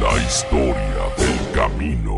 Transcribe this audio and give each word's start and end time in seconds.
La 0.00 0.16
historia 0.16 0.76
del 1.16 1.52
camino. 1.52 2.14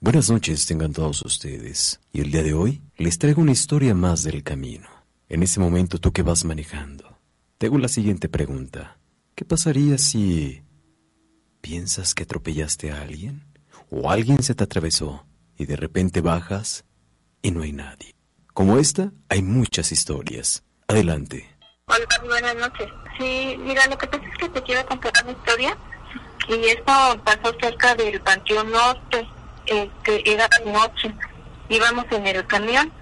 Buenas 0.00 0.30
noches 0.30 0.66
tengan 0.66 0.92
todos 0.92 1.22
ustedes. 1.22 2.00
Y 2.12 2.22
el 2.22 2.32
día 2.32 2.42
de 2.42 2.54
hoy 2.54 2.82
les 2.96 3.18
traigo 3.18 3.40
una 3.40 3.52
historia 3.52 3.94
más 3.94 4.24
del 4.24 4.42
camino. 4.42 4.88
En 5.28 5.44
ese 5.44 5.60
momento 5.60 6.00
tú 6.00 6.12
que 6.12 6.22
vas 6.22 6.44
manejando, 6.44 7.18
te 7.58 7.66
hago 7.66 7.78
la 7.78 7.86
siguiente 7.88 8.28
pregunta. 8.28 8.98
¿Qué 9.36 9.44
pasaría 9.44 9.96
si 9.98 10.63
piensas 11.64 12.14
que 12.14 12.24
atropellaste 12.24 12.92
a 12.92 13.00
alguien? 13.00 13.42
¿O 13.90 14.10
alguien 14.10 14.42
se 14.42 14.54
te 14.54 14.64
atravesó 14.64 15.24
y 15.56 15.64
de 15.64 15.76
repente 15.76 16.20
bajas 16.20 16.84
y 17.40 17.52
no 17.52 17.62
hay 17.62 17.72
nadie? 17.72 18.14
Como 18.52 18.76
esta, 18.76 19.12
hay 19.30 19.40
muchas 19.40 19.90
historias. 19.90 20.62
Adelante. 20.88 21.48
Hola, 21.86 22.06
buenas 22.22 22.54
noches. 22.56 22.86
Sí, 23.18 23.56
mira, 23.58 23.86
lo 23.86 23.96
que 23.96 24.06
pasa 24.06 24.22
es 24.30 24.38
que 24.38 24.48
te 24.50 24.62
quiero 24.62 24.84
contar 24.84 25.12
una 25.22 25.32
historia 25.32 25.78
y 26.48 26.66
esto 26.66 26.92
pasó 27.24 27.56
cerca 27.58 27.94
del 27.94 28.20
Panteón 28.20 28.70
Norte 28.70 29.26
este, 29.64 30.30
era 30.30 30.46
de 30.58 30.70
noche, 30.70 31.14
íbamos 31.70 32.04
en 32.10 32.26
el 32.26 32.46
camión, 32.46 32.92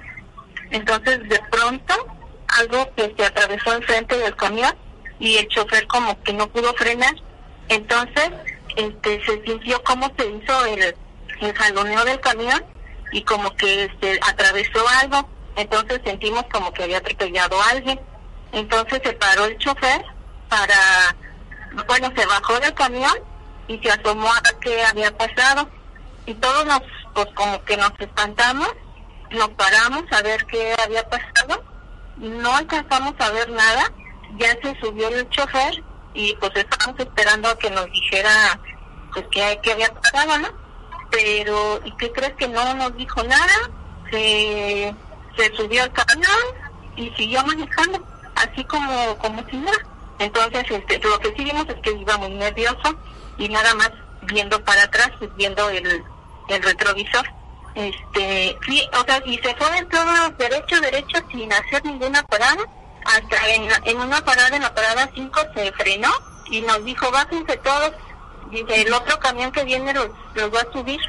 entonces 0.71 1.29
de 1.29 1.41
pronto 1.51 1.95
algo 2.47 2.89
que 2.95 3.13
se 3.17 3.25
atravesó 3.25 3.75
enfrente 3.75 4.17
del 4.19 4.37
camión 4.37 4.73
y 5.19 5.39
el 5.39 5.49
chofer 5.49 5.85
como 5.89 6.23
que 6.23 6.33
no 6.33 6.47
pudo 6.47 6.73
frenar, 6.75 7.17
entonces 7.69 8.31
este 8.77 9.25
se 9.25 9.43
sintió 9.45 9.83
como 9.85 10.11
se 10.17 10.27
hizo 10.27 10.65
el, 10.67 10.95
el 11.41 11.55
jaloneo 11.55 12.05
del 12.05 12.21
camión 12.21 12.65
y 13.13 13.23
como 13.23 13.55
que 13.57 13.91
se 14.01 14.19
atravesó 14.23 14.87
algo, 15.01 15.29
entonces 15.57 16.01
sentimos 16.05 16.45
como 16.53 16.73
que 16.73 16.85
había 16.85 16.99
atropellado 16.99 17.61
a 17.61 17.71
alguien, 17.71 18.01
entonces 18.53 19.01
se 19.05 19.13
paró 19.15 19.45
el 19.45 19.59
chofer 19.59 20.03
para, 20.49 21.17
bueno, 21.87 22.13
se 22.17 22.27
bajó 22.27 22.59
del 22.61 22.75
camión 22.75 23.13
y 23.69 23.79
se 23.79 23.91
asomó 23.91 24.29
a 24.29 24.61
qué 24.61 24.85
había 24.85 25.17
pasado. 25.17 25.69
Y 26.27 26.35
todos 26.35 26.65
nos, 26.67 26.83
pues 27.15 27.27
como 27.35 27.63
que 27.65 27.77
nos 27.77 27.93
espantamos, 27.99 28.69
nos 29.31 29.49
paramos 29.51 30.05
a 30.13 30.23
ver 30.23 30.45
qué 30.47 30.75
había 30.85 31.09
pasado, 31.09 31.63
no 32.17 32.55
alcanzamos 32.55 33.15
a 33.19 33.31
ver 33.31 33.51
nada, 33.51 33.93
ya 34.37 34.53
se 34.63 34.79
subió 34.81 35.09
el 35.09 35.29
chofer 35.31 35.83
y 36.15 36.35
pues 36.37 36.53
estábamos 36.55 37.01
esperando 37.01 37.49
a 37.49 37.59
que 37.59 37.71
nos 37.71 37.87
dijera 37.93 38.61
pues 39.13 39.27
qué, 39.31 39.59
qué 39.63 39.73
había 39.73 39.93
pasado, 39.93 40.39
¿no? 40.39 40.49
Pero, 41.11 41.81
¿y 41.85 41.93
qué 41.97 42.11
crees 42.13 42.35
que 42.35 42.49
no 42.49 42.75
nos 42.75 42.97
dijo 42.97 43.23
nada? 43.23 43.71
Se, 44.11 44.95
se 45.37 45.57
subió 45.57 45.83
al 45.83 45.93
camión 45.93 46.31
y 46.97 47.11
siguió 47.11 47.45
manejando, 47.45 48.03
así 48.35 48.65
como, 48.65 49.19
como 49.19 49.45
si 49.51 49.59
nada. 49.59 49.79
Entonces, 50.19 50.65
este, 50.71 50.99
lo 51.01 51.19
que 51.19 51.35
sí 51.37 51.45
vimos 51.45 51.67
es 51.69 51.77
que 51.83 51.93
iba 51.93 52.17
muy 52.17 52.31
nervioso 52.31 52.97
y 53.37 53.49
nada 53.49 53.75
más 53.75 53.91
viendo 54.23 54.63
para 54.65 54.85
atrás, 54.85 55.11
pues, 55.19 55.35
viendo 55.37 55.69
el, 55.69 56.03
el 56.49 56.63
retrovisor. 56.63 57.27
Este, 57.75 58.57
sí, 58.67 58.89
o 58.93 59.05
sea, 59.05 59.23
y 59.25 59.39
se 59.39 59.55
fue 59.57 59.77
en 59.77 59.89
todo 59.89 60.31
derecho, 60.39 60.81
derecho, 60.81 61.19
sin 61.31 61.53
hacer 61.53 61.85
ninguna 61.85 62.23
parada. 62.23 62.63
Hasta 63.05 63.49
en, 63.49 63.69
en 63.85 64.01
una 64.01 64.25
parada, 64.25 64.55
en 64.55 64.63
la 64.63 64.75
parada 64.75 65.11
5, 65.15 65.41
se 65.55 65.73
frenó 65.73 66.11
y 66.47 66.61
nos 66.63 66.85
dijo, 66.85 67.11
bájense 67.11 67.57
todos. 67.59 67.93
Dice, 68.51 68.83
el 68.83 68.93
otro 68.93 69.19
camión 69.19 69.51
que 69.53 69.65
viene 69.65 69.95
los, 69.95 70.09
los 70.35 70.55
va 70.55 70.61
a 70.61 70.73
subir. 70.73 71.01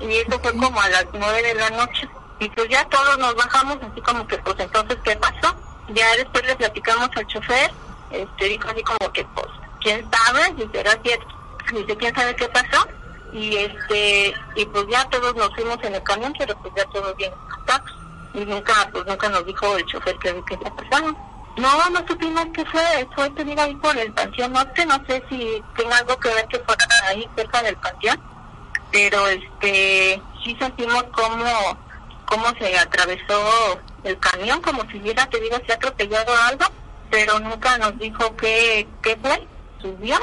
Y 0.00 0.16
eso 0.16 0.38
fue 0.40 0.56
como 0.56 0.80
a 0.80 0.88
las 0.88 1.06
9 1.12 1.42
de 1.42 1.54
la 1.54 1.70
noche. 1.70 2.08
Y 2.38 2.48
pues 2.50 2.68
ya 2.68 2.84
todos 2.88 3.18
nos 3.18 3.34
bajamos, 3.34 3.78
así 3.90 4.00
como 4.00 4.26
que, 4.26 4.38
pues 4.38 4.58
entonces, 4.58 4.98
¿qué 5.04 5.16
pasó? 5.16 5.54
Ya 5.88 6.16
después 6.16 6.46
le 6.46 6.56
platicamos 6.56 7.10
al 7.14 7.26
chofer, 7.26 7.70
este, 8.10 8.44
dijo 8.44 8.68
así 8.68 8.82
como 8.82 9.12
que, 9.12 9.24
pues, 9.34 9.46
¿quién 9.80 10.08
sabe? 10.10 10.54
Dice, 10.54 10.80
era 10.80 10.92
cierto. 11.02 11.26
Dice, 11.72 11.96
¿quién 11.96 12.14
sabe 12.14 12.34
qué 12.36 12.48
pasó? 12.48 12.86
y 13.32 13.56
este 13.56 14.34
y 14.56 14.66
pues 14.66 14.86
ya 14.88 15.08
todos 15.08 15.34
nos 15.36 15.54
fuimos 15.54 15.78
en 15.82 15.94
el 15.94 16.02
camión 16.02 16.32
pero 16.38 16.56
pues 16.58 16.72
ya 16.76 16.84
todos 16.86 17.16
bien 17.16 17.32
contactos 17.48 17.96
y 18.34 18.44
nunca 18.44 18.72
pues 18.92 19.06
nunca 19.06 19.28
nos 19.28 19.46
dijo 19.46 19.76
el 19.76 19.86
chofer 19.86 20.16
que 20.18 20.42
que 20.44 20.54
había 20.54 20.70
pasado 20.74 21.16
no 21.56 21.90
no 21.90 22.06
supimos 22.06 22.46
qué 22.52 22.64
fue 22.66 23.08
fue 23.14 23.30
tener 23.30 23.58
ahí 23.58 23.74
por 23.76 23.96
el 23.96 24.12
panteón 24.12 24.52
norte 24.52 24.86
no 24.86 25.04
sé 25.06 25.22
si 25.28 25.62
tenga 25.76 25.96
algo 25.98 26.18
que 26.18 26.28
ver 26.28 26.46
que 26.46 26.58
fuera 26.60 26.86
ahí 27.06 27.28
cerca 27.36 27.62
del 27.62 27.76
panteón 27.76 28.20
pero 28.92 29.26
este 29.28 30.22
sí 30.44 30.56
sentimos 30.58 31.04
como 31.04 31.44
cómo 32.26 32.46
se 32.58 32.78
atravesó 32.78 33.80
el 34.04 34.18
camión 34.18 34.60
como 34.62 34.82
si 34.90 34.98
hubiera 34.98 35.26
te 35.28 35.40
digo 35.40 35.56
se 35.66 35.72
ha 35.72 35.76
atropellado 35.76 36.32
algo 36.48 36.64
pero 37.10 37.38
nunca 37.40 37.76
nos 37.78 37.98
dijo 37.98 38.36
qué 38.36 38.86
qué 39.02 39.16
fue 39.16 39.46
subió 39.80 40.16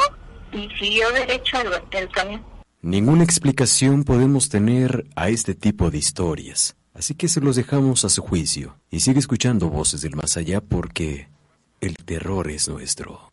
y 0.52 0.70
siguió 0.80 1.12
derecho 1.12 1.58
el, 1.62 2.00
el 2.00 2.10
camión. 2.10 2.44
Ninguna 2.82 3.24
explicación 3.24 4.04
podemos 4.04 4.50
tener 4.50 5.08
a 5.16 5.30
este 5.30 5.56
tipo 5.56 5.90
de 5.90 5.98
historias, 5.98 6.77
así 6.98 7.14
que 7.14 7.28
se 7.28 7.42
los 7.42 7.56
dejamos 7.56 8.04
a 8.06 8.10
su 8.10 8.22
juicio 8.22 8.76
y 8.90 9.00
sigue 9.02 9.20
escuchando 9.20 9.70
voces 9.70 10.02
del 10.02 10.16
más 10.16 10.36
allá 10.38 10.62
porque 10.62 11.30
el 11.80 11.96
terror 11.98 12.50
es 12.50 12.68
nuestro. 12.68 13.30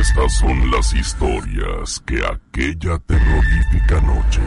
Estas 0.00 0.34
son 0.34 0.70
las 0.70 0.92
historias 0.94 2.02
que 2.04 2.20
aquella 2.24 2.98
terrorífica 2.98 4.00
noche. 4.02 4.42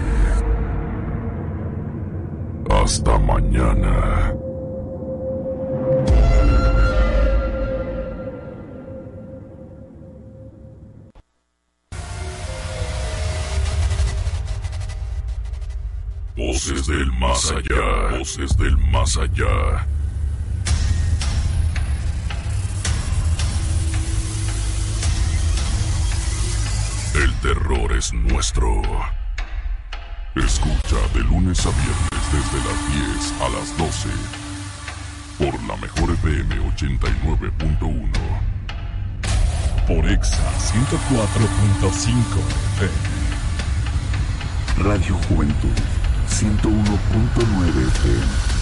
Hasta 2.70 3.18
mañana. 3.20 4.45
Voces 16.68 16.88
del 16.88 17.12
más 17.12 17.52
allá. 17.52 18.18
Voces 18.18 18.58
del 18.58 18.76
más 18.90 19.18
allá. 19.18 19.86
El 27.14 27.32
terror 27.42 27.92
es 27.96 28.12
nuestro. 28.14 28.82
Escucha 30.34 30.98
de 31.14 31.20
lunes 31.26 31.64
a 31.68 31.70
viernes 31.70 32.32
desde 32.34 32.58
las 32.68 32.80
10 32.96 33.42
a 33.42 33.50
las 33.50 33.78
12 33.78 34.10
por 35.38 35.54
la 35.68 35.78
mejor 35.78 36.10
FM 36.16 36.56
89.1 36.76 38.12
por 39.86 40.10
Exa 40.10 40.52
104.5 40.58 42.42
FM 42.80 43.16
Radio 44.78 45.16
Juventud 45.30 45.95
101.9 46.36 47.96
FM 47.96 48.55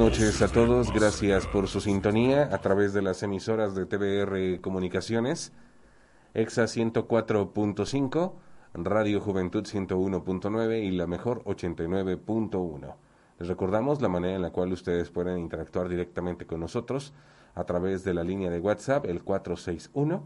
noches 0.00 0.40
a 0.40 0.48
todos. 0.48 0.90
Gracias 0.94 1.46
por 1.46 1.68
su 1.68 1.78
sintonía 1.82 2.48
a 2.54 2.58
través 2.62 2.94
de 2.94 3.02
las 3.02 3.22
emisoras 3.22 3.74
de 3.74 3.84
TBR 3.84 4.62
Comunicaciones, 4.62 5.52
EXA 6.32 6.64
104.5, 6.64 8.32
Radio 8.72 9.20
Juventud 9.20 9.64
101.9 9.64 10.84
y 10.84 10.92
la 10.92 11.06
mejor 11.06 11.44
89.1. 11.44 12.94
Les 13.38 13.46
recordamos 13.46 14.00
la 14.00 14.08
manera 14.08 14.36
en 14.36 14.40
la 14.40 14.52
cual 14.52 14.72
ustedes 14.72 15.10
pueden 15.10 15.38
interactuar 15.38 15.90
directamente 15.90 16.46
con 16.46 16.60
nosotros 16.60 17.12
a 17.54 17.64
través 17.64 18.02
de 18.02 18.14
la 18.14 18.24
línea 18.24 18.48
de 18.48 18.58
WhatsApp, 18.58 19.04
el 19.04 19.22
461 19.22 20.22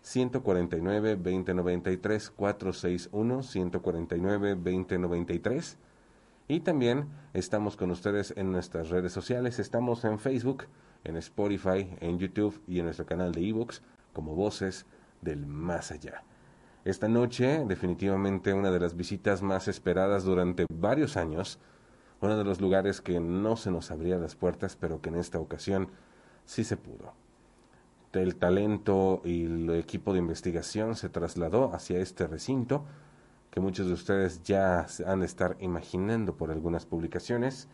149 0.00 1.16
2093 1.16 2.30
461 2.30 3.42
149 3.42 4.54
2093 4.54 5.78
y 6.52 6.60
también 6.60 7.08
estamos 7.32 7.78
con 7.78 7.90
ustedes 7.90 8.34
en 8.36 8.52
nuestras 8.52 8.90
redes 8.90 9.10
sociales. 9.10 9.58
Estamos 9.58 10.04
en 10.04 10.18
Facebook, 10.18 10.64
en 11.02 11.16
Spotify, 11.16 11.96
en 12.00 12.18
YouTube 12.18 12.60
y 12.68 12.78
en 12.78 12.84
nuestro 12.84 13.06
canal 13.06 13.32
de 13.32 13.48
ebooks 13.48 13.80
como 14.12 14.34
Voces 14.34 14.84
del 15.22 15.46
Más 15.46 15.92
Allá. 15.92 16.24
Esta 16.84 17.08
noche, 17.08 17.64
definitivamente 17.66 18.52
una 18.52 18.70
de 18.70 18.80
las 18.80 18.94
visitas 18.96 19.40
más 19.40 19.66
esperadas 19.66 20.24
durante 20.24 20.66
varios 20.70 21.16
años, 21.16 21.58
uno 22.20 22.36
de 22.36 22.44
los 22.44 22.60
lugares 22.60 23.00
que 23.00 23.18
no 23.18 23.56
se 23.56 23.70
nos 23.70 23.90
abría 23.90 24.18
las 24.18 24.36
puertas, 24.36 24.76
pero 24.76 25.00
que 25.00 25.08
en 25.08 25.16
esta 25.16 25.38
ocasión 25.38 25.88
sí 26.44 26.64
se 26.64 26.76
pudo. 26.76 27.14
El 28.12 28.36
talento 28.36 29.22
y 29.24 29.46
el 29.46 29.70
equipo 29.70 30.12
de 30.12 30.18
investigación 30.18 30.96
se 30.96 31.08
trasladó 31.08 31.74
hacia 31.74 31.98
este 31.98 32.26
recinto 32.26 32.84
que 33.52 33.60
muchos 33.60 33.86
de 33.86 33.92
ustedes 33.92 34.42
ya 34.42 34.86
han 35.06 35.20
de 35.20 35.26
estar 35.26 35.56
imaginando 35.60 36.34
por 36.36 36.50
algunas 36.50 36.86
publicaciones, 36.86 37.68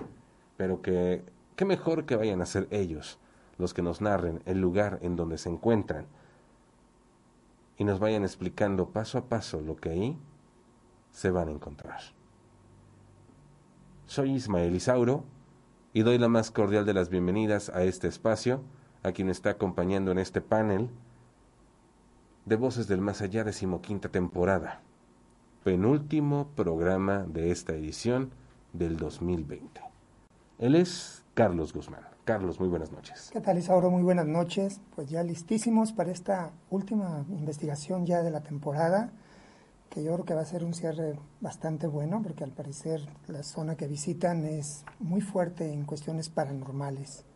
pero 0.57 0.83
que 0.83 1.25
qué 1.55 1.65
mejor 1.65 2.05
que 2.05 2.17
vayan 2.17 2.43
a 2.43 2.47
ser 2.47 2.67
ellos 2.73 3.21
los 3.59 3.75
que 3.75 3.83
nos 3.83 4.01
narren 4.01 4.43
el 4.45 4.61
lugar 4.61 4.99
en 5.03 5.15
donde 5.15 5.39
se 5.39 5.49
encuentran 5.49 6.07
y 7.77 7.85
nos 7.85 8.01
vayan 8.01 8.25
explicando 8.25 8.91
paso 8.91 9.19
a 9.19 9.29
paso 9.29 9.61
lo 9.61 9.77
que 9.77 9.91
ahí 9.91 10.19
se 11.13 11.31
van 11.31 11.47
a 11.49 11.53
encontrar. 11.53 12.01
Soy 14.07 14.33
Ismael 14.33 14.75
Isauro 14.75 15.23
y 15.93 16.03
doy 16.03 16.19
la 16.19 16.29
más 16.29 16.51
cordial 16.51 16.87
de 16.87 16.95
las 16.95 17.09
bienvenidas 17.09 17.69
a 17.69 17.85
este 17.85 18.09
espacio, 18.09 18.63
a 19.05 19.13
quien 19.13 19.29
está 19.29 19.51
acompañando 19.51 20.11
en 20.11 20.19
este 20.19 20.41
panel 20.41 20.91
de 22.47 22.57
Voces 22.57 22.89
del 22.89 23.01
Más 23.01 23.23
Allá, 23.23 23.45
decimoquinta 23.45 24.09
temporada 24.09 24.83
penúltimo 25.69 26.49
programa 26.56 27.26
de 27.29 27.50
esta 27.50 27.75
edición 27.75 28.31
del 28.73 28.97
2020. 28.97 29.82
Él 30.59 30.75
es 30.75 31.23
Carlos 31.35 31.75
Guzmán. 31.75 32.00
Carlos, 32.25 32.59
muy 32.59 32.70
buenas 32.70 32.91
noches. 32.91 33.29
¿Qué 33.31 33.43
tal, 33.43 33.59
Isauro? 33.59 33.91
Muy 33.91 34.03
buenas 34.03 34.26
noches. 34.26 34.81
Pues 34.97 35.11
ya 35.11 35.23
listísimos 35.23 35.93
para 35.93 36.11
esta 36.11 36.53
última 36.70 37.26
investigación 37.29 38.06
ya 38.06 38.23
de 38.23 38.31
la 38.31 38.41
temporada, 38.41 39.12
que 39.91 40.03
yo 40.03 40.15
creo 40.15 40.25
que 40.25 40.32
va 40.32 40.41
a 40.41 40.47
ser 40.47 40.65
un 40.65 40.73
cierre 40.73 41.19
bastante 41.43 41.87
bueno, 41.87 42.23
porque 42.23 42.44
al 42.44 42.53
parecer 42.53 43.06
la 43.26 43.43
zona 43.43 43.76
que 43.76 43.87
visitan 43.87 44.47
es 44.47 44.87
muy 45.00 45.21
fuerte 45.21 45.71
en 45.71 45.85
cuestiones 45.85 46.31
paranormales. 46.31 47.26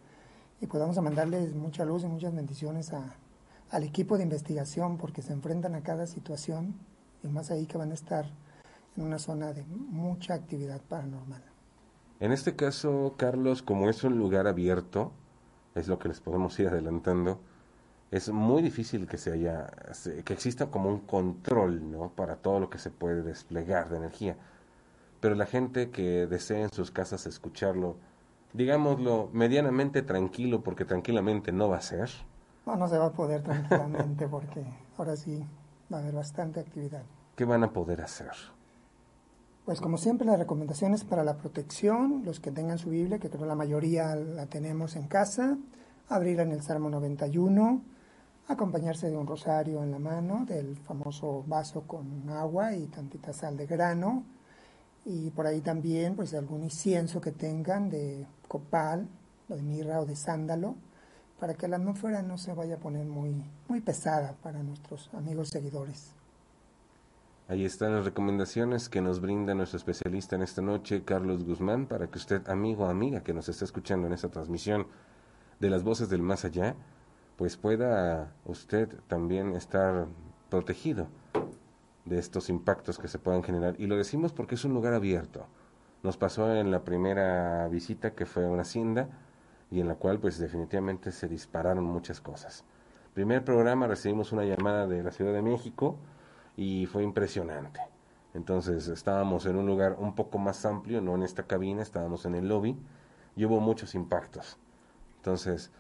Y 0.62 0.68
pues 0.68 0.80
vamos 0.80 0.96
a 0.96 1.02
mandarles 1.02 1.54
mucha 1.54 1.84
luz 1.84 2.02
y 2.02 2.06
muchas 2.06 2.34
bendiciones 2.34 2.94
a, 2.94 3.14
al 3.68 3.84
equipo 3.84 4.16
de 4.16 4.22
investigación, 4.22 4.96
porque 4.96 5.20
se 5.20 5.34
enfrentan 5.34 5.74
a 5.74 5.82
cada 5.82 6.06
situación 6.06 6.76
y 7.22 7.28
más 7.28 7.50
ahí 7.50 7.66
que 7.66 7.78
van 7.78 7.90
a 7.90 7.94
estar 7.94 8.26
en 8.96 9.04
una 9.04 9.18
zona 9.18 9.52
de 9.52 9.64
mucha 9.64 10.34
actividad 10.34 10.80
paranormal. 10.82 11.42
En 12.20 12.32
este 12.32 12.54
caso, 12.54 13.14
Carlos, 13.16 13.62
como 13.62 13.88
es 13.88 14.04
un 14.04 14.18
lugar 14.18 14.46
abierto, 14.46 15.12
es 15.74 15.88
lo 15.88 15.98
que 15.98 16.08
les 16.08 16.20
podemos 16.20 16.58
ir 16.60 16.68
adelantando, 16.68 17.40
es 18.10 18.30
muy 18.30 18.62
difícil 18.62 19.06
que 19.06 19.16
se 19.16 19.32
haya, 19.32 19.70
que 20.24 20.32
exista 20.34 20.66
como 20.66 20.90
un 20.90 21.00
control, 21.00 21.90
¿no? 21.90 22.10
Para 22.10 22.36
todo 22.36 22.60
lo 22.60 22.68
que 22.68 22.78
se 22.78 22.90
puede 22.90 23.22
desplegar 23.22 23.88
de 23.88 23.96
energía. 23.96 24.36
Pero 25.20 25.34
la 25.34 25.46
gente 25.46 25.90
que 25.90 26.26
desee 26.26 26.62
en 26.62 26.70
sus 26.70 26.90
casas 26.90 27.26
escucharlo, 27.26 27.96
digámoslo, 28.52 29.30
medianamente 29.32 30.02
tranquilo, 30.02 30.62
porque 30.62 30.84
tranquilamente 30.84 31.52
no 31.52 31.70
va 31.70 31.78
a 31.78 31.80
ser. 31.80 32.10
No, 32.66 32.76
no 32.76 32.86
se 32.86 32.98
va 32.98 33.06
a 33.06 33.12
poder 33.12 33.42
tranquilamente, 33.42 34.28
porque 34.28 34.62
ahora 34.98 35.16
sí 35.16 35.42
va 35.92 35.98
a 35.98 36.00
haber 36.00 36.14
bastante 36.14 36.60
actividad. 36.60 37.02
¿Qué 37.36 37.44
van 37.44 37.64
a 37.64 37.72
poder 37.72 38.00
hacer? 38.00 38.32
Pues 39.64 39.80
como 39.80 39.96
siempre 39.96 40.26
las 40.26 40.38
recomendaciones 40.38 41.04
para 41.04 41.22
la 41.22 41.36
protección, 41.36 42.22
los 42.24 42.40
que 42.40 42.50
tengan 42.50 42.78
su 42.78 42.90
Biblia, 42.90 43.18
que 43.18 43.30
creo 43.30 43.46
la 43.46 43.54
mayoría 43.54 44.16
la 44.16 44.46
tenemos 44.46 44.96
en 44.96 45.06
casa, 45.06 45.56
abrirla 46.08 46.42
en 46.42 46.52
el 46.52 46.62
Salmo 46.62 46.90
91, 46.90 47.80
acompañarse 48.48 49.08
de 49.08 49.16
un 49.16 49.26
rosario 49.26 49.84
en 49.84 49.92
la 49.92 50.00
mano, 50.00 50.44
del 50.46 50.76
famoso 50.76 51.44
vaso 51.46 51.82
con 51.82 52.28
agua 52.30 52.74
y 52.74 52.86
tantita 52.86 53.32
sal 53.32 53.56
de 53.56 53.66
grano, 53.66 54.24
y 55.04 55.30
por 55.30 55.46
ahí 55.46 55.60
también 55.60 56.16
pues 56.16 56.34
algún 56.34 56.64
incienso 56.64 57.20
que 57.20 57.30
tengan 57.30 57.88
de 57.88 58.26
copal, 58.48 59.08
o 59.48 59.54
de 59.54 59.62
mirra 59.62 60.00
o 60.00 60.06
de 60.06 60.16
sándalo, 60.16 60.74
para 61.42 61.54
que 61.54 61.66
la 61.66 61.74
atmósfera 61.74 62.22
no 62.22 62.38
se 62.38 62.54
vaya 62.54 62.76
a 62.76 62.78
poner 62.78 63.04
muy, 63.04 63.34
muy 63.66 63.80
pesada 63.80 64.36
para 64.44 64.62
nuestros 64.62 65.12
amigos 65.12 65.48
seguidores. 65.48 66.14
Ahí 67.48 67.64
están 67.64 67.96
las 67.96 68.04
recomendaciones 68.04 68.88
que 68.88 69.00
nos 69.00 69.20
brinda 69.20 69.52
nuestro 69.52 69.78
especialista 69.78 70.36
en 70.36 70.42
esta 70.42 70.62
noche, 70.62 71.02
Carlos 71.04 71.44
Guzmán, 71.44 71.86
para 71.86 72.06
que 72.06 72.18
usted, 72.18 72.48
amigo 72.48 72.84
o 72.84 72.86
amiga 72.86 73.24
que 73.24 73.34
nos 73.34 73.48
está 73.48 73.64
escuchando 73.64 74.06
en 74.06 74.12
esta 74.12 74.28
transmisión 74.28 74.86
de 75.58 75.68
las 75.68 75.82
voces 75.82 76.08
del 76.08 76.22
más 76.22 76.44
allá, 76.44 76.76
pues 77.36 77.56
pueda 77.56 78.32
usted 78.44 78.88
también 79.08 79.56
estar 79.56 80.06
protegido 80.48 81.08
de 82.04 82.20
estos 82.20 82.50
impactos 82.50 83.00
que 83.00 83.08
se 83.08 83.18
puedan 83.18 83.42
generar. 83.42 83.74
Y 83.80 83.88
lo 83.88 83.96
decimos 83.96 84.32
porque 84.32 84.54
es 84.54 84.64
un 84.64 84.74
lugar 84.74 84.94
abierto. 84.94 85.48
Nos 86.04 86.16
pasó 86.16 86.54
en 86.54 86.70
la 86.70 86.84
primera 86.84 87.66
visita 87.66 88.12
que 88.12 88.26
fue 88.26 88.44
a 88.44 88.48
una 88.48 88.62
hacienda, 88.62 89.08
y 89.72 89.80
en 89.80 89.88
la 89.88 89.94
cual 89.94 90.20
pues 90.20 90.38
definitivamente 90.38 91.10
se 91.10 91.26
dispararon 91.28 91.84
muchas 91.84 92.20
cosas. 92.20 92.64
Primer 93.14 93.42
programa 93.42 93.86
recibimos 93.86 94.30
una 94.30 94.44
llamada 94.44 94.86
de 94.86 95.02
la 95.02 95.10
Ciudad 95.10 95.32
de 95.32 95.40
México 95.40 95.96
y 96.56 96.84
fue 96.86 97.02
impresionante. 97.02 97.80
Entonces 98.34 98.88
estábamos 98.88 99.46
en 99.46 99.56
un 99.56 99.66
lugar 99.66 99.96
un 99.98 100.14
poco 100.14 100.38
más 100.38 100.66
amplio, 100.66 101.00
no 101.00 101.14
en 101.14 101.22
esta 101.22 101.44
cabina, 101.44 101.80
estábamos 101.82 102.26
en 102.26 102.34
el 102.34 102.48
lobby 102.48 102.78
y 103.34 103.46
hubo 103.46 103.60
muchos 103.60 103.94
impactos. 103.94 104.58
Entonces 105.16 105.70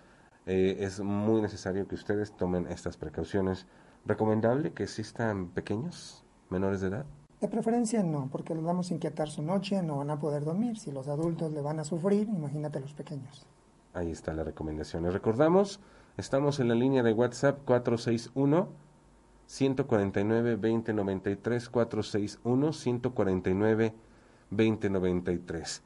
eh, 0.46 0.76
es 0.80 1.00
muy 1.00 1.42
necesario 1.42 1.86
que 1.86 1.94
ustedes 1.94 2.32
tomen 2.32 2.66
estas 2.68 2.96
precauciones. 2.96 3.66
¿Recomendable 4.06 4.72
que 4.72 4.84
existan 4.84 5.48
pequeños, 5.48 6.24
menores 6.48 6.80
de 6.80 6.88
edad? 6.88 7.06
De 7.42 7.48
preferencia 7.48 8.02
no, 8.02 8.28
porque 8.32 8.54
les 8.54 8.64
vamos 8.64 8.90
a 8.90 8.94
inquietar 8.94 9.28
su 9.28 9.42
noche, 9.42 9.82
no 9.82 9.98
van 9.98 10.10
a 10.10 10.18
poder 10.18 10.44
dormir. 10.44 10.78
Si 10.78 10.90
los 10.92 11.08
adultos 11.08 11.52
le 11.52 11.60
van 11.60 11.78
a 11.78 11.84
sufrir, 11.84 12.28
imagínate 12.28 12.80
los 12.80 12.94
pequeños. 12.94 13.46
Ahí 13.94 14.10
está 14.10 14.32
la 14.32 14.44
recomendación. 14.44 15.02
Les 15.04 15.12
recordamos, 15.12 15.80
estamos 16.16 16.60
en 16.60 16.68
la 16.68 16.74
línea 16.74 17.02
de 17.02 17.12
WhatsApp 17.12 17.60
461 17.64 18.68
149 19.46 20.56
2093 20.56 21.68
461 21.68 22.72
149 22.72 23.94
2093. 24.50 25.82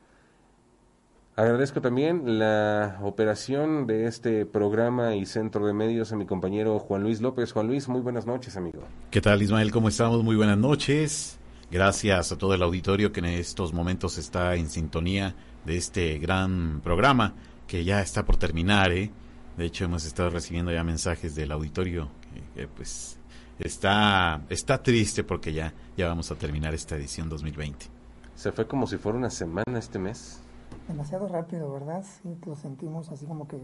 Agradezco 1.34 1.82
también 1.82 2.38
la 2.38 2.98
operación 3.02 3.86
de 3.86 4.06
este 4.06 4.46
programa 4.46 5.16
y 5.16 5.26
centro 5.26 5.66
de 5.66 5.74
medios 5.74 6.12
a 6.12 6.16
mi 6.16 6.24
compañero 6.24 6.78
Juan 6.78 7.02
Luis 7.02 7.20
López. 7.20 7.52
Juan 7.52 7.66
Luis, 7.66 7.88
muy 7.88 8.00
buenas 8.00 8.24
noches, 8.24 8.56
amigo. 8.56 8.84
¿Qué 9.10 9.20
tal, 9.20 9.42
Ismael? 9.42 9.70
¿Cómo 9.70 9.88
estamos? 9.88 10.22
Muy 10.22 10.36
buenas 10.36 10.56
noches. 10.56 11.38
Gracias 11.70 12.32
a 12.32 12.38
todo 12.38 12.54
el 12.54 12.62
auditorio 12.62 13.12
que 13.12 13.20
en 13.20 13.26
estos 13.26 13.74
momentos 13.74 14.16
está 14.16 14.54
en 14.54 14.70
sintonía 14.70 15.34
de 15.66 15.76
este 15.76 16.18
gran 16.18 16.80
programa 16.80 17.34
que 17.66 17.84
ya 17.84 18.00
está 18.00 18.24
por 18.24 18.36
terminar. 18.36 18.92
¿eh? 18.92 19.10
De 19.56 19.64
hecho, 19.64 19.84
hemos 19.84 20.04
estado 20.04 20.30
recibiendo 20.30 20.72
ya 20.72 20.84
mensajes 20.84 21.34
del 21.34 21.52
auditorio 21.52 22.08
que, 22.54 22.68
pues 22.68 23.18
está, 23.58 24.42
está 24.48 24.82
triste 24.82 25.24
porque 25.24 25.52
ya, 25.52 25.72
ya 25.96 26.08
vamos 26.08 26.30
a 26.30 26.34
terminar 26.36 26.74
esta 26.74 26.96
edición 26.96 27.28
2020. 27.28 27.86
Se 28.34 28.52
fue 28.52 28.66
como 28.66 28.86
si 28.86 28.98
fuera 28.98 29.18
una 29.18 29.30
semana 29.30 29.78
este 29.78 29.98
mes 29.98 30.40
demasiado 30.88 31.28
rápido, 31.28 31.72
¿verdad? 31.72 32.04
Sí, 32.04 32.36
lo 32.46 32.56
sentimos 32.56 33.10
así 33.10 33.26
como 33.26 33.48
que 33.48 33.58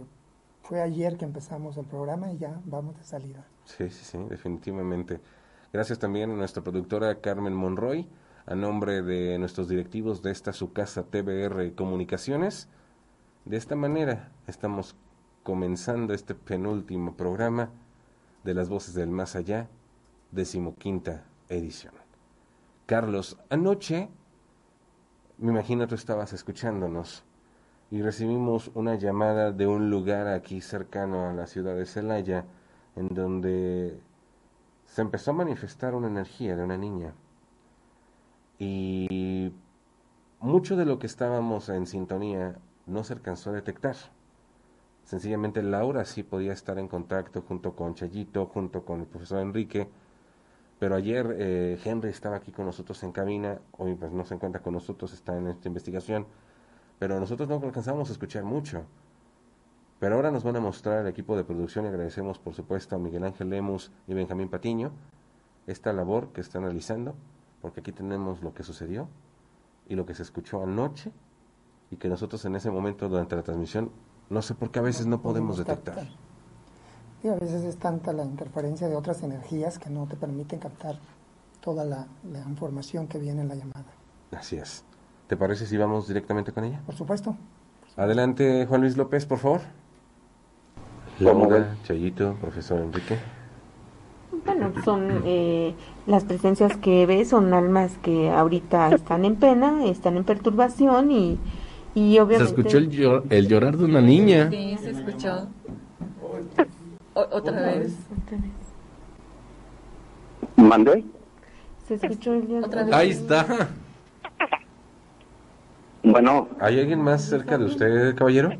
fue 0.62 0.80
ayer 0.80 1.16
que 1.16 1.24
empezamos 1.24 1.76
el 1.76 1.86
programa 1.86 2.32
y 2.32 2.38
ya 2.38 2.60
vamos 2.64 2.96
de 2.96 3.04
salida. 3.04 3.44
Sí, 3.64 3.88
sí, 3.90 4.04
sí, 4.04 4.18
definitivamente. 4.28 5.20
Gracias 5.72 5.98
también 5.98 6.30
a 6.30 6.34
nuestra 6.34 6.62
productora 6.62 7.20
Carmen 7.20 7.54
Monroy, 7.54 8.08
a 8.46 8.54
nombre 8.54 9.02
de 9.02 9.38
nuestros 9.38 9.68
directivos 9.68 10.22
de 10.22 10.30
esta 10.32 10.52
su 10.52 10.72
casa 10.72 11.04
TBR 11.04 11.74
Comunicaciones. 11.74 12.68
De 13.44 13.56
esta 13.56 13.74
manera 13.74 14.30
estamos 14.46 14.94
comenzando 15.42 16.14
este 16.14 16.34
penúltimo 16.36 17.16
programa 17.16 17.70
de 18.44 18.54
las 18.54 18.68
voces 18.68 18.94
del 18.94 19.10
más 19.10 19.34
allá, 19.34 19.68
decimoquinta 20.30 21.24
edición. 21.48 21.92
Carlos, 22.86 23.36
anoche 23.50 24.08
me 25.38 25.50
imagino 25.50 25.88
tú 25.88 25.96
estabas 25.96 26.32
escuchándonos 26.32 27.24
y 27.90 28.00
recibimos 28.00 28.70
una 28.74 28.94
llamada 28.94 29.50
de 29.50 29.66
un 29.66 29.90
lugar 29.90 30.28
aquí 30.28 30.60
cercano 30.60 31.28
a 31.28 31.32
la 31.32 31.48
ciudad 31.48 31.74
de 31.74 31.86
Celaya 31.86 32.44
en 32.94 33.08
donde 33.08 34.00
se 34.86 35.02
empezó 35.02 35.32
a 35.32 35.34
manifestar 35.34 35.96
una 35.96 36.06
energía 36.06 36.54
de 36.54 36.62
una 36.62 36.76
niña 36.76 37.12
y 38.60 39.52
mucho 40.38 40.76
de 40.76 40.84
lo 40.84 41.00
que 41.00 41.08
estábamos 41.08 41.68
en 41.70 41.86
sintonía 41.86 42.56
no 42.86 43.04
se 43.04 43.12
alcanzó 43.12 43.50
a 43.50 43.54
detectar. 43.54 43.96
Sencillamente 45.04 45.62
Laura 45.62 46.04
sí 46.04 46.22
podía 46.22 46.52
estar 46.52 46.78
en 46.78 46.88
contacto 46.88 47.42
junto 47.42 47.74
con 47.74 47.94
Chayito, 47.94 48.46
junto 48.46 48.84
con 48.84 49.00
el 49.00 49.06
profesor 49.06 49.40
Enrique, 49.40 49.88
pero 50.78 50.94
ayer 50.94 51.36
eh, 51.38 51.80
Henry 51.84 52.10
estaba 52.10 52.36
aquí 52.36 52.52
con 52.52 52.66
nosotros 52.66 53.02
en 53.02 53.12
cabina, 53.12 53.60
hoy 53.78 53.94
pues 53.94 54.12
no 54.12 54.24
se 54.24 54.34
encuentra 54.34 54.62
con 54.62 54.74
nosotros, 54.74 55.12
está 55.12 55.36
en 55.36 55.48
esta 55.48 55.68
investigación, 55.68 56.26
pero 56.98 57.18
nosotros 57.20 57.48
no 57.48 57.60
alcanzamos 57.62 58.08
a 58.08 58.12
escuchar 58.12 58.44
mucho. 58.44 58.84
Pero 59.98 60.16
ahora 60.16 60.32
nos 60.32 60.42
van 60.42 60.56
a 60.56 60.60
mostrar 60.60 61.00
el 61.00 61.06
equipo 61.06 61.36
de 61.36 61.44
producción 61.44 61.84
y 61.84 61.88
agradecemos 61.88 62.38
por 62.38 62.54
supuesto 62.54 62.96
a 62.96 62.98
Miguel 62.98 63.22
Ángel 63.22 63.50
Lemus 63.50 63.92
y 64.08 64.14
Benjamín 64.14 64.48
Patiño 64.48 64.92
esta 65.66 65.92
labor 65.92 66.32
que 66.32 66.40
están 66.40 66.62
realizando, 66.62 67.14
porque 67.60 67.80
aquí 67.80 67.92
tenemos 67.92 68.42
lo 68.42 68.52
que 68.52 68.64
sucedió 68.64 69.08
y 69.88 69.94
lo 69.94 70.06
que 70.06 70.14
se 70.14 70.22
escuchó 70.22 70.62
anoche 70.62 71.12
y 71.92 71.96
que 71.96 72.08
nosotros 72.08 72.44
en 72.46 72.56
ese 72.56 72.70
momento 72.70 73.08
durante 73.08 73.36
la 73.36 73.42
transmisión 73.42 73.90
no 74.30 74.40
sé 74.40 74.54
por 74.54 74.70
qué 74.70 74.78
a 74.78 74.82
veces 74.82 75.06
no 75.06 75.20
podemos 75.20 75.58
detectar. 75.58 76.08
Y 77.22 77.28
a 77.28 77.34
veces 77.34 77.62
es 77.64 77.76
tanta 77.76 78.14
la 78.14 78.24
interferencia 78.24 78.88
de 78.88 78.96
otras 78.96 79.22
energías 79.22 79.78
que 79.78 79.90
no 79.90 80.06
te 80.06 80.16
permiten 80.16 80.58
captar 80.58 80.98
toda 81.60 81.84
la, 81.84 82.06
información 82.48 83.06
que 83.06 83.18
viene 83.18 83.42
en 83.42 83.48
la 83.48 83.54
llamada. 83.54 83.84
Así 84.32 84.56
es. 84.56 84.84
¿Te 85.28 85.36
parece 85.36 85.66
si 85.66 85.76
vamos 85.76 86.08
directamente 86.08 86.50
con 86.50 86.64
ella? 86.64 86.80
Por 86.86 86.94
supuesto. 86.94 87.36
Adelante, 87.96 88.66
Juan 88.66 88.80
Luis 88.80 88.96
López, 88.96 89.26
por 89.26 89.38
favor. 89.38 89.60
Laura, 91.20 91.76
Chayito, 91.84 92.34
profesor 92.40 92.80
Enrique. 92.80 93.18
Bueno, 94.46 94.72
son 94.82 95.22
eh, 95.26 95.74
las 96.06 96.24
presencias 96.24 96.76
que 96.78 97.04
ves, 97.04 97.28
son 97.28 97.52
almas 97.52 97.98
que 97.98 98.30
ahorita 98.30 98.94
están 98.94 99.26
en 99.26 99.36
pena, 99.36 99.84
están 99.84 100.16
en 100.16 100.24
perturbación 100.24 101.12
y, 101.12 101.38
y 101.94 102.18
obviamente... 102.18 102.54
Se 102.54 102.60
escuchó 102.60 102.78
el, 102.78 103.22
el 103.30 103.48
llorar 103.48 103.76
de 103.76 103.84
una 103.84 104.00
niña. 104.00 104.50
Sí, 104.50 104.78
se 104.80 104.90
escuchó 104.90 105.48
otra 107.14 107.52
vez. 107.52 107.96
¿Mandé? 110.56 111.04
Se 111.86 111.94
escuchó 111.94 112.32
el 112.34 112.64
¿Otra 112.64 112.84
vez? 112.84 112.94
Ahí 112.94 113.10
está. 113.10 113.68
Bueno. 116.02 116.48
¿Hay 116.60 116.80
alguien 116.80 117.02
más 117.02 117.22
cerca 117.22 117.58
de 117.58 117.64
usted, 117.66 118.14
caballero? 118.14 118.52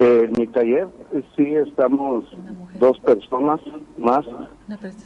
En 0.00 0.32
mi 0.32 0.46
taller 0.46 0.88
sí 1.36 1.54
estamos 1.56 2.24
dos 2.78 2.98
personas 3.00 3.60
más, 3.98 4.24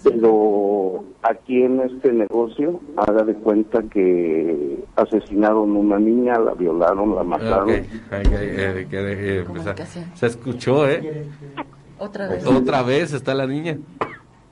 pero 0.05 1.05
aquí 1.23 1.65
en 1.65 1.81
este 1.81 2.13
negocio 2.13 2.81
haga 2.97 3.25
de 3.25 3.35
cuenta 3.35 3.83
que 3.83 4.85
asesinaron 4.95 5.75
a 5.75 5.79
una 5.81 5.99
niña, 5.99 6.39
la 6.39 6.55
violaron, 6.55 7.17
la 7.17 7.25
mataron. 7.25 7.71
Se 10.15 10.27
escuchó, 10.27 10.89
¿eh? 10.89 11.27
Otra 11.99 12.29
vez. 12.29 12.47
Otra 12.47 12.85
vez 12.85 13.13
está 13.13 13.35
la 13.35 13.49
niña. 13.49 13.77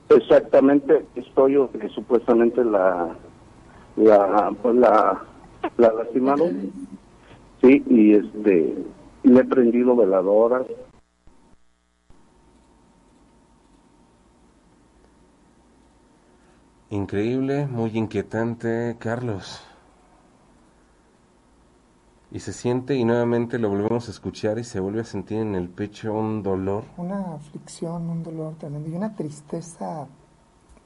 Exactamente, 0.09 1.05
estoy 1.15 1.53
yo 1.53 1.71
que 1.71 1.87
supuestamente 1.87 2.65
la 2.65 3.15
la 3.95 4.53
pues 4.61 4.75
la, 4.75 5.23
la 5.77 5.93
lastimaron. 5.93 6.69
Sí, 7.61 7.81
y 7.87 8.15
este 8.15 8.75
le 9.23 9.39
he 9.39 9.43
prendido 9.43 9.95
veladoras. 9.95 10.67
Increíble, 16.89 17.65
muy 17.65 17.97
inquietante, 17.97 18.97
Carlos 18.99 19.63
y 22.33 22.39
se 22.39 22.51
siente 22.51 22.95
y 22.95 23.05
nuevamente 23.05 23.59
lo 23.59 23.69
volvemos 23.69 24.07
a 24.07 24.11
escuchar 24.11 24.57
y 24.57 24.63
se 24.63 24.79
vuelve 24.79 25.01
a 25.01 25.03
sentir 25.03 25.37
en 25.37 25.53
el 25.53 25.69
pecho 25.69 26.13
un 26.13 26.41
dolor. 26.41 26.83
Una 26.97 27.35
aflicción, 27.35 28.09
un 28.09 28.23
dolor 28.23 28.55
tremendo 28.55 28.89
y 28.89 28.95
una 28.95 29.15
tristeza 29.15 30.07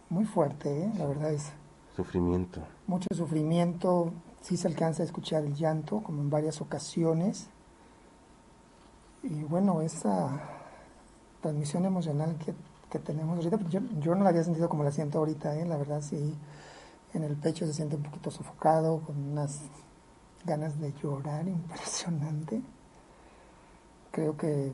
muy 0.09 0.25
fuerte, 0.25 0.83
¿eh? 0.83 0.91
la 0.97 1.05
verdad 1.05 1.31
es. 1.31 1.53
Sufrimiento. 1.95 2.61
Mucho 2.85 3.07
sufrimiento, 3.13 4.11
sí 4.41 4.57
se 4.57 4.67
alcanza 4.67 5.03
a 5.03 5.05
escuchar 5.05 5.45
el 5.45 5.55
llanto, 5.55 6.03
como 6.03 6.21
en 6.21 6.29
varias 6.29 6.59
ocasiones. 6.59 7.49
Y 9.29 9.43
bueno, 9.43 9.81
esa 9.81 10.39
transmisión 11.41 11.85
emocional 11.85 12.37
que, 12.37 12.53
que 12.89 12.99
tenemos 12.99 13.35
ahorita, 13.35 13.59
yo, 13.69 13.81
yo, 13.99 14.15
no 14.15 14.23
la 14.23 14.29
había 14.29 14.43
sentido 14.43 14.69
como 14.69 14.83
la 14.83 14.91
siento 14.91 15.19
ahorita, 15.19 15.55
¿eh? 15.57 15.65
la 15.65 15.75
verdad 15.75 16.01
sí, 16.01 16.33
en 17.13 17.23
el 17.23 17.35
pecho 17.35 17.65
se 17.65 17.73
siente 17.73 17.97
un 17.97 18.03
poquito 18.03 18.31
sofocado, 18.31 19.01
con 19.01 19.17
unas 19.17 19.61
ganas 20.45 20.79
de 20.79 20.93
llorar 20.93 21.45
impresionante. 21.47 22.61
Creo 24.11 24.37
que 24.37 24.71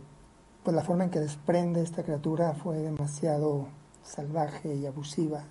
pues, 0.63 0.75
la 0.75 0.83
forma 0.83 1.05
en 1.05 1.09
que 1.09 1.19
desprende 1.19 1.81
esta 1.81 2.03
criatura 2.03 2.53
fue 2.53 2.77
demasiado 2.77 3.67
salvaje 4.03 4.75
y 4.75 4.85
abusiva. 4.85 5.45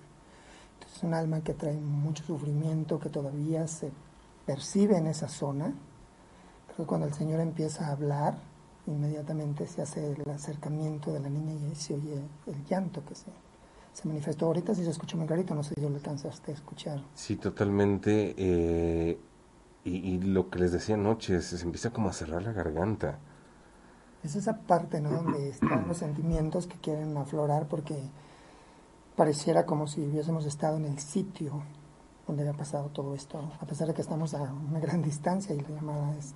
Es 0.94 1.02
un 1.02 1.14
alma 1.14 1.40
que 1.40 1.54
trae 1.54 1.76
mucho 1.76 2.22
sufrimiento, 2.22 3.00
que 3.00 3.08
todavía 3.08 3.66
se 3.66 3.90
percibe 4.46 4.96
en 4.96 5.08
esa 5.08 5.26
zona. 5.26 5.74
Pero 6.68 6.86
cuando 6.86 7.06
el 7.06 7.14
Señor 7.14 7.40
empieza 7.40 7.88
a 7.88 7.92
hablar, 7.92 8.51
inmediatamente 8.86 9.66
se 9.66 9.82
hace 9.82 10.12
el 10.12 10.30
acercamiento 10.30 11.12
de 11.12 11.20
la 11.20 11.28
niña 11.28 11.54
y 11.70 11.74
se 11.74 11.94
oye 11.94 12.20
el 12.46 12.64
llanto 12.64 13.04
que 13.04 13.14
se, 13.14 13.30
se 13.92 14.08
manifestó. 14.08 14.46
Ahorita 14.46 14.74
si 14.74 14.84
se 14.84 14.90
escucha 14.90 15.16
muy 15.16 15.26
clarito, 15.26 15.54
no 15.54 15.62
sé 15.62 15.74
si 15.74 15.80
lo 15.80 15.88
alcanzaste 15.88 16.52
a 16.52 16.54
escuchar. 16.54 17.02
Sí, 17.14 17.36
totalmente. 17.36 18.34
Eh, 18.36 19.18
y, 19.84 20.18
lo 20.18 20.48
que 20.48 20.60
les 20.60 20.72
decía 20.72 20.94
anoche, 20.94 21.40
se, 21.40 21.62
empieza 21.64 21.90
como 21.90 22.08
a 22.08 22.12
cerrar 22.12 22.42
la 22.42 22.52
garganta. 22.52 23.18
Es 24.22 24.36
esa 24.36 24.58
parte, 24.58 25.00
¿no? 25.00 25.10
Donde 25.10 25.48
están 25.50 25.88
los 25.88 25.98
sentimientos 25.98 26.66
que 26.66 26.76
quieren 26.76 27.16
aflorar 27.16 27.66
porque 27.68 27.96
pareciera 29.16 29.66
como 29.66 29.86
si 29.86 30.00
hubiésemos 30.02 30.46
estado 30.46 30.76
en 30.76 30.86
el 30.86 30.98
sitio 30.98 31.62
donde 32.26 32.42
había 32.42 32.56
pasado 32.56 32.88
todo 32.88 33.14
esto, 33.14 33.52
a 33.60 33.66
pesar 33.66 33.88
de 33.88 33.94
que 33.94 34.00
estamos 34.00 34.32
a 34.34 34.42
una 34.42 34.78
gran 34.78 35.02
distancia 35.02 35.54
y 35.54 35.60
la 35.60 35.70
llamada 35.70 36.16
es 36.16 36.34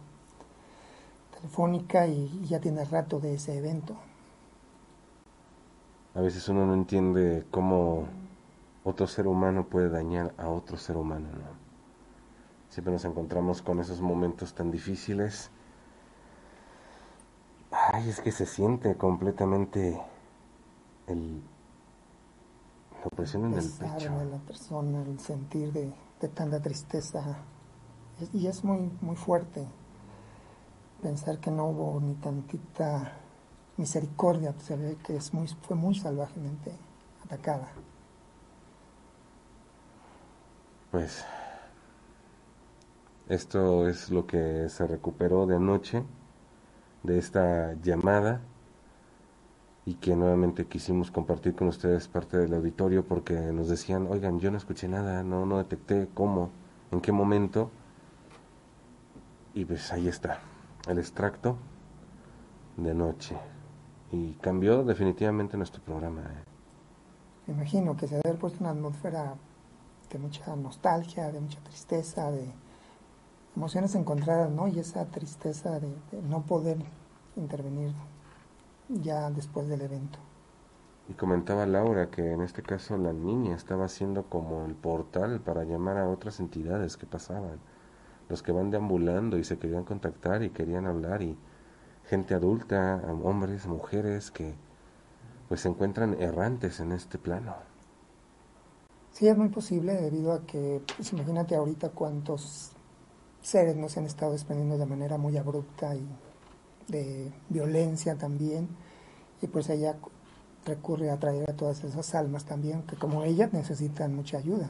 telefónica 1.37 2.07
y, 2.07 2.45
ya 2.45 2.61
tiene 2.61 2.85
rato 2.85 3.21
de 3.21 3.35
ese 3.35 3.57
evento. 3.57 3.97
A 6.15 6.21
veces 6.21 6.49
uno 6.49 6.67
no 6.67 6.75
entiende 6.75 7.47
cómo 7.51 8.07
otro 8.85 9.07
ser 9.07 9.27
humano 9.27 9.67
puede 9.67 9.91
dañar 9.91 10.33
a 10.39 10.49
otro 10.49 10.77
ser 10.77 10.97
humano, 10.97 11.29
¿no? 11.33 11.67
Siempre 12.71 12.93
nos 12.93 13.05
encontramos 13.05 13.63
con 13.63 13.81
esos 13.81 14.01
momentos 14.01 14.55
tan 14.55 14.71
difíciles. 14.71 15.51
Ay, 17.71 18.09
es 18.09 18.21
que 18.21 18.33
se 18.33 18.47
siente 18.47 18.97
completamente 18.97 20.01
el, 21.07 21.43
la 23.01 23.07
opresión 23.07 23.45
en 23.47 23.59
el 23.59 23.71
pecho. 23.71 24.19
de 24.19 24.25
la 24.27 24.39
persona, 24.39 25.03
el 25.03 25.19
sentir 25.21 25.73
de, 25.73 25.93
tanta 26.35 26.61
tristeza. 26.61 27.37
y 28.33 28.47
es 28.47 28.65
muy, 28.65 28.91
muy 29.01 29.17
fuerte. 29.17 29.67
Pensar 31.03 31.39
que 31.39 31.51
no 31.51 31.67
hubo 31.67 32.01
ni 32.01 32.15
tantita 32.15 33.13
misericordia, 33.77 34.53
pues, 34.53 34.65
se 34.65 34.77
ve 34.77 34.97
que 35.05 35.17
es 35.17 35.33
muy, 35.35 35.49
fue 35.49 35.77
muy 35.77 35.95
salvajemente 35.95 36.73
atacada. 37.25 37.69
Pues 40.91 41.25
esto 43.29 43.89
es 43.89 44.11
lo 44.11 44.27
que 44.27 44.69
se 44.69 44.87
recuperó 44.87 45.47
de 45.47 45.57
anoche 45.57 46.05
de 47.03 47.19
esta 47.19 47.75
llamada 47.83 48.41
y 49.85 49.95
que 49.95 50.17
nuevamente 50.17 50.67
quisimos 50.67 51.11
compartir 51.11 51.55
con 51.55 51.69
ustedes 51.69 52.09
parte 52.09 52.39
del 52.39 52.55
auditorio 52.55 53.05
porque 53.05 53.35
nos 53.35 53.69
decían, 53.69 54.07
oigan, 54.11 54.41
yo 54.41 54.51
no 54.51 54.57
escuché 54.57 54.89
nada, 54.89 55.23
no, 55.23 55.47
no 55.47 55.59
detecté 55.59 56.09
cómo, 56.15 56.51
en 56.91 57.01
qué 57.01 57.13
momento. 57.13 57.71
Y 59.55 59.65
pues 59.65 59.93
ahí 59.93 60.09
está, 60.09 60.41
el 60.87 60.99
extracto 60.99 61.57
de 62.77 62.95
noche. 62.95 63.37
Y 64.13 64.33
cambió 64.35 64.85
definitivamente 64.85 65.57
nuestro 65.57 65.83
programa. 65.83 66.23
¿eh? 66.23 66.45
Me 67.47 67.55
imagino 67.55 67.97
que 67.97 68.07
se 68.07 68.17
debe 68.17 68.29
haber 68.29 68.41
puesto 68.41 68.61
una 68.61 68.71
atmósfera 68.71 69.35
de 70.11 70.19
mucha 70.19 70.55
nostalgia, 70.55 71.33
de 71.33 71.41
mucha 71.41 71.61
tristeza, 71.61 72.31
de 72.31 72.53
emociones 73.57 73.95
encontradas, 73.95 74.51
¿no? 74.51 74.69
Y 74.69 74.79
esa 74.79 75.05
tristeza 75.07 75.81
de 75.81 75.91
no 76.29 76.43
poder 76.43 76.79
intervenir 77.37 77.93
ya 78.89 79.31
después 79.31 79.69
del 79.69 79.83
evento. 79.83 80.19
Y 81.09 81.15
comentaba 81.15 81.67
Laura 81.67 82.11
que 82.11 82.33
en 82.33 82.43
este 82.43 82.63
caso 82.63 82.97
la 82.97 83.13
niña 83.13 83.55
estaba 83.55 83.85
haciendo 83.85 84.25
como 84.25 84.65
el 84.65 84.75
portal 84.75 85.41
para 85.41 85.65
llamar 85.65 85.99
a 85.99 86.09
otras 86.09 86.41
entidades 86.41 86.97
que 86.97 87.07
pasaban, 87.07 87.61
los 88.29 88.43
que 88.43 88.53
van 88.53 88.71
deambulando 88.71 89.39
y 89.39 89.45
se 89.45 89.59
querían 89.59 89.85
contactar 89.85 90.43
y 90.43 90.51
querían 90.51 90.87
hablar 90.87 91.23
y 91.23 91.37
gente 92.09 92.35
adulta, 92.35 93.03
hombres, 93.23 93.67
mujeres 93.67 94.31
que 94.31 94.55
pues 95.49 95.61
se 95.61 95.69
encuentran 95.69 96.21
errantes 96.21 96.81
en 96.81 96.93
este 96.93 97.19
plano. 97.19 97.55
Sí, 99.13 99.29
es 99.29 99.37
muy 99.37 99.49
posible 99.49 99.95
debido 99.95 100.33
a 100.33 100.45
que, 100.45 100.83
pues 100.97 101.13
imagínate 101.13 101.55
ahorita 101.55 101.91
cuántos 101.91 102.73
seres 103.41 103.77
nos 103.77 103.97
han 103.97 104.05
estado 104.05 104.33
desprendiendo 104.33 104.77
de 104.77 104.87
manera 104.87 105.19
muy 105.19 105.37
abrupta 105.37 105.95
y 105.95 106.07
de 106.89 107.33
violencia 107.49 108.17
también, 108.17 108.69
y 109.41 109.47
pues 109.47 109.71
ella 109.71 109.97
recurre 110.65 111.11
a 111.11 111.19
traer 111.19 111.49
a 111.49 111.57
todas 111.57 111.83
esas 111.85 112.15
almas 112.15 112.45
también, 112.45 112.83
que 112.83 112.97
como 112.97 113.23
ella 113.23 113.49
necesitan 113.53 114.15
mucha 114.15 114.39
ayuda. 114.39 114.69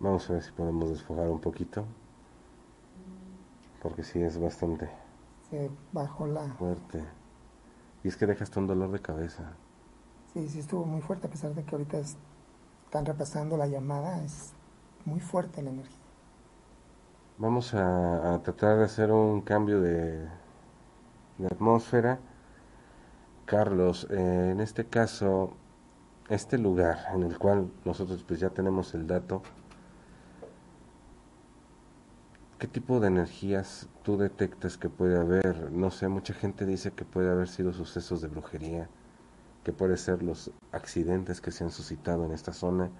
Vamos 0.00 0.28
a 0.28 0.32
ver 0.34 0.42
si 0.42 0.52
podemos 0.52 0.90
desfogar 0.90 1.28
un 1.28 1.40
poquito, 1.40 1.84
porque 3.82 4.02
sí 4.02 4.20
es 4.22 4.38
bastante 4.38 4.88
bajo 5.92 6.26
la... 6.26 6.48
fuerte. 6.54 7.04
Y 8.04 8.08
es 8.08 8.16
que 8.16 8.26
deja 8.26 8.44
hasta 8.44 8.60
un 8.60 8.66
dolor 8.66 8.90
de 8.90 9.00
cabeza. 9.00 9.52
Sí, 10.32 10.48
sí 10.48 10.60
estuvo 10.60 10.84
muy 10.84 11.00
fuerte, 11.00 11.26
a 11.26 11.30
pesar 11.30 11.54
de 11.54 11.64
que 11.64 11.74
ahorita 11.74 11.98
están 11.98 13.06
repasando 13.06 13.56
la 13.56 13.66
llamada, 13.66 14.22
es 14.22 14.52
muy 15.04 15.20
fuerte 15.20 15.62
la 15.62 15.70
energía. 15.70 15.96
Vamos 17.38 17.72
a, 17.74 18.40
tratar 18.42 18.78
de 18.78 18.84
hacer 18.84 19.12
un 19.12 19.40
cambio 19.40 19.80
de, 19.80 20.28
atmósfera. 21.50 22.18
Carlos, 23.46 24.06
eh, 24.10 24.50
en 24.52 24.60
este 24.60 24.84
caso, 24.84 25.52
este 26.28 26.58
lugar 26.58 26.98
en 27.14 27.22
el 27.22 27.38
cual 27.38 27.70
nosotros 27.84 28.24
pues 28.26 28.40
ya 28.40 28.50
tenemos 28.50 28.94
el 28.94 29.06
dato, 29.06 29.42
¿qué 32.58 32.66
tipo 32.66 33.00
de 33.00 33.08
energías 33.08 33.88
tú 34.02 34.18
detectas 34.18 34.76
que 34.76 34.88
puede 34.88 35.18
haber? 35.18 35.72
No 35.72 35.90
sé, 35.90 36.08
mucha 36.08 36.34
gente 36.34 36.66
dice 36.66 36.92
que 36.92 37.04
puede 37.04 37.30
haber 37.30 37.48
sido 37.48 37.72
sucesos 37.72 38.20
de 38.20 38.28
brujería, 38.28 38.88
que 39.64 39.72
puede 39.72 39.96
ser 39.96 40.22
los 40.22 40.50
accidentes 40.72 41.40
que 41.40 41.50
se 41.50 41.64
han 41.64 41.70
suscitado 41.70 42.24
en 42.24 42.32
esta 42.32 42.52
zona 42.52 42.90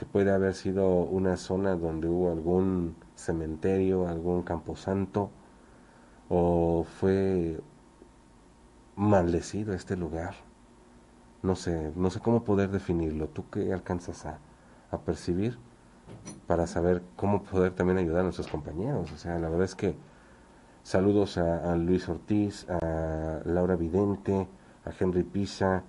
que 0.00 0.06
puede 0.06 0.32
haber 0.32 0.54
sido 0.54 0.88
una 1.02 1.36
zona 1.36 1.76
donde 1.76 2.08
hubo 2.08 2.32
algún 2.32 2.96
cementerio, 3.16 4.08
algún 4.08 4.42
camposanto, 4.42 5.30
o 6.30 6.84
fue 6.84 7.60
maldecido 8.96 9.74
este 9.74 9.96
lugar. 9.98 10.34
No 11.42 11.56
sé, 11.56 11.92
no 11.96 12.10
sé 12.10 12.20
cómo 12.20 12.44
poder 12.44 12.70
definirlo. 12.70 13.28
¿Tú 13.28 13.48
qué 13.50 13.72
alcanzas 13.72 14.26
a, 14.26 14.38
a 14.90 14.98
percibir 14.98 15.58
para 16.46 16.66
saber 16.66 17.02
cómo 17.16 17.42
poder 17.42 17.74
también 17.74 17.98
ayudar 17.98 18.20
a 18.20 18.24
nuestros 18.24 18.48
compañeros? 18.48 19.10
O 19.12 19.16
sea, 19.16 19.38
la 19.38 19.48
verdad 19.48 19.64
es 19.64 19.74
que 19.74 19.96
saludos 20.82 21.38
a, 21.38 21.72
a 21.72 21.76
Luis 21.76 22.08
Ortiz, 22.08 22.66
a 22.68 23.40
Laura 23.44 23.76
Vidente, 23.76 24.48
a 24.84 24.90
Henry 24.98 25.22
Pisa, 25.22 25.84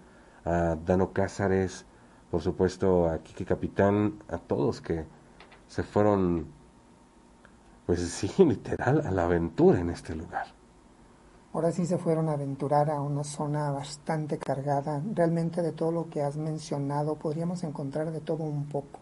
a 0.45 0.75
Dano 0.85 1.13
Cázares, 1.13 1.85
por 2.29 2.41
supuesto 2.41 3.09
a 3.09 3.19
Kiki 3.19 3.45
Capitán, 3.45 4.23
a 4.29 4.37
todos 4.37 4.81
que 4.81 5.05
se 5.67 5.83
fueron, 5.83 6.47
pues 7.85 7.99
sí, 8.01 8.31
literal, 8.43 9.01
a 9.05 9.11
la 9.11 9.25
aventura 9.25 9.79
en 9.79 9.89
este 9.89 10.15
lugar. 10.15 10.61
Ahora 11.53 11.73
sí 11.73 11.85
se 11.85 11.97
fueron 11.97 12.29
a 12.29 12.33
aventurar 12.33 12.89
a 12.89 13.01
una 13.01 13.25
zona 13.25 13.71
bastante 13.71 14.37
cargada. 14.37 15.01
Realmente 15.13 15.61
de 15.61 15.73
todo 15.73 15.91
lo 15.91 16.09
que 16.09 16.21
has 16.21 16.37
mencionado 16.37 17.15
podríamos 17.15 17.65
encontrar 17.65 18.11
de 18.11 18.21
todo 18.21 18.45
un 18.45 18.69
poco. 18.69 19.01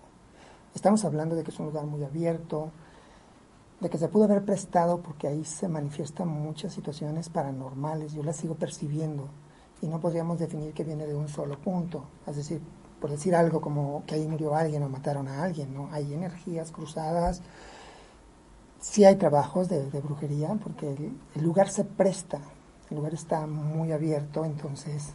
Estamos 0.74 1.06
hablando 1.06 1.36
de 1.36 1.44
que 1.44 1.52
es 1.52 1.60
un 1.60 1.68
lugar 1.68 1.86
muy 1.86 2.04
abierto, 2.04 2.72
de 3.80 3.90
que 3.92 4.00
se 4.00 4.08
pudo 4.08 4.24
haber 4.24 4.46
prestado 4.46 5.00
porque 5.00 5.28
ahí 5.28 5.46
se 5.46 5.68
manifiestan 5.68 6.28
muchas 6.28 6.74
situaciones 6.74 7.30
paranormales. 7.30 8.14
Yo 8.14 8.24
las 8.24 8.38
sigo 8.38 8.56
percibiendo 8.56 9.28
y 9.84 9.88
no 9.88 10.00
podríamos 10.00 10.40
definir 10.40 10.74
que 10.74 10.84
viene 10.84 11.06
de 11.06 11.16
un 11.16 11.28
solo 11.28 11.60
punto. 11.60 12.06
Es 12.26 12.36
decir, 12.36 12.62
por 13.00 13.12
decir 13.12 13.36
algo 13.36 13.62
como 13.62 14.04
que 14.08 14.16
ahí 14.16 14.28
murió 14.28 14.56
alguien 14.56 14.82
o 14.82 14.90
mataron 14.90 15.28
a 15.28 15.44
alguien, 15.44 15.72
¿no? 15.72 15.90
Hay 15.92 16.16
energías 16.16 16.72
cruzadas, 16.72 17.44
sí 18.80 19.06
hay 19.06 19.16
trabajos 19.16 19.70
de, 19.70 19.84
brujería, 20.02 20.58
porque 20.62 20.90
el, 21.36 21.44
lugar 21.44 21.70
se 21.70 21.84
presta, 21.84 22.40
el 22.90 22.98
lugar 22.98 23.14
está 23.14 23.46
muy 23.48 23.92
abierto, 23.92 24.46
entonces 24.46 25.14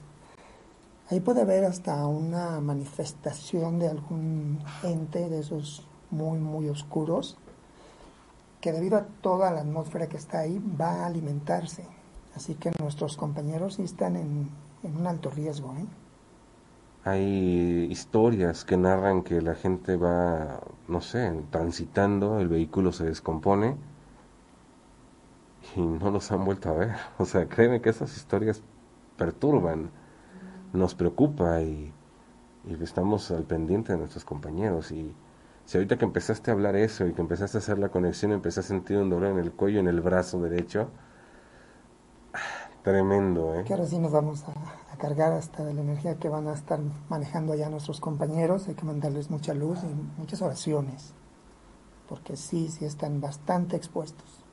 ahí 1.11 1.21
puede 1.21 1.43
haber 1.43 1.65
hasta 1.65 2.07
una 2.07 2.61
manifestación 2.61 3.79
de 3.79 3.89
algún 3.89 4.61
ente 4.83 5.29
de 5.29 5.41
esos 5.41 5.87
muy, 6.11 6.39
muy 6.39 6.69
oscuros, 6.69 7.37
que 8.61 8.73
debido 8.73 8.97
a 8.97 9.07
toda 9.21 9.51
la 9.51 9.61
atmósfera 9.61 10.09
que 10.09 10.17
está 10.17 10.41
ahí 10.41 10.59
va 10.81 11.03
a 11.03 11.07
alimentarse. 11.07 11.85
Así 12.35 12.55
que 12.55 12.73
nuestros 12.81 13.17
compañeros 13.17 13.75
sí 13.75 13.83
están 13.83 14.17
en, 14.17 14.49
en 14.83 14.97
un 14.97 15.07
alto 15.07 15.31
riesgo. 15.31 15.75
¿eh? 15.75 15.87
Hay 17.05 17.87
historias 17.91 18.65
que 18.65 18.79
narran 18.79 19.23
que 19.23 19.43
la 19.43 19.55
gente 19.55 19.97
va, 19.97 20.61
no 20.89 21.03
sé, 21.03 21.33
transitando, 21.51 22.41
el 22.41 22.49
vehículo 22.49 22.93
se 22.93 23.05
descompone 23.05 23.77
y 25.77 25.81
no 25.81 26.11
los 26.11 26.33
han 26.33 26.45
vuelto 26.45 26.71
a 26.71 26.73
ver. 26.73 26.95
O 27.19 27.27
sea, 27.27 27.47
créeme 27.47 27.83
que 27.83 27.91
esas 27.91 28.17
historias 28.17 28.63
perturban, 29.19 29.91
nos 30.73 30.95
preocupa 30.95 31.61
y, 31.61 31.93
estamos 32.81 33.31
al 33.31 33.45
pendiente 33.45 33.93
de 33.93 33.99
nuestros 33.99 34.25
compañeros. 34.25 34.91
Y 34.91 35.15
si 35.67 35.77
ahorita 35.77 35.99
que 35.99 36.07
empezaste 36.07 36.51
a 36.51 36.55
hablar 36.55 36.75
eso 36.75 37.07
y 37.07 37.13
que 37.13 37.21
empezaste 37.21 37.59
a 37.59 37.61
hacer 37.61 37.79
la 37.79 37.91
conexión, 37.91 38.33
empecé 38.33 38.61
a 38.61 38.63
sentir 38.63 38.97
un 38.97 39.11
dolor 39.11 39.31
en 39.31 39.39
el 39.39 39.53
cuello, 39.53 39.79
en 39.81 39.89
el 39.89 40.01
brazo 40.01 40.41
derecho, 40.41 40.89
tremendo, 42.83 43.55
¿eh? 43.55 43.65
Que 43.65 43.75
ahora 43.75 43.85
sí 43.85 43.99
nos 43.99 44.13
vamos 44.13 44.43
a 44.45 44.84
cargar 44.97 45.33
hasta 45.33 45.65
de 45.65 45.75
la 45.75 45.81
energía 45.81 46.17
que 46.17 46.29
van 46.29 46.49
a 46.49 46.55
estar 46.55 46.81
manejando 47.09 47.53
allá 47.53 47.69
nuestros 47.69 48.01
compañeros. 48.01 48.69
Hay 48.69 48.75
que 48.75 48.85
mandarles 48.85 49.31
mucha 49.31 49.55
luz 49.55 49.81
y 49.83 50.21
muchas 50.21 50.43
oraciones, 50.43 51.15
porque 52.09 52.37
sí, 52.37 52.69
sí 52.69 52.85
están 52.85 53.21
bastante 53.21 53.77
expuestos. 53.77 54.45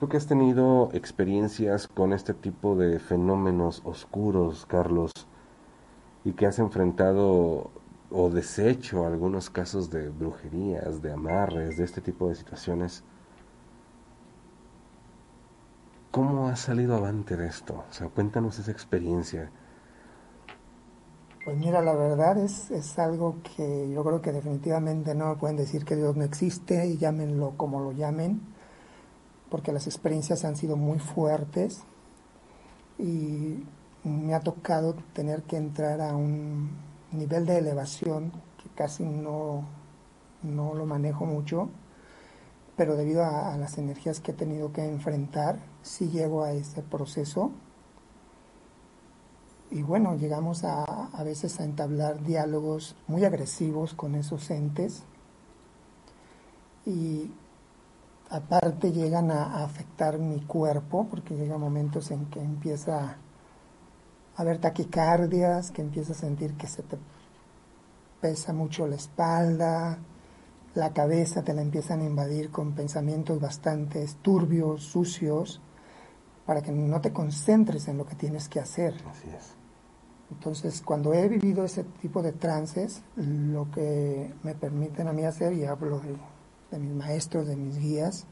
Tú 0.00 0.08
que 0.08 0.16
has 0.16 0.26
tenido 0.26 0.90
experiencias 0.92 1.88
con 1.88 2.12
este 2.12 2.34
tipo 2.34 2.76
de 2.76 2.98
fenómenos 2.98 3.80
oscuros, 3.84 4.66
Carlos, 4.66 5.12
y 6.24 6.32
que 6.32 6.46
has 6.46 6.58
enfrentado 6.58 7.70
o 8.10 8.30
deshecho 8.30 9.06
algunos 9.06 9.50
casos 9.50 9.90
de 9.90 10.08
brujerías, 10.08 11.02
de 11.02 11.12
amarres, 11.12 11.76
de 11.76 11.84
este 11.84 12.00
tipo 12.00 12.28
de 12.28 12.34
situaciones, 12.34 13.02
¿Cómo 16.14 16.46
has 16.46 16.60
salido 16.60 16.94
avante 16.94 17.36
de 17.36 17.48
esto? 17.48 17.82
O 17.90 17.92
sea, 17.92 18.06
cuéntanos 18.06 18.56
esa 18.60 18.70
experiencia. 18.70 19.50
Pues 21.44 21.56
mira, 21.56 21.82
la 21.82 21.92
verdad 21.92 22.38
es, 22.38 22.70
es 22.70 23.00
algo 23.00 23.38
que 23.42 23.90
yo 23.90 24.04
creo 24.04 24.22
que 24.22 24.30
definitivamente 24.30 25.16
no 25.16 25.36
pueden 25.36 25.56
decir 25.56 25.84
que 25.84 25.96
Dios 25.96 26.14
no 26.14 26.22
existe 26.22 26.86
y 26.86 26.98
llámenlo 26.98 27.54
como 27.56 27.80
lo 27.80 27.90
llamen, 27.90 28.40
porque 29.50 29.72
las 29.72 29.88
experiencias 29.88 30.44
han 30.44 30.54
sido 30.54 30.76
muy 30.76 31.00
fuertes 31.00 31.82
y 32.96 33.64
me 34.04 34.36
ha 34.36 34.40
tocado 34.40 34.94
tener 35.14 35.42
que 35.42 35.56
entrar 35.56 36.00
a 36.00 36.14
un 36.14 36.78
nivel 37.10 37.44
de 37.44 37.58
elevación 37.58 38.30
que 38.62 38.68
casi 38.76 39.02
no, 39.02 39.64
no 40.44 40.74
lo 40.74 40.86
manejo 40.86 41.26
mucho, 41.26 41.70
pero 42.76 42.94
debido 42.94 43.24
a, 43.24 43.56
las 43.56 43.78
energías 43.78 44.20
que 44.20 44.30
he 44.30 44.34
tenido 44.34 44.72
que 44.72 44.84
enfrentar, 44.84 45.73
sí 45.84 46.08
llego 46.08 46.42
a 46.42 46.50
ese 46.50 46.82
proceso. 46.82 47.52
Y 49.70 49.82
bueno, 49.82 50.16
llegamos 50.16 50.64
a, 50.64 50.84
a 50.84 51.22
veces 51.22 51.60
a 51.60 51.64
entablar 51.64 52.22
diálogos 52.24 52.96
muy 53.06 53.24
agresivos 53.24 53.94
con 53.94 54.16
esos 54.16 54.50
entes. 54.50 55.04
Y 56.86 57.30
aparte 58.30 58.92
llegan 58.92 59.30
a, 59.30 59.62
afectar 59.62 60.18
mi 60.18 60.40
cuerpo, 60.40 61.06
porque 61.08 61.36
llega 61.36 61.58
momentos 61.58 62.10
en 62.10 62.26
que 62.26 62.40
empieza 62.40 63.10
a 63.10 63.16
haber 64.36 64.58
taquicardias, 64.58 65.70
que 65.70 65.82
empieza 65.82 66.12
a 66.12 66.16
sentir 66.16 66.54
que 66.54 66.66
se 66.66 66.82
te 66.82 66.98
pesa 68.20 68.52
mucho 68.52 68.86
la 68.86 68.96
espalda, 68.96 69.98
la 70.74 70.92
cabeza 70.92 71.44
te 71.44 71.54
la 71.54 71.62
empiezan 71.62 72.00
a 72.00 72.04
invadir 72.04 72.50
con 72.50 72.72
pensamientos 72.72 73.40
bastante 73.40 74.04
turbios, 74.22 74.82
sucios, 74.82 75.60
para 76.46 76.62
que 76.62 76.72
no 76.72 77.00
te 77.00 77.12
concentres 77.12 77.88
en 77.88 77.98
lo 77.98 78.06
que 78.06 78.14
tienes 78.14 78.48
que 78.48 78.60
hacer. 78.60 78.94
Así 79.08 79.28
es. 79.28 79.54
Entonces, 80.30 80.82
cuando 80.82 81.12
he 81.12 81.28
vivido 81.28 81.64
ese 81.64 81.84
tipo 81.84 82.22
de 82.22 82.32
trances, 82.32 83.02
lo 83.16 83.70
que 83.70 84.32
me 84.42 84.54
permiten 84.54 85.08
a 85.08 85.12
mí 85.12 85.24
hacer, 85.24 85.52
y 85.52 85.64
hablo 85.64 86.00
de, 86.00 86.16
de 86.70 86.78
mis 86.78 86.94
maestros, 86.94 87.46
de 87.46 87.56
mis 87.56 87.78
guías, 87.78 88.26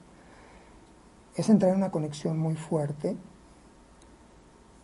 es 1.37 1.49
entrar 1.49 1.73
en 1.73 1.79
una 1.79 1.91
conexión 1.91 2.39
muy 2.39 2.57
fuerte 2.57 3.17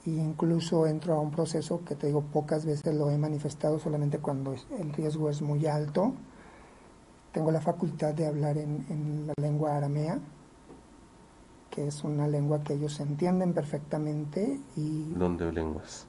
e 0.07 0.11
incluso 0.11 0.87
entro 0.87 1.15
a 1.15 1.21
un 1.21 1.31
proceso 1.31 1.85
que 1.85 1.95
te 1.95 2.07
digo 2.07 2.23
pocas 2.23 2.65
veces 2.65 2.95
lo 2.95 3.11
he 3.11 3.19
manifestado 3.19 3.79
solamente 3.79 4.19
cuando 4.19 4.55
el 4.79 4.93
riesgo 4.93 5.29
es 5.29 5.43
muy 5.43 5.67
alto 5.67 6.15
tengo 7.33 7.51
la 7.51 7.61
facultad 7.61 8.15
de 8.15 8.27
hablar 8.27 8.59
en, 8.59 9.27
la 9.27 9.35
lengua 9.41 9.77
aramea, 9.77 10.19
que 11.79 11.87
es 11.87 12.03
una 12.03 12.27
lengua 12.27 12.61
que 12.65 12.75
ellos 12.75 12.99
entienden 12.99 13.53
perfectamente 13.53 14.59
y... 14.75 15.13
¿Dónde 15.15 15.53
lenguas? 15.53 16.09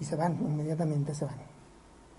Y 0.00 0.04
se 0.04 0.16
van, 0.16 0.40
inmediatamente 0.40 1.14
se 1.14 1.24
van. 1.24 1.36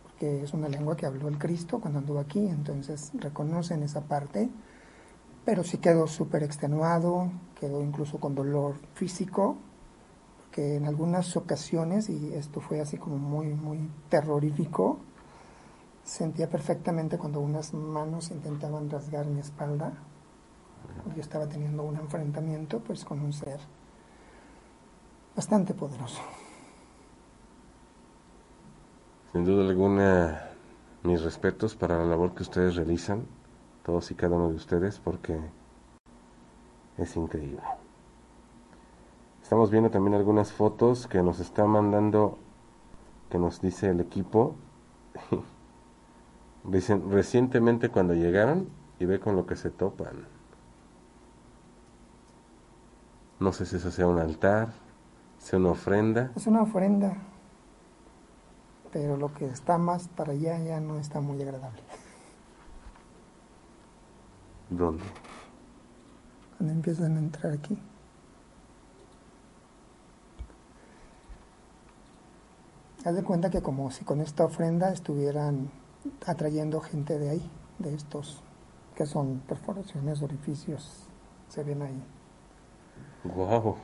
Porque 0.04 0.44
es 0.44 0.54
una 0.54 0.70
lengua 0.70 0.96
que 0.96 1.06
habló 1.06 1.28
el 1.28 1.38
Cristo 1.38 1.82
cuando 1.82 2.00
anduvo 2.00 2.20
aquí, 2.20 2.40
entonces 2.40 3.12
reconocen 3.16 3.84
esa 3.84 4.00
parte, 4.00 4.50
pero 5.44 5.62
sí 5.66 5.80
quedó 5.80 6.08
súper 6.08 6.44
extenuado, 6.44 7.30
quedó 7.60 7.84
incluso 7.84 8.18
con 8.18 8.34
dolor 8.34 8.76
físico, 8.94 9.58
porque 10.38 10.78
en 10.78 10.86
algunas 10.86 11.36
ocasiones, 11.36 12.10
y 12.10 12.34
esto 12.34 12.62
fue 12.62 12.80
así 12.80 12.98
como 12.98 13.18
muy, 13.18 13.48
muy 13.48 13.90
terrorífico, 14.08 15.00
Sentía 16.06 16.50
perfectamente 16.50 17.18
cuando 17.18 17.42
unas 17.42 17.74
manos 17.74 18.32
intentaban 18.32 18.90
rasgar 18.90 19.26
mi 19.26 19.42
espalda. 19.42 19.92
Yo 21.16 21.22
estaba 21.22 21.48
teniendo 21.48 21.84
un 21.84 21.96
enfrentamiento 21.98 22.80
pues 22.80 23.06
con 23.06 23.20
un 23.22 23.34
ser 23.34 23.60
bastante 25.36 25.74
poderoso. 25.74 26.22
Sin 29.32 29.46
duda 29.46 29.68
alguna, 29.70 30.50
mis 31.04 31.22
respetos 31.22 31.76
para 31.76 31.98
la 31.98 32.06
labor 32.06 32.34
que 32.34 32.44
ustedes 32.44 32.76
realizan, 32.76 33.26
todos 33.84 34.10
y 34.12 34.16
cada 34.16 34.36
uno 34.36 34.50
de 34.50 34.56
ustedes, 34.56 35.00
porque 35.00 35.40
es 36.98 37.16
increíble. 37.16 37.62
Estamos 39.44 39.70
viendo 39.70 39.90
también 39.90 40.16
algunas 40.16 40.52
fotos 40.52 41.08
que 41.08 41.22
nos 41.22 41.40
está 41.40 41.66
mandando, 41.66 42.38
que 43.30 43.38
nos 43.38 43.62
dice 43.62 43.90
el 43.90 44.00
equipo. 44.00 44.56
Dicen, 46.64 47.12
recientemente 47.12 47.90
cuando 47.90 48.14
llegaron 48.14 48.68
y 49.00 49.06
ve 49.06 49.20
con 49.20 49.36
lo 49.36 49.46
que 49.46 49.56
se 49.56 49.70
topan. 49.70 50.37
No 53.40 53.54
sé 53.54 53.66
si 53.66 53.76
eso 53.76 53.92
sea 53.92 54.08
un 54.08 54.18
altar, 54.18 54.70
sea 55.38 55.60
una 55.60 55.70
ofrenda. 55.70 56.32
Es 56.36 56.48
una 56.48 56.64
ofrenda, 56.64 57.18
pero 58.92 59.16
lo 59.16 59.32
que 59.34 59.46
está 59.46 59.78
más 59.78 60.08
para 60.08 60.32
allá 60.32 60.58
ya 60.60 60.80
no 60.80 60.98
está 60.98 61.22
muy 61.22 61.42
agradable. 61.42 61.82
¿Dónde? 64.70 65.04
Cuando 66.58 66.74
empiezan 66.74 67.16
a 67.16 67.20
entrar 67.20 67.54
aquí. 67.54 67.78
Haz 73.06 73.16
de 73.16 73.24
cuenta 73.24 73.52
que 73.52 73.62
como 73.62 73.92
si 73.92 74.04
con 74.04 74.20
esta 74.20 74.44
ofrenda 74.44 74.92
estuvieran 74.92 75.70
atrayendo 76.26 76.82
gente 76.82 77.20
de 77.20 77.30
ahí, 77.30 77.52
de 77.78 77.94
estos 77.94 78.42
que 78.96 79.06
son 79.06 79.44
perforaciones, 79.48 80.24
orificios, 80.24 81.08
se 81.48 81.64
ven 81.64 81.84
ahí. 81.84 82.04
Wow. 83.36 83.78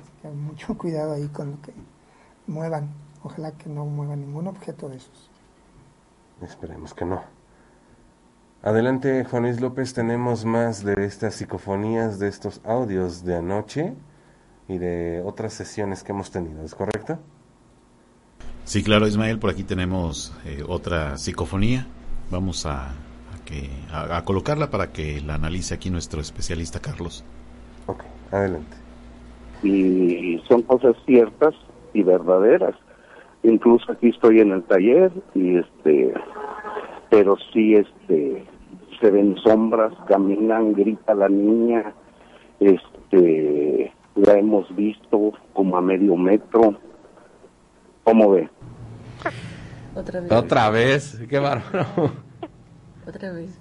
Así 0.00 0.12
que 0.22 0.28
mucho 0.28 0.78
cuidado 0.78 1.14
ahí 1.14 1.28
con 1.28 1.52
lo 1.52 1.62
que 1.62 1.72
muevan. 2.46 2.90
Ojalá 3.22 3.52
que 3.52 3.68
no 3.68 3.84
muevan 3.86 4.20
ningún 4.20 4.46
objeto 4.46 4.88
de 4.88 4.96
esos. 4.96 5.30
Esperemos 6.42 6.92
que 6.92 7.04
no. 7.04 7.22
Adelante, 8.62 9.24
Juan 9.24 9.42
Luis 9.42 9.60
López, 9.60 9.92
tenemos 9.92 10.44
más 10.44 10.84
de 10.84 11.04
estas 11.04 11.34
psicofonías, 11.34 12.18
de 12.18 12.28
estos 12.28 12.60
audios 12.64 13.24
de 13.24 13.36
anoche 13.36 13.94
y 14.68 14.78
de 14.78 15.22
otras 15.24 15.52
sesiones 15.52 16.02
que 16.02 16.12
hemos 16.12 16.30
tenido, 16.30 16.64
¿es 16.64 16.74
correcto? 16.74 17.18
Sí, 18.64 18.82
claro, 18.82 19.06
Ismael, 19.06 19.38
por 19.38 19.50
aquí 19.50 19.64
tenemos 19.64 20.32
eh, 20.46 20.64
otra 20.66 21.18
psicofonía. 21.18 21.86
Vamos 22.30 22.64
a, 22.64 22.94
que, 23.44 23.68
a, 23.92 24.24
colocarla 24.24 24.70
para 24.70 24.92
que 24.92 25.20
la 25.20 25.34
analice 25.34 25.74
aquí 25.74 25.90
nuestro 25.90 26.22
especialista 26.22 26.80
Carlos. 26.80 27.22
Adelante. 28.30 28.76
Y 29.62 30.42
son 30.48 30.62
cosas 30.62 30.96
ciertas 31.06 31.54
y 31.92 32.02
verdaderas. 32.02 32.74
Incluso 33.42 33.92
aquí 33.92 34.08
estoy 34.08 34.40
en 34.40 34.52
el 34.52 34.62
taller 34.64 35.12
y 35.34 35.58
este, 35.58 36.14
pero 37.10 37.36
sí 37.52 37.74
este, 37.74 38.44
se 39.00 39.10
ven 39.10 39.36
sombras, 39.36 39.92
caminan, 40.08 40.72
grita 40.72 41.14
la 41.14 41.28
niña, 41.28 41.92
este, 42.60 43.92
la 44.14 44.38
hemos 44.38 44.74
visto 44.74 45.32
como 45.52 45.76
a 45.76 45.80
medio 45.80 46.16
metro 46.16 46.76
¿Cómo 48.04 48.30
ve? 48.30 48.50
Otra 49.94 50.20
vez. 50.20 50.32
Otra 50.32 50.70
vez, 50.70 51.18
qué 51.28 51.38
bárbaro. 51.38 51.86
Otra 53.08 53.32
vez. 53.32 53.58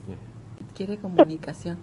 Quiere 0.75 0.97
comunicación. 0.97 1.77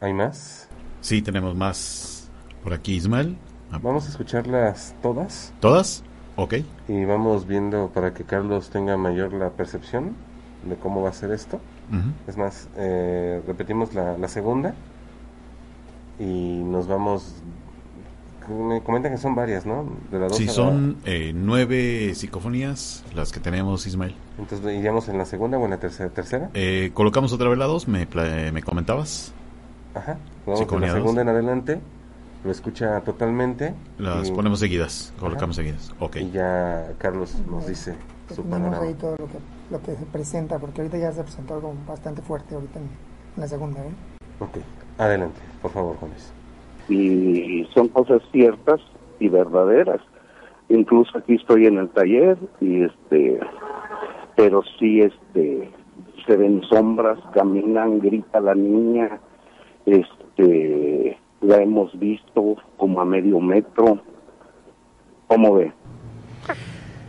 ¿Hay 0.00 0.14
más? 0.14 0.66
Sí, 1.02 1.20
tenemos 1.20 1.54
más 1.54 2.30
por 2.64 2.72
aquí, 2.72 2.94
Ismael. 2.94 3.36
Vamos 3.82 4.06
a 4.06 4.08
escucharlas 4.08 4.94
todas. 5.02 5.52
¿Todas? 5.60 6.02
Ok. 6.36 6.54
Y 6.88 7.04
vamos 7.04 7.46
viendo 7.46 7.90
para 7.92 8.14
que 8.14 8.24
Carlos 8.24 8.70
tenga 8.70 8.96
mayor 8.96 9.34
la 9.34 9.50
percepción 9.50 10.16
de 10.64 10.76
cómo 10.76 11.02
va 11.02 11.10
a 11.10 11.12
ser 11.12 11.30
esto. 11.32 11.60
Es 12.26 12.36
más, 12.36 12.68
eh, 12.76 13.42
repetimos 13.46 13.94
la, 13.94 14.16
la, 14.16 14.28
segunda 14.28 14.74
y 16.18 16.62
nos 16.64 16.86
vamos... 16.86 17.34
Me 18.48 18.80
comentan 18.80 19.12
que 19.12 19.18
son 19.18 19.34
varias, 19.34 19.66
¿no? 19.66 19.86
De 20.10 20.30
sí, 20.30 20.48
son 20.48 20.96
eh, 21.04 21.32
nueve 21.34 22.14
psicofonías 22.14 23.04
las 23.14 23.32
que 23.32 23.40
tenemos, 23.40 23.86
Ismael. 23.86 24.14
Entonces, 24.38 24.72
¿iríamos 24.72 25.08
en 25.08 25.18
la 25.18 25.24
segunda 25.24 25.58
o 25.58 25.64
en 25.64 25.70
la 25.70 25.78
tercera? 25.78 26.10
tercera? 26.10 26.50
Eh, 26.54 26.90
colocamos 26.94 27.32
otra 27.32 27.48
vez 27.48 27.58
la 27.58 27.66
dos, 27.66 27.86
me, 27.86 28.06
me 28.52 28.62
comentabas. 28.62 29.34
Ajá, 29.94 30.18
vamos 30.46 30.66
con 30.66 30.80
la 30.80 30.92
segunda 30.92 31.22
en 31.22 31.28
adelante 31.28 31.80
lo 32.44 32.50
escucha 32.50 33.00
totalmente. 33.02 33.74
Las 33.98 34.30
ponemos 34.30 34.60
seguidas, 34.60 35.12
colocamos 35.18 35.56
seguidas. 35.56 35.94
Ok. 36.00 36.16
Y 36.16 36.30
ya 36.30 36.92
Carlos 36.98 37.36
nos 37.50 37.66
dice 37.66 37.94
su 38.34 38.42
panorama. 38.44 38.82
ahí 38.82 38.94
todo 38.94 39.16
lo 39.18 39.26
que 39.26 39.38
lo 39.70 39.82
que 39.82 39.94
se 39.94 40.06
presenta, 40.06 40.58
porque 40.58 40.80
ahorita 40.80 40.98
ya 40.98 41.12
se 41.12 41.22
presentó 41.22 41.54
algo 41.54 41.74
bastante 41.86 42.22
fuerte 42.22 42.54
ahorita 42.54 42.78
en, 42.78 42.88
la 43.36 43.46
segunda. 43.46 43.80
¿eh? 43.80 43.90
Ok, 44.40 44.58
adelante, 44.98 45.40
por 45.62 45.70
favor, 45.70 45.96
Juanes. 45.96 46.32
Y 46.88 47.68
son 47.72 47.88
cosas 47.88 48.20
ciertas 48.32 48.80
y 49.20 49.28
verdaderas. 49.28 50.00
Incluso 50.68 51.18
aquí 51.18 51.34
estoy 51.34 51.66
en 51.66 51.78
el 51.78 51.88
taller 51.90 52.38
y 52.60 52.84
este, 52.84 53.40
pero 54.36 54.62
sí 54.78 55.00
este, 55.02 55.70
se 56.26 56.36
ven 56.36 56.62
sombras, 56.62 57.18
caminan, 57.32 58.00
grita 58.00 58.40
la 58.40 58.54
niña, 58.54 59.20
este, 59.86 61.18
la 61.40 61.62
hemos 61.62 61.98
visto 61.98 62.56
como 62.76 63.00
a 63.00 63.04
medio 63.04 63.40
metro. 63.40 64.00
¿Cómo 65.26 65.54
ve? 65.54 65.72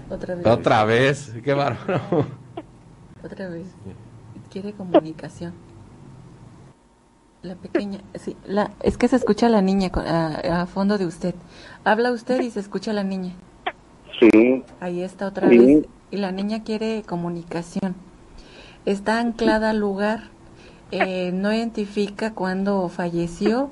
Otra 0.09 0.35
vez. 0.35 0.45
Otra 0.45 0.85
vez, 0.85 1.35
qué 1.43 1.53
bárbaro. 1.53 2.01
Otra 3.23 3.49
vez. 3.49 3.67
Quiere 4.49 4.73
comunicación. 4.73 5.53
La 7.41 7.55
pequeña, 7.55 8.01
sí, 8.15 8.35
la, 8.45 8.71
es 8.83 8.99
que 8.99 9.07
se 9.07 9.15
escucha 9.15 9.49
la 9.49 9.63
niña 9.63 9.89
a, 9.95 10.67
fondo 10.67 10.99
de 10.99 11.07
usted. 11.07 11.33
Habla 11.83 12.11
usted 12.11 12.39
y 12.41 12.51
se 12.51 12.59
escucha 12.59 12.93
la 12.93 13.03
niña. 13.03 13.33
Sí. 14.19 14.63
Ahí 14.79 15.01
está 15.01 15.25
otra 15.25 15.47
vez. 15.47 15.87
Y 16.11 16.17
la 16.17 16.31
niña 16.31 16.63
quiere 16.63 17.01
comunicación. 17.01 17.95
Está 18.85 19.19
anclada 19.19 19.71
al 19.71 19.79
lugar. 19.79 20.29
Eh, 20.91 21.31
no 21.33 21.53
identifica 21.53 22.33
cuándo 22.33 22.89
falleció. 22.89 23.69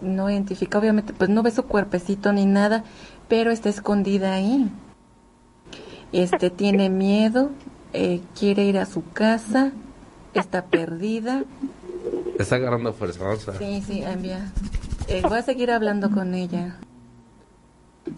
No 0.00 0.28
identifica, 0.28 0.78
obviamente, 0.78 1.12
pues 1.12 1.30
no 1.30 1.42
ve 1.42 1.50
su 1.50 1.64
cuerpecito 1.64 2.32
ni 2.32 2.44
nada, 2.46 2.84
pero 3.28 3.50
está 3.50 3.68
escondida 3.68 4.34
ahí. 4.34 4.68
Este 6.12 6.50
tiene 6.50 6.90
miedo, 6.90 7.50
eh, 7.92 8.20
quiere 8.38 8.64
ir 8.64 8.78
a 8.78 8.86
su 8.86 9.04
casa, 9.12 9.72
está 10.34 10.64
perdida 10.66 11.44
Está 12.38 12.56
agarrando 12.56 12.92
fuerza, 12.92 13.52
Sí, 13.58 13.82
sí, 13.86 14.02
envía. 14.02 14.50
Eh, 15.08 15.22
voy 15.22 15.38
a 15.38 15.42
seguir 15.42 15.70
hablando 15.70 16.10
con 16.10 16.34
ella. 16.34 16.76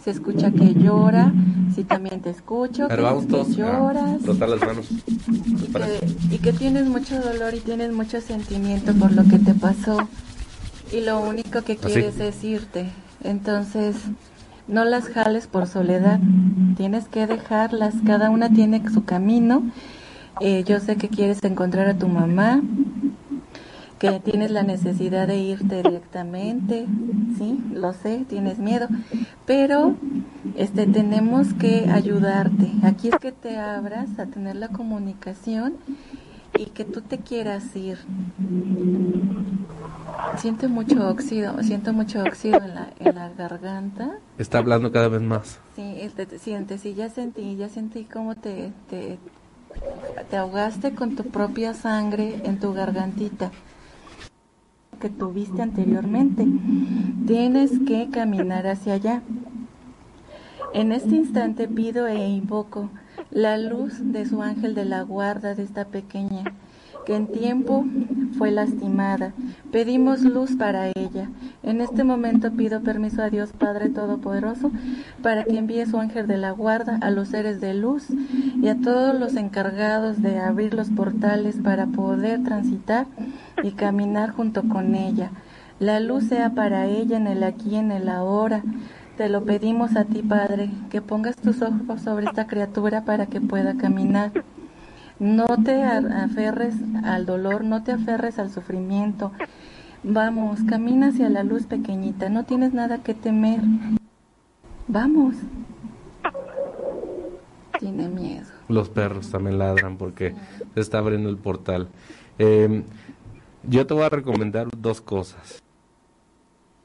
Se 0.03 0.11
escucha 0.11 0.51
que 0.51 0.75
llora, 0.75 1.33
sí 1.75 1.85
también 1.85 2.21
te 2.21 2.31
escucho, 2.31 2.87
Pero 2.89 3.03
vamos 3.03 3.29
todos 3.29 3.57
lloras. 3.57 4.23
las 4.23 4.61
manos. 4.61 4.91
Y 4.91 5.67
que, 5.73 6.35
y 6.35 6.39
que 6.39 6.53
tienes 6.53 6.87
mucho 6.87 7.21
dolor 7.21 7.55
y 7.55 7.61
tienes 7.61 7.93
mucho 7.93 8.21
sentimiento 8.21 8.93
por 8.95 9.13
lo 9.13 9.25
que 9.25 9.39
te 9.39 9.55
pasó. 9.55 9.99
Y 10.93 11.01
lo 11.01 11.21
único 11.21 11.63
que 11.63 11.77
quieres 11.77 12.19
es 12.21 12.43
irte. 12.45 12.87
Entonces, 13.23 13.97
no 14.69 14.85
las 14.85 15.09
jales 15.09 15.47
por 15.47 15.67
soledad. 15.67 16.21
Tienes 16.77 17.09
que 17.09 17.27
dejarlas. 17.27 17.95
Cada 18.07 18.31
una 18.31 18.49
tiene 18.51 18.83
su 18.93 19.05
camino. 19.05 19.63
Eh, 20.41 20.65
yo 20.67 20.81
sé 20.81 20.97
que 20.97 21.09
quieres 21.09 21.43
encontrar 21.45 21.89
a 21.89 21.95
tu 21.95 22.09
mamá, 22.09 22.61
que 24.11 24.21
tienes 24.21 24.51
la 24.51 24.63
necesidad 24.63 25.27
de 25.27 25.39
irte 25.39 25.83
directamente, 25.83 26.87
sí, 27.39 27.59
lo 27.73 27.95
sé, 27.95 28.27
tienes 28.29 28.59
miedo, 28.59 28.87
pero 29.47 29.95
este 30.57 30.87
tenemos 30.87 31.55
que 31.55 31.89
ayudarte. 31.91 32.71
Aquí 32.83 33.09
es 33.09 33.17
que 33.17 33.33
te 33.33 33.57
abras 33.57 34.19
a 34.19 34.27
tener 34.27 34.57
la 34.57 34.69
comunicación 34.69 35.77
y 36.59 36.67
que 36.67 36.85
tú 36.85 37.01
te 37.01 37.19
quieras 37.19 37.75
ir. 37.75 37.99
Siento 40.37 40.69
mucho 40.69 41.09
óxido, 41.09 41.63
siento 41.63 41.95
mucho 41.95 42.23
óxido 42.23 42.59
en 42.59 42.75
la, 42.75 42.89
en 42.99 43.15
la 43.15 43.31
garganta. 43.31 44.19
Está 44.37 44.59
hablando 44.59 44.93
cada 44.93 45.09
vez 45.09 45.23
más. 45.23 45.61
Sí, 45.77 45.95
este, 45.99 46.39
sientes, 46.39 46.83
sí, 46.83 46.93
ya 46.95 47.09
sentí, 47.09 47.57
ya 47.57 47.71
sentí 47.71 48.05
cómo 48.05 48.35
te, 48.35 48.71
te, 48.91 49.19
te 50.29 50.37
ahogaste 50.37 50.95
con 50.95 51.17
tu 51.17 51.25
propia 51.25 51.73
sangre 51.73 52.43
en 52.45 52.61
tu 52.61 52.75
gargantita 52.75 53.51
tuviste 55.11 55.63
anteriormente. 55.63 56.47
Tienes 57.27 57.73
que 57.87 58.09
caminar 58.11 58.67
hacia 58.67 58.95
allá. 58.95 59.23
En 60.73 60.93
este 60.93 61.17
instante 61.17 61.69
pido 61.69 62.07
e 62.07 62.27
invoco 62.29 62.91
la 63.31 63.57
luz 63.59 63.95
de 64.13 64.27
su 64.27 64.43
ángel 64.43 64.75
de 64.75 64.85
la 64.85 65.03
guarda 65.03 65.55
de 65.55 65.63
esta 65.63 65.85
pequeña 65.85 66.45
que 67.05 67.15
en 67.15 67.27
tiempo 67.27 67.85
fue 68.37 68.51
lastimada. 68.51 69.33
Pedimos 69.71 70.23
luz 70.23 70.57
para 70.57 70.89
ella. 70.89 71.31
En 71.63 71.81
este 71.81 72.05
momento 72.05 72.53
pido 72.53 72.83
permiso 72.83 73.23
a 73.23 73.31
Dios 73.31 73.53
Padre 73.53 73.89
Todopoderoso 73.89 74.71
para 75.23 75.45
que 75.45 75.59
envíe 75.59 75.87
su 75.87 75.99
ángel 75.99 76.27
de 76.27 76.39
la 76.39 76.51
guarda 76.51 76.99
a 77.01 77.11
los 77.11 77.29
seres 77.29 77.61
de 77.61 77.75
luz 77.75 78.09
y 78.11 78.69
a 78.69 78.81
todos 78.81 79.19
los 79.19 79.37
encargados 79.37 80.23
de 80.23 80.39
abrir 80.39 80.75
los 80.75 80.91
portales 80.91 81.57
para 81.63 81.87
poder 81.87 82.43
transitar 82.43 83.07
y 83.63 83.73
caminar 83.73 84.31
junto 84.31 84.63
con 84.69 84.95
ella. 84.95 85.31
La 85.81 86.01
luz 86.01 86.25
sea 86.25 86.51
para 86.51 86.87
ella 86.87 87.17
en 87.17 87.27
el 87.27 87.43
aquí 87.43 87.71
y 87.71 87.77
en 87.77 87.91
el 87.93 88.09
ahora. 88.09 88.63
Te 89.17 89.29
lo 89.29 89.45
pedimos 89.45 89.97
a 89.97 90.05
ti, 90.05 90.23
Padre, 90.23 90.71
que 90.91 91.01
pongas 91.01 91.37
tus 91.37 91.63
ojos 91.63 92.01
sobre 92.03 92.27
esta 92.27 92.47
criatura 92.47 93.05
para 93.05 93.27
que 93.27 93.41
pueda 93.41 93.75
caminar. 93.75 94.33
No 95.25 95.47
te 95.65 95.83
aferres 95.83 96.75
al 97.03 97.25
dolor, 97.25 97.65
no 97.65 97.83
te 97.83 97.93
aferres 97.93 98.39
al 98.39 98.51
sufrimiento. 98.51 99.33
Vamos, 100.03 100.61
camina 100.69 101.09
hacia 101.09 101.31
la 101.31 101.43
luz 101.43 101.65
pequeñita, 101.65 102.29
no 102.29 102.45
tienes 102.45 102.75
nada 102.75 103.03
que 103.03 103.15
temer. 103.15 103.61
Vamos. 104.87 105.37
Tiene 107.81 108.07
miedo. 108.09 108.45
Los 108.69 108.91
perros 108.91 109.31
también 109.31 109.59
ladran 109.59 109.97
porque 109.97 110.35
se 110.75 110.81
está 110.81 110.99
abriendo 110.99 111.31
el 111.31 111.39
portal. 111.39 111.89
Eh, 112.39 112.83
yo 113.63 113.87
te 113.87 113.95
voy 113.95 114.03
a 114.03 114.11
recomendar 114.11 114.69
dos 114.77 115.01
cosas. 115.01 115.63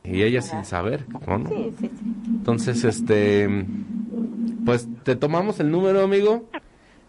Y 0.05 0.21
ella 0.21 0.41
sin 0.41 0.63
saber, 0.63 1.05
¿no? 1.27 1.45
Sí, 1.45 1.73
sí, 1.77 1.89
sí. 1.89 2.15
Entonces, 2.25 2.85
este, 2.85 3.65
pues 4.63 4.87
te 5.03 5.17
tomamos 5.17 5.59
el 5.59 5.71
número, 5.71 6.01
amigo, 6.01 6.45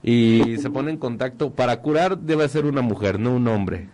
y 0.02 0.56
se 0.58 0.70
pone 0.70 0.90
en 0.90 0.96
contacto. 0.96 1.52
Para 1.52 1.80
curar 1.80 2.18
debe 2.18 2.48
ser 2.48 2.66
una 2.66 2.82
mujer, 2.82 3.18
no 3.18 3.34
un 3.34 3.46
hombre. 3.48 3.88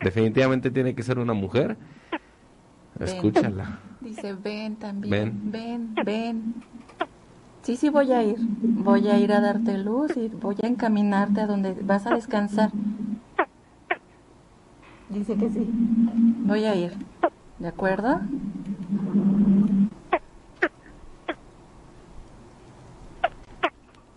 Definitivamente 0.00 0.70
tiene 0.70 0.94
que 0.94 1.02
ser 1.02 1.18
una 1.18 1.32
mujer. 1.32 1.76
Escúchala. 3.00 3.78
Dice, 4.00 4.34
ven 4.34 4.76
también. 4.76 5.50
Ven. 5.50 5.50
Ven, 5.50 5.94
ven. 6.04 6.54
Sí, 7.62 7.76
sí, 7.76 7.88
voy 7.88 8.12
a 8.12 8.22
ir. 8.22 8.36
Voy 8.38 9.08
a 9.08 9.18
ir 9.18 9.32
a 9.32 9.40
darte 9.40 9.76
luz 9.78 10.16
y 10.16 10.28
voy 10.28 10.56
a 10.62 10.66
encaminarte 10.66 11.40
a 11.40 11.46
donde 11.46 11.74
vas 11.82 12.06
a 12.06 12.14
descansar. 12.14 12.70
Dice 15.08 15.36
que 15.36 15.50
sí. 15.50 15.68
Voy 16.44 16.64
a 16.64 16.74
ir. 16.74 16.92
¿De 17.58 17.68
acuerdo? 17.68 18.20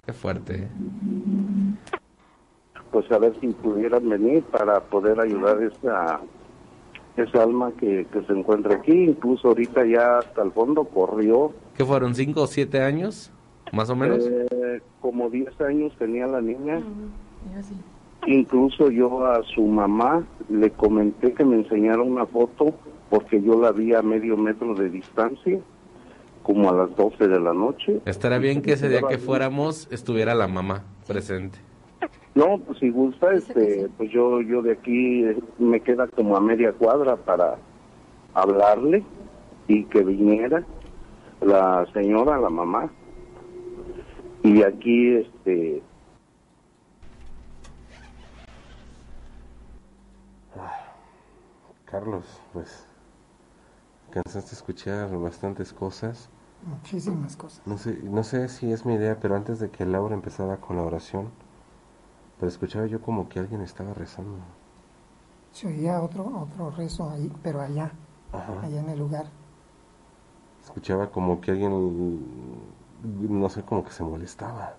Qué 0.09 0.13
fuerte. 0.13 0.67
Pues 2.89 3.11
a 3.11 3.19
ver 3.19 3.39
si 3.39 3.49
pudieran 3.49 4.09
venir 4.09 4.41
para 4.41 4.79
poder 4.79 5.19
ayudar 5.19 5.59
a 5.59 5.67
esa, 5.67 6.19
esa 7.15 7.43
alma 7.43 7.71
que, 7.79 8.07
que 8.11 8.23
se 8.23 8.33
encuentra 8.33 8.77
aquí. 8.77 9.03
Incluso 9.03 9.49
ahorita 9.49 9.85
ya 9.85 10.17
hasta 10.17 10.41
el 10.41 10.51
fondo 10.51 10.85
corrió. 10.85 11.53
¿Qué 11.77 11.85
fueron? 11.85 12.15
¿Cinco 12.15 12.41
o 12.41 12.47
siete 12.47 12.81
años? 12.81 13.31
¿Más 13.71 13.91
o 13.91 13.95
menos? 13.95 14.25
Eh, 14.27 14.81
como 14.99 15.29
diez 15.29 15.61
años 15.61 15.93
tenía 15.99 16.25
la 16.25 16.41
niña. 16.41 16.81
Incluso 18.25 18.89
yo 18.89 19.27
a 19.27 19.43
su 19.43 19.61
mamá 19.61 20.23
le 20.49 20.71
comenté 20.71 21.35
que 21.35 21.45
me 21.45 21.57
enseñara 21.57 22.01
una 22.01 22.25
foto 22.25 22.73
porque 23.11 23.43
yo 23.43 23.61
la 23.61 23.71
vi 23.71 23.93
a 23.93 24.01
medio 24.01 24.37
metro 24.37 24.73
de 24.73 24.89
distancia, 24.89 25.59
como 26.49 26.67
a 26.71 26.73
las 26.73 26.95
12 26.95 27.27
de 27.27 27.39
la 27.39 27.53
noche. 27.53 28.01
Estaría 28.05 28.39
bien 28.39 28.63
que 28.63 28.71
ese 28.71 28.89
día 28.89 29.01
que 29.07 29.19
fuéramos 29.19 29.87
estuviera 29.91 30.33
la 30.33 30.47
mamá 30.47 30.83
presente. 31.05 31.59
No, 32.33 32.57
pues 32.57 32.79
si 32.79 32.89
gusta, 32.89 33.35
este, 33.35 33.87
pues 33.95 34.09
yo, 34.09 34.41
yo 34.41 34.63
de 34.63 34.71
aquí 34.71 35.25
eh, 35.25 35.37
me 35.59 35.79
queda 35.79 36.07
como 36.07 36.35
a 36.35 36.41
media 36.41 36.73
cuadra 36.73 37.17
para 37.17 37.59
hablarle 38.33 39.03
y 39.67 39.83
que 39.85 40.01
viniera 40.01 40.65
la 41.39 41.85
señora, 41.93 42.39
la 42.39 42.49
mamá. 42.49 42.89
Y 44.41 44.63
aquí, 44.63 45.17
este, 45.17 45.83
Carlos, 51.85 52.41
pues 52.53 52.87
cansaste 54.09 54.49
de 54.49 54.55
escuchar 54.55 55.15
bastantes 55.15 55.71
cosas. 55.71 56.31
Muchísimas 56.65 57.35
cosas. 57.35 57.65
No 57.65 57.77
sé, 57.77 57.99
no 58.03 58.23
sé 58.23 58.49
si 58.49 58.71
es 58.71 58.85
mi 58.85 58.93
idea, 58.95 59.19
pero 59.19 59.35
antes 59.35 59.59
de 59.59 59.69
que 59.69 59.85
Laura 59.85 60.13
empezara 60.13 60.57
con 60.57 60.75
la 60.75 60.83
oración, 60.83 61.29
pero 62.37 62.49
escuchaba 62.49 62.85
yo 62.85 63.01
como 63.01 63.29
que 63.29 63.39
alguien 63.39 63.61
estaba 63.61 63.93
rezando. 63.93 64.37
Se 65.51 65.67
oía 65.67 66.01
otro, 66.01 66.25
otro 66.25 66.69
rezo 66.71 67.09
ahí, 67.09 67.31
pero 67.41 67.61
allá, 67.61 67.91
allá 68.31 68.79
en 68.79 68.89
el 68.89 68.99
lugar. 68.99 69.25
Escuchaba 70.63 71.09
como 71.09 71.41
que 71.41 71.51
alguien, 71.51 72.19
no 73.03 73.49
sé, 73.49 73.63
como 73.63 73.83
que 73.83 73.91
se 73.91 74.03
molestaba. 74.03 74.75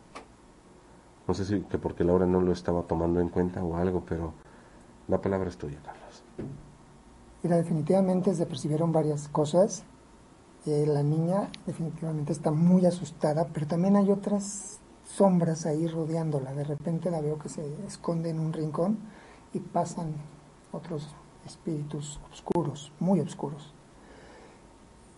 No 1.26 1.34
sé 1.34 1.44
si 1.44 1.60
que 1.62 1.78
porque 1.78 2.04
Laura 2.04 2.26
no 2.26 2.40
lo 2.40 2.52
estaba 2.52 2.82
tomando 2.82 3.20
en 3.20 3.28
cuenta 3.28 3.62
o 3.62 3.76
algo, 3.76 4.04
pero 4.06 4.32
la 5.08 5.20
palabra 5.20 5.48
es 5.48 5.56
tuya, 5.56 5.78
Carlos. 5.82 6.22
Mira, 7.42 7.56
definitivamente 7.56 8.34
se 8.34 8.46
percibieron 8.46 8.92
varias 8.92 9.28
cosas. 9.28 9.84
Eh, 10.66 10.85
la 10.87 11.03
niña 11.03 11.49
definitivamente 11.66 12.33
está 12.33 12.51
muy 12.51 12.85
asustada, 12.85 13.46
pero 13.53 13.66
también 13.66 13.96
hay 13.96 14.11
otras 14.11 14.79
sombras 15.05 15.64
ahí 15.66 15.87
rodeándola. 15.87 16.53
De 16.53 16.64
repente 16.64 17.11
la 17.11 17.20
veo 17.20 17.38
que 17.38 17.49
se 17.49 17.64
esconde 17.87 18.31
en 18.31 18.38
un 18.38 18.53
rincón 18.53 18.99
y 19.55 19.61
pasan 19.61 20.12
otros 20.73 21.09
espíritus 21.46 22.20
oscuros, 22.31 22.92
muy 23.01 23.20
oscuros. 23.20 23.73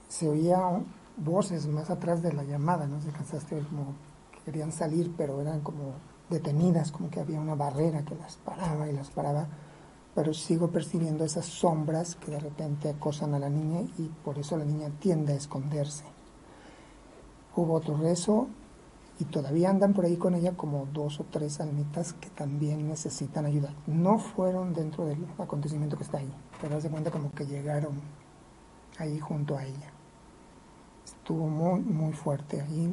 Se 0.09 0.29
oían 0.29 0.87
voces 1.17 1.67
más 1.67 1.91
atrás 1.91 2.23
de 2.23 2.33
la 2.33 2.45
llamada, 2.45 2.87
no 2.87 3.01
sé, 3.01 3.11
cansaste 3.11 3.59
como 3.69 3.95
que 4.33 4.41
querían 4.45 4.73
salir, 4.73 5.13
pero 5.17 5.41
eran 5.41 5.61
como 5.61 5.95
detenidas, 6.31 6.93
como 6.93 7.11
que 7.11 7.21
había 7.21 7.41
una 7.41 7.55
barrera 7.55 8.05
que 8.05 8.15
las 8.15 8.37
paraba 8.37 8.89
y 8.89 8.93
las 8.93 9.11
paraba 9.11 9.49
pero 10.15 10.35
sigo 10.35 10.71
percibiendo 10.71 11.25
esas 11.25 11.47
sombras 11.47 12.17
que 12.17 12.31
de 12.31 12.41
repente 12.41 12.91
acosan 12.91 13.35
a 13.35 13.39
la 13.39 13.49
niña 13.49 13.81
y 13.99 14.09
por 14.25 14.39
eso 14.39 14.57
la 14.57 14.65
niña 14.65 14.91
tiende 15.01 15.33
a 15.33 15.37
esconderse. 15.37 16.05
Hubo 17.57 17.75
otro 17.75 17.97
rezo 17.97 18.49
y 19.19 19.25
todavía 19.25 19.71
andan 19.71 19.95
por 19.95 20.05
ahí 20.05 20.17
con 20.17 20.35
ella 20.35 20.53
como 20.53 20.87
dos 20.93 21.21
o 21.21 21.25
tres 21.31 21.61
almitas 21.61 22.13
que 22.15 22.29
también 22.31 22.89
necesitan 22.89 23.47
ayuda. 23.47 23.75
No 23.87 24.19
fueron 24.19 24.75
dentro 24.75 25.07
del 25.07 25.27
acontecimiento 25.39 25.97
que 25.97 26.05
está 26.05 26.19
ahí, 26.19 26.33
pero 26.61 26.77
hace 26.77 26.91
cuenta 26.91 27.11
como 27.11 27.31
que 27.33 27.47
llegaron 27.47 28.01
ahí 28.99 29.19
junto 29.19 29.57
a 29.57 29.65
ella. 29.65 29.93
Estuvo 31.05 31.47
muy, 31.47 31.81
muy 31.81 32.13
fuerte 32.13 32.61
ahí. 32.61 32.93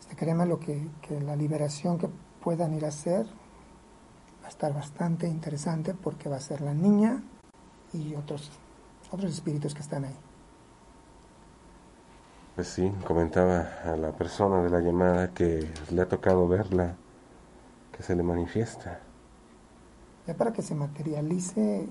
Este, 0.00 0.16
créeme 0.16 0.44
lo 0.44 0.58
que, 0.58 0.88
que 1.00 1.20
la 1.20 1.36
liberación 1.36 1.98
que 1.98 2.08
puedan 2.42 2.74
ir 2.74 2.84
a 2.84 2.88
hacer 2.88 3.26
estar 4.52 4.74
bastante 4.74 5.26
interesante 5.26 5.94
porque 5.94 6.28
va 6.28 6.36
a 6.36 6.40
ser 6.40 6.60
la 6.60 6.74
niña 6.74 7.22
y 7.92 8.14
otros, 8.14 8.50
otros 9.10 9.32
espíritus 9.32 9.74
que 9.74 9.80
están 9.80 10.04
ahí. 10.04 10.16
Pues 12.54 12.68
sí, 12.68 12.92
comentaba 13.06 13.66
a 13.84 13.96
la 13.96 14.12
persona 14.12 14.62
de 14.62 14.68
la 14.68 14.80
llamada 14.80 15.32
que 15.32 15.72
le 15.90 16.02
ha 16.02 16.08
tocado 16.08 16.46
verla, 16.46 16.94
que 17.96 18.02
se 18.02 18.14
le 18.14 18.22
manifiesta. 18.22 19.00
Ya 20.26 20.34
para 20.34 20.52
que 20.52 20.60
se 20.60 20.74
materialice, 20.74 21.88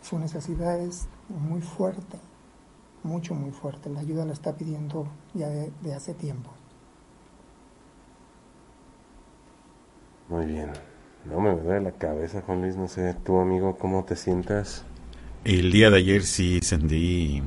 su 0.00 0.18
necesidad 0.18 0.78
es 0.78 1.08
muy 1.28 1.60
fuerte, 1.60 2.18
mucho, 3.02 3.34
muy 3.34 3.50
fuerte. 3.50 3.90
La 3.90 4.00
ayuda 4.00 4.24
la 4.24 4.32
está 4.32 4.56
pidiendo 4.56 5.08
ya 5.34 5.48
de, 5.48 5.72
de 5.82 5.94
hace 5.94 6.14
tiempo. 6.14 6.50
Muy 10.28 10.46
bien. 10.46 10.70
No 11.24 11.40
me 11.40 11.50
duele 11.50 11.82
la 11.82 11.92
cabeza, 11.92 12.42
Juan 12.42 12.62
Luis. 12.62 12.76
No 12.76 12.88
sé, 12.88 13.14
tú, 13.24 13.38
amigo, 13.38 13.76
¿cómo 13.76 14.04
te 14.04 14.16
sientas? 14.16 14.84
El 15.44 15.70
día 15.72 15.90
de 15.90 15.98
ayer 15.98 16.22
sí 16.22 16.60
sentí 16.62 17.42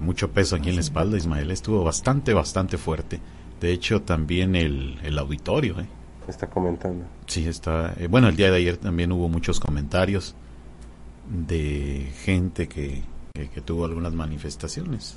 mucho 0.00 0.32
peso 0.32 0.56
aquí 0.56 0.70
en 0.70 0.76
la 0.76 0.80
espalda, 0.80 1.16
Ismael. 1.16 1.50
Estuvo 1.50 1.84
bastante, 1.84 2.34
bastante 2.34 2.78
fuerte. 2.78 3.20
De 3.60 3.72
hecho, 3.72 4.02
también 4.02 4.56
el, 4.56 4.98
el 5.02 5.18
auditorio. 5.18 5.78
¿eh? 5.80 5.86
Está 6.26 6.48
comentando. 6.48 7.04
Sí, 7.26 7.46
está. 7.46 7.94
Eh, 7.98 8.08
bueno, 8.08 8.28
el 8.28 8.36
día 8.36 8.50
de 8.50 8.56
ayer 8.56 8.76
también 8.76 9.12
hubo 9.12 9.28
muchos 9.28 9.60
comentarios 9.60 10.34
de 11.28 12.12
gente 12.24 12.68
que, 12.68 13.02
que, 13.34 13.48
que 13.48 13.60
tuvo 13.60 13.84
algunas 13.84 14.12
manifestaciones. 14.12 15.16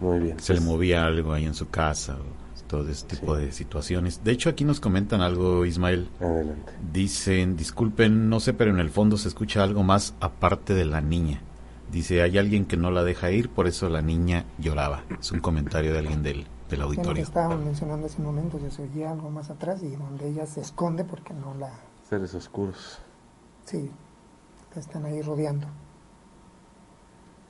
Muy 0.00 0.18
bien. 0.18 0.40
Se 0.40 0.54
le 0.54 0.60
pues, 0.60 0.68
movía 0.68 1.04
algo 1.04 1.32
ahí 1.32 1.44
en 1.44 1.54
su 1.54 1.68
casa, 1.68 2.16
o 2.16 2.41
todo 2.72 2.88
este 2.88 3.16
tipo 3.16 3.36
de 3.36 3.52
situaciones. 3.52 4.24
De 4.24 4.32
hecho, 4.32 4.48
aquí 4.48 4.64
nos 4.64 4.80
comentan 4.80 5.20
algo, 5.20 5.66
Ismael. 5.66 6.08
Adelante. 6.18 6.72
Dicen, 6.90 7.54
disculpen, 7.54 8.30
no 8.30 8.40
sé, 8.40 8.54
pero 8.54 8.70
en 8.70 8.78
el 8.78 8.88
fondo 8.88 9.18
se 9.18 9.28
escucha 9.28 9.62
algo 9.62 9.82
más 9.82 10.14
aparte 10.20 10.72
de 10.72 10.86
la 10.86 11.02
niña. 11.02 11.42
Dice, 11.90 12.22
hay 12.22 12.38
alguien 12.38 12.64
que 12.64 12.78
no 12.78 12.90
la 12.90 13.04
deja 13.04 13.30
ir, 13.30 13.50
por 13.50 13.66
eso 13.68 13.90
la 13.90 14.00
niña 14.00 14.46
lloraba. 14.58 15.04
Es 15.20 15.30
un 15.32 15.40
comentario 15.40 15.92
de 15.92 15.98
alguien 15.98 16.22
del, 16.22 16.46
del 16.70 16.80
lo 16.80 16.88
que 16.88 16.96
auditorio. 16.96 17.22
estaban 17.22 17.62
mencionando 17.62 18.06
hace 18.06 18.22
un 18.22 18.24
momento, 18.28 18.58
ya 18.58 18.70
se 18.70 18.84
oía 18.84 19.10
algo 19.10 19.28
más 19.28 19.50
atrás 19.50 19.82
y 19.82 19.94
donde 19.94 20.30
ella 20.30 20.46
se 20.46 20.62
esconde 20.62 21.04
porque 21.04 21.34
no 21.34 21.52
la... 21.52 21.74
Seres 22.08 22.34
oscuros. 22.34 23.00
Sí, 23.66 23.90
la 24.74 24.80
están 24.80 25.04
ahí 25.04 25.20
rodeando. 25.20 25.66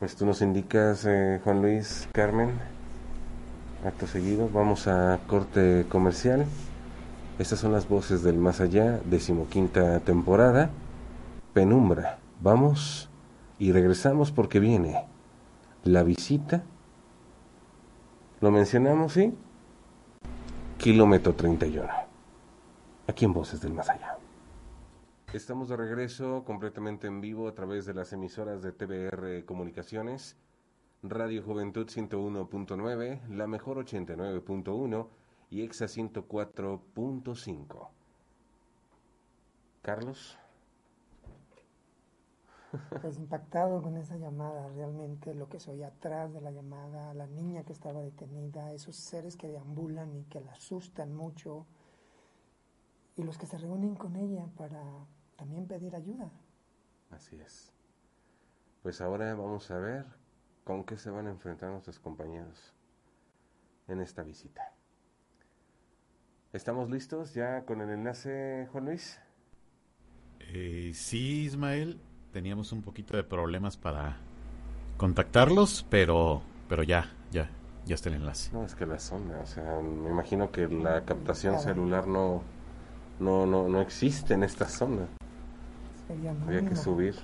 Pues 0.00 0.16
tú 0.16 0.26
nos 0.26 0.42
indicas, 0.42 1.04
eh, 1.06 1.40
Juan 1.44 1.62
Luis, 1.62 2.08
Carmen. 2.11 2.82
Acto 3.85 4.07
seguido, 4.07 4.49
vamos 4.49 4.87
a 4.87 5.18
corte 5.27 5.87
comercial. 5.88 6.47
Estas 7.40 7.59
son 7.59 7.73
las 7.73 7.88
voces 7.88 8.23
del 8.23 8.38
más 8.38 8.61
allá, 8.61 9.01
decimoquinta 9.05 9.99
temporada. 9.99 10.71
Penumbra. 11.53 12.21
Vamos 12.40 13.11
y 13.59 13.73
regresamos 13.73 14.31
porque 14.31 14.61
viene 14.61 15.05
la 15.83 16.05
visita. 16.05 16.62
Lo 18.40 18.53
mencionamos, 18.53 19.14
¿sí? 19.14 19.35
Kilómetro 20.79 21.35
31. 21.35 21.88
Aquí 23.09 23.25
en 23.25 23.33
Voces 23.33 23.61
del 23.61 23.73
Más 23.73 23.90
Allá. 23.90 24.16
Estamos 25.33 25.68
de 25.68 25.77
regreso 25.77 26.45
completamente 26.45 27.09
en 27.09 27.21
vivo 27.21 27.49
a 27.49 27.55
través 27.55 27.85
de 27.87 27.95
las 27.95 28.12
emisoras 28.12 28.62
de 28.62 28.71
TBR 28.71 29.45
Comunicaciones. 29.45 30.37
Radio 31.04 31.42
Juventud 31.42 31.88
101.9, 31.88 33.26
La 33.30 33.48
Mejor 33.48 33.84
89.1 33.84 35.08
y 35.50 35.62
Exa 35.62 35.86
104.5. 35.86 37.88
Carlos, 39.82 40.38
Pues 43.00 43.18
impactado 43.18 43.82
con 43.82 43.96
esa 43.96 44.16
llamada, 44.16 44.68
realmente 44.68 45.34
lo 45.34 45.48
que 45.48 45.58
soy 45.58 45.82
atrás 45.82 46.32
de 46.32 46.40
la 46.40 46.52
llamada, 46.52 47.12
la 47.14 47.26
niña 47.26 47.64
que 47.64 47.72
estaba 47.72 48.00
detenida, 48.00 48.72
esos 48.72 48.94
seres 48.94 49.36
que 49.36 49.48
deambulan 49.48 50.14
y 50.14 50.22
que 50.26 50.40
la 50.40 50.52
asustan 50.52 51.16
mucho, 51.16 51.66
y 53.16 53.24
los 53.24 53.38
que 53.38 53.46
se 53.46 53.58
reúnen 53.58 53.96
con 53.96 54.14
ella 54.14 54.46
para 54.56 54.84
también 55.34 55.66
pedir 55.66 55.96
ayuda. 55.96 56.30
así 57.10 57.40
es. 57.40 57.72
Pues 58.84 59.00
ahora 59.00 59.34
vamos 59.34 59.68
a 59.72 59.78
ver 59.78 60.21
con 60.64 60.85
qué 60.85 60.96
se 60.96 61.11
van 61.11 61.27
a 61.27 61.31
enfrentar 61.31 61.70
nuestros 61.70 61.98
compañeros 61.98 62.72
en 63.88 64.01
esta 64.01 64.22
visita. 64.22 64.72
¿Estamos 66.53 66.90
listos 66.90 67.35
ya 67.35 67.64
con 67.64 67.81
el 67.81 67.90
enlace, 67.90 68.68
Juan 68.72 68.85
Luis? 68.85 69.18
Eh, 70.40 70.92
sí, 70.94 71.44
Ismael, 71.44 71.98
teníamos 72.33 72.72
un 72.72 72.83
poquito 72.83 73.16
de 73.16 73.25
problemas 73.25 73.77
para 73.77 74.18
contactarlos, 74.98 75.87
pero, 75.88 76.42
pero 76.68 76.83
ya, 76.83 77.11
ya, 77.31 77.51
ya 77.87 77.94
está 77.94 78.11
el 78.11 78.16
enlace. 78.16 78.53
No, 78.53 78.64
es 78.64 78.75
que 78.75 78.85
la 78.85 78.98
zona, 78.98 79.40
o 79.40 79.46
sea, 79.46 79.81
me 79.81 80.11
imagino 80.11 80.51
que 80.53 80.68
la 80.68 81.05
captación 81.05 81.59
celular 81.59 82.07
no, 82.07 82.42
no, 83.18 83.46
no, 83.46 83.68
no 83.68 83.81
existe 83.81 84.35
en 84.35 84.42
esta 84.42 84.68
zona. 84.68 85.07
Sería 86.07 86.33
Había 86.46 86.68
que 86.68 86.77
subir. 86.77 87.14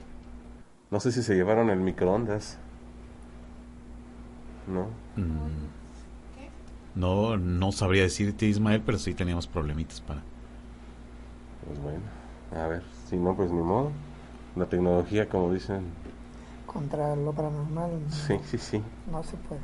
No 0.91 1.01
sé 1.01 1.13
si 1.13 1.23
se 1.23 1.35
llevaron 1.35 1.69
el 1.69 1.81
microondas. 1.81 2.59
No. 4.69 4.87
Mm, 5.17 5.69
No, 6.95 7.37
no 7.37 7.73
sabría 7.73 8.03
decirte, 8.03 8.47
Ismael, 8.47 8.83
pero 8.85 8.99
sí 8.99 9.15
teníamos 9.15 9.47
problemitas 9.47 10.01
para... 10.01 10.23
Pues 11.67 11.79
bueno, 11.81 12.01
a 12.57 12.67
ver, 12.67 12.83
si 13.09 13.17
no, 13.17 13.37
pues 13.37 13.51
ni 13.51 13.63
modo. 13.63 13.91
La 14.57 14.67
tecnología, 14.67 15.29
como 15.29 15.53
dicen, 15.53 15.85
Contra 16.67 17.15
lo 17.17 17.33
paranormal 17.33 17.91
sí, 18.11 18.39
sí, 18.45 18.59
sí. 18.59 18.83
no 19.11 19.23
se 19.23 19.37
puede. 19.37 19.61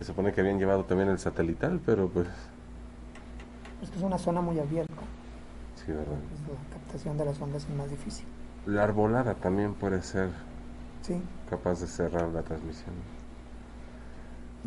Se 0.00 0.04
supone 0.06 0.32
que 0.32 0.40
habían 0.40 0.58
llevado 0.58 0.84
también 0.84 1.08
el 1.08 1.18
satelital, 1.18 1.80
pero 1.84 2.08
pues, 2.08 2.26
Es 3.82 3.90
que 3.90 3.96
es 3.98 4.02
una 4.02 4.18
zona 4.18 4.40
muy 4.40 4.58
abierta, 4.58 4.92
sí, 5.76 5.92
¿verdad? 5.92 6.16
pues 6.28 6.40
la 6.58 6.74
captación 6.76 7.16
de 7.16 7.24
las 7.26 7.40
ondas 7.40 7.64
es 7.64 7.74
más 7.76 7.88
difícil. 7.90 8.26
La 8.66 8.82
arbolada 8.84 9.34
también 9.34 9.74
puede 9.74 10.02
ser 10.02 10.30
Sí, 11.02 11.22
capaz 11.48 11.80
de 11.80 11.86
cerrar 11.86 12.28
la 12.30 12.42
transmisión. 12.42 12.94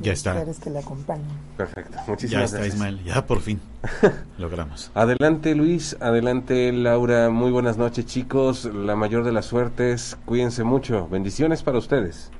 Ya 0.01 0.13
está. 0.13 0.45
que 0.63 0.69
le 0.69 0.79
acompañan. 0.79 1.27
Perfecto, 1.57 1.97
Ya 1.97 2.05
muchísimas 2.07 2.43
está, 2.45 2.57
gracias. 2.57 2.75
Ismael, 2.75 3.03
ya 3.03 3.25
por 3.25 3.41
fin 3.41 3.59
logramos. 4.37 4.91
Adelante 4.93 5.55
Luis, 5.55 5.97
adelante 5.99 6.71
Laura, 6.71 7.29
muy 7.29 7.51
buenas 7.51 7.77
noches 7.77 8.05
chicos, 8.05 8.65
la 8.65 8.95
mayor 8.95 9.23
de 9.23 9.31
las 9.31 9.45
suertes, 9.45 10.17
cuídense 10.25 10.63
mucho, 10.63 11.07
bendiciones 11.09 11.63
para 11.63 11.77
ustedes. 11.77 12.31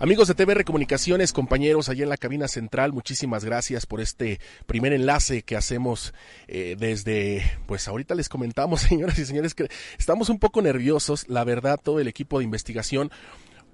Amigos 0.00 0.26
de 0.26 0.34
TVR 0.34 0.64
Comunicaciones, 0.64 1.32
compañeros 1.32 1.88
allá 1.88 2.02
en 2.02 2.08
la 2.08 2.16
cabina 2.16 2.48
central, 2.48 2.92
muchísimas 2.92 3.44
gracias 3.44 3.86
por 3.86 4.00
este 4.00 4.40
primer 4.66 4.92
enlace 4.92 5.42
que 5.42 5.56
hacemos 5.56 6.12
eh, 6.48 6.76
desde, 6.78 7.42
pues 7.66 7.86
ahorita 7.86 8.14
les 8.16 8.28
comentamos, 8.28 8.80
señoras 8.82 9.18
y 9.18 9.24
señores, 9.24 9.54
que 9.54 9.68
estamos 9.96 10.28
un 10.28 10.40
poco 10.40 10.60
nerviosos, 10.62 11.26
la 11.28 11.44
verdad, 11.44 11.78
todo 11.82 12.00
el 12.00 12.08
equipo 12.08 12.38
de 12.38 12.44
investigación, 12.44 13.12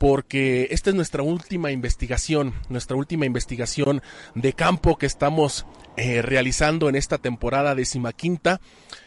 porque 0.01 0.68
esta 0.70 0.88
es 0.88 0.96
nuestra 0.96 1.22
última 1.22 1.72
investigación, 1.72 2.55
nuestra 2.70 2.96
última 2.96 3.26
investigación 3.26 4.01
de 4.34 4.55
campo 4.55 4.96
que 4.96 5.05
estamos 5.05 5.66
eh, 5.98 6.22
realizando 6.22 6.88
en 6.88 6.96
esta 6.96 7.18
temporada 7.18 7.74
decimaquinta, 7.74 8.62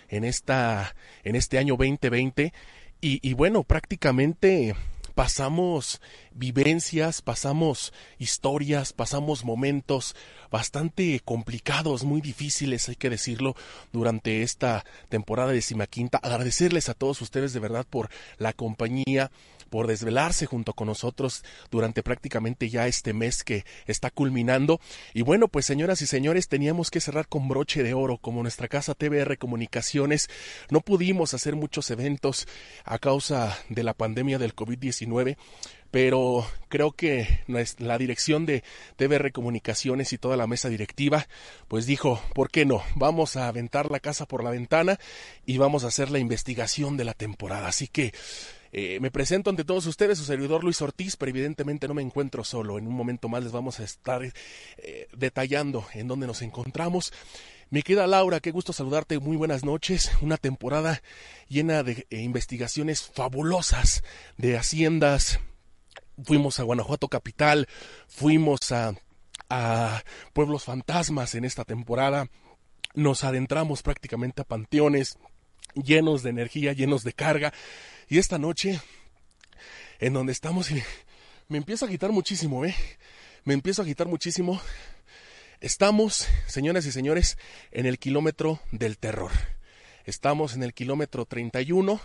en 0.08 0.24
esta, 0.24 0.96
en 1.24 1.36
este 1.36 1.58
año 1.58 1.78
2020, 1.78 2.54
y, 3.02 3.34
bueno, 3.34 3.64
prácticamente 3.64 4.76
pasamos 5.16 6.00
vivencias, 6.32 7.24
pasamos 7.24 7.92
historias, 8.20 8.94
pasamos 8.94 9.44
momentos 9.44 10.16
bastante 10.52 11.20
complicados, 11.26 12.04
muy 12.04 12.22
difíciles, 12.22 12.88
hay 12.88 12.96
que 12.96 13.10
decirlo, 13.10 13.56
durante 13.92 14.44
esta 14.44 14.86
temporada 15.10 15.52
de 15.52 15.62
Simaquinta. 15.62 16.20
Agradecerles 16.20 16.88
a 16.88 16.94
todos 16.94 17.20
ustedes 17.22 17.52
de 17.52 17.60
verdad 17.60 17.86
por 17.90 18.10
la 18.38 18.54
compañía, 18.54 19.32
por 19.74 19.88
desvelarse 19.88 20.46
junto 20.46 20.74
con 20.74 20.86
nosotros 20.86 21.44
durante 21.72 22.04
prácticamente 22.04 22.70
ya 22.70 22.86
este 22.86 23.12
mes 23.12 23.44
que 23.44 23.66
está 23.88 24.12
culminando. 24.12 24.80
Y 25.16 25.24
bueno, 25.24 25.48
pues 25.48 25.66
señoras 25.66 26.00
y 26.04 26.06
señores, 26.06 26.48
teníamos 26.48 26.92
que 26.92 27.02
cerrar 27.02 27.28
con 27.28 27.48
broche 27.48 27.82
de 27.82 27.96
oro, 27.96 28.20
como 28.20 28.44
nuestra 28.44 28.68
casa 28.68 28.94
TBR 28.94 29.40
Comunicaciones. 29.40 30.30
No 30.70 30.82
pudimos 30.82 31.34
hacer 31.34 31.56
muchos 31.56 31.90
eventos 31.90 32.48
a 32.86 33.00
causa 33.00 33.58
de 33.68 33.82
la 33.82 33.96
pandemia 33.96 34.38
del 34.38 34.56
COVID-19 34.56 35.38
pero 35.90 36.44
creo 36.70 36.92
que 36.94 37.44
la 37.78 38.00
dirección 38.00 38.48
de 38.48 38.64
TBR 38.96 39.32
Comunicaciones 39.32 40.12
y 40.12 40.18
toda 40.18 40.36
la 40.38 40.48
mesa 40.48 40.68
directiva, 40.68 41.28
pues 41.68 41.86
dijo, 41.86 42.20
¿por 42.34 42.50
qué 42.50 42.66
no? 42.66 42.82
Vamos 42.96 43.36
a 43.36 43.48
aventar 43.48 43.92
la 43.92 44.00
casa 44.00 44.26
por 44.26 44.44
la 44.44 44.50
ventana 44.50 44.98
y 45.46 45.60
vamos 45.60 45.84
a 45.84 45.90
hacer 45.90 46.10
la 46.10 46.18
investigación 46.18 46.98
de 46.98 47.04
la 47.04 47.14
temporada. 47.14 47.68
Así 47.68 47.88
que 47.88 48.12
eh, 48.76 49.00
me 49.00 49.12
presento 49.12 49.52
ante 49.52 49.64
todos 49.64 49.86
ustedes, 49.86 50.18
su 50.18 50.26
servidor 50.26 50.64
Luis 50.64 50.82
Ortiz, 50.82 51.16
pero 51.16 51.30
evidentemente 51.30 51.88
no 51.88 51.94
me 51.94 52.02
encuentro 52.02 52.44
solo. 52.44 52.80
En 52.80 52.88
un 52.88 52.96
momento 52.96 53.30
más 53.30 53.44
les 53.44 53.52
vamos 53.52 53.80
a 53.80 53.84
estar 53.84 54.24
eh, 54.24 55.08
detallando 55.16 55.86
en 55.94 56.08
dónde 56.08 56.26
nos 56.26 56.42
encontramos. 56.42 57.14
Mi 57.70 57.84
querida 57.84 58.08
Laura, 58.08 58.40
qué 58.40 58.50
gusto 58.50 58.74
saludarte, 58.74 59.20
muy 59.20 59.38
buenas 59.38 59.64
noches. 59.64 60.12
Una 60.22 60.38
temporada 60.38 61.04
llena 61.50 61.84
de 61.84 62.08
eh, 62.10 62.22
investigaciones 62.22 63.04
fabulosas 63.04 64.04
de 64.38 64.58
haciendas. 64.58 65.40
Fuimos 66.24 66.60
a 66.60 66.64
Guanajuato 66.64 67.10
Capital, 67.10 67.68
fuimos 68.08 68.72
a, 68.72 68.96
a 69.52 70.04
pueblos 70.34 70.64
fantasmas 70.64 71.36
en 71.36 71.46
esta 71.46 71.64
temporada. 71.64 72.28
Nos 72.96 73.24
adentramos 73.24 73.84
prácticamente 73.84 74.42
a 74.42 74.46
panteones 74.46 75.20
llenos 75.76 76.24
de 76.24 76.32
energía, 76.32 76.74
llenos 76.74 77.04
de 77.04 77.14
carga. 77.14 77.54
Y 78.14 78.20
esta 78.20 78.38
noche, 78.38 78.80
en 80.00 80.14
donde 80.14 80.34
estamos, 80.34 80.70
me 81.48 81.58
empiezo 81.58 81.84
a 81.84 81.88
agitar 81.88 82.12
muchísimo, 82.12 82.64
¿eh? 82.64 82.76
Me 83.44 83.56
empiezo 83.56 83.82
a 83.82 83.86
agitar 83.86 84.06
muchísimo. 84.06 84.62
Estamos, 85.62 86.28
señoras 86.46 86.86
y 86.86 86.92
señores, 86.92 87.40
en 87.72 87.88
el 87.88 87.98
kilómetro 87.98 88.62
del 88.72 89.00
terror. 89.00 89.32
Estamos 90.06 90.54
en 90.54 90.62
el 90.62 90.76
kilómetro 90.76 91.26
31, 91.26 92.00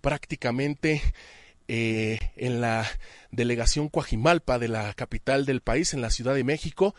prácticamente 0.00 1.00
eh, 1.68 2.18
en 2.34 2.60
la 2.60 2.84
delegación 3.30 3.88
Coajimalpa 3.88 4.58
de 4.58 4.66
la 4.66 4.92
capital 4.94 5.46
del 5.46 5.60
país, 5.60 5.94
en 5.94 6.00
la 6.00 6.10
Ciudad 6.10 6.34
de 6.34 6.42
México, 6.42 6.96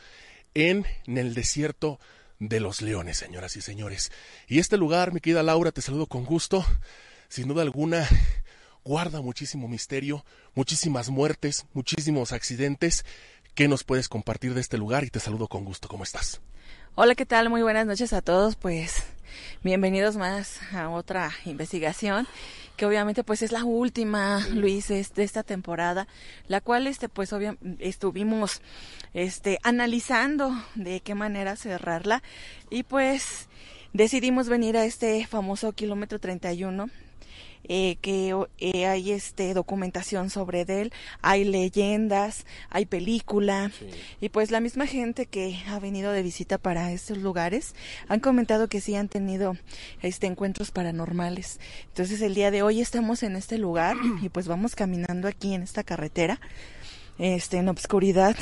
en, 0.54 0.86
en 1.06 1.18
el 1.18 1.34
desierto 1.34 2.00
de 2.40 2.62
los 2.62 2.82
leones, 2.82 3.18
señoras 3.18 3.58
y 3.58 3.62
señores. 3.62 4.14
Y 4.48 4.60
este 4.60 4.78
lugar, 4.78 5.12
mi 5.12 5.20
querida 5.20 5.44
Laura, 5.44 5.74
te 5.74 5.82
saludo 5.82 6.08
con 6.08 6.24
gusto. 6.24 6.66
Sin 7.28 7.48
duda 7.48 7.64
alguna, 7.64 8.08
guarda 8.84 9.22
muchísimo 9.22 9.68
misterio, 9.68 10.26
muchísimas 10.56 11.10
muertes, 11.10 11.66
muchísimos 11.74 12.32
accidentes. 12.32 13.06
¿Qué 13.56 13.68
nos 13.68 13.84
puedes 13.84 14.10
compartir 14.10 14.54
de 14.54 14.62
este 14.62 14.78
lugar? 14.78 15.04
Y 15.04 15.10
te 15.10 15.20
saludo 15.20 15.48
con 15.48 15.64
gusto. 15.64 15.88
¿Cómo 15.88 16.04
estás? 16.04 16.42
Hola, 16.96 17.16
¿qué 17.16 17.26
tal? 17.26 17.50
Muy 17.50 17.62
buenas 17.62 17.86
noches 17.86 18.14
a 18.14 18.22
todos. 18.22 18.56
Pues 18.56 19.04
bienvenidos 19.64 20.16
más 20.16 20.60
a 20.74 20.90
otra 20.90 21.32
investigación 21.46 22.28
que 22.76 22.86
obviamente 22.88 23.24
pues 23.24 23.44
es 23.44 23.52
la 23.52 23.64
última, 23.64 24.46
Luis, 24.50 24.88
de 24.88 25.02
esta 25.18 25.44
temporada, 25.44 26.08
la 26.48 26.60
cual 26.60 26.88
este 26.88 27.08
pues 27.08 27.32
obviamente 27.32 27.88
estuvimos 27.88 28.62
este 29.14 29.60
analizando 29.62 30.52
de 30.74 31.00
qué 31.02 31.14
manera 31.14 31.56
cerrarla 31.56 32.24
y 32.72 32.84
pues 32.84 33.48
decidimos 33.94 34.50
venir 34.50 34.76
a 34.76 34.86
este 34.86 35.28
famoso 35.28 35.74
kilómetro 35.74 36.18
31 36.18 36.90
eh, 37.66 37.98
que 38.02 38.36
eh, 38.60 38.86
hay 38.86 39.12
este 39.12 39.54
documentación 39.54 40.30
sobre 40.30 40.62
él, 40.62 40.92
hay 41.22 41.44
leyendas, 41.44 42.46
hay 42.70 42.86
película. 42.86 43.72
Y 44.22 44.30
pues 44.30 44.52
la 44.52 44.60
misma 44.60 44.88
gente 44.88 45.26
que 45.26 45.60
ha 45.68 45.80
venido 45.80 46.12
de 46.12 46.24
visita 46.24 46.58
para 46.58 46.92
estos 46.92 47.18
lugares 47.18 47.76
han 48.08 48.20
comentado 48.20 48.68
que 48.68 48.82
sí 48.82 48.96
han 48.96 49.10
tenido 49.10 49.56
este 50.02 50.28
encuentros 50.28 50.72
paranormales. 50.72 51.60
Entonces 51.88 52.22
el 52.22 52.36
día 52.36 52.52
de 52.52 52.64
hoy 52.64 52.82
estamos 52.82 53.24
en 53.24 53.36
este 53.36 53.58
lugar 53.58 53.96
y 54.22 54.30
pues 54.30 54.48
vamos 54.48 54.76
caminando 54.76 55.28
aquí 55.28 55.54
en 55.54 55.64
esta 55.64 55.84
carretera 55.84 56.40
este 57.20 57.58
en 57.58 57.70
obscuridad 57.70 58.36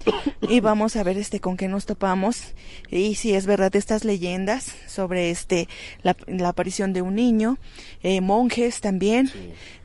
y 0.48 0.60
vamos 0.60 0.96
a 0.96 1.02
ver 1.02 1.18
este 1.18 1.40
con 1.40 1.56
qué 1.56 1.68
nos 1.68 1.86
topamos. 1.86 2.54
Y 2.90 3.14
si 3.14 3.34
es 3.34 3.46
verdad 3.46 3.74
estas 3.74 4.04
leyendas 4.04 4.74
sobre 4.86 5.30
este 5.30 5.68
la, 6.02 6.16
aparición 6.48 6.92
de 6.92 7.02
un 7.02 7.14
niño 7.14 7.58
eh, 8.02 8.20
monjes 8.20 8.80
también. 8.80 9.30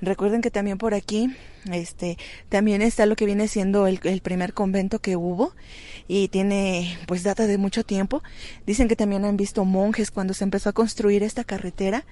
Recuerden 0.01 0.41
que 0.41 0.51
también 0.51 0.77
por 0.77 0.93
aquí 0.93 1.33
este 1.71 2.17
también 2.49 2.81
está 2.81 3.05
lo 3.05 3.15
que 3.15 3.25
viene 3.25 3.47
siendo 3.47 3.87
el, 3.87 3.99
el 4.03 4.21
primer 4.21 4.53
convento 4.53 4.99
que 4.99 5.15
hubo 5.15 5.53
y 6.07 6.27
tiene 6.27 6.97
pues 7.07 7.23
data 7.23 7.47
de 7.47 7.57
mucho 7.57 7.83
tiempo. 7.83 8.23
Dicen 8.65 8.87
que 8.87 8.95
también 8.95 9.25
han 9.25 9.37
visto 9.37 9.65
monjes 9.65 10.11
cuando 10.11 10.33
se 10.33 10.43
empezó 10.43 10.69
a 10.69 10.73
construir 10.73 11.23
esta 11.23 11.43
carretera, 11.43 12.05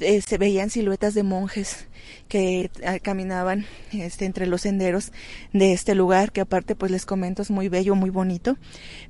eh, 0.00 0.20
se 0.20 0.38
veían 0.38 0.70
siluetas 0.70 1.14
de 1.14 1.22
monjes 1.22 1.86
que 2.28 2.70
ah, 2.86 2.98
caminaban 2.98 3.66
este, 3.92 4.24
entre 4.24 4.46
los 4.46 4.62
senderos 4.62 5.12
de 5.52 5.72
este 5.72 5.94
lugar, 5.94 6.32
que 6.32 6.40
aparte 6.40 6.74
pues 6.74 6.90
les 6.90 7.06
comento 7.06 7.42
es 7.42 7.50
muy 7.50 7.68
bello, 7.68 7.94
muy 7.94 8.10
bonito, 8.10 8.56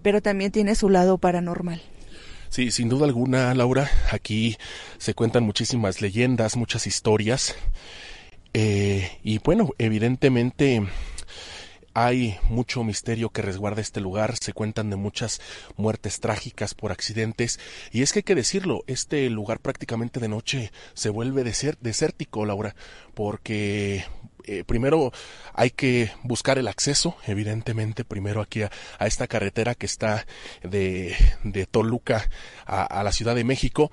pero 0.02 0.22
también 0.22 0.52
tiene 0.52 0.74
su 0.74 0.88
lado 0.88 1.18
paranormal. 1.18 1.80
Sí, 2.50 2.70
sin 2.70 2.88
duda 2.88 3.04
alguna, 3.04 3.54
Laura, 3.54 3.90
aquí 4.10 4.56
se 4.96 5.12
cuentan 5.14 5.44
muchísimas 5.44 6.00
leyendas, 6.00 6.56
muchas 6.56 6.86
historias. 6.86 7.54
Eh, 8.54 9.10
y 9.22 9.38
bueno, 9.38 9.70
evidentemente 9.76 10.82
hay 12.06 12.38
mucho 12.48 12.84
misterio 12.84 13.30
que 13.30 13.42
resguarda 13.42 13.80
este 13.80 14.00
lugar, 14.00 14.36
se 14.36 14.52
cuentan 14.52 14.88
de 14.88 14.94
muchas 14.94 15.40
muertes 15.76 16.20
trágicas 16.20 16.72
por 16.74 16.92
accidentes 16.92 17.58
y 17.90 18.02
es 18.02 18.12
que 18.12 18.20
hay 18.20 18.22
que 18.22 18.36
decirlo, 18.36 18.84
este 18.86 19.28
lugar 19.30 19.58
prácticamente 19.58 20.20
de 20.20 20.28
noche 20.28 20.70
se 20.94 21.10
vuelve 21.10 21.42
desértico, 21.42 22.46
Laura, 22.46 22.76
porque 23.14 24.04
eh, 24.44 24.62
primero 24.64 25.12
hay 25.54 25.70
que 25.70 26.12
buscar 26.22 26.56
el 26.58 26.68
acceso, 26.68 27.16
evidentemente, 27.26 28.04
primero 28.04 28.40
aquí 28.42 28.62
a, 28.62 28.70
esta 29.00 29.26
carretera 29.26 29.74
que 29.74 29.86
está 29.86 30.24
de, 30.62 31.16
de 31.42 31.66
Toluca 31.66 32.30
a, 32.64 32.84
a, 32.84 33.02
la 33.02 33.10
Ciudad 33.10 33.34
de 33.34 33.42
México. 33.42 33.90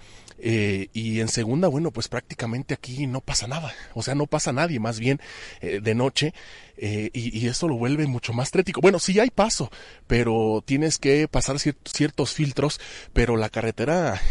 Eh, 0.48 0.90
y 0.94 1.22
en 1.22 1.28
segunda, 1.28 1.68
bueno, 1.70 1.90
pues 1.90 2.08
prácticamente 2.08 2.76
aquí 2.76 3.08
no 3.08 3.20
pasa 3.20 3.48
nada, 3.48 3.74
o 3.96 4.04
sea, 4.04 4.14
no 4.14 4.28
pasa 4.28 4.54
nadie, 4.54 4.80
más 4.80 5.00
bien 5.00 5.20
eh, 5.60 5.80
de 5.82 5.96
noche, 5.96 6.36
eh, 6.78 7.10
y, 7.14 7.48
eso 7.48 7.68
lo 7.68 7.78
vuelve 7.78 8.06
mucho 8.06 8.32
más 8.32 8.52
trético. 8.52 8.80
Bueno, 8.80 9.00
sí 9.00 9.20
hay 9.20 9.32
paso, 9.32 9.72
pero 10.06 10.64
tienes 10.64 11.00
que 11.00 11.28
pasar 11.28 11.58
ciertos 11.60 12.34
filtros, 12.34 12.80
pero 13.12 13.38
la 13.38 13.50
carretera, 13.50 14.22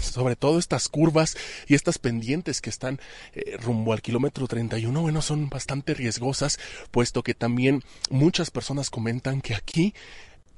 sobre 0.00 0.34
todo 0.34 0.58
estas 0.58 0.88
curvas 0.88 1.36
y 1.66 1.74
estas 1.74 1.98
pendientes 1.98 2.62
que 2.62 2.70
están 2.70 2.98
rumbo 3.60 3.92
al 3.92 4.00
kilómetro 4.00 4.46
31, 4.46 4.98
bueno, 5.02 5.20
son 5.20 5.50
bastante 5.50 5.92
riesgosas, 5.92 6.58
puesto 6.90 7.22
que 7.22 7.34
también 7.34 7.82
muchas 8.08 8.50
personas 8.50 8.88
comentan 8.88 9.42
que 9.42 9.54
aquí 9.54 9.92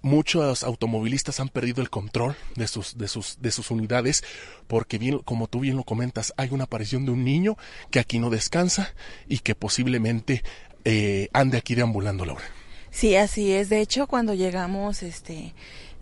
muchos 0.03 0.65
automovilistas 0.65 1.41
han 1.41 1.49
perdido 1.49 1.81
el 1.81 1.91
control 1.91 2.37
de 2.57 2.67
sus, 2.67 2.99
de 2.99 3.09
sus, 3.09 3.41
de 3.41 3.51
sus 3.51 3.71
unidades 3.71 4.23
porque 4.67 4.99
bien, 4.99 5.21
como 5.21 5.47
tú 5.47 5.61
bien 5.61 5.77
lo 5.77 5.85
comentas, 5.85 6.35
hay 6.37 6.49
una 6.51 6.65
aparición 6.65 7.07
de 7.07 7.13
un 7.13 7.25
niño 7.25 7.57
que 7.91 8.01
aquí 8.01 8.19
no 8.19 8.31
descansa 8.31 8.93
y 9.29 9.39
que 9.39 9.55
posiblemente 9.55 10.43
eh, 10.85 11.29
ande 11.33 11.59
aquí 11.59 11.75
deambulando, 11.75 12.25
Laura. 12.25 12.45
Sí, 12.91 13.17
así 13.17 13.53
es. 13.53 13.69
De 13.69 13.81
hecho, 13.81 14.07
cuando 14.07 14.35
llegamos, 14.35 15.03
este, 15.03 15.55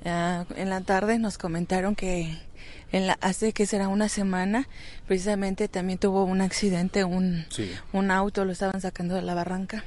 ah, 0.04 0.44
en 0.56 0.70
la 0.70 0.80
tarde 0.80 1.18
nos 1.18 1.38
comentaron 1.38 1.94
que 1.94 2.38
en 2.92 3.06
la, 3.06 3.18
hace 3.20 3.52
que 3.52 3.66
será 3.66 3.88
una 3.88 4.08
semana, 4.08 4.68
precisamente 5.06 5.68
también 5.68 5.98
tuvo 5.98 6.24
un 6.24 6.40
accidente, 6.40 7.04
un, 7.04 7.46
un 7.92 8.10
auto 8.10 8.44
lo 8.44 8.52
estaban 8.52 8.80
sacando 8.80 9.14
de 9.14 9.22
la 9.22 9.34
barranca 9.34 9.84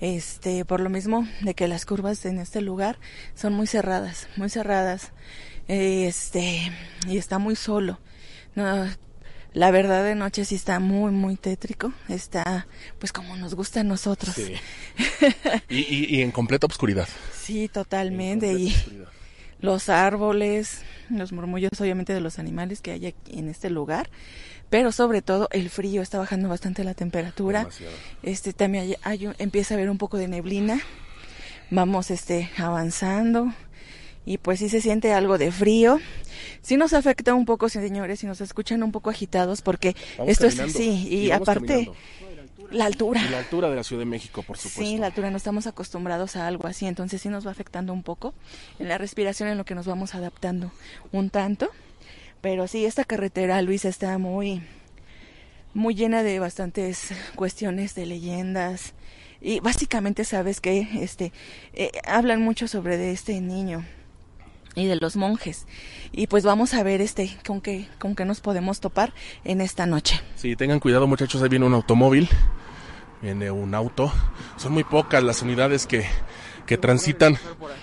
este 0.00 0.64
por 0.64 0.80
lo 0.80 0.90
mismo 0.90 1.26
de 1.42 1.54
que 1.54 1.68
las 1.68 1.84
curvas 1.86 2.24
en 2.24 2.38
este 2.38 2.60
lugar 2.60 2.98
son 3.34 3.52
muy 3.52 3.66
cerradas 3.66 4.28
muy 4.36 4.48
cerradas 4.48 5.12
este 5.68 6.72
y 7.06 7.18
está 7.18 7.38
muy 7.38 7.54
solo. 7.54 8.00
No, 8.56 8.88
la 9.52 9.70
verdad 9.70 10.02
de 10.02 10.16
noche 10.16 10.44
sí 10.44 10.56
está 10.56 10.80
muy 10.80 11.12
muy 11.12 11.36
tétrico 11.36 11.92
está 12.08 12.66
pues 12.98 13.12
como 13.12 13.36
nos 13.36 13.54
gusta 13.54 13.80
a 13.80 13.84
nosotros. 13.84 14.34
Y, 15.68 16.16
y, 16.16 16.22
en 16.22 16.32
completa 16.32 16.66
oscuridad. 16.66 17.08
Sí 17.32 17.68
totalmente 17.68 18.52
y 18.52 18.74
los 19.60 19.88
árboles, 19.88 20.82
los 21.10 21.32
murmullos 21.32 21.70
obviamente 21.80 22.12
de 22.12 22.20
los 22.20 22.38
animales 22.38 22.80
que 22.80 22.92
hay 22.92 23.06
aquí 23.06 23.38
en 23.38 23.48
este 23.48 23.70
lugar, 23.70 24.10
pero 24.70 24.92
sobre 24.92 25.20
todo 25.20 25.48
el 25.50 25.68
frío 25.68 26.00
está 26.00 26.18
bajando 26.18 26.48
bastante 26.48 26.84
la 26.84 26.94
temperatura. 26.94 27.68
Este 28.22 28.52
también 28.52 28.96
hay, 29.02 29.28
empieza 29.38 29.74
a 29.74 29.76
haber 29.76 29.90
un 29.90 29.98
poco 29.98 30.16
de 30.16 30.28
neblina. 30.28 30.80
Vamos 31.70 32.10
este 32.10 32.50
avanzando 32.56 33.52
y 34.24 34.38
pues 34.38 34.60
sí 34.60 34.68
se 34.68 34.80
siente 34.80 35.12
algo 35.12 35.38
de 35.38 35.50
frío. 35.50 36.00
Sí 36.62 36.76
nos 36.76 36.92
afecta 36.92 37.34
un 37.34 37.46
poco, 37.46 37.68
señores, 37.68 38.22
y 38.22 38.26
nos 38.26 38.40
escuchan 38.40 38.82
un 38.82 38.92
poco 38.92 39.10
agitados 39.10 39.60
porque 39.60 39.96
esto 40.26 40.46
es 40.46 40.54
sí 40.72 41.08
y, 41.10 41.30
aparte 41.32 41.90
la 42.70 42.86
altura. 42.86 43.22
la 43.28 43.38
altura 43.38 43.68
de 43.68 43.76
la 43.76 43.82
Ciudad 43.82 44.00
de 44.00 44.06
México, 44.06 44.42
por 44.42 44.56
supuesto. 44.56 44.82
Sí, 44.82 44.98
la 44.98 45.06
altura, 45.06 45.30
no 45.30 45.36
estamos 45.36 45.66
acostumbrados 45.66 46.36
a 46.36 46.46
algo 46.46 46.68
así, 46.68 46.86
entonces 46.86 47.20
sí 47.20 47.28
nos 47.28 47.44
va 47.44 47.50
afectando 47.50 47.92
un 47.92 48.04
poco 48.04 48.34
en 48.78 48.88
la 48.88 48.98
respiración, 48.98 49.48
en 49.48 49.58
lo 49.58 49.64
que 49.64 49.74
nos 49.74 49.86
vamos 49.86 50.14
adaptando 50.14 50.70
un 51.10 51.30
tanto. 51.30 51.70
Pero 52.40 52.66
sí, 52.66 52.84
esta 52.84 53.04
carretera, 53.04 53.60
Luis, 53.62 53.84
está 53.84 54.16
muy, 54.18 54.62
muy 55.74 55.94
llena 55.94 56.22
de 56.22 56.38
bastantes 56.38 57.10
cuestiones 57.34 57.94
de 57.94 58.06
leyendas. 58.06 58.94
Y 59.40 59.60
básicamente, 59.60 60.24
sabes 60.24 60.60
que 60.60 60.88
este, 61.00 61.32
eh, 61.72 61.92
hablan 62.06 62.42
mucho 62.42 62.68
sobre 62.68 62.96
de 62.96 63.12
este 63.12 63.40
niño 63.40 63.84
y 64.74 64.86
de 64.86 64.96
los 64.96 65.16
monjes. 65.16 65.66
Y 66.12 66.26
pues 66.26 66.44
vamos 66.44 66.74
a 66.74 66.82
ver 66.82 67.00
este 67.00 67.36
con 67.46 67.60
qué 67.60 67.88
con 67.98 68.14
qué 68.14 68.24
nos 68.24 68.40
podemos 68.40 68.80
topar 68.80 69.12
en 69.44 69.60
esta 69.60 69.86
noche. 69.86 70.20
Sí, 70.36 70.56
tengan 70.56 70.80
cuidado, 70.80 71.06
muchachos, 71.06 71.42
ahí 71.42 71.48
viene 71.48 71.66
un 71.66 71.74
automóvil. 71.74 72.28
Viene 73.22 73.50
un 73.50 73.74
auto. 73.74 74.10
Son 74.56 74.72
muy 74.72 74.84
pocas 74.84 75.22
las 75.22 75.42
unidades 75.42 75.86
que 75.86 76.06
que 76.66 76.78
transitan. 76.78 77.36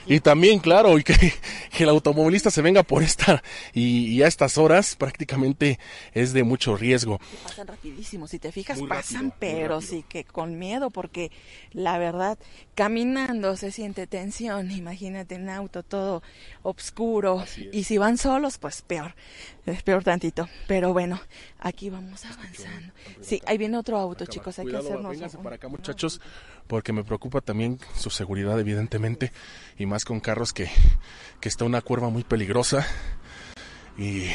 Y 0.06 0.20
también 0.20 0.60
claro 0.60 0.98
y 0.98 1.04
que, 1.04 1.34
el 1.80 1.90
automovilista 1.90 2.52
se 2.52 2.62
venga 2.62 2.84
por 2.84 3.04
esta 3.04 3.44
y, 3.74 4.22
a 4.22 4.28
estas 4.28 4.58
horas 4.58 4.96
prácticamente 4.96 5.80
es 6.14 6.34
de 6.34 6.44
mucho 6.44 6.76
riesgo. 6.76 7.20
Pasan 7.44 7.68
rapidísimo 7.68 8.28
si 8.28 8.40
te 8.40 8.52
fijas 8.52 8.80
pasan 8.88 9.34
pero 9.40 9.82
sí 9.82 10.04
que 10.08 10.24
con 10.24 10.58
miedo 10.58 10.90
porque 10.90 11.32
la 11.72 11.98
verdad 11.98 12.38
caminando 12.76 13.56
se 13.58 13.72
siente 13.72 14.08
tensión 14.08 14.72
imagínate 14.78 15.36
en 15.36 15.50
auto 15.50 15.84
todo 15.84 16.24
oscuro 16.64 17.44
y 17.72 17.84
si 17.84 17.98
van 17.98 18.18
solos 18.18 18.58
pues 18.58 18.82
peor 18.82 19.16
es 19.72 19.84
peor 19.84 20.04
tantito 20.04 20.48
pero 20.68 20.94
bueno 20.94 21.20
aquí 21.60 21.90
vamos 21.90 22.26
avanzando. 22.26 22.94
Sí 23.22 23.42
ahí 23.46 23.58
viene 23.58 23.78
otro 23.78 23.98
auto 23.98 24.26
chicos 24.26 24.58
hay 24.60 24.68
que 24.68 24.78
hacernos 24.78 25.18
para 25.44 25.56
acá 25.56 25.68
muchachos 25.68 26.20
porque 26.68 26.94
me 26.94 27.04
preocupa 27.04 27.42
también 27.42 27.80
su 27.96 28.10
seguridad 28.10 28.60
evidentemente 28.60 29.32
y 29.78 29.86
más 29.86 30.06
con 30.06 30.20
carros 30.20 30.54
que, 30.54 30.70
que 31.40 31.50
está 31.50 31.66
una 31.66 31.82
curva 31.82 32.10
muy 32.10 32.24
peligrosa. 32.24 32.86
Y, 34.00 34.28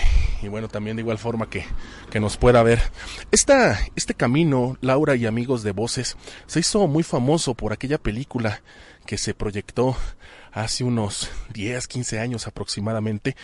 bueno, 0.49 0.67
también 0.67 0.97
de 0.97 1.03
igual 1.03 1.19
forma 1.19 1.49
que, 1.49 1.65
que 2.11 2.19
nos 2.19 2.37
pueda 2.37 2.65
ver. 2.65 2.81
Esta, 3.31 3.79
este 3.95 4.13
camino, 4.13 4.77
Laura 4.81 5.15
y 5.15 5.25
amigos 5.25 5.63
de 5.63 5.71
voces, 5.71 6.17
se 6.47 6.59
hizo 6.59 6.89
muy 6.89 7.05
famoso 7.05 7.55
por 7.55 7.73
aquella 7.73 7.99
película 7.99 8.61
que 9.07 9.19
se 9.19 9.35
proyectó 9.35 9.97
hace 10.53 10.85
unos 10.85 11.31
10, 11.53 11.87
15 11.89 12.21
años 12.21 12.47
aproximadamente, 12.47 13.37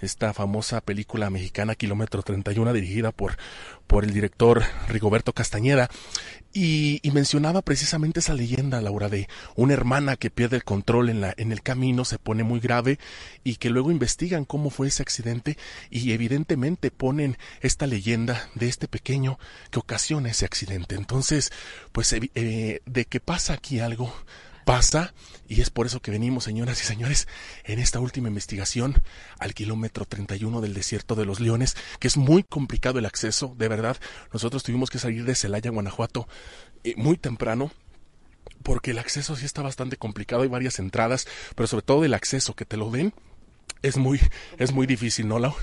esta 0.00 0.32
famosa 0.34 0.80
película 0.80 1.30
mexicana 1.30 1.74
Kilómetro 1.74 2.22
31 2.22 2.72
dirigida 2.72 3.12
por, 3.12 3.36
por 3.86 4.04
el 4.04 4.12
director 4.12 4.62
Rigoberto 4.88 5.32
Castañeda 5.32 5.88
y, 6.56 7.00
mencionaba 7.12 7.62
precisamente 7.62 8.20
esa 8.20 8.32
leyenda, 8.32 8.80
Laura, 8.80 9.08
de 9.08 9.28
una 9.56 9.72
hermana 9.72 10.16
que 10.16 10.30
pierde 10.30 10.56
el 10.56 10.64
control 10.64 11.10
en, 11.10 11.20
la, 11.20 11.34
en 11.36 11.50
el 11.50 11.62
camino, 11.62 12.04
se 12.04 12.18
pone 12.18 12.44
muy 12.44 12.60
grave 12.60 12.98
y 13.42 13.56
que 13.56 13.70
luego 13.70 13.90
investigan 13.90 14.44
cómo 14.44 14.70
fue 14.70 14.86
ese 14.86 15.02
accidente 15.02 15.58
y 15.90 16.12
evidentemente 16.12 16.92
ponen 16.92 17.38
esta 17.60 17.88
leyenda 17.88 18.48
de 18.54 18.68
este 18.68 18.86
pequeño 18.86 19.38
que 19.70 19.80
ocasiona 19.80 20.30
ese 20.30 20.44
accidente. 20.44 20.94
Entonces, 20.94 21.52
pues 21.90 22.12
eh, 22.12 22.80
de 22.84 23.04
que 23.04 23.20
pasa 23.20 23.54
aquí 23.54 23.80
algo, 23.80 24.14
pasa 24.64 25.14
y 25.48 25.60
es 25.60 25.70
por 25.70 25.86
eso 25.86 26.00
que 26.00 26.10
venimos, 26.10 26.44
señoras 26.44 26.80
y 26.82 26.84
señores, 26.84 27.28
en 27.64 27.78
esta 27.78 28.00
última 28.00 28.28
investigación 28.28 29.02
al 29.38 29.54
kilómetro 29.54 30.04
31 30.04 30.60
del 30.60 30.74
desierto 30.74 31.14
de 31.14 31.26
los 31.26 31.40
Leones, 31.40 31.76
que 32.00 32.08
es 32.08 32.16
muy 32.16 32.42
complicado 32.42 32.98
el 32.98 33.06
acceso, 33.06 33.54
de 33.58 33.68
verdad. 33.68 33.96
Nosotros 34.32 34.62
tuvimos 34.62 34.90
que 34.90 34.98
salir 34.98 35.24
de 35.24 35.34
Celaya, 35.34 35.70
Guanajuato, 35.70 36.28
eh, 36.82 36.94
muy 36.96 37.16
temprano 37.16 37.72
porque 38.62 38.92
el 38.92 38.98
acceso 38.98 39.36
sí 39.36 39.44
está 39.44 39.62
bastante 39.62 39.96
complicado, 39.96 40.42
hay 40.42 40.48
varias 40.48 40.78
entradas, 40.78 41.26
pero 41.54 41.66
sobre 41.66 41.84
todo 41.84 42.04
el 42.04 42.14
acceso 42.14 42.54
que 42.54 42.64
te 42.64 42.76
lo 42.76 42.90
den 42.90 43.12
es 43.82 43.98
muy 43.98 44.20
es 44.58 44.72
muy 44.72 44.86
difícil, 44.86 45.28
¿no, 45.28 45.38
Lau? 45.38 45.54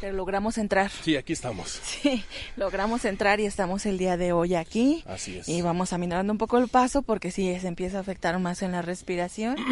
Pero 0.00 0.16
logramos 0.16 0.58
entrar. 0.58 0.90
Sí, 0.90 1.16
aquí 1.16 1.32
estamos. 1.32 1.80
Sí, 2.04 2.22
logramos 2.56 3.04
entrar 3.04 3.40
y 3.40 3.46
estamos 3.46 3.86
el 3.86 3.98
día 3.98 4.16
de 4.16 4.32
hoy 4.32 4.54
aquí. 4.54 5.02
Así 5.06 5.38
es. 5.38 5.48
Y 5.48 5.62
vamos 5.62 5.92
aminorando 5.92 6.32
un 6.32 6.38
poco 6.38 6.58
el 6.58 6.68
paso 6.68 7.02
porque 7.02 7.30
sí 7.30 7.58
se 7.58 7.68
empieza 7.68 7.98
a 7.98 8.00
afectar 8.00 8.38
más 8.38 8.62
en 8.62 8.72
la 8.72 8.82
respiración. 8.82 9.56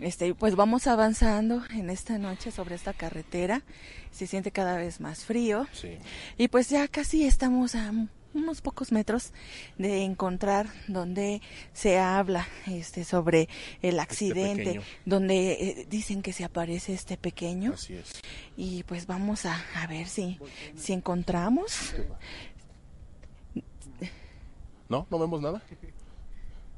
Este, 0.00 0.34
pues 0.34 0.56
vamos 0.56 0.88
avanzando 0.88 1.62
en 1.70 1.88
esta 1.88 2.18
noche 2.18 2.50
sobre 2.50 2.74
esta 2.74 2.92
carretera. 2.92 3.62
Se 4.10 4.26
siente 4.26 4.50
cada 4.50 4.76
vez 4.76 5.00
más 5.00 5.24
frío. 5.24 5.68
Sí. 5.72 5.98
Y 6.36 6.48
pues 6.48 6.68
ya 6.68 6.88
casi 6.88 7.24
estamos 7.24 7.76
a 7.76 7.92
unos 8.34 8.60
pocos 8.60 8.92
metros 8.92 9.32
de 9.78 10.02
encontrar 10.02 10.66
donde 10.88 11.40
se 11.72 11.98
habla 11.98 12.46
este 12.66 13.04
sobre 13.04 13.48
el 13.82 13.98
este 13.98 14.00
accidente 14.00 14.80
donde 15.04 15.52
eh, 15.52 15.86
dicen 15.88 16.22
que 16.22 16.32
se 16.32 16.44
aparece 16.44 16.92
este 16.92 17.16
pequeño. 17.16 17.72
Así 17.74 17.94
es. 17.94 18.20
y 18.56 18.82
pues 18.84 19.06
vamos 19.06 19.46
a, 19.46 19.62
a 19.74 19.86
ver 19.86 20.06
si 20.06 20.38
si 20.76 20.92
encontramos. 20.92 21.94
No 24.88 25.06
no 25.10 25.18
vemos 25.18 25.40
nada 25.40 25.62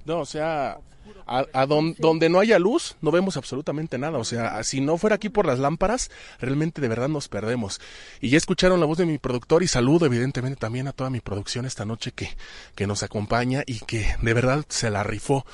no 0.06 0.20
o 0.20 0.24
sea 0.24 0.78
a, 1.26 1.66
donde 1.66 2.28
no 2.28 2.38
haya 2.38 2.58
luz 2.58 2.96
no 3.00 3.10
vemos 3.10 3.36
absolutamente 3.36 3.98
nada. 3.98 4.18
O 4.18 4.24
sea, 4.24 4.62
si 4.62 4.80
no 4.80 4.98
fuera 4.98 5.16
aquí 5.16 5.28
por 5.28 5.46
las 5.46 5.58
lámparas, 5.58 6.10
realmente 6.40 6.80
de 6.80 6.88
verdad 6.88 7.08
nos 7.08 7.28
perdemos. 7.28 7.80
Y 8.20 8.30
ya 8.30 8.38
escucharon 8.38 8.80
la 8.80 8.86
voz 8.86 8.98
de 8.98 9.06
mi 9.06 9.18
productor 9.18 9.62
y 9.62 9.68
saludo 9.68 10.06
evidentemente 10.06 10.58
también 10.58 10.88
a 10.88 10.92
toda 10.92 11.10
mi 11.10 11.20
producción 11.20 11.66
esta 11.66 11.84
noche 11.84 12.12
que, 12.12 12.30
que 12.74 12.86
nos 12.86 13.02
acompaña 13.02 13.62
y 13.66 13.80
que 13.80 14.16
de 14.22 14.34
verdad 14.34 14.64
se 14.68 14.90
la 14.90 15.02
rifó 15.02 15.44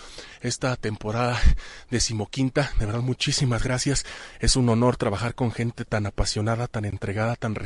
esta 0.41 0.77
temporada 0.77 1.41
decimoquinta. 1.91 2.73
De 2.79 2.87
verdad, 2.87 3.01
muchísimas 3.01 3.63
gracias. 3.63 4.05
Es 4.41 4.57
un 4.57 4.69
honor 4.69 4.97
trabajar 4.97 5.35
con 5.35 5.53
gente 5.53 5.85
tan 5.85 6.07
apasionada, 6.07 6.67
tan 6.67 6.85
entregada, 6.85 7.37
tan, 7.37 7.57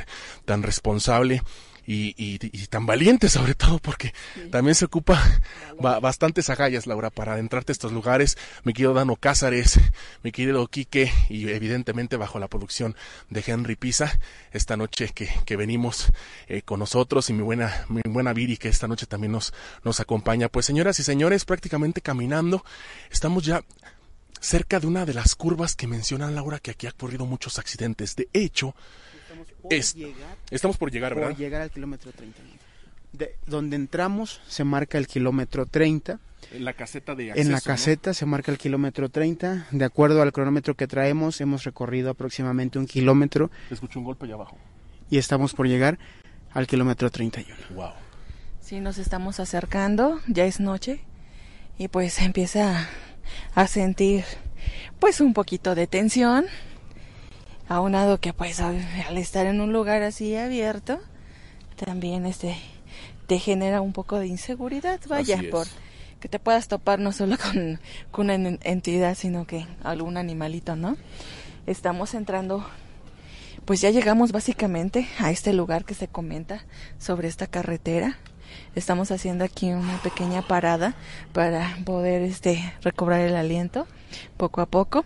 tan 0.45 0.63
responsable 0.63 1.43
y, 1.87 2.15
y, 2.19 2.67
tan 2.67 2.85
valiente 2.85 3.29
sobre 3.29 3.55
todo 3.55 3.79
porque 3.79 4.13
también 4.51 4.75
se 4.75 4.85
ocupa 4.85 5.23
bastantes 5.79 6.51
agallas, 6.51 6.87
Laura, 6.87 7.11
para 7.11 7.35
adentrarte 7.35 7.71
a 7.71 7.75
estos 7.75 7.93
lugares. 7.93 8.37
Mi 8.65 8.73
querido 8.73 8.93
Dano 8.93 9.17
Cázares, 9.17 9.79
mi 10.23 10.33
querido 10.33 10.67
Quique 10.67 11.13
y 11.29 11.49
evidentemente 11.49 12.17
bajo 12.17 12.39
la 12.39 12.49
producción 12.49 12.97
de 13.31 13.45
Henry 13.47 13.77
Pisa, 13.77 14.19
esta 14.53 14.77
noche 14.77 15.11
que, 15.15 15.31
que 15.45 15.57
venimos 15.57 16.13
eh, 16.49 16.63
con 16.63 16.81
nosotros 16.81 17.31
y 17.31 17.33
mi 17.33 17.43
buena, 17.43 17.87
mi 17.89 18.03
buena 18.05 18.33
Viri 18.33 18.57
que 18.57 18.69
esta 18.69 18.89
noche 18.89 19.07
también 19.07 19.33
nos, 19.33 19.55
nos 19.85 20.01
acompaña. 20.01 20.49
Pues 20.49 20.67
señoras 20.67 20.99
y 20.99 21.05
señores, 21.05 21.45
prácticamente 21.45 22.01
caminando, 22.01 22.65
estamos 23.11 23.45
ya 23.45 23.63
cerca 24.41 24.81
de 24.81 24.87
una 24.87 25.07
de 25.07 25.15
las 25.15 25.35
curvas 25.35 25.75
que 25.75 25.87
menciona 25.87 26.31
Laura 26.31 26.59
que 26.59 26.71
aquí 26.71 26.87
ha 26.87 26.91
ocurrido 26.91 27.27
muchos 27.27 27.59
accidentes. 27.59 28.17
De 28.17 28.29
hecho, 28.33 28.75
estamos 30.51 30.77
por 30.77 30.91
llegar, 30.91 31.15
¿verdad? 31.15 31.31
Por 31.31 31.39
llegar 31.39 31.63
al 31.63 31.71
kilómetro 31.71 32.13
30. 32.13 32.39
De, 33.13 33.37
donde 33.47 33.77
entramos 33.77 34.41
se 34.47 34.65
marca 34.65 34.99
el 34.99 35.07
kilómetro 35.07 35.67
30. 35.67 36.19
En 36.53 36.65
la 36.65 36.75
caseta 36.75 37.15
de 37.15 37.31
acceso, 37.31 37.47
En 37.47 37.53
la 37.53 37.61
caseta 37.61 38.15
se 38.15 38.27
marca 38.27 38.53
el 38.53 38.59
kilómetro 38.59 39.09
30. 39.09 39.69
De 39.71 39.85
acuerdo 39.85 40.23
al 40.23 40.33
cronómetro 40.33 40.75
que 40.75 40.87
traemos, 40.87 41.41
hemos 41.41 41.65
recorrido 41.65 42.11
aproximadamente 42.11 42.79
un 42.79 42.87
kilómetro. 42.87 43.51
Escucho 43.71 43.99
un 43.99 44.05
golpe 44.05 44.27
allá 44.27 44.35
abajo. 44.35 44.57
Y 45.11 45.19
estamos 45.19 45.55
por 45.55 45.67
llegar 45.67 45.99
al 46.53 46.67
kilómetro 46.67 47.11
31. 47.11 47.55
Wow. 47.75 47.91
Sí, 48.61 48.81
nos 48.81 48.99
estamos 48.99 49.41
acercando, 49.41 50.21
ya 50.27 50.45
es 50.45 50.61
noche. 50.61 51.01
Y 51.79 51.89
pues 51.89 52.21
empieza 52.21 52.89
a 53.55 53.67
sentir 53.67 54.25
pues 54.99 55.21
un 55.21 55.35
poquito 55.35 55.75
de 55.75 55.87
tensión 55.87 56.47
aunado 57.69 58.19
que 58.21 58.33
pues 58.33 58.61
al, 58.61 58.79
estar 59.17 59.47
en 59.47 59.61
un 59.61 59.73
lugar 59.73 60.03
así 60.03 60.37
abierto 60.37 61.01
también 61.77 62.27
este 62.27 62.57
te 63.27 63.39
genera 63.39 63.81
un 63.81 63.93
poco 63.93 64.19
de 64.19 64.29
inseguridad 64.29 65.01
vaya 65.09 65.41
por 65.51 65.67
que 66.21 66.29
te 66.29 66.39
puedas 66.39 66.69
topar 66.69 66.99
no 66.99 67.13
solo 67.13 67.37
con, 67.39 67.81
con, 68.11 68.31
una 68.31 68.59
entidad 68.63 69.15
sino 69.17 69.47
que 69.47 69.67
algún 69.83 70.17
animalito 70.17 70.77
no 70.77 70.97
estamos 71.67 72.15
entrando 72.15 72.65
pues 73.67 73.81
ya 73.81 73.91
llegamos 73.91 74.31
básicamente 74.31 75.09
a 75.19 75.33
este 75.33 75.53
lugar 75.53 75.85
que 75.85 75.95
se 75.95 76.07
comenta 76.07 76.65
sobre 76.99 77.27
esta 77.27 77.49
carretera. 77.49 78.17
Estamos 78.77 79.11
haciendo 79.11 79.45
aquí 79.45 79.73
una 79.73 80.01
pequeña 80.03 80.41
parada 80.41 80.95
para 81.33 81.77
poder 81.85 82.23
este 82.23 82.73
recobrar 82.83 83.23
el 83.23 83.35
aliento 83.35 83.89
poco 84.37 84.61
a 84.61 84.67
poco. 84.67 85.03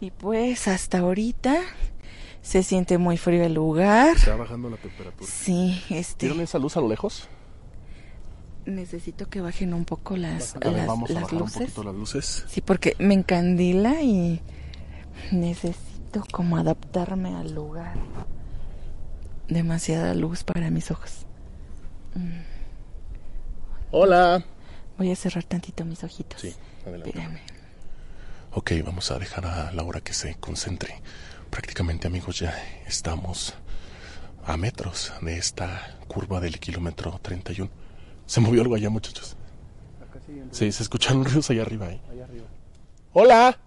Y 0.00 0.12
pues 0.12 0.66
hasta 0.66 1.00
ahorita 1.00 1.60
se 2.42 2.62
siente 2.62 2.98
muy 2.98 3.16
frío 3.16 3.44
el 3.44 3.54
lugar. 3.54 4.16
Está 4.16 4.36
bajando 4.36 4.70
la 4.70 4.76
temperatura. 4.76 5.30
Sí, 5.30 5.82
este. 5.90 6.26
¿Vieron 6.26 6.42
esa 6.42 6.58
luz 6.58 6.76
a 6.76 6.80
lo 6.80 6.88
lejos? 6.88 7.28
Necesito 8.66 9.28
que 9.28 9.40
bajen 9.40 9.72
un 9.74 9.84
poco 9.84 10.16
las, 10.16 10.54
ver, 10.54 10.72
las, 10.72 10.86
vamos 10.86 11.10
a 11.10 11.14
las 11.14 11.22
bajar 11.22 11.34
un 11.36 11.40
luces. 11.42 11.60
poquito 11.62 11.82
las 11.84 11.94
luces. 11.94 12.44
Sí, 12.48 12.60
porque 12.60 12.94
me 12.98 13.14
encandila 13.14 14.02
y 14.02 14.40
necesito 15.32 16.24
como 16.30 16.56
adaptarme 16.56 17.34
al 17.34 17.54
lugar. 17.54 17.94
Demasiada 19.48 20.14
luz 20.14 20.44
para 20.44 20.70
mis 20.70 20.90
ojos. 20.90 21.26
Mm, 22.14 22.40
Hola. 23.92 24.44
Voy 24.98 25.10
a 25.10 25.16
cerrar 25.16 25.44
tantito 25.44 25.84
mis 25.84 26.04
ojitos. 26.04 26.40
Sí, 26.40 26.54
adelante. 26.82 27.08
Espérame. 27.08 27.38
Ok, 28.52 28.72
vamos 28.84 29.10
a 29.10 29.18
dejar 29.18 29.46
a 29.46 29.72
Laura 29.72 30.00
que 30.00 30.12
se 30.12 30.34
concentre. 30.36 31.00
Prácticamente, 31.50 32.06
amigos, 32.06 32.38
ya 32.38 32.54
estamos 32.86 33.54
a 34.44 34.56
metros 34.56 35.12
de 35.20 35.36
esta 35.36 35.98
curva 36.06 36.40
del 36.40 36.58
kilómetro 36.60 37.18
31. 37.20 37.70
¿Se 38.26 38.40
movió 38.40 38.62
algo 38.62 38.76
allá, 38.76 38.88
muchachos? 38.88 39.36
Sí, 40.52 40.70
se 40.70 40.82
escuchan 40.82 41.24
ruidos 41.24 41.50
allá 41.50 41.62
arriba. 41.62 41.90
¿eh? 41.90 42.00
¡Hola! 43.12 43.58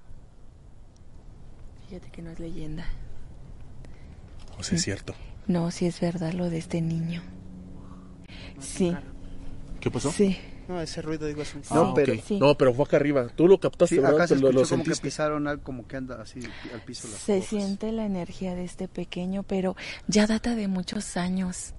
Fíjate 1.89 2.09
que 2.09 2.21
no 2.21 2.31
es 2.31 2.39
leyenda. 2.39 2.85
O 4.57 4.63
sea, 4.63 4.77
es 4.77 4.83
cierto. 4.83 5.13
No, 5.47 5.69
sí 5.71 5.85
es 5.85 5.99
verdad 5.99 6.31
lo 6.33 6.49
de 6.49 6.57
este 6.57 6.81
niño. 6.81 7.21
Sí. 8.59 8.95
¿Qué 9.81 9.91
pasó? 9.91 10.11
Sí. 10.11 10.39
No, 10.67 10.81
ese 10.81 11.01
ruido 11.01 11.27
digo 11.27 11.41
es 11.41 11.53
un... 11.55 11.61
Ah, 11.69 11.81
ok. 11.81 11.99
No, 12.39 12.55
pero 12.57 12.73
fue 12.73 12.85
acá 12.85 12.95
arriba. 12.97 13.27
Tú 13.35 13.47
lo 13.47 13.59
captaste, 13.59 13.95
Sí, 13.95 14.01
¿verdad? 14.01 14.15
acá 14.15 14.27
se 14.27 14.35
Lo- 14.35 14.41
lo 14.43 14.61
escuchó 14.61 14.69
como 14.69 14.83
que 14.83 14.89
sentiste. 14.91 15.07
pisaron 15.07 15.47
algo 15.47 15.63
como 15.63 15.87
que 15.87 15.97
anda 15.97 16.21
así 16.21 16.39
al 16.73 16.81
piso 16.81 17.07
las 17.09 17.17
Se 17.19 17.41
siente 17.41 17.91
la 17.91 18.05
energía 18.05 18.55
de 18.55 18.63
este 18.63 18.87
pequeño, 18.87 19.43
pero 19.43 19.75
ya 20.07 20.25
data 20.27 20.55
de 20.55 20.67
muchos 20.67 21.17
años. 21.17 21.73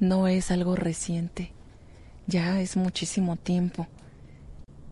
No 0.00 0.28
es 0.28 0.50
algo 0.50 0.76
reciente. 0.76 1.52
Ya 2.26 2.60
es 2.60 2.76
muchísimo 2.76 3.36
tiempo. 3.36 3.86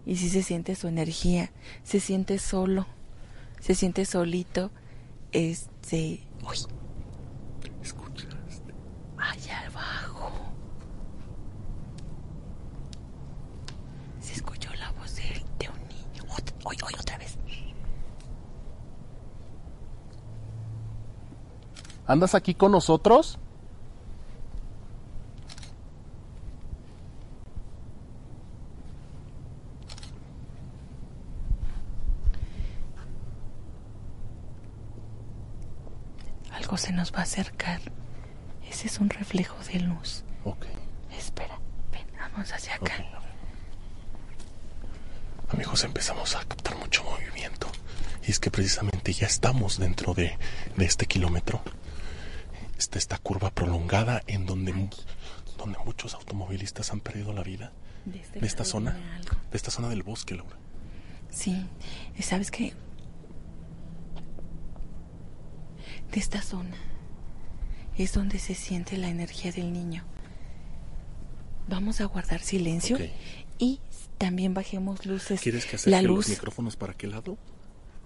Y 0.07 0.17
sí 0.17 0.31
se 0.31 0.43
siente 0.43 0.75
su 0.75 0.89
energía. 0.89 1.51
Se 1.83 2.01
siente 2.01 2.39
solo. 2.39 2.87
Se 3.61 3.75
siente 3.75 4.05
solito. 4.07 4.71
Este. 5.33 6.21
Uy. 6.49 6.57
¿Escuchaste? 7.83 8.73
Allá 9.19 9.67
abajo. 9.67 10.33
Se 14.21 14.35
escuchó 14.35 14.73
la 14.75 14.91
voz 14.93 15.15
de, 15.17 15.23
de 15.59 15.69
un 15.69 15.89
niño. 15.89 16.25
Ot- 16.35 16.58
Hoy, 16.71 16.77
hoy, 16.85 16.93
otra 17.01 17.17
vez. 17.17 17.39
¿Andas 22.07 22.35
aquí 22.35 22.55
con 22.55 22.73
nosotros? 22.73 23.39
Algo 36.53 36.77
se 36.77 36.93
nos 36.93 37.15
va 37.15 37.21
a 37.21 37.23
acercar. 37.23 37.81
Ese 38.69 38.89
es 38.89 38.99
un 39.01 39.09
reflejo 39.09 39.57
de 39.73 39.81
luz. 39.81 40.23
Ok. 40.45 40.67
Espera, 41.17 41.59
ven, 41.91 42.07
vamos 42.19 42.53
hacia 42.53 42.75
acá. 42.75 42.93
Amigos, 45.51 45.85
empezamos 45.85 46.37
a 46.37 46.41
captar 46.41 46.77
mucho 46.77 47.03
movimiento. 47.05 47.69
Y 48.27 48.31
es 48.31 48.39
que 48.39 48.51
precisamente 48.51 49.13
ya 49.13 49.27
estamos 49.27 49.79
dentro 49.79 50.15
de, 50.15 50.37
de 50.77 50.85
este 50.85 51.07
kilómetro. 51.07 51.63
Está 52.79 52.99
esta 52.99 53.19
curva 53.19 53.51
prolongada 53.51 54.23
en 54.27 54.45
donde, 54.47 54.73
donde 55.57 55.79
muchos 55.85 56.15
automovilistas 56.15 56.93
han 56.93 57.01
perdido 57.01 57.33
la 57.33 57.43
vida. 57.43 57.73
De 58.05 58.21
este 58.21 58.41
De 58.41 58.47
esta 58.47 58.65
zona. 58.65 58.97
De 59.51 59.57
esta 59.57 59.71
zona 59.71 59.89
del 59.89 60.03
bosque, 60.03 60.35
Laura. 60.35 60.57
Sí, 61.31 61.67
sabes 62.21 62.51
qué? 62.51 62.75
De 66.13 66.21
esta 66.21 66.43
zona 66.43 66.77
es 67.97 68.13
donde 68.13 68.39
se 68.39 68.55
siente 68.55 68.97
la 68.97 69.09
energía 69.09 69.53
del 69.53 69.73
niño. 69.73 70.05
Vamos 71.69 72.01
a 72.01 72.05
guardar 72.05 72.41
silencio 72.41 72.97
y 73.59 73.81
también 74.19 74.53
bajemos 74.55 75.07
luces. 75.07 75.41
¿Quieres 75.41 75.65
que 75.67 75.77
acerque 75.77 75.91
la 75.91 76.03
los 76.03 76.17
luz? 76.17 76.29
micrófonos 76.29 76.77
para 76.77 76.95
qué 76.95 77.07
lado? 77.07 77.39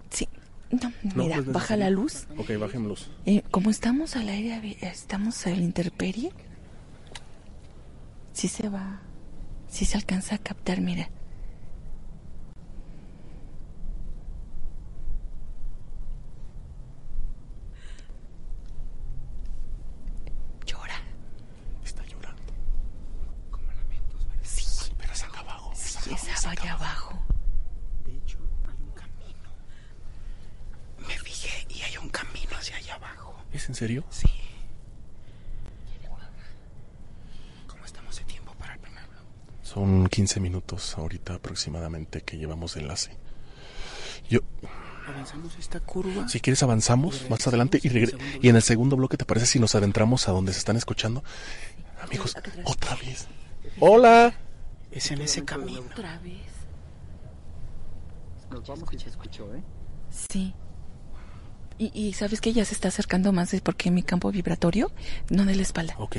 Sí. 0.09 0.27
No, 0.71 0.91
No, 1.03 1.23
mira, 1.23 1.35
pues, 1.37 1.51
baja 1.51 1.75
la 1.77 1.89
luz. 1.89 2.25
Ok, 2.37 2.51
bajémoslos. 2.59 3.09
Eh, 3.25 3.43
como 3.51 3.69
estamos 3.69 4.15
al 4.15 4.29
aire, 4.29 4.77
estamos 4.81 5.45
a 5.45 5.51
la 5.51 5.57
intemperie, 5.57 6.31
sí 8.33 8.47
se 8.47 8.69
va, 8.69 9.01
sí 9.69 9.85
se 9.85 9.97
alcanza 9.97 10.35
a 10.35 10.37
captar, 10.39 10.81
mira. 10.81 11.09
Llora. 20.65 20.95
Está 21.83 22.03
llorando. 22.05 22.41
Sí, 24.43 24.91
Pero 24.97 25.13
es 25.13 25.23
acá 25.23 25.43
sí, 26.03 26.13
esa 26.31 26.47
va 26.47 26.51
allá 26.51 26.73
abajo. 26.73 27.19
De 28.05 28.11
hecho, 28.17 28.37
hay 28.67 28.83
un 28.83 28.91
camino. 28.91 29.49
Me 31.07 31.17
fijé 31.19 31.65
y 31.69 31.81
hay 31.81 31.97
un 31.97 32.09
camino 32.09 32.51
hacia 32.57 32.75
allá 32.77 32.95
abajo. 32.95 33.35
¿Es 33.51 33.67
en 33.69 33.75
serio? 33.75 34.03
Sí. 34.09 34.27
¿Cómo 37.67 37.85
estamos 37.85 38.15
de 38.17 38.23
tiempo 38.25 38.53
para 38.59 38.73
el 38.73 38.79
primer 38.79 39.03
bloque? 39.07 39.23
Son 39.63 40.07
15 40.07 40.39
minutos 40.39 40.97
ahorita 40.97 41.35
aproximadamente 41.35 42.21
que 42.21 42.37
llevamos 42.37 42.75
de 42.75 42.81
enlace. 42.81 43.11
Yo, 44.29 44.39
Avanzamos 45.07 45.55
esta 45.57 45.79
curva. 45.81 46.29
si 46.29 46.39
quieres 46.39 46.63
avanzamos 46.63 47.29
más 47.29 47.45
adelante 47.47 47.79
y, 47.83 47.89
regre- 47.89 48.17
y 48.41 48.47
en 48.49 48.55
el 48.55 48.61
segundo 48.61 48.95
bloque 48.95 49.17
te 49.17 49.25
parece 49.25 49.45
si 49.45 49.59
nos 49.59 49.75
adentramos 49.75 50.29
a 50.29 50.31
donde 50.31 50.53
se 50.53 50.59
están 50.59 50.77
escuchando. 50.77 51.23
Amigos, 52.01 52.35
otra 52.63 52.95
vez. 52.95 53.27
Hola. 53.79 54.33
Es 54.93 55.11
en 55.11 55.21
ese 55.21 55.43
camino. 55.43 55.81
Otra 55.91 56.19
vez. 56.19 56.51
Nos 58.51 58.67
vamos 58.67 58.87
y 58.93 58.99
se 58.99 59.09
escuchó, 59.09 59.53
¿eh? 59.55 59.63
Sí. 60.09 60.53
Y, 61.79 61.91
y 61.99 62.13
sabes 62.13 62.39
que 62.39 62.53
ya 62.53 62.63
se 62.65 62.75
está 62.75 62.89
acercando 62.89 63.33
más 63.33 63.53
es 63.53 63.61
porque 63.61 63.89
mi 63.89 64.03
campo 64.03 64.31
vibratorio, 64.31 64.91
no 65.29 65.45
de 65.45 65.55
la 65.55 65.63
espalda. 65.63 65.95
Ok. 65.97 66.17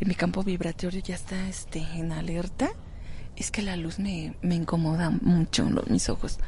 Mi 0.00 0.14
campo 0.14 0.44
vibratorio 0.44 1.00
ya 1.00 1.16
está 1.16 1.48
este, 1.48 1.80
en 1.80 2.12
alerta. 2.12 2.70
Es 3.34 3.50
que 3.50 3.62
la 3.62 3.76
luz 3.76 3.98
me, 3.98 4.36
me 4.42 4.54
incomoda 4.54 5.10
mucho 5.10 5.64
en 5.66 5.74
los- 5.74 5.88
mis 5.90 6.08
ojos. 6.08 6.38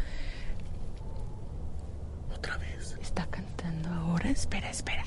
Otra 2.34 2.56
vez. 2.58 2.96
Está 3.02 3.26
cantando 3.26 3.90
ahora. 3.90 4.30
Espera, 4.30 4.70
espera. 4.70 5.02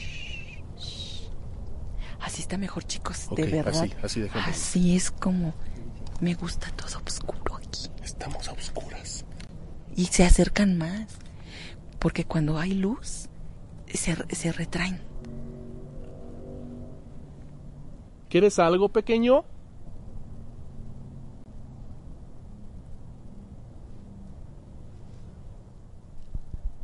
Shh. 0.77 1.27
Así 2.19 2.41
está 2.41 2.57
mejor, 2.57 2.83
chicos. 2.83 3.27
De 3.35 3.45
verdad. 3.45 3.73
así, 3.83 3.93
así. 4.03 4.29
Así 4.33 4.95
es 4.97 5.09
como 5.11 5.53
me 6.21 6.35
gusta 6.35 6.71
todo 6.71 7.01
oscuro 7.05 7.55
aquí. 7.55 7.89
Estamos 8.03 8.47
a 8.47 8.53
oscuras. 8.53 9.25
Y 9.95 10.05
se 10.05 10.23
acercan 10.23 10.77
más. 10.77 11.17
Porque 11.99 12.25
cuando 12.25 12.57
hay 12.57 12.73
luz, 12.73 13.27
se, 13.87 14.15
se 14.33 14.51
retraen. 14.51 15.01
¿Quieres 18.29 18.59
algo 18.59 18.89
pequeño? 18.89 19.43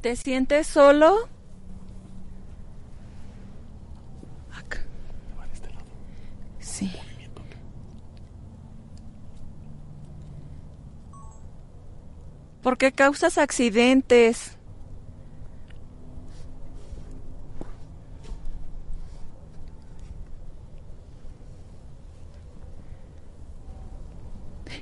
¿Te 0.02 0.16
sientes 0.16 0.68
solo? 0.68 1.30
Acá. 4.52 4.82
Sí. 6.60 6.92
¿Por 12.68 12.78
qué 12.78 12.92
causas 12.92 13.38
accidentes? 13.38 14.58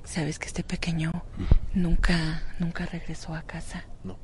Sabes 0.04 0.40
que 0.40 0.48
este 0.48 0.64
pequeño 0.64 1.12
nunca, 1.76 2.42
nunca 2.58 2.88
regresó 2.88 3.36
a 3.36 3.44
casa. 3.44 3.86
No. 4.04 4.18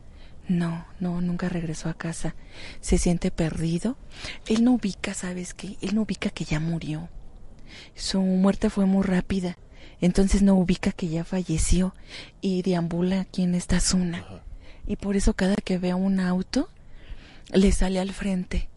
No, 0.48 0.88
no, 1.00 1.22
nunca 1.22 1.48
regresó 1.48 1.90
a 1.90 1.94
casa. 1.94 2.34
Se 2.80 2.98
siente 2.98 3.30
perdido. 3.30 3.96
Él 4.48 4.64
no 4.64 4.72
ubica, 4.72 5.14
¿sabes 5.14 5.54
qué? 5.54 5.78
Él 5.82 5.94
no 5.94 6.02
ubica 6.02 6.32
que 6.32 6.46
ya 6.46 6.60
murió. 6.60 7.10
Su 7.94 8.22
muerte 8.22 8.72
fue 8.72 8.88
muy 8.88 9.04
rápida. 9.04 9.56
Entonces 10.02 10.42
no 10.42 10.56
ubica 10.56 10.92
que 10.92 11.08
ya 11.08 11.24
falleció 11.24 11.94
y 12.42 12.64
deambula 12.64 13.22
aquí 13.22 13.44
en 13.44 13.56
esta 13.56 13.80
zona. 13.80 14.26
y 14.88 14.96
por 14.96 15.16
eso 15.16 15.36
cada 15.36 15.56
que 15.56 15.78
ve 15.78 15.94
un 15.94 16.20
auto 16.20 16.68
le 17.54 17.72
sale 17.72 18.00
al 18.00 18.12
frente. 18.12 18.71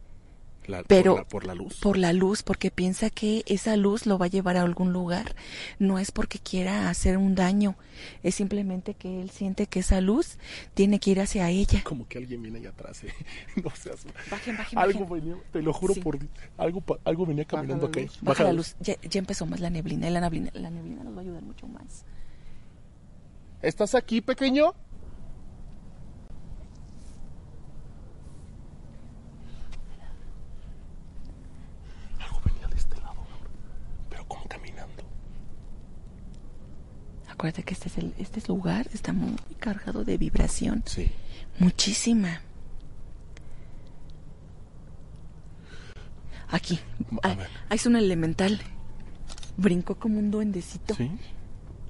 La- 0.66 0.78
por 0.78 0.86
pero 0.86 1.16
la- 1.16 1.24
por 1.24 1.44
la 1.44 1.54
luz. 1.54 1.78
por 1.80 1.98
la 1.98 2.12
luz, 2.14 2.42
porque 2.42 2.70
piensa 2.70 3.10
que 3.10 3.42
esa 3.46 3.76
luz 3.76 4.06
lo 4.06 4.16
va 4.18 4.26
a 4.26 4.28
llevar 4.30 4.56
a 4.56 4.62
algún 4.62 4.92
lugar. 4.92 5.34
No 5.78 5.98
es 5.98 6.10
porque 6.10 6.38
quiera 6.38 6.88
hacer 6.88 7.18
un 7.18 7.34
daño, 7.34 7.76
es 8.22 8.34
simplemente 8.34 8.94
que 8.94 9.20
él 9.20 9.28
siente 9.30 9.66
que 9.66 9.80
esa 9.80 10.00
luz 10.00 10.38
tiene 10.72 10.98
que 11.00 11.10
ir 11.10 11.20
hacia 11.20 11.50
ella. 11.50 11.82
Como 11.84 12.08
que 12.08 12.18
alguien 12.18 12.40
viene 12.42 12.58
allá 12.60 12.70
atrás, 12.70 13.04
¿eh? 13.04 13.12
No 13.62 13.70
seas... 13.76 14.06
Bajen, 14.30 14.56
bajen, 14.56 14.78
Algo 14.78 15.00
bajen. 15.06 15.20
venía, 15.24 15.42
te 15.52 15.60
lo 15.62 15.72
juro 15.72 15.94
Sí. 15.94 16.00
por... 16.00 16.18
Algo, 16.56 16.82
algo 17.04 17.26
venía 17.26 17.44
caminando 17.44 17.86
acá. 17.88 18.00
Baja, 18.22 18.44
la 18.44 18.52
luz, 18.54 18.74
Ya, 18.80 18.94
ya 19.02 19.18
empezó 19.18 19.44
más 19.46 19.60
la 19.60 19.68
neblina, 19.70 20.08
y 20.08 20.10
la 20.12 20.20
neblina, 20.20 20.50
la 20.54 20.70
neblina 20.70 21.04
nos 21.04 21.14
va 21.14 21.18
a 21.18 21.22
ayudar 21.22 21.42
mucho 21.42 21.66
más. 21.68 22.04
¿Estás 23.60 23.94
aquí, 23.94 24.20
pequeño? 24.22 24.74
Algo 32.20 32.40
venía 32.44 32.66
de 32.68 32.76
este 32.76 32.96
lado, 33.00 33.22
pero 34.08 34.24
como 34.26 34.44
caminando. 34.46 35.02
Acuérdate 37.44 37.62
que 37.64 37.74
este, 37.74 37.88
es 37.88 37.98
el, 37.98 38.14
este 38.16 38.40
lugar 38.48 38.88
está 38.94 39.12
muy 39.12 39.36
cargado 39.58 40.02
de 40.02 40.16
vibración. 40.16 40.82
Sí. 40.86 41.10
Muchísima. 41.58 42.40
Aquí. 46.48 46.80
A 47.22 47.34
ver. 47.34 47.48
ahí 47.68 47.76
es 47.76 47.84
un 47.84 47.96
elemental. 47.96 48.62
Brincó 49.58 49.96
como 49.96 50.20
un 50.20 50.30
duendecito. 50.30 50.94
Sí. 50.94 51.10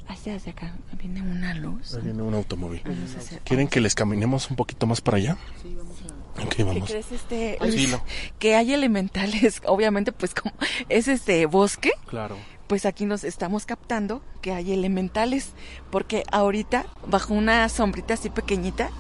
Hacia, 0.09 0.35
hacia 0.35 0.51
acá 0.51 0.75
viene 1.01 1.23
una 1.23 1.55
luz. 1.55 1.95
Ahí 1.95 2.03
viene 2.03 2.23
un 2.23 2.35
automóvil. 2.35 2.83
Vamos 2.85 3.17
¿Quieren 3.45 3.69
que 3.69 3.81
les 3.81 3.95
caminemos 3.95 4.51
un 4.51 4.57
poquito 4.57 4.89
más 4.89 5.01
para 5.01 5.19
allá? 5.19 5.37
Sí, 5.63 5.73
vamos 5.73 5.97
a... 6.03 6.43
Ok, 6.43 6.49
¿Qué 6.57 6.65
vamos. 6.65 6.91
crees 6.91 7.13
este? 7.13 7.59
Sí, 7.61 7.67
Luis? 7.69 7.91
no. 7.93 8.03
Que 8.41 8.57
hay 8.57 8.75
elementales, 8.75 9.63
obviamente 9.67 10.11
pues 10.11 10.35
como 10.35 10.53
es 10.89 11.07
este 11.07 11.47
bosque, 11.47 11.93
Claro. 12.09 12.37
Pues 12.67 12.87
aquí 12.87 13.05
nos 13.05 13.25
estamos 13.25 13.67
captando 13.67 14.23
que 14.41 14.53
hay 14.53 14.73
elementales, 14.73 15.53
porque 15.91 16.25
ahorita 16.33 16.87
bajo 17.07 17.35
una 17.35 17.69
sombrita 17.69 18.15
así 18.15 18.31
pequeñita 18.31 18.91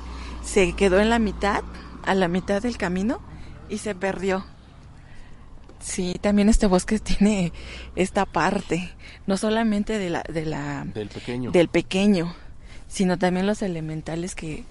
se 0.44 0.72
quedó 0.74 1.00
en 1.00 1.10
la 1.10 1.18
mitad, 1.18 1.62
a 2.04 2.14
la 2.14 2.28
mitad 2.28 2.62
del 2.62 2.76
camino 2.76 3.20
y 3.68 3.78
se 3.78 3.94
perdió. 3.94 4.44
Sí, 5.80 6.16
también 6.20 6.48
este 6.48 6.66
bosque 6.66 6.98
tiene 7.00 7.52
esta 7.96 8.26
parte, 8.26 8.90
no 9.26 9.36
solamente 9.36 9.98
de 9.98 10.10
la 10.10 10.22
de 10.22 10.44
la 10.46 10.84
Del 10.84 11.08
pequeño. 11.08 11.50
del 11.50 11.68
pequeño, 11.68 12.34
sino 12.88 13.18
también 13.18 13.46
los 13.46 13.62
elementales 13.62 14.34
que, 14.34 14.64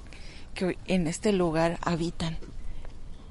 que 0.54 0.78
en 0.88 1.08
este 1.08 1.32
lugar 1.32 1.78
habitan. 1.82 2.38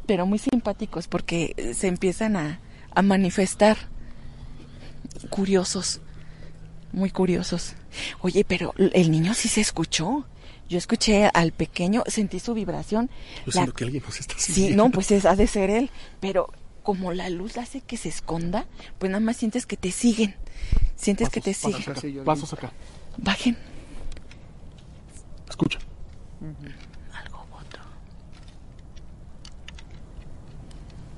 Pero 0.06 0.26
muy 0.26 0.38
simpáticos 0.38 1.06
porque 1.06 1.72
se 1.74 1.86
empiezan 1.86 2.36
a, 2.36 2.60
a 2.94 3.02
manifestar 3.02 3.76
curiosos, 5.30 6.00
muy 6.92 7.10
curiosos. 7.10 7.74
Oye, 8.20 8.44
pero 8.44 8.74
el 8.76 9.10
niño 9.10 9.34
sí 9.34 9.48
se 9.48 9.60
escuchó. 9.60 10.26
Yo 10.68 10.78
escuché 10.78 11.26
al 11.34 11.52
pequeño, 11.52 12.02
sentí 12.06 12.38
su 12.40 12.54
vibración. 12.54 13.10
Yo 13.46 13.60
La- 13.60 13.72
que 13.72 13.84
alguien 13.84 14.02
nos 14.06 14.18
está 14.20 14.34
Sí, 14.38 14.74
no, 14.74 14.90
pues 14.90 15.10
es, 15.10 15.26
ha 15.26 15.36
de 15.36 15.46
ser 15.46 15.68
él. 15.70 15.90
Pero 16.20 16.50
como 16.82 17.12
la 17.12 17.28
luz 17.28 17.58
hace 17.58 17.80
que 17.82 17.96
se 17.96 18.08
esconda, 18.08 18.66
pues 18.98 19.10
nada 19.12 19.20
más 19.24 19.36
sientes 19.36 19.66
que 19.66 19.76
te 19.76 19.90
siguen. 19.90 20.34
Sientes 20.96 21.28
que 21.28 21.40
te 21.40 21.50
Pasos 21.52 21.74
siguen. 21.76 22.20
acá, 22.20 22.24
Pasos 22.24 22.52
acá. 22.54 22.72
Bajen. 23.18 23.56
Escucha. 25.48 25.78
Algo 26.40 26.56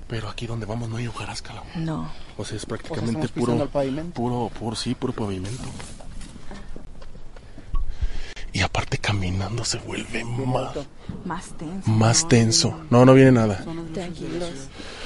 Pero 0.09 0.29
aquí 0.29 0.47
donde 0.47 0.67
vamos 0.67 0.89
no 0.89 0.97
hay 0.97 1.07
hojarasca. 1.07 1.55
Laura. 1.55 1.71
No. 1.77 2.11
O 2.37 2.45
sea, 2.45 2.57
es 2.57 2.65
O 2.65 2.67
sea, 2.67 2.69
prácticamente 2.69 3.27
estamos 3.27 3.31
pisando 3.33 3.69
puro, 3.69 4.05
puro, 4.13 4.51
puro, 4.59 4.77
sí, 4.77 4.95
puro 4.95 5.13
pavimento. 5.13 5.63
Y 8.53 8.61
aparte 8.61 8.99
caminando 8.99 9.65
se 9.65 9.79
vuelve 9.79 10.25
más, 10.25 10.77
Más 11.25 11.47
tenso. 11.57 11.91
más 11.91 12.23
¿no? 12.23 12.29
tenso. 12.29 12.81
No, 12.91 13.05
no 13.05 13.15
viene 13.15 13.33
nada. 13.33 13.65
Tranquilos. 13.93 14.51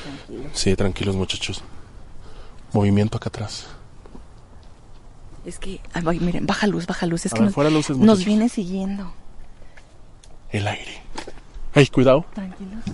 Tranquilos. 0.05 0.53
Sí, 0.53 0.77
tranquilos 0.77 1.17
muchachos. 1.17 1.63
Movimiento 2.75 3.17
acá 3.17 3.29
atrás. 3.31 3.67
Es 5.47 5.59
que, 5.59 5.81
ay, 5.95 6.21
miren, 6.21 6.45
baja 6.45 6.67
luz, 6.67 6.87
baja 6.87 7.07
luz. 7.07 7.25
Es 7.25 7.33
A 7.33 7.37
que 7.37 7.41
ver, 7.41 7.47
nos, 7.47 7.55
fuera 7.55 7.71
luces, 7.71 7.97
nos 7.97 8.23
viene 8.23 8.51
siguiendo. 8.51 9.15
El 10.51 10.67
aire. 10.69 11.01
Ay, 11.73 11.87
cuidado. 11.87 12.27
Tranquilos. 12.35 12.85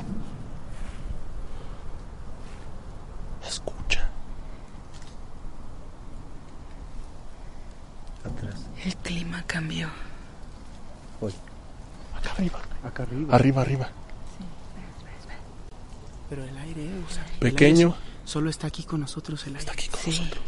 Escucha. 3.45 4.09
Atrás. 8.25 8.67
El 8.85 8.95
cambió. 9.55 9.87
Acá 12.17 12.33
arriba. 12.33 12.61
Acá 12.83 13.03
arriba. 13.05 13.35
Arriba, 13.37 13.63
arriba. 13.63 13.89
Pero 16.29 16.43
el 16.43 16.59
aire, 16.59 16.89
o 17.09 17.13
sea, 17.13 17.25
el 17.35 17.39
Pequeño. 17.39 17.89
aire 17.95 18.01
solo 18.25 18.51
está 18.51 18.67
aquí 18.67 18.83
con 18.83 19.01
nosotros 19.01 19.43
el 19.47 19.51
aire. 19.51 19.61
Está 19.61 19.73
aquí 19.73 19.87
con 19.89 20.01
Sí. 20.01 20.11
nosotros. 20.11 20.45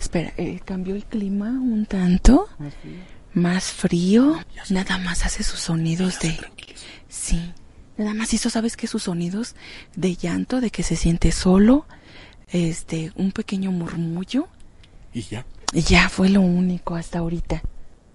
Espera, 0.00 0.32
eh, 0.38 0.60
cambió 0.64 0.94
el 0.94 1.04
clima 1.04 1.48
un 1.50 1.84
tanto. 1.84 2.48
Más 2.58 2.74
frío. 2.74 2.94
Más 3.34 3.64
frío. 3.64 4.40
Nada 4.70 4.96
más 4.98 5.26
hace 5.26 5.42
sus 5.42 5.60
sonidos 5.60 6.18
de... 6.20 6.38
Sí. 7.10 7.52
Nada 7.98 8.14
más 8.14 8.32
hizo, 8.32 8.48
¿sabes 8.48 8.78
qué? 8.78 8.86
Sus 8.86 9.02
sonidos 9.02 9.56
de 9.94 10.16
llanto, 10.16 10.62
de 10.62 10.70
que 10.70 10.82
se 10.82 10.96
siente 10.96 11.32
solo. 11.32 11.84
Este, 12.48 13.12
un 13.16 13.32
pequeño 13.32 13.70
murmullo. 13.72 14.48
Y 15.12 15.22
ya. 15.22 15.44
Y 15.74 15.82
ya 15.82 16.08
fue 16.08 16.30
lo 16.30 16.40
único 16.40 16.94
hasta 16.96 17.18
ahorita. 17.18 17.60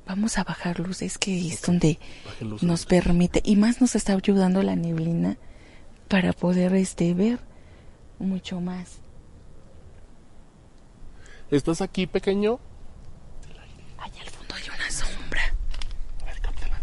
Vamos 0.08 0.38
a 0.38 0.43
bajar 0.43 0.80
luz, 0.80 1.01
es 1.01 1.18
que 1.18 1.47
es 1.47 1.62
donde 1.64 1.99
nos 2.62 2.86
permite 2.86 3.41
y 3.43 3.56
más 3.56 3.82
nos 3.82 3.95
está 3.95 4.14
ayudando 4.14 4.62
la 4.62 4.76
neblina 4.76 5.38
para 6.08 6.32
poder 6.32 6.76
este 6.76 7.14
ver 7.16 7.39
mucho 8.20 8.62
más. 8.62 8.99
¿Estás 11.49 11.82
aquí, 11.82 12.06
pequeño? 12.06 12.60
Allá 13.97 14.22
al 14.22 14.30
fondo 14.30 14.56
hay 14.56 14.64
una 14.76 14.91
sombra. 14.91 15.41
A 16.22 16.26
ver, 16.26 16.41
cáptala. 16.41 16.80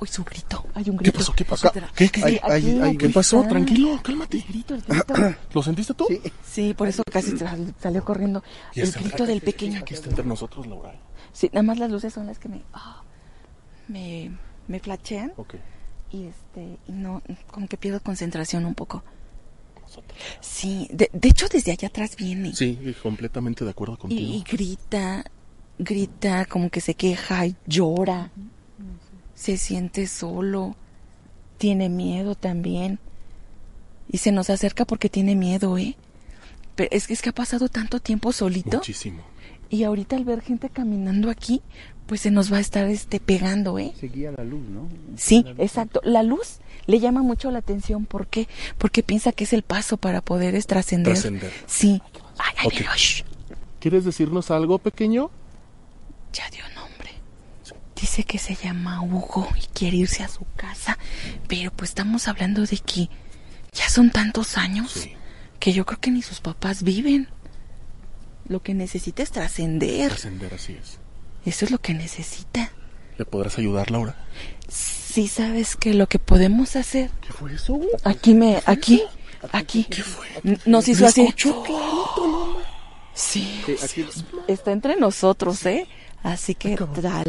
Uy, 0.00 0.08
su 0.08 0.24
grito. 0.24 0.64
Hay 0.74 0.88
un 0.88 0.96
¿Qué 0.96 1.04
grito. 1.04 1.18
pasó? 1.18 1.32
¿Qué 1.34 1.44
pasó? 1.44 1.70
¿Qué, 1.94 2.08
qué, 2.08 2.20
Sí, 2.22 2.26
qué? 2.32 2.40
aquí, 2.42 2.70
ay, 2.70 2.80
aquí 2.88 2.96
¿Qué 2.96 3.08
pasó? 3.10 3.42
Tranquilo, 3.42 4.00
cálmate. 4.02 4.38
El 4.38 4.44
grito, 4.44 4.74
el 4.74 4.80
grito. 4.82 5.14
¿Lo 5.52 5.62
sentiste 5.62 5.92
tú? 5.94 6.06
Sí. 6.08 6.20
Sí, 6.44 6.74
por 6.74 6.88
eso 6.88 7.02
casi 7.10 7.36
sal- 7.36 7.74
salió 7.78 8.02
corriendo. 8.04 8.42
Y 8.74 8.80
El 8.80 8.88
está- 8.88 9.00
grito 9.00 9.26
del 9.26 9.40
pequeño. 9.42 9.80
Aquí 9.80 9.92
está 9.94 10.08
entre 10.08 10.24
nosotros, 10.24 10.66
Laura. 10.66 10.94
Sí, 11.32 11.50
nada 11.52 11.62
más 11.62 11.78
las 11.78 11.90
luces 11.90 12.12
son 12.14 12.26
las 12.26 12.38
que 12.38 12.48
me 12.48 12.62
ah, 12.72 13.02
me, 13.88 14.30
me 14.68 14.80
flashean 14.80 15.32
Ok. 15.36 15.54
y 16.10 16.24
este 16.24 16.78
y 16.88 16.92
no 16.92 17.22
como 17.50 17.68
que 17.68 17.76
pierdo 17.76 18.00
concentración 18.00 18.64
un 18.64 18.74
poco. 18.74 19.04
Sí, 20.40 20.88
de, 20.92 21.10
de 21.12 21.28
hecho 21.28 21.46
desde 21.48 21.72
allá 21.72 21.88
atrás 21.88 22.16
viene. 22.16 22.54
Sí, 22.54 22.94
completamente 23.02 23.64
de 23.64 23.70
acuerdo 23.70 23.94
y, 23.94 23.98
contigo. 23.98 24.20
y 24.34 24.42
grita, 24.50 25.24
grita, 25.78 26.46
como 26.46 26.70
que 26.70 26.80
se 26.80 26.94
queja, 26.94 27.46
y 27.46 27.56
llora, 27.66 28.30
se 29.40 29.56
siente 29.56 30.06
solo, 30.06 30.76
tiene 31.56 31.88
miedo 31.88 32.34
también. 32.34 32.98
Y 34.12 34.18
se 34.18 34.32
nos 34.32 34.50
acerca 34.50 34.84
porque 34.84 35.08
tiene 35.08 35.34
miedo, 35.34 35.78
¿eh? 35.78 35.96
Pero 36.74 36.90
es 36.92 37.06
que, 37.06 37.14
es 37.14 37.22
que 37.22 37.30
ha 37.30 37.34
pasado 37.34 37.68
tanto 37.70 38.00
tiempo 38.00 38.32
solito 38.32 38.78
Muchísimo. 38.78 39.22
y 39.70 39.84
ahorita 39.84 40.16
al 40.16 40.24
ver 40.24 40.42
gente 40.42 40.68
caminando 40.68 41.30
aquí, 41.30 41.62
pues 42.06 42.20
se 42.20 42.30
nos 42.30 42.52
va 42.52 42.58
a 42.58 42.60
estar 42.60 42.86
este 42.88 43.18
pegando, 43.18 43.78
¿eh? 43.78 43.92
Seguía 43.98 44.30
la 44.32 44.44
luz, 44.44 44.68
¿no? 44.68 44.88
Sí, 45.16 45.42
La 45.44 45.50
luz. 45.52 45.60
exacto. 45.60 46.00
La 46.04 46.22
luz 46.22 46.58
le 46.86 47.00
llama 47.00 47.22
mucho 47.22 47.50
la 47.50 47.60
atención. 47.60 48.04
¿Por 48.04 48.26
qué? 48.26 48.46
Porque 48.76 49.02
piensa 49.02 49.32
que 49.32 49.44
es 49.44 49.52
el 49.54 49.62
paso 49.62 49.96
para 49.96 50.20
poder 50.20 50.54
es 50.54 50.66
trascender. 50.66 51.14
Trascender. 51.14 51.52
Sí. 51.66 52.02
Ay, 52.38 52.68
ay. 52.88 53.24
¿Quieres 53.78 54.04
decirnos 54.04 54.50
algo, 54.50 54.78
pequeño? 54.78 55.30
Ya 56.34 56.44
dio 56.50 56.62
nombre. 56.74 56.79
Dice 58.00 58.24
que 58.24 58.38
se 58.38 58.54
llama 58.54 59.02
Hugo 59.02 59.46
y 59.56 59.66
quiere 59.74 59.98
irse 59.98 60.22
a 60.22 60.28
su 60.28 60.46
casa. 60.56 60.96
Pero 61.48 61.70
pues 61.70 61.90
estamos 61.90 62.28
hablando 62.28 62.64
de 62.64 62.78
que 62.78 63.08
ya 63.72 63.88
son 63.88 64.10
tantos 64.10 64.56
años 64.56 64.90
Sí. 64.92 65.12
que 65.58 65.72
yo 65.72 65.84
creo 65.84 66.00
que 66.00 66.10
ni 66.10 66.22
sus 66.22 66.40
papás 66.40 66.82
viven. 66.82 67.28
Lo 68.48 68.62
que 68.62 68.74
necesita 68.74 69.22
es 69.22 69.30
trascender. 69.30 70.08
Trascender, 70.08 70.54
así 70.54 70.72
es. 70.72 70.98
Eso 71.44 71.64
es 71.66 71.70
lo 71.70 71.78
que 71.78 71.94
necesita. 71.94 72.70
¿Le 73.18 73.24
podrás 73.26 73.58
ayudar, 73.58 73.90
Laura? 73.90 74.16
Sí 74.68 75.28
sabes 75.28 75.76
que 75.76 75.92
lo 75.94 76.08
que 76.08 76.18
podemos 76.18 76.76
hacer. 76.76 77.10
¿Qué 77.20 77.32
fue 77.32 77.54
eso? 77.54 77.80
Aquí 78.04 78.34
me, 78.34 78.62
aquí, 78.66 79.02
aquí. 79.52 79.84
¿Qué 79.84 80.02
fue? 80.02 80.26
Nos 80.64 80.88
hizo 80.88 81.02
¿Lo 81.02 81.08
así. 81.08 81.28
Sí. 83.14 83.62
Sí, 83.66 83.76
aquí 83.82 84.06
Está 84.48 84.72
entre 84.72 84.96
nosotros, 84.96 85.66
¿eh? 85.66 85.86
Así 86.22 86.54
que 86.54 86.76
la, 87.02 87.24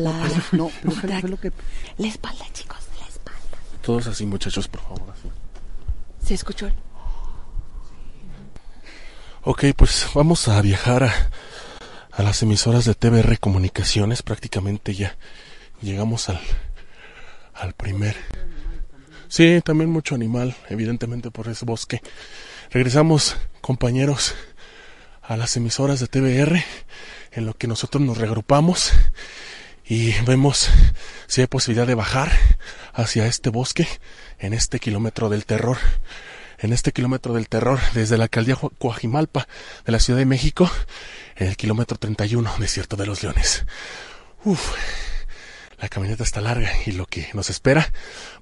no, 0.52 0.70
pero 1.02 1.28
lo 1.28 1.39
que... 1.39 1.52
la 1.98 2.08
espalda, 2.08 2.46
chicos, 2.54 2.80
la 3.00 3.08
espalda. 3.08 3.39
Todos 3.82 4.08
así, 4.08 4.26
muchachos, 4.26 4.68
por 4.68 4.82
favor. 4.82 5.14
Así. 5.14 5.30
¿Se 6.26 6.34
escuchó? 6.34 6.70
Ok, 9.44 9.66
pues 9.76 10.08
vamos 10.14 10.48
a 10.48 10.62
viajar 10.62 11.04
a, 11.04 11.14
a 12.12 12.22
las 12.22 12.44
emisoras 12.44 12.86
de 12.86 12.94
TVR 12.94 13.39
Comunicaciones. 13.39 14.22
Prácticamente 14.22 14.94
ya 14.94 15.18
llegamos 15.82 16.30
al, 16.30 16.39
al 17.54 17.74
primer. 17.74 18.16
Sí, 19.30 19.62
también 19.64 19.89
mucho 19.89 20.14
animal, 20.14 20.56
evidentemente 20.70 21.32
por 21.32 21.48
ese 21.48 21.66
bosque. 21.66 22.02
Regresamos, 22.70 23.38
compañeros, 23.62 24.36
a 25.22 25.38
las 25.38 25.56
emisoras 25.56 26.00
de 26.02 26.08
TVR, 26.08 26.64
en 27.32 27.46
lo 27.46 27.54
que 27.54 27.68
nosotros 27.68 28.04
nos 28.04 28.18
reagrupamos 28.18 28.94
y 29.86 30.14
vemos 30.22 30.70
si 31.28 31.42
hay 31.42 31.48
posibilidad 31.48 31.88
de 31.88 31.96
bajar 31.96 32.32
hacia 32.94 33.26
este 33.26 33.50
bosque, 33.50 33.88
en 34.40 34.54
este 34.54 34.80
kilómetro 34.80 35.30
del 35.30 35.46
terror. 35.46 35.78
En 36.60 36.74
este 36.74 36.92
kilómetro 36.92 37.34
del 37.34 37.50
terror, 37.50 37.80
desde 37.94 38.18
la 38.18 38.26
alcaldía 38.26 38.56
Coajimalpa 38.78 39.48
de 39.84 39.92
la 39.92 40.00
Ciudad 40.00 40.20
de 40.20 40.26
México, 40.26 40.70
en 41.36 41.48
el 41.48 41.58
kilómetro 41.58 41.98
31, 41.98 42.54
Desierto 42.60 42.96
de 42.96 43.08
los 43.08 43.24
Leones. 43.24 43.66
Uf, 44.44 44.76
la 45.80 45.90
camioneta 45.90 46.24
está 46.24 46.40
larga 46.40 46.72
y 46.86 46.92
lo 46.92 47.08
que 47.08 47.30
nos 47.34 47.50
espera, 47.50 47.92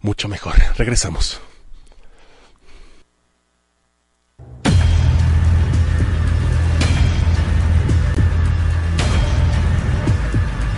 mucho 0.02 0.28
mejor. 0.28 0.56
Regresamos. 0.76 1.40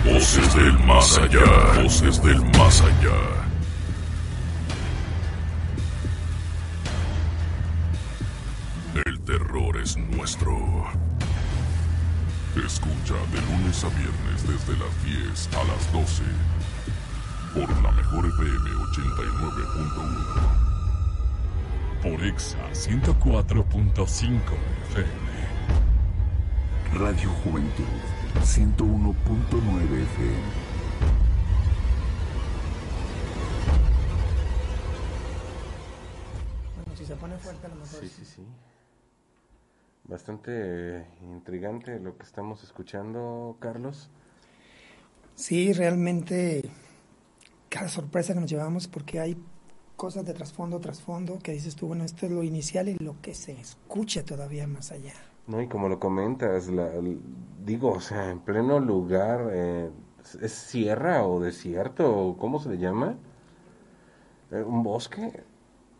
Voces 0.04 0.54
del 0.54 0.78
más 0.80 1.16
allá. 1.16 1.80
Voces 1.80 2.20
del 2.22 2.40
más 2.58 2.80
allá. 2.80 3.18
El 9.06 9.20
terror 9.20 9.76
es 9.76 9.96
nuestro. 9.96 10.84
Escucha 12.66 13.14
de 13.32 13.40
lunes 13.42 13.84
a 13.84 13.88
viernes 13.90 14.42
desde 14.46 14.76
las 14.76 15.04
10 15.04 15.48
a 15.56 15.64
las 15.64 15.92
12 15.92 16.24
por 17.54 17.82
la 17.82 17.92
mejor 17.92 18.26
FM 18.26 18.70
89.1 18.70 20.62
por 22.02 22.24
Exa 22.24 22.58
104.5 22.72 24.40
FM. 24.90 25.22
Radio 26.94 27.30
Juventud 27.44 28.21
101.9 28.40 30.02
FM. 30.02 30.72
Bueno, 36.76 36.96
si 36.96 37.04
se 37.04 37.16
pone 37.16 37.36
fuerte 37.36 37.66
a 37.66 37.68
lo 37.68 37.74
mejor. 37.76 38.00
Sí, 38.00 38.08
sí, 38.08 38.24
sí. 38.24 38.42
Bastante 40.04 41.06
intrigante 41.22 42.00
lo 42.00 42.16
que 42.16 42.24
estamos 42.24 42.64
escuchando, 42.64 43.56
Carlos. 43.60 44.10
Sí, 45.34 45.72
realmente 45.72 46.68
cada 47.68 47.88
sorpresa 47.88 48.34
que 48.34 48.40
nos 48.40 48.50
llevamos 48.50 48.88
porque 48.88 49.20
hay 49.20 49.36
cosas 49.96 50.26
de 50.26 50.34
trasfondo, 50.34 50.80
trasfondo, 50.80 51.38
que 51.38 51.52
dices 51.52 51.76
tú, 51.76 51.86
bueno, 51.86 52.04
esto 52.04 52.26
es 52.26 52.32
lo 52.32 52.42
inicial 52.42 52.88
y 52.88 52.94
lo 52.94 53.20
que 53.22 53.34
se 53.34 53.52
escucha 53.52 54.24
todavía 54.24 54.66
más 54.66 54.92
allá. 54.92 55.14
No, 55.46 55.60
y 55.60 55.68
como 55.68 55.88
lo 55.88 55.98
comentas, 55.98 56.68
la, 56.68 56.90
digo, 57.64 57.90
o 57.92 58.00
sea, 58.00 58.30
en 58.30 58.40
pleno 58.40 58.78
lugar, 58.80 59.48
eh, 59.52 59.90
¿es 60.40 60.52
sierra 60.52 61.26
o 61.26 61.40
desierto? 61.40 62.16
o 62.16 62.36
¿Cómo 62.38 62.60
se 62.60 62.70
le 62.70 62.78
llama? 62.78 63.18
Eh, 64.50 64.62
¿Un 64.62 64.82
bosque? 64.82 65.44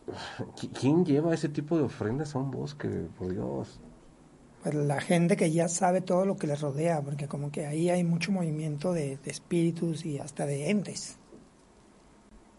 ¿Quién 0.81 1.05
lleva 1.05 1.35
ese 1.35 1.49
tipo 1.49 1.77
de 1.77 1.85
ofrendas 1.85 2.35
a 2.35 2.39
un 2.39 2.51
bosque? 2.51 2.89
Por 3.19 3.33
Dios. 3.33 3.81
Pues 4.63 4.75
la 4.75 5.01
gente 5.01 5.37
que 5.37 5.51
ya 5.53 5.69
sabe 5.69 6.01
todo 6.03 6.25
lo 6.25 6.37
que 6.37 6.47
les 6.47 6.61
rodea, 6.61 7.03
porque 7.03 7.29
como 7.29 7.51
que 7.51 7.67
ahí 7.67 7.91
hay 7.91 8.05
mucho 8.05 8.33
movimiento 8.33 8.93
de, 8.93 9.19
de 9.19 9.31
espíritus 9.31 10.05
y 10.07 10.19
hasta 10.19 10.47
de 10.47 10.71
entes. 10.71 11.19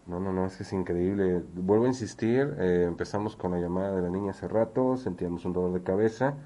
No, 0.06 0.20
no, 0.20 0.32
no, 0.32 0.46
es 0.46 0.56
que 0.56 0.64
es 0.64 0.72
increíble. 0.72 1.42
Vuelvo 1.54 1.86
a 1.86 1.88
insistir, 1.88 2.54
eh, 2.58 2.84
empezamos 2.86 3.36
con 3.36 3.52
la 3.52 3.58
llamada 3.58 3.96
de 3.96 4.02
la 4.02 4.10
niña 4.10 4.32
hace 4.32 4.48
rato, 4.48 4.96
sentíamos 4.98 5.44
un 5.46 5.54
dolor 5.54 5.72
de 5.72 5.82
cabeza, 5.82 6.36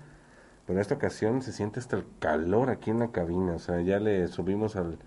pero 0.68 0.80
en 0.80 0.82
esta 0.82 0.96
ocasión 0.96 1.40
se 1.40 1.50
siente 1.54 1.80
hasta 1.80 1.96
el 1.96 2.04
calor 2.18 2.68
aquí 2.68 2.90
en 2.90 2.98
la 2.98 3.10
cabina, 3.10 3.54
o 3.54 3.58
sea, 3.58 3.80
ya 3.80 3.98
le 3.98 4.28
subimos 4.28 4.76
al, 4.76 4.98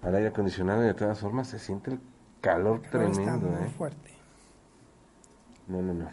al 0.00 0.14
aire 0.14 0.28
acondicionado 0.28 0.82
y 0.82 0.86
de 0.86 0.94
todas 0.94 1.18
formas 1.18 1.48
se 1.48 1.58
siente 1.58 1.90
el 1.90 2.00
calor 2.40 2.80
Pero 2.90 3.08
está 3.08 3.22
tremendo. 3.22 3.48
muy 3.48 3.66
¿eh? 3.66 3.70
fuerte. 3.76 4.10
No, 5.68 5.82
no, 5.82 5.92
no. 5.92 6.08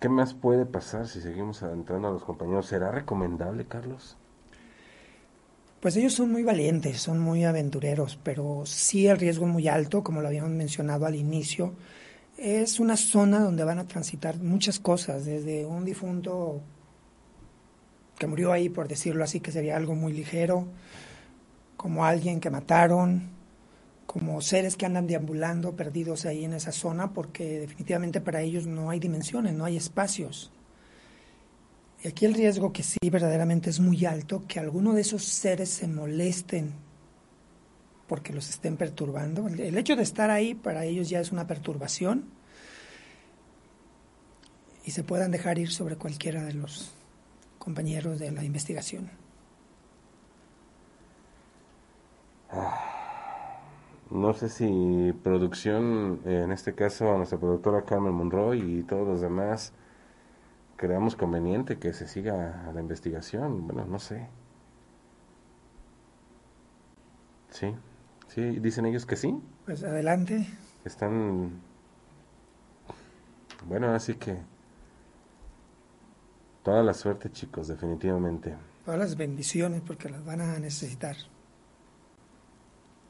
¿Qué 0.00 0.08
más 0.08 0.34
puede 0.34 0.66
pasar 0.66 1.06
si 1.06 1.20
seguimos 1.20 1.62
adentrando 1.62 2.08
a 2.08 2.10
los 2.10 2.24
compañeros? 2.24 2.66
¿Será 2.66 2.90
recomendable, 2.90 3.64
Carlos? 3.64 4.16
Pues 5.78 5.96
ellos 5.96 6.14
son 6.14 6.32
muy 6.32 6.42
valientes, 6.42 7.00
son 7.00 7.20
muy 7.20 7.44
aventureros, 7.44 8.18
pero 8.24 8.62
sí 8.66 9.06
el 9.06 9.18
riesgo 9.18 9.46
es 9.46 9.52
muy 9.52 9.68
alto, 9.68 10.02
como 10.02 10.20
lo 10.20 10.26
habíamos 10.26 10.50
mencionado 10.50 11.06
al 11.06 11.14
inicio. 11.14 11.74
Es 12.38 12.80
una 12.80 12.96
zona 12.96 13.38
donde 13.38 13.62
van 13.62 13.78
a 13.78 13.86
transitar 13.86 14.36
muchas 14.38 14.80
cosas, 14.80 15.24
desde 15.24 15.64
un 15.64 15.84
difunto 15.84 16.60
que 18.18 18.26
murió 18.26 18.52
ahí, 18.52 18.68
por 18.68 18.88
decirlo 18.88 19.24
así, 19.24 19.40
que 19.40 19.52
sería 19.52 19.76
algo 19.76 19.94
muy 19.94 20.12
ligero, 20.12 20.66
como 21.76 22.04
alguien 22.04 22.40
que 22.40 22.50
mataron, 22.50 23.30
como 24.06 24.40
seres 24.40 24.76
que 24.76 24.86
andan 24.86 25.06
deambulando 25.06 25.76
perdidos 25.76 26.24
ahí 26.24 26.44
en 26.44 26.54
esa 26.54 26.72
zona, 26.72 27.12
porque 27.12 27.60
definitivamente 27.60 28.20
para 28.20 28.40
ellos 28.40 28.66
no 28.66 28.90
hay 28.90 28.98
dimensiones, 29.00 29.52
no 29.54 29.64
hay 29.64 29.76
espacios. 29.76 30.50
Y 32.02 32.08
aquí 32.08 32.24
el 32.24 32.34
riesgo 32.34 32.72
que 32.72 32.82
sí 32.82 32.98
verdaderamente 33.10 33.68
es 33.68 33.80
muy 33.80 34.04
alto, 34.06 34.44
que 34.46 34.60
alguno 34.60 34.94
de 34.94 35.00
esos 35.02 35.24
seres 35.24 35.68
se 35.70 35.88
molesten 35.88 36.72
porque 38.06 38.32
los 38.32 38.48
estén 38.48 38.76
perturbando. 38.76 39.48
El- 39.48 39.76
hecho 39.76 39.96
de 39.96 40.04
estar 40.04 40.30
ahí 40.30 40.54
para 40.54 40.84
ellos 40.84 41.08
ya 41.08 41.20
es 41.20 41.32
una 41.32 41.46
perturbación 41.46 42.24
y 44.84 44.92
se 44.92 45.02
puedan 45.02 45.32
dejar 45.32 45.58
ir 45.58 45.70
sobre 45.72 45.96
cualquiera 45.96 46.44
de 46.44 46.54
los 46.54 46.92
compañeros 47.66 48.20
de 48.20 48.30
la 48.30 48.44
investigación. 48.44 49.10
No 54.08 54.32
sé 54.34 54.48
si 54.48 55.12
producción, 55.24 56.20
eh, 56.24 56.42
en 56.44 56.52
este 56.52 56.76
caso 56.76 57.12
a 57.12 57.16
nuestra 57.16 57.40
productora 57.40 57.84
Carmen 57.84 58.14
Monroy 58.14 58.60
y 58.60 58.82
todos 58.84 59.04
los 59.04 59.20
demás, 59.20 59.72
creamos 60.76 61.16
conveniente 61.16 61.76
que 61.80 61.92
se 61.92 62.06
siga 62.06 62.70
la 62.72 62.80
investigación. 62.80 63.66
Bueno, 63.66 63.84
no 63.84 63.98
sé. 63.98 64.28
Sí, 67.50 67.74
sí, 68.28 68.60
dicen 68.60 68.86
ellos 68.86 69.06
que 69.06 69.16
sí. 69.16 69.42
Pues 69.64 69.82
adelante. 69.82 70.46
Están... 70.84 71.60
Bueno, 73.66 73.92
así 73.92 74.14
que... 74.14 74.38
Toda 76.66 76.82
la 76.82 76.94
suerte, 76.94 77.30
chicos, 77.30 77.68
definitivamente. 77.68 78.56
Todas 78.84 78.98
las 78.98 79.16
bendiciones 79.16 79.82
porque 79.86 80.08
las 80.08 80.24
van 80.24 80.40
a 80.40 80.58
necesitar. 80.58 81.14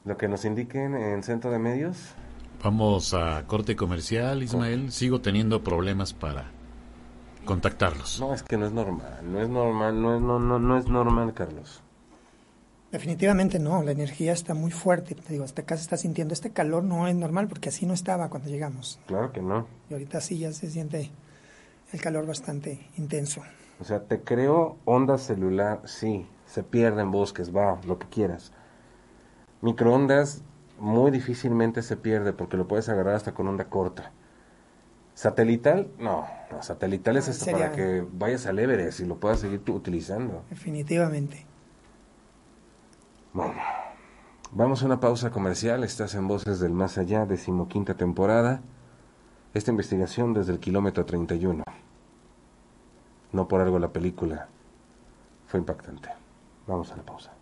Lo 0.04 0.18
que 0.18 0.28
nos 0.28 0.44
indiquen 0.44 0.94
en 0.94 1.22
Centro 1.22 1.50
de 1.50 1.58
Medios. 1.58 1.96
Vamos 2.62 3.14
a 3.14 3.46
corte 3.46 3.74
comercial, 3.74 4.42
Ismael. 4.42 4.92
Sigo 4.92 5.22
teniendo 5.22 5.64
problemas 5.64 6.12
para 6.12 6.50
contactarlos. 7.46 8.20
No, 8.20 8.34
es 8.34 8.42
que 8.42 8.58
no 8.58 8.66
es 8.66 8.72
normal, 8.72 9.20
no 9.22 9.40
es 9.40 9.48
normal, 9.48 10.02
no 10.02 10.14
es, 10.14 10.20
no, 10.20 10.38
no, 10.38 10.58
no 10.58 10.76
es 10.76 10.86
normal, 10.88 11.32
Carlos. 11.32 11.80
Definitivamente 12.92 13.58
no, 13.58 13.82
la 13.82 13.92
energía 13.92 14.34
está 14.34 14.52
muy 14.52 14.70
fuerte. 14.70 15.14
Te 15.14 15.32
digo, 15.32 15.44
hasta 15.44 15.62
acá 15.62 15.78
se 15.78 15.82
está 15.84 15.96
sintiendo 15.96 16.34
este 16.34 16.50
calor, 16.50 16.84
no 16.84 17.08
es 17.08 17.16
normal 17.16 17.48
porque 17.48 17.70
así 17.70 17.86
no 17.86 17.94
estaba 17.94 18.28
cuando 18.28 18.50
llegamos. 18.50 19.00
Claro 19.06 19.32
que 19.32 19.40
no. 19.40 19.66
Y 19.88 19.94
ahorita 19.94 20.20
sí 20.20 20.36
ya 20.36 20.52
se 20.52 20.70
siente 20.70 21.10
el 21.92 22.00
calor 22.00 22.26
bastante 22.26 22.88
intenso. 22.96 23.42
O 23.80 23.84
sea, 23.84 24.04
te 24.04 24.22
creo 24.22 24.78
onda 24.84 25.18
celular, 25.18 25.82
sí, 25.84 26.26
se 26.46 26.62
pierde 26.62 27.02
en 27.02 27.10
bosques, 27.10 27.54
va, 27.54 27.80
lo 27.86 27.98
que 27.98 28.08
quieras. 28.08 28.52
Microondas 29.60 30.42
muy 30.78 31.10
difícilmente 31.10 31.82
se 31.82 31.96
pierde 31.96 32.32
porque 32.32 32.56
lo 32.56 32.68
puedes 32.68 32.88
agarrar 32.88 33.14
hasta 33.14 33.34
con 33.34 33.48
onda 33.48 33.66
corta. 33.66 34.12
Satelital, 35.14 35.88
no, 35.98 36.26
no 36.50 36.62
satelital 36.62 37.16
es 37.16 37.28
hasta 37.28 37.50
para 37.50 37.72
que 37.72 38.04
vayas 38.12 38.46
al 38.46 38.58
Everest 38.58 39.00
y 39.00 39.06
lo 39.06 39.16
puedas 39.18 39.40
seguir 39.40 39.64
tú 39.64 39.74
utilizando. 39.74 40.44
Definitivamente. 40.50 41.46
Bueno, 43.32 43.54
vamos 44.52 44.82
a 44.82 44.86
una 44.86 45.00
pausa 45.00 45.30
comercial. 45.30 45.84
Estás 45.84 46.14
en 46.14 46.28
Voces 46.28 46.60
del 46.60 46.72
Más 46.72 46.98
Allá, 46.98 47.24
decimoquinta 47.24 47.94
temporada. 47.94 48.60
Esta 49.56 49.70
investigación 49.70 50.34
desde 50.34 50.52
el 50.52 50.60
kilómetro 50.60 51.06
31. 51.06 51.64
No 53.32 53.48
por 53.48 53.62
algo 53.62 53.78
la 53.78 53.90
película 53.90 54.48
fue 55.46 55.60
impactante. 55.60 56.10
Vamos 56.66 56.92
a 56.92 56.96
la 56.98 57.02
pausa. 57.02 57.32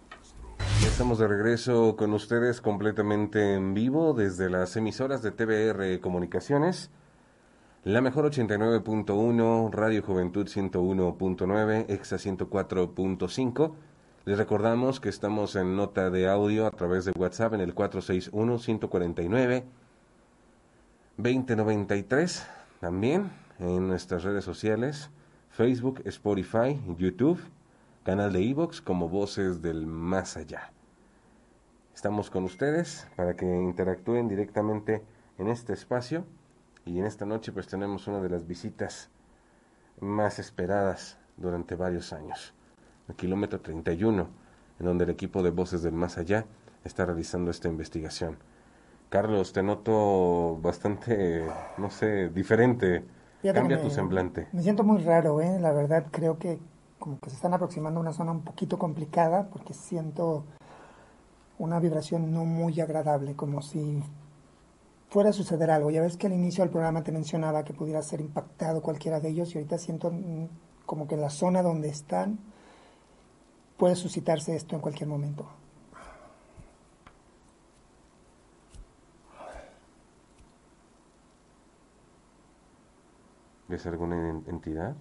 Estamos 0.86 1.18
de 1.18 1.26
regreso 1.26 1.96
con 1.96 2.12
ustedes 2.12 2.60
completamente 2.60 3.54
en 3.54 3.74
vivo 3.74 4.14
desde 4.14 4.48
las 4.48 4.76
emisoras 4.76 5.22
de 5.22 5.32
TBR 5.32 6.00
Comunicaciones, 6.00 6.92
la 7.82 8.00
mejor 8.00 8.30
89.1, 8.30 9.72
Radio 9.72 10.00
Juventud 10.04 10.46
101.9, 10.46 11.86
EXA 11.88 12.16
104.5. 12.18 13.74
Les 14.24 14.38
recordamos 14.38 15.00
que 15.00 15.08
estamos 15.08 15.56
en 15.56 15.74
nota 15.74 16.10
de 16.10 16.28
audio 16.28 16.68
a 16.68 16.70
través 16.70 17.06
de 17.06 17.12
WhatsApp 17.18 17.54
en 17.54 17.60
el 17.60 17.74
461-149-2093. 21.18 22.46
También 22.80 23.30
en 23.58 23.88
nuestras 23.88 24.24
redes 24.24 24.44
sociales, 24.44 25.10
Facebook, 25.50 26.02
Spotify, 26.04 26.80
YouTube, 26.98 27.40
canal 28.02 28.32
de 28.32 28.42
Evox 28.42 28.80
como 28.80 29.08
Voces 29.08 29.62
del 29.62 29.86
Más 29.86 30.36
Allá. 30.36 30.72
Estamos 31.94 32.30
con 32.30 32.44
ustedes 32.44 33.06
para 33.16 33.36
que 33.36 33.46
interactúen 33.46 34.28
directamente 34.28 35.02
en 35.38 35.48
este 35.48 35.72
espacio 35.72 36.26
y 36.84 36.98
en 36.98 37.06
esta 37.06 37.24
noche 37.24 37.52
pues 37.52 37.68
tenemos 37.68 38.06
una 38.08 38.20
de 38.20 38.28
las 38.28 38.46
visitas 38.46 39.08
más 40.00 40.38
esperadas 40.38 41.16
durante 41.36 41.76
varios 41.76 42.12
años, 42.12 42.52
el 43.08 43.14
kilómetro 43.14 43.60
31, 43.60 44.28
en 44.80 44.86
donde 44.86 45.04
el 45.04 45.10
equipo 45.10 45.42
de 45.42 45.50
Voces 45.50 45.82
del 45.82 45.94
Más 45.94 46.18
Allá 46.18 46.46
está 46.84 47.06
realizando 47.06 47.50
esta 47.50 47.68
investigación. 47.68 48.36
Carlos, 49.09 49.52
te 49.52 49.62
noto 49.62 50.59
bastante, 50.61 51.46
no 51.78 51.90
sé, 51.90 52.28
diferente. 52.30 53.05
Cambia 53.52 53.80
tu 53.80 53.90
semblante. 53.90 54.48
Me 54.52 54.62
siento 54.62 54.84
muy 54.84 55.02
raro, 55.02 55.40
¿eh? 55.40 55.59
La 55.61 55.72
verdad 55.72 56.07
creo 56.11 56.38
que 56.38 56.59
como 56.98 57.20
que 57.20 57.28
se 57.28 57.36
están 57.36 57.52
aproximando 57.52 58.00
a 58.00 58.02
una 58.02 58.12
zona 58.12 58.32
un 58.32 58.42
poquito 58.42 58.78
complicada 58.78 59.48
porque 59.50 59.74
siento 59.74 60.44
una 61.59 61.78
vibración 61.78 62.32
no 62.32 62.44
muy 62.44 62.80
agradable, 62.80 63.36
como 63.36 63.61
si 63.61 64.02
fuera 65.11 65.30
a 65.30 65.32
suceder 65.32 65.70
algo. 65.70 65.90
Ya 65.90 66.00
ves 66.00 66.16
que 66.16 66.26
al 66.26 66.32
inicio 66.32 66.64
del 66.64 66.70
programa 66.70 67.05
te 67.05 67.12
mencionaba 67.12 67.64
que 67.64 67.74
pudiera 67.74 68.02
ser 68.02 68.20
impactado 68.20 68.82
cualquiera 68.82 69.20
de 69.20 69.28
ellos 69.28 69.55
y 69.55 69.59
ahorita 69.59 69.78
siento 69.78 70.12
como 70.86 71.07
que 71.07 71.14
en 71.14 71.20
la 71.20 71.30
zona 71.30 71.62
donde 71.62 71.88
están 71.88 72.38
puede 73.76 73.96
suscitarse 73.96 74.57
esto 74.57 74.74
en 74.74 74.80
cualquier 74.80 75.09
momento. 75.09 75.46
¿Es 83.68 83.86
alguna 83.86 84.42
entidad? 84.46 84.94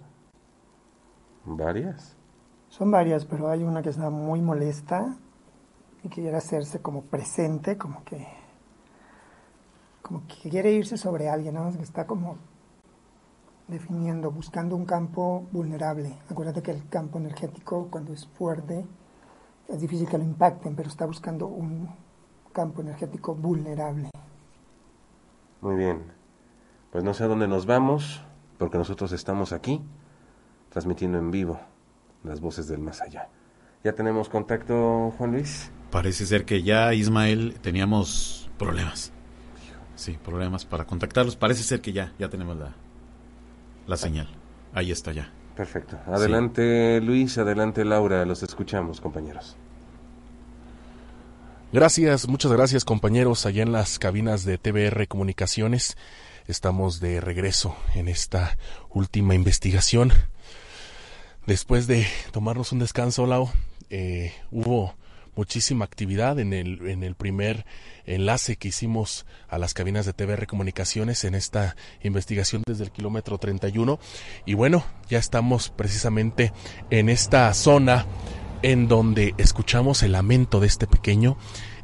¿Varias? 1.44 2.16
Son 2.68 2.90
varias, 2.90 3.24
pero 3.24 3.48
hay 3.48 3.62
una 3.62 3.82
que 3.82 3.90
está 3.90 4.10
muy 4.10 4.40
molesta 4.40 5.16
y 6.02 6.08
quiere 6.08 6.36
hacerse 6.36 6.80
como 6.80 7.02
presente, 7.02 7.76
como 7.76 8.02
que 8.04 8.26
como 10.02 10.22
que 10.26 10.50
quiere 10.50 10.70
irse 10.72 10.98
sobre 10.98 11.30
alguien, 11.30 11.54
¿no? 11.54 11.72
que 11.72 11.82
está 11.82 12.06
como 12.06 12.36
definiendo, 13.68 14.30
buscando 14.30 14.76
un 14.76 14.84
campo 14.84 15.46
vulnerable. 15.50 16.18
Acuérdate 16.30 16.62
que 16.62 16.72
el 16.72 16.86
campo 16.88 17.18
energético 17.18 17.88
cuando 17.90 18.12
es 18.12 18.26
fuerte 18.26 18.84
es 19.66 19.80
difícil 19.80 20.06
que 20.06 20.18
lo 20.18 20.24
impacten, 20.24 20.76
pero 20.76 20.90
está 20.90 21.06
buscando 21.06 21.46
un 21.46 21.88
campo 22.52 22.82
energético 22.82 23.34
vulnerable. 23.34 24.10
Muy 25.62 25.76
bien. 25.76 26.02
Pues 26.92 27.02
no 27.02 27.14
sé 27.14 27.24
a 27.24 27.28
dónde 27.28 27.48
nos 27.48 27.64
vamos, 27.64 28.22
porque 28.58 28.78
nosotros 28.78 29.12
estamos 29.12 29.52
aquí 29.52 29.80
transmitiendo 30.70 31.18
en 31.18 31.30
vivo 31.30 31.60
las 32.24 32.40
voces 32.40 32.68
del 32.68 32.80
más 32.80 33.00
allá. 33.00 33.28
¿Ya 33.84 33.92
tenemos 33.92 34.28
contacto, 34.28 35.12
Juan 35.18 35.32
Luis? 35.32 35.70
Parece 35.90 36.26
ser 36.26 36.44
que 36.44 36.62
ya, 36.62 36.94
Ismael, 36.94 37.56
teníamos 37.60 38.50
problemas. 38.58 39.12
Sí, 39.94 40.18
problemas 40.24 40.64
para 40.64 40.86
contactarlos. 40.86 41.36
Parece 41.36 41.62
ser 41.62 41.80
que 41.80 41.92
ya, 41.92 42.12
ya 42.18 42.28
tenemos 42.28 42.56
la, 42.56 42.74
la 43.86 43.96
señal. 43.96 44.28
Ahí 44.72 44.90
está 44.90 45.12
ya. 45.12 45.30
Perfecto. 45.54 45.98
Adelante 46.06 47.00
Luis, 47.00 47.38
adelante 47.38 47.84
Laura, 47.84 48.24
los 48.24 48.42
escuchamos, 48.42 49.00
compañeros. 49.00 49.56
Gracias, 51.72 52.28
muchas 52.28 52.52
gracias 52.52 52.84
compañeros 52.84 53.46
allá 53.46 53.62
en 53.62 53.72
las 53.72 53.98
cabinas 53.98 54.44
de 54.44 54.58
TBR 54.58 55.06
Comunicaciones. 55.08 55.96
Estamos 56.46 57.00
de 57.00 57.20
regreso 57.20 57.76
en 57.94 58.08
esta 58.08 58.58
última 58.90 59.34
investigación 59.34 60.12
Después 61.46 61.86
de 61.86 62.06
tomarnos 62.32 62.72
un 62.72 62.78
descanso, 62.78 63.26
Lau, 63.26 63.50
eh, 63.90 64.32
hubo 64.50 64.94
muchísima 65.36 65.84
actividad 65.84 66.38
en 66.38 66.54
el, 66.54 66.88
en 66.88 67.02
el 67.02 67.16
primer 67.16 67.66
enlace 68.06 68.56
que 68.56 68.68
hicimos 68.68 69.26
a 69.48 69.58
las 69.58 69.74
cabinas 69.74 70.06
de 70.06 70.14
TVR 70.14 70.46
Comunicaciones 70.46 71.22
en 71.24 71.34
esta 71.34 71.76
investigación 72.02 72.62
desde 72.64 72.84
el 72.84 72.92
kilómetro 72.92 73.36
31. 73.36 73.98
Y 74.46 74.54
bueno, 74.54 74.86
ya 75.10 75.18
estamos 75.18 75.68
precisamente 75.68 76.54
en 76.88 77.10
esta 77.10 77.52
zona 77.52 78.06
en 78.62 78.88
donde 78.88 79.34
escuchamos 79.36 80.02
el 80.02 80.12
lamento 80.12 80.60
de 80.60 80.68
este 80.68 80.86
pequeño 80.86 81.36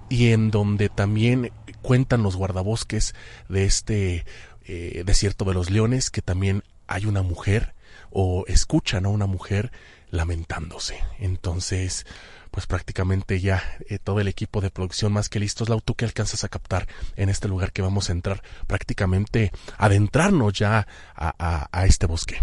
y 0.09 0.33
en 0.33 0.51
donde 0.51 0.89
también 0.89 1.53
cuentan 1.83 2.23
los 2.23 2.37
guardabosques 2.37 3.15
de 3.49 3.65
este 3.65 4.25
eh, 4.67 5.03
desierto 5.05 5.45
de 5.45 5.55
los 5.55 5.71
leones 5.71 6.11
que 6.11 6.23
también 6.23 6.63
hay 6.87 7.07
una 7.07 7.23
mujer 7.23 7.75
o 8.11 8.45
escuchan 8.49 9.07
a 9.07 9.09
una 9.09 9.27
mujer 9.27 9.73
lamentándose. 10.11 10.99
Entonces, 11.19 12.07
pues 12.51 12.67
prácticamente 12.67 13.41
ya 13.41 13.63
eh, 13.89 13.99
todo 13.99 14.21
el 14.21 14.29
equipo 14.29 14.61
de 14.61 14.71
producción 14.71 15.13
más 15.13 15.29
que 15.29 15.39
listos, 15.39 15.69
Lau, 15.69 15.81
¿tú 15.81 15.95
que 15.95 16.05
alcanzas 16.05 16.43
a 16.45 16.49
captar 16.49 16.89
en 17.17 17.29
este 17.29 17.49
lugar 17.49 17.73
que 17.73 17.83
vamos 17.83 18.09
a 18.09 18.13
entrar? 18.13 18.43
Prácticamente 18.67 19.53
adentrarnos 19.79 20.53
ya 20.53 20.87
a, 21.15 21.69
a 21.71 21.87
este 21.87 22.07
bosque. 22.07 22.39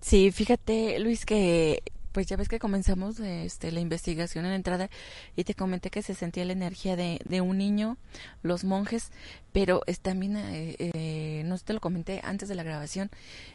Sí, 0.00 0.30
fíjate, 0.32 0.98
Luis, 1.00 1.26
que 1.26 1.82
pues 2.12 2.26
ya 2.26 2.36
ves 2.36 2.48
que 2.48 2.58
comenzamos 2.58 3.20
este, 3.20 3.72
la 3.72 3.80
investigación 3.80 4.44
en 4.44 4.50
la 4.52 4.56
entrada 4.56 4.90
y 5.36 5.44
te 5.44 5.54
comenté 5.54 5.90
que 5.90 6.02
se 6.02 6.14
sentía 6.14 6.44
la 6.44 6.52
energía 6.52 6.96
de, 6.96 7.20
de 7.24 7.40
un 7.40 7.58
niño, 7.58 7.96
los 8.42 8.64
monjes, 8.64 9.10
pero 9.52 9.82
es 9.86 10.00
también, 10.00 10.36
eh, 10.36 10.76
eh, 10.78 11.42
no 11.44 11.58
te 11.58 11.72
lo 11.72 11.80
comenté 11.80 12.20
antes 12.22 12.48
de 12.48 12.54
la 12.54 12.62
grabación, 12.62 13.10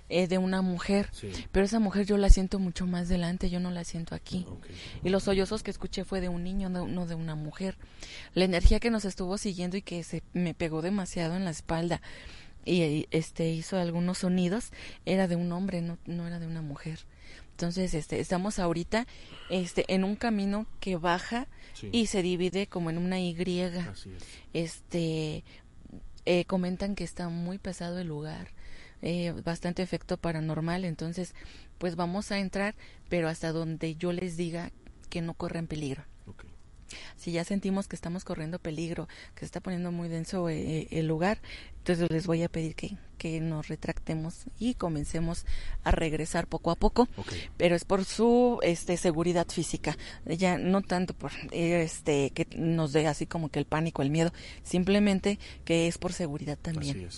eh, 0.09 0.27
de 0.27 0.37
una 0.37 0.61
mujer, 0.61 1.09
pero 1.51 1.65
esa 1.65 1.79
mujer 1.79 2.05
yo 2.05 2.17
la 2.17 2.29
siento 2.29 2.59
mucho 2.59 2.87
más 2.87 3.09
delante, 3.09 3.49
yo 3.49 3.59
no 3.59 3.71
la 3.71 3.83
siento 3.83 4.15
aquí. 4.15 4.45
Y 5.03 5.09
los 5.09 5.23
sollozos 5.23 5.63
que 5.63 5.71
escuché 5.71 6.03
fue 6.03 6.19
de 6.19 6.29
un 6.29 6.43
niño, 6.43 6.69
no, 6.69 7.05
de 7.05 7.15
una 7.15 7.35
mujer. 7.35 7.77
La 8.33 8.45
energía 8.45 8.79
que 8.79 8.89
nos 8.89 9.05
estuvo 9.05 9.37
siguiendo 9.37 9.77
y 9.77 9.81
que 9.81 10.03
se 10.03 10.23
me 10.33 10.53
pegó 10.53 10.81
demasiado 10.81 11.35
en 11.35 11.45
la 11.45 11.51
espalda 11.51 12.01
y 12.65 13.07
este 13.11 13.49
hizo 13.49 13.77
algunos 13.77 14.19
sonidos 14.19 14.71
era 15.05 15.27
de 15.27 15.35
un 15.35 15.51
hombre, 15.51 15.81
no, 15.81 15.97
no 16.05 16.27
era 16.27 16.39
de 16.39 16.47
una 16.47 16.61
mujer. 16.61 16.99
Entonces, 17.53 17.93
este, 17.93 18.19
estamos 18.19 18.57
ahorita 18.57 19.05
este, 19.49 19.85
en 19.87 20.03
un 20.03 20.15
camino 20.15 20.65
que 20.79 20.97
baja 20.97 21.47
y 21.91 22.07
se 22.07 22.23
divide 22.23 22.65
como 22.67 22.89
en 22.89 22.97
una 22.97 23.19
Y. 23.19 23.35
Este, 24.53 25.43
eh, 26.25 26.45
comentan 26.45 26.95
que 26.95 27.03
está 27.03 27.29
muy 27.29 27.59
pesado 27.59 27.99
el 27.99 28.07
lugar, 28.07 28.49
eh, 29.03 29.33
bastante 29.43 29.83
efecto 29.83 30.17
paranormal, 30.17 30.83
entonces, 30.83 31.35
pues 31.77 31.95
vamos 31.95 32.31
a 32.31 32.39
entrar, 32.39 32.75
pero 33.07 33.29
hasta 33.29 33.51
donde 33.51 33.95
yo 33.95 34.13
les 34.13 34.35
diga 34.35 34.71
que 35.09 35.21
no 35.21 35.35
corren 35.35 35.67
peligro 35.67 36.05
si 37.15 37.31
ya 37.31 37.43
sentimos 37.43 37.87
que 37.87 37.95
estamos 37.95 38.23
corriendo 38.23 38.59
peligro, 38.59 39.07
que 39.35 39.39
se 39.39 39.45
está 39.45 39.59
poniendo 39.59 39.91
muy 39.91 40.09
denso 40.09 40.49
eh, 40.49 40.59
eh, 40.59 40.87
el 40.91 41.07
lugar, 41.07 41.39
entonces 41.79 42.09
les 42.09 42.27
voy 42.27 42.43
a 42.43 42.49
pedir 42.49 42.75
que, 42.75 42.97
que 43.17 43.39
nos 43.41 43.67
retractemos 43.67 44.45
y 44.59 44.75
comencemos 44.75 45.45
a 45.83 45.91
regresar 45.91 46.47
poco 46.47 46.71
a 46.71 46.75
poco, 46.75 47.07
pero 47.57 47.75
es 47.75 47.83
por 47.83 48.05
su 48.05 48.59
este 48.61 48.95
seguridad 48.97 49.47
física, 49.49 49.97
ya 50.25 50.57
no 50.57 50.81
tanto 50.81 51.13
por 51.13 51.31
este 51.51 52.29
que 52.31 52.47
nos 52.55 52.93
dé 52.93 53.07
así 53.07 53.25
como 53.25 53.49
que 53.49 53.59
el 53.59 53.65
pánico, 53.65 54.01
el 54.01 54.11
miedo, 54.11 54.31
simplemente 54.63 55.39
que 55.65 55.87
es 55.87 55.97
por 55.97 56.13
seguridad 56.13 56.57
también. 56.61 57.09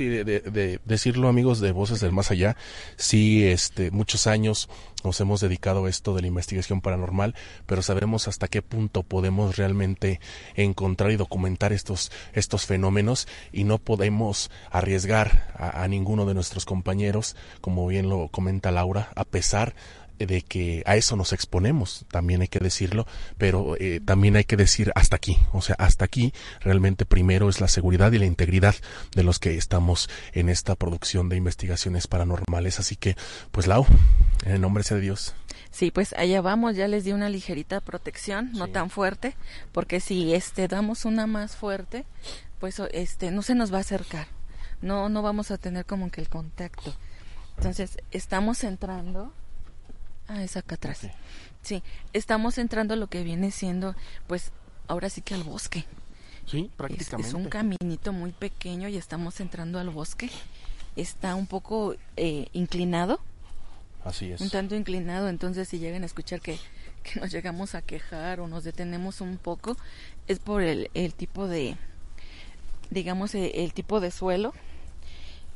Sí, 0.00 0.08
de, 0.08 0.24
de, 0.24 0.80
decirlo 0.86 1.28
amigos 1.28 1.60
de 1.60 1.72
Voces 1.72 2.00
del 2.00 2.10
Más 2.10 2.30
Allá, 2.30 2.56
sí, 2.96 3.46
este, 3.46 3.90
muchos 3.90 4.26
años 4.26 4.70
nos 5.04 5.20
hemos 5.20 5.42
dedicado 5.42 5.84
a 5.84 5.90
esto 5.90 6.14
de 6.14 6.22
la 6.22 6.26
investigación 6.26 6.80
paranormal, 6.80 7.34
pero 7.66 7.82
sabemos 7.82 8.26
hasta 8.26 8.48
qué 8.48 8.62
punto 8.62 9.02
podemos 9.02 9.58
realmente 9.58 10.18
encontrar 10.54 11.10
y 11.10 11.16
documentar 11.16 11.74
estos, 11.74 12.10
estos 12.32 12.64
fenómenos 12.64 13.28
y 13.52 13.64
no 13.64 13.76
podemos 13.76 14.50
arriesgar 14.70 15.52
a, 15.54 15.82
a 15.82 15.86
ninguno 15.86 16.24
de 16.24 16.32
nuestros 16.32 16.64
compañeros, 16.64 17.36
como 17.60 17.86
bien 17.86 18.08
lo 18.08 18.28
comenta 18.28 18.70
Laura, 18.70 19.10
a 19.16 19.26
pesar 19.26 19.74
de 20.26 20.42
que 20.42 20.82
a 20.86 20.96
eso 20.96 21.16
nos 21.16 21.32
exponemos, 21.32 22.04
también 22.10 22.42
hay 22.42 22.48
que 22.48 22.58
decirlo, 22.58 23.06
pero 23.38 23.76
eh, 23.78 24.00
también 24.04 24.36
hay 24.36 24.44
que 24.44 24.56
decir 24.56 24.92
hasta 24.94 25.16
aquí, 25.16 25.38
o 25.52 25.62
sea, 25.62 25.76
hasta 25.78 26.04
aquí 26.04 26.32
realmente 26.60 27.06
primero 27.06 27.48
es 27.48 27.60
la 27.60 27.68
seguridad 27.68 28.12
y 28.12 28.18
la 28.18 28.26
integridad 28.26 28.74
de 29.14 29.22
los 29.22 29.38
que 29.38 29.56
estamos 29.56 30.08
en 30.32 30.48
esta 30.48 30.74
producción 30.74 31.28
de 31.28 31.36
investigaciones 31.36 32.06
paranormales, 32.06 32.78
así 32.78 32.96
que 32.96 33.16
pues 33.50 33.66
Lau, 33.66 33.86
en 34.44 34.52
el 34.52 34.60
nombre 34.60 34.84
sea 34.84 34.96
de 34.96 35.02
Dios. 35.02 35.34
Sí, 35.70 35.90
pues 35.90 36.12
allá 36.14 36.40
vamos, 36.40 36.76
ya 36.76 36.88
les 36.88 37.04
di 37.04 37.12
una 37.12 37.28
ligerita 37.28 37.80
protección, 37.80 38.52
no 38.52 38.68
tan 38.68 38.90
fuerte, 38.90 39.36
porque 39.72 40.00
si 40.00 40.34
este 40.34 40.68
damos 40.68 41.04
una 41.04 41.26
más 41.26 41.56
fuerte, 41.56 42.04
pues 42.58 42.80
este 42.92 43.30
no 43.30 43.42
se 43.42 43.54
nos 43.54 43.72
va 43.72 43.78
a 43.78 43.82
acercar. 43.82 44.26
No 44.82 45.08
no 45.08 45.22
vamos 45.22 45.50
a 45.50 45.58
tener 45.58 45.84
como 45.86 46.10
que 46.10 46.20
el 46.20 46.28
contacto. 46.28 46.94
Entonces, 47.56 47.98
estamos 48.10 48.64
entrando 48.64 49.34
Ah, 50.30 50.44
es 50.44 50.56
acá 50.56 50.76
atrás. 50.76 51.00
Sí, 51.60 51.82
estamos 52.12 52.56
entrando 52.58 52.94
a 52.94 52.96
lo 52.96 53.08
que 53.08 53.24
viene 53.24 53.50
siendo 53.50 53.96
pues 54.28 54.52
ahora 54.86 55.10
sí 55.10 55.22
que 55.22 55.34
al 55.34 55.42
bosque. 55.42 55.84
Sí, 56.46 56.70
prácticamente. 56.76 57.28
Es, 57.28 57.34
un 57.34 57.48
caminito 57.48 58.12
muy 58.12 58.30
pequeño 58.30 58.88
y 58.88 58.96
estamos 58.96 59.40
entrando 59.40 59.80
al 59.80 59.90
bosque. 59.90 60.30
Está 60.94 61.34
un 61.34 61.48
poco 61.48 61.96
eh, 62.16 62.46
inclinado. 62.52 63.18
Así 64.04 64.30
es. 64.30 64.40
Un 64.40 64.50
tanto 64.50 64.76
inclinado, 64.76 65.28
entonces 65.28 65.68
si 65.68 65.80
llegan 65.80 66.04
a 66.04 66.06
escuchar 66.06 66.40
que, 66.40 66.60
nos 67.20 67.32
llegamos 67.32 67.74
a 67.74 67.82
quejar 67.82 68.38
o 68.38 68.46
nos 68.46 68.62
detenemos 68.62 69.20
un 69.20 69.36
poco, 69.36 69.76
es 70.28 70.38
por 70.38 70.62
el, 70.62 70.92
el 70.94 71.12
tipo 71.12 71.48
de, 71.48 71.76
digamos, 72.90 73.34
el, 73.34 73.50
el, 73.52 73.72
tipo 73.72 73.98
de 73.98 74.12
suelo. 74.12 74.54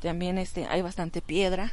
También 0.01 0.37
este, 0.37 0.65
hay 0.65 0.81
bastante 0.81 1.21
piedra, 1.21 1.71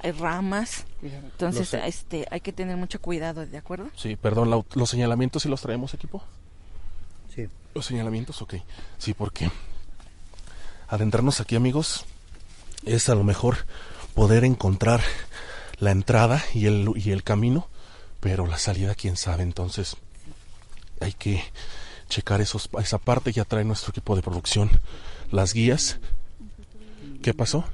hay 0.00 0.12
ramas. 0.12 0.84
Entonces, 1.02 1.74
este, 1.74 2.26
hay 2.30 2.40
que 2.40 2.52
tener 2.52 2.76
mucho 2.76 3.00
cuidado, 3.00 3.46
¿de 3.46 3.58
acuerdo? 3.58 3.90
Sí, 3.96 4.16
perdón, 4.16 4.64
los 4.74 4.90
señalamientos 4.90 5.42
si 5.42 5.48
los 5.48 5.60
traemos 5.60 5.94
equipo. 5.94 6.22
Sí. 7.34 7.48
Los 7.74 7.86
señalamientos, 7.86 8.40
ok. 8.42 8.54
Sí, 8.98 9.14
porque 9.14 9.50
adentrarnos 10.88 11.40
aquí, 11.40 11.56
amigos, 11.56 12.04
es 12.84 13.08
a 13.08 13.14
lo 13.14 13.24
mejor 13.24 13.66
poder 14.14 14.44
encontrar 14.44 15.02
la 15.78 15.90
entrada 15.90 16.42
y 16.54 16.66
el, 16.66 16.90
y 16.96 17.10
el 17.12 17.22
camino, 17.22 17.68
pero 18.20 18.46
la 18.46 18.58
salida, 18.58 18.94
quién 18.94 19.16
sabe. 19.16 19.42
Entonces, 19.42 19.96
hay 21.00 21.12
que 21.12 21.42
checar 22.08 22.40
esos, 22.40 22.68
esa 22.80 22.98
parte. 22.98 23.32
Ya 23.32 23.44
trae 23.44 23.64
nuestro 23.64 23.90
equipo 23.90 24.16
de 24.16 24.22
producción 24.22 24.70
las 25.30 25.54
guías. 25.54 25.98
¿Qué 27.22 27.34
pasó? 27.34 27.64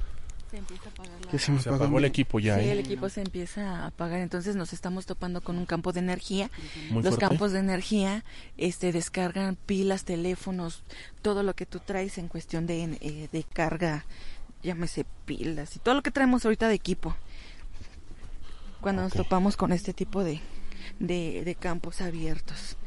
Se, 1.37 1.69
apagó 1.69 1.97
el 1.97 2.05
equipo 2.05 2.39
ya. 2.39 2.59
Sí, 2.59 2.65
¿eh? 2.65 2.71
el 2.71 2.79
equipo 2.79 3.09
se 3.09 3.21
empieza 3.21 3.69
a 3.69 3.87
apagar, 3.87 4.19
entonces 4.19 4.55
nos 4.55 4.73
estamos 4.73 5.05
topando 5.05 5.41
con 5.41 5.57
un 5.57 5.65
campo 5.65 5.91
de 5.91 5.99
energía. 5.99 6.49
Los 6.91 7.17
campos 7.17 7.51
de 7.51 7.59
energía 7.59 8.23
este, 8.57 8.91
descargan 8.91 9.55
pilas, 9.55 10.05
teléfonos, 10.05 10.83
todo 11.21 11.43
lo 11.43 11.55
que 11.55 11.65
tú 11.65 11.79
traes 11.79 12.17
en 12.17 12.27
cuestión 12.27 12.67
de, 12.67 12.97
eh, 13.01 13.29
de 13.31 13.43
carga, 13.43 14.05
llámese 14.63 15.05
pilas 15.25 15.75
y 15.75 15.79
todo 15.79 15.95
lo 15.95 16.01
que 16.01 16.11
traemos 16.11 16.45
ahorita 16.45 16.67
de 16.67 16.75
equipo. 16.75 17.15
Cuando 18.81 19.01
nos 19.01 19.13
topamos 19.13 19.57
con 19.57 19.71
este 19.71 19.93
tipo 19.93 20.23
de, 20.23 20.41
de, 20.99 21.43
de 21.43 21.55
campos 21.55 22.01
abiertos. 22.01 22.77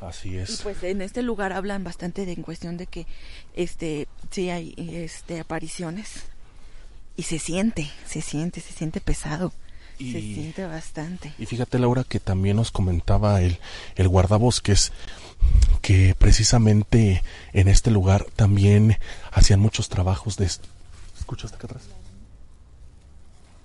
Así 0.00 0.36
es. 0.36 0.60
Y 0.60 0.62
pues 0.62 0.82
en 0.84 1.02
este 1.02 1.22
lugar 1.22 1.52
hablan 1.52 1.82
bastante 1.82 2.24
de 2.24 2.32
en 2.32 2.42
cuestión 2.42 2.76
de 2.76 2.86
que 2.86 3.06
este 3.54 4.06
sí 4.30 4.50
hay 4.50 4.74
este 4.76 5.40
apariciones 5.40 6.26
y 7.18 7.24
se 7.24 7.40
siente, 7.40 7.90
se 8.06 8.22
siente, 8.22 8.60
se 8.60 8.72
siente 8.72 9.00
pesado. 9.00 9.52
se 9.98 10.04
siente 10.20 10.64
bastante. 10.64 11.34
Y 11.36 11.46
fíjate, 11.46 11.80
Laura, 11.80 12.04
que 12.04 12.20
también 12.20 12.54
nos 12.54 12.70
comentaba 12.70 13.42
el, 13.42 13.58
el 13.96 14.06
guardabosques 14.06 14.92
que 15.82 16.14
precisamente 16.16 17.24
en 17.52 17.66
este 17.66 17.90
lugar 17.90 18.24
también 18.36 18.98
hacían 19.32 19.58
muchos 19.58 19.88
trabajos 19.88 20.36
de... 20.36 20.46
¿Escuchaste 20.46 21.56
acá 21.56 21.66
atrás? 21.66 21.82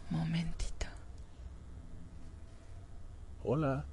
Momentito. 0.10 0.88
Hola. 3.43 3.86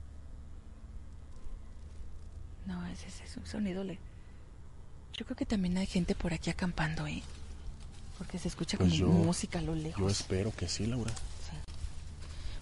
No, 2.64 2.86
ese, 2.86 3.08
es 3.08 3.36
un 3.36 3.44
sonido. 3.46 3.84
Le... 3.84 3.98
Yo 5.12 5.26
creo 5.26 5.36
que 5.36 5.44
también 5.44 5.76
hay 5.76 5.86
gente 5.86 6.14
por 6.14 6.32
aquí 6.32 6.48
acampando, 6.48 7.06
¿eh? 7.06 7.22
Porque 8.20 8.38
se 8.38 8.48
escucha 8.48 8.76
pues 8.76 9.00
como 9.00 9.24
música 9.24 9.60
a 9.60 9.62
lo 9.62 9.74
lejos. 9.74 9.98
Yo 9.98 10.10
espero 10.10 10.52
que 10.54 10.68
sí, 10.68 10.84
Laura. 10.84 11.10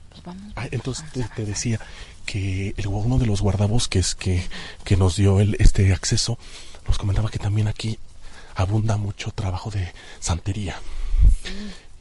Pues 0.08 0.22
vamos. 0.22 0.52
Ah, 0.54 0.68
entonces 0.70 1.04
te, 1.34 1.44
decía 1.44 1.80
que 2.26 2.74
el, 2.76 2.86
uno 2.86 3.18
de 3.18 3.26
los 3.26 3.40
guardabosques 3.40 4.14
que, 4.14 4.46
que 4.84 4.96
nos 4.96 5.16
dio 5.16 5.40
el, 5.40 5.56
este 5.58 5.92
acceso 5.92 6.38
nos 6.86 6.96
comentaba 6.96 7.28
que 7.28 7.40
también 7.40 7.66
aquí 7.66 7.98
abunda 8.54 8.98
mucho 8.98 9.32
trabajo 9.32 9.68
de 9.72 9.92
santería. 10.20 10.80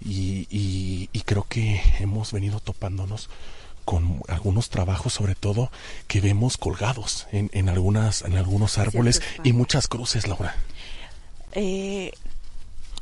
Y, 0.05 0.45
y, 0.51 1.10
y, 1.12 1.22
creo 1.22 1.43
que 1.49 1.82
hemos 1.97 2.34
venido 2.34 2.60
topándonos 2.60 3.28
con 3.86 4.22
algunos 4.28 4.70
trabajos, 4.70 5.14
sobre 5.14 5.34
todo 5.34 5.72
que 6.08 6.22
vemos 6.22 6.58
colgados 6.58 7.26
en, 7.32 7.49
en 7.53 7.70
algunas 7.70 8.22
en 8.22 8.38
algunos 8.38 8.78
árboles 8.78 9.24
y 9.43 9.53
muchas 9.53 9.88
cruces, 9.88 10.28
Laura. 10.28 10.55
Eh, 11.53 12.12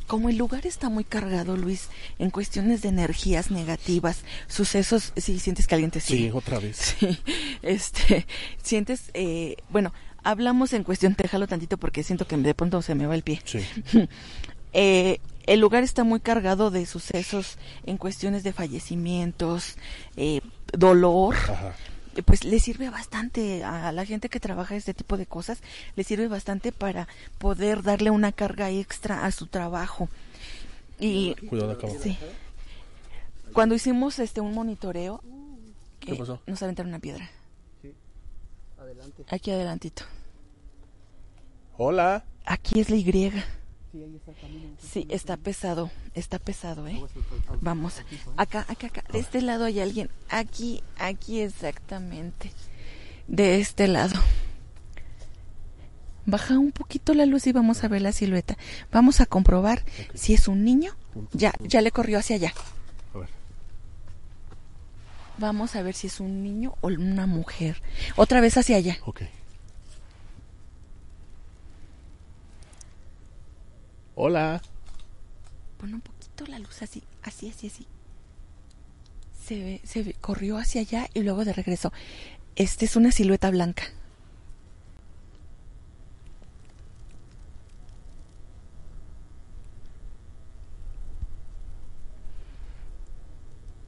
como 0.08 0.30
el 0.30 0.38
lugar 0.38 0.66
está 0.66 0.90
muy 0.90 1.04
cargado, 1.04 1.58
Luis, 1.58 1.90
en 2.20 2.30
cuestiones 2.30 2.82
de 2.82 2.90
energías 2.90 3.52
negativas, 3.52 4.24
sucesos, 4.48 5.14
sí, 5.18 5.40
sientes 5.40 5.68
caliente, 5.68 6.00
sí. 6.00 6.18
Sí, 6.18 6.32
otra 6.34 6.60
vez. 6.60 6.96
Sí, 7.06 7.20
este, 7.62 8.26
sientes, 8.62 9.12
eh, 9.14 9.58
bueno, 9.70 9.94
hablamos 10.24 10.74
en 10.74 10.84
cuestión, 10.84 11.16
déjalo 11.18 11.48
tantito 11.48 11.78
porque 11.78 12.04
siento 12.04 12.28
que 12.28 12.38
de 12.38 12.54
pronto 12.54 12.82
se 12.82 12.96
me 12.96 13.08
va 13.08 13.16
el 13.16 13.24
pie. 13.24 13.42
Sí. 13.44 13.60
eh, 14.74 15.20
el 15.46 15.60
lugar 15.60 15.84
está 15.84 16.04
muy 16.04 16.20
cargado 16.20 16.72
de 16.72 16.86
sucesos 16.86 17.58
en 17.86 17.98
cuestiones 17.98 18.44
de 18.44 18.54
fallecimientos, 18.54 19.76
eh, 20.16 20.42
dolor. 20.72 21.36
Ajá 21.36 21.76
pues 22.24 22.44
le 22.44 22.60
sirve 22.60 22.90
bastante 22.90 23.64
a 23.64 23.92
la 23.92 24.06
gente 24.06 24.30
que 24.30 24.40
trabaja 24.40 24.76
este 24.76 24.94
tipo 24.94 25.18
de 25.18 25.26
cosas, 25.26 25.60
le 25.96 26.04
sirve 26.04 26.28
bastante 26.28 26.72
para 26.72 27.08
poder 27.38 27.84
darle 27.84 28.10
una 28.10 28.32
carga 28.32 28.70
extra 28.70 29.26
a 29.26 29.32
su 29.32 29.48
trabajo. 29.48 30.10
Y 31.00 31.36
Cuidado 31.48 31.72
acá 31.72 31.88
sí. 32.02 32.18
Cuando 33.54 33.76
hicimos 33.76 34.20
este 34.20 34.42
un 34.42 34.54
monitoreo, 34.54 35.22
¿Qué 36.00 36.16
pasó? 36.16 36.42
nos 36.46 36.62
aventaron 36.62 36.90
una 36.90 37.00
piedra. 37.00 37.30
Sí. 37.82 37.94
Adelante. 38.78 39.24
Aquí 39.30 39.52
adelantito. 39.52 40.04
Hola. 41.78 42.24
Aquí 42.46 42.80
es 42.80 42.90
la 42.90 42.96
Y. 42.96 43.32
Sí, 44.80 45.08
está 45.10 45.38
pesado, 45.38 45.90
está 46.14 46.40
pesado, 46.40 46.88
¿eh? 46.88 47.02
Vamos, 47.62 48.02
acá, 48.38 48.66
acá, 48.68 48.88
acá, 48.88 49.04
de 49.12 49.20
este 49.20 49.42
lado 49.42 49.66
hay 49.66 49.80
alguien, 49.80 50.10
aquí, 50.30 50.84
aquí 50.98 51.40
exactamente, 51.42 52.52
de 53.28 53.60
este 53.60 53.88
lado. 53.88 54.20
Baja 56.26 56.58
un 56.58 56.72
poquito 56.72 57.14
la 57.14 57.26
luz 57.26 57.46
y 57.46 57.52
vamos 57.52 57.84
a 57.84 57.88
ver 57.88 58.02
la 58.02 58.12
silueta. 58.12 58.58
Vamos 58.92 59.22
a 59.22 59.28
comprobar 59.28 59.84
si 60.16 60.34
es 60.34 60.48
un 60.48 60.64
niño. 60.64 60.94
Ya, 61.32 61.54
ya 61.60 61.82
le 61.82 61.92
corrió 61.92 62.18
hacia 62.18 62.36
allá. 62.36 62.54
Vamos 65.38 65.76
a 65.76 65.84
ver 65.84 65.94
si 65.94 66.08
es 66.08 66.20
un 66.20 66.44
niño 66.44 66.76
o 66.82 66.88
una 66.88 67.28
mujer. 67.28 67.82
Otra 68.16 68.42
vez 68.42 68.58
hacia 68.58 68.78
allá. 68.78 68.98
Hola. 74.18 74.62
Pon 75.78 75.94
un 75.94 76.00
poquito 76.00 76.46
la 76.48 76.58
luz 76.58 76.82
así, 76.82 77.04
así, 77.24 77.50
así, 77.50 77.68
así. 77.68 77.86
Se 79.46 79.56
ve, 79.56 79.82
se 79.84 80.04
ve, 80.04 80.14
corrió 80.14 80.58
hacia 80.58 80.82
allá 80.82 81.08
y 81.14 81.22
luego 81.22 81.44
de 81.44 81.52
regreso. 81.52 81.92
Esta 82.56 82.86
es 82.86 82.96
una 82.96 83.12
silueta 83.12 83.52
blanca. 83.52 83.84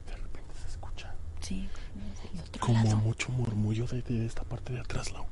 De 0.06 0.14
repente 0.14 0.54
se 0.60 0.68
escucha. 0.68 1.14
Sí, 1.40 1.68
como 2.60 2.96
mucho 2.96 3.30
murmullo 3.30 3.86
de, 3.86 4.02
de, 4.02 4.26
esta 4.26 4.42
parte 4.44 4.74
de 4.74 4.80
atrás, 4.80 5.10
Lau. 5.10 5.24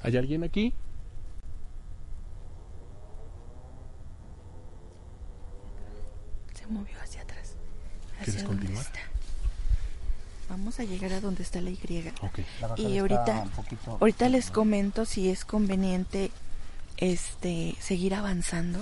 ¿Hay 0.00 0.16
alguien 0.16 0.42
aquí? 0.42 0.72
Se 6.66 6.72
movió 6.72 7.00
hacia 7.02 7.22
atrás. 7.22 7.52
Hacia 8.20 8.24
¿Quieres 8.24 8.42
continuar? 8.44 8.84
Está. 8.84 9.00
Vamos 10.48 10.78
a 10.78 10.84
llegar 10.84 11.12
a 11.12 11.20
donde 11.20 11.42
está 11.42 11.60
la 11.60 11.70
Y. 11.70 11.78
Okay. 12.20 12.46
Y 12.76 12.98
ahorita, 12.98 13.46
ahorita 14.00 14.28
les 14.28 14.50
comento 14.50 15.04
si 15.04 15.28
es 15.28 15.44
conveniente 15.44 16.30
este 16.96 17.76
seguir 17.80 18.14
avanzando 18.14 18.80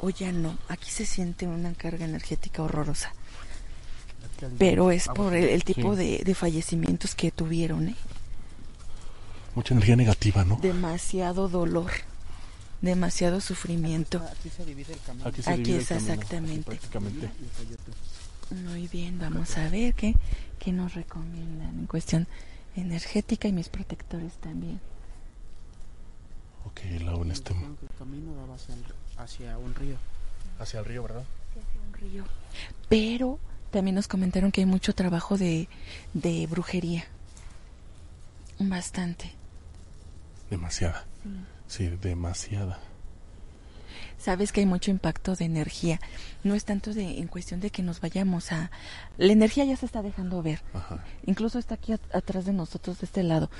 o 0.00 0.10
ya 0.10 0.32
no. 0.32 0.56
Aquí 0.68 0.90
se 0.90 1.06
siente 1.06 1.46
una 1.46 1.72
carga 1.74 2.04
energética 2.04 2.62
horrorosa. 2.62 3.12
Pero 4.58 4.90
es 4.90 5.06
por 5.08 5.34
el, 5.34 5.44
el 5.44 5.62
tipo 5.62 5.94
sí. 5.94 6.18
de, 6.18 6.24
de, 6.24 6.34
fallecimientos 6.34 7.14
que 7.14 7.30
tuvieron, 7.30 7.90
¿eh? 7.90 7.96
Mucha 9.54 9.74
energía 9.74 9.94
negativa, 9.94 10.44
¿no? 10.44 10.56
Demasiado 10.56 11.48
dolor, 11.48 11.92
demasiado 12.82 13.40
sufrimiento. 13.40 14.18
Aquí 14.18 14.50
se 14.50 14.64
divide 14.66 14.92
el 14.92 15.00
camino. 15.00 15.28
Aquí, 15.28 15.42
se 15.42 15.50
Aquí 15.50 15.62
divide 15.62 15.78
es 15.78 15.90
el 15.90 15.96
camino, 15.98 16.12
exactamente. 16.12 16.70
prácticamente. 16.70 17.30
Muy 18.50 18.88
bien, 18.88 19.18
vamos 19.18 19.56
a 19.56 19.68
ver 19.70 19.94
qué, 19.94 20.14
qué 20.58 20.72
nos 20.72 20.94
recomiendan 20.94 21.78
en 21.78 21.86
cuestión 21.86 22.26
energética 22.76 23.48
y 23.48 23.52
mis 23.52 23.68
protectores 23.70 24.34
también. 24.34 24.80
Ok, 26.66 26.80
Lau, 27.02 27.22
en 27.22 27.30
este... 27.30 27.54
El 27.54 27.76
camino 27.98 28.34
daba 28.34 28.54
hacia, 28.56 28.74
hacia 29.16 29.58
un 29.58 29.74
río. 29.74 29.96
Hacia 30.58 30.80
el 30.80 30.84
río, 30.84 31.02
¿verdad? 31.02 31.24
Hacia 31.50 31.80
un 31.80 31.92
río. 31.94 32.24
Pero 32.88 33.38
también 33.70 33.94
nos 33.94 34.08
comentaron 34.08 34.52
que 34.52 34.60
hay 34.60 34.66
mucho 34.66 34.94
trabajo 34.94 35.38
de, 35.38 35.68
de 36.12 36.46
brujería. 36.46 37.04
Bastante. 38.58 39.32
Demasiada. 40.50 41.06
Sí, 41.22 41.30
demasiada. 41.78 42.78
Sabes 44.18 44.52
que 44.52 44.60
hay 44.60 44.66
mucho 44.66 44.90
impacto 44.92 45.34
de 45.34 45.44
energía. 45.46 45.98
No 46.44 46.54
es 46.54 46.64
tanto 46.64 46.94
de 46.94 47.18
en 47.18 47.26
cuestión 47.26 47.60
de 47.60 47.70
que 47.70 47.82
nos 47.82 48.00
vayamos 48.00 48.52
a... 48.52 48.70
La 49.18 49.32
energía 49.32 49.64
ya 49.64 49.76
se 49.76 49.86
está 49.86 50.00
dejando 50.00 50.42
ver. 50.42 50.62
Ajá. 50.74 51.04
Incluso 51.26 51.58
está 51.58 51.74
aquí 51.74 51.92
at- 51.92 52.14
atrás 52.14 52.44
de 52.44 52.52
nosotros, 52.52 53.00
de 53.00 53.06
este 53.06 53.24
lado. 53.24 53.50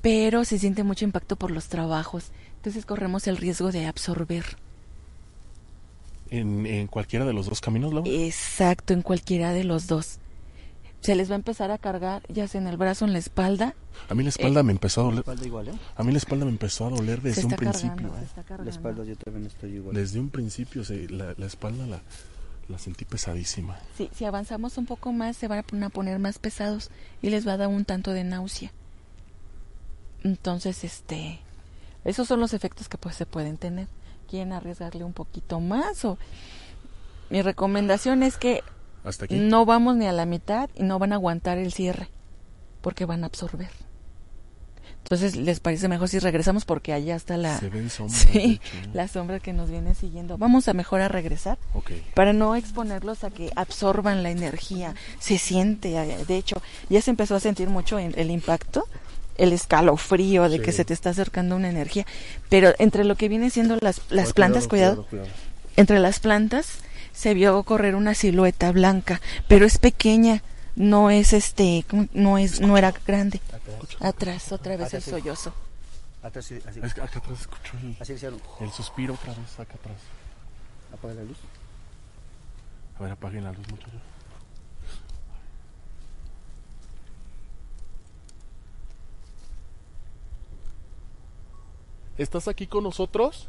Pero 0.00 0.44
se 0.44 0.58
siente 0.58 0.82
mucho 0.82 1.04
impacto 1.04 1.36
por 1.36 1.52
los 1.52 1.68
trabajos. 1.68 2.32
Entonces 2.56 2.84
corremos 2.84 3.28
el 3.28 3.36
riesgo 3.36 3.70
de 3.70 3.86
absorber. 3.86 4.44
¿En, 6.30 6.66
en 6.66 6.86
cualquiera 6.88 7.24
de 7.24 7.32
los 7.32 7.46
dos 7.46 7.60
caminos, 7.60 7.92
Lau? 7.92 8.02
Exacto, 8.06 8.94
en 8.94 9.02
cualquiera 9.02 9.52
de 9.52 9.62
los 9.64 9.86
dos. 9.86 10.18
Se 11.02 11.14
les 11.16 11.28
va 11.28 11.34
a 11.34 11.36
empezar 11.36 11.70
a 11.72 11.78
cargar, 11.78 12.22
ya 12.28 12.46
sea 12.48 12.60
en 12.60 12.68
el 12.68 12.76
brazo, 12.76 13.04
en 13.04 13.12
la 13.12 13.18
espalda. 13.18 13.74
A 14.08 14.14
mí 14.14 14.22
la 14.22 14.28
espalda 14.30 14.60
Eh, 14.60 14.62
me 14.62 14.72
empezó 14.72 15.00
a 15.00 15.04
doler. 15.04 15.18
espalda 15.20 15.44
igual, 15.46 15.68
¿eh? 15.68 15.72
A 15.96 16.02
mí 16.04 16.12
la 16.12 16.18
espalda 16.18 16.44
me 16.44 16.50
empezó 16.52 16.86
a 16.86 16.90
doler 16.90 17.20
Se 17.20 17.28
desde 17.28 17.44
un 17.44 17.50
principio. 17.56 17.90
cargando, 18.12 18.14
se 18.34 18.40
¿eh? 18.40 18.56
La 18.64 18.70
espalda 18.70 19.04
yo 19.04 19.16
también 19.16 19.46
estoy 19.46 19.70
igual. 19.74 19.94
Desde 19.96 20.20
un 20.20 20.30
principio 20.30 20.84
se- 20.84 21.08
la, 21.08 21.34
la 21.36 21.46
espalda 21.46 21.86
la, 21.88 22.00
la 22.68 22.78
sentí 22.78 23.04
pesadísima. 23.04 23.78
Sí, 23.98 24.08
si 24.14 24.24
avanzamos 24.24 24.78
un 24.78 24.86
poco 24.86 25.12
más, 25.12 25.36
se 25.36 25.48
van 25.48 25.64
a 25.82 25.90
poner 25.90 26.18
más 26.20 26.38
pesados 26.38 26.90
y 27.20 27.30
les 27.30 27.46
va 27.46 27.54
a 27.54 27.56
dar 27.56 27.68
un 27.68 27.84
tanto 27.84 28.12
de 28.12 28.22
náusea. 28.22 28.70
Entonces, 30.24 30.84
este, 30.84 31.40
esos 32.04 32.28
son 32.28 32.38
los 32.40 32.54
efectos 32.54 32.88
que 32.88 32.98
pues 32.98 33.16
se 33.16 33.26
pueden 33.26 33.56
tener. 33.58 33.88
¿Quieren 34.30 34.52
arriesgarle 34.52 35.04
un 35.04 35.12
poquito 35.12 35.58
más 35.60 36.04
o 36.04 36.16
mi 37.28 37.42
recomendación 37.42 38.22
es 38.22 38.36
que 38.38 38.62
Hasta 39.04 39.24
aquí. 39.24 39.36
no 39.36 39.66
vamos 39.66 39.96
ni 39.96 40.06
a 40.06 40.12
la 40.12 40.26
mitad 40.26 40.70
y 40.74 40.82
no 40.82 40.98
van 40.98 41.12
a 41.12 41.16
aguantar 41.16 41.58
el 41.58 41.72
cierre 41.72 42.08
porque 42.80 43.04
van 43.04 43.24
a 43.24 43.26
absorber. 43.26 43.70
Entonces, 45.02 45.36
¿les 45.36 45.60
parece 45.60 45.88
mejor 45.88 46.08
si 46.08 46.20
regresamos? 46.20 46.64
Porque 46.64 46.92
allá 46.92 47.16
está 47.16 47.36
la... 47.36 47.58
Se 47.58 47.68
ven 47.68 47.90
sombras, 47.90 49.10
sombra 49.12 49.40
que 49.40 49.52
nos 49.52 49.68
viene 49.68 49.94
siguiendo. 49.94 50.38
Vamos 50.38 50.68
a 50.68 50.74
mejor 50.74 51.00
a 51.00 51.08
regresar 51.08 51.58
para 52.14 52.32
no 52.32 52.54
exponerlos 52.54 53.24
a 53.24 53.30
que 53.30 53.50
absorban 53.56 54.22
la 54.22 54.30
energía. 54.30 54.94
Se 55.18 55.38
siente, 55.38 55.96
eh, 55.96 56.24
de 56.26 56.36
hecho, 56.36 56.62
ya 56.88 57.02
se 57.02 57.10
empezó 57.10 57.34
a 57.34 57.40
sentir 57.40 57.68
mucho 57.68 57.98
el 57.98 58.30
impacto, 58.30 58.86
el 59.36 59.52
escalofrío 59.52 60.48
de 60.48 60.60
que 60.62 60.72
se 60.72 60.84
te 60.84 60.94
está 60.94 61.10
acercando 61.10 61.56
una 61.56 61.68
energía. 61.68 62.06
Pero 62.48 62.72
entre 62.78 63.04
lo 63.04 63.16
que 63.16 63.28
viene 63.28 63.50
siendo 63.50 63.76
las, 63.80 64.00
las 64.08 64.32
plantas, 64.32 64.68
cuidado, 64.68 65.06
entre 65.76 65.98
las 65.98 66.20
plantas 66.20 66.78
se 67.12 67.34
vio 67.34 67.62
correr 67.62 67.94
una 67.94 68.14
silueta 68.14 68.72
blanca, 68.72 69.20
pero 69.48 69.66
es 69.66 69.78
pequeña, 69.78 70.42
no 70.76 71.10
es 71.10 71.32
este, 71.32 71.84
no 72.12 72.38
es, 72.38 72.60
no 72.60 72.76
era 72.78 72.92
grande. 73.06 73.40
Atrás, 74.00 74.52
otra 74.52 74.76
vez 74.76 74.94
el 74.94 75.02
sollozo. 75.02 75.52
Atrás, 76.22 76.44
sí, 76.44 76.58
así. 76.66 76.80
Es 76.82 76.94
que 76.94 77.00
acá 77.00 77.18
atrás 77.18 77.40
escucho 77.40 77.76
el, 77.82 77.96
Así 78.00 78.12
hicieron. 78.12 78.40
el 78.60 78.70
suspiro 78.70 79.14
otra 79.14 79.34
vez, 79.34 79.58
acá 79.58 79.74
atrás. 79.74 79.96
Apaga 80.92 81.14
la 81.14 81.24
luz. 81.24 81.38
A 82.98 83.02
ver, 83.02 83.12
apaguen 83.12 83.44
la 83.44 83.52
luz, 83.52 83.68
muchachos. 83.68 84.00
¿Estás 92.18 92.46
aquí 92.48 92.66
con 92.66 92.84
nosotros? 92.84 93.48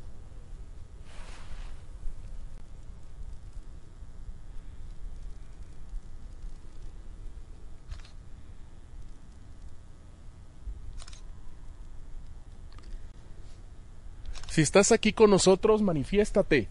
Si 14.54 14.62
estás 14.62 14.92
aquí 14.92 15.14
con 15.14 15.32
nosotros, 15.32 15.82
manifiéstate. 15.82 16.68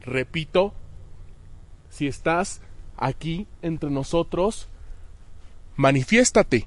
Repito, 0.00 0.74
si 1.88 2.08
estás 2.08 2.62
aquí 2.96 3.46
entre 3.62 3.90
nosotros, 3.90 4.68
manifiéstate. 5.76 6.66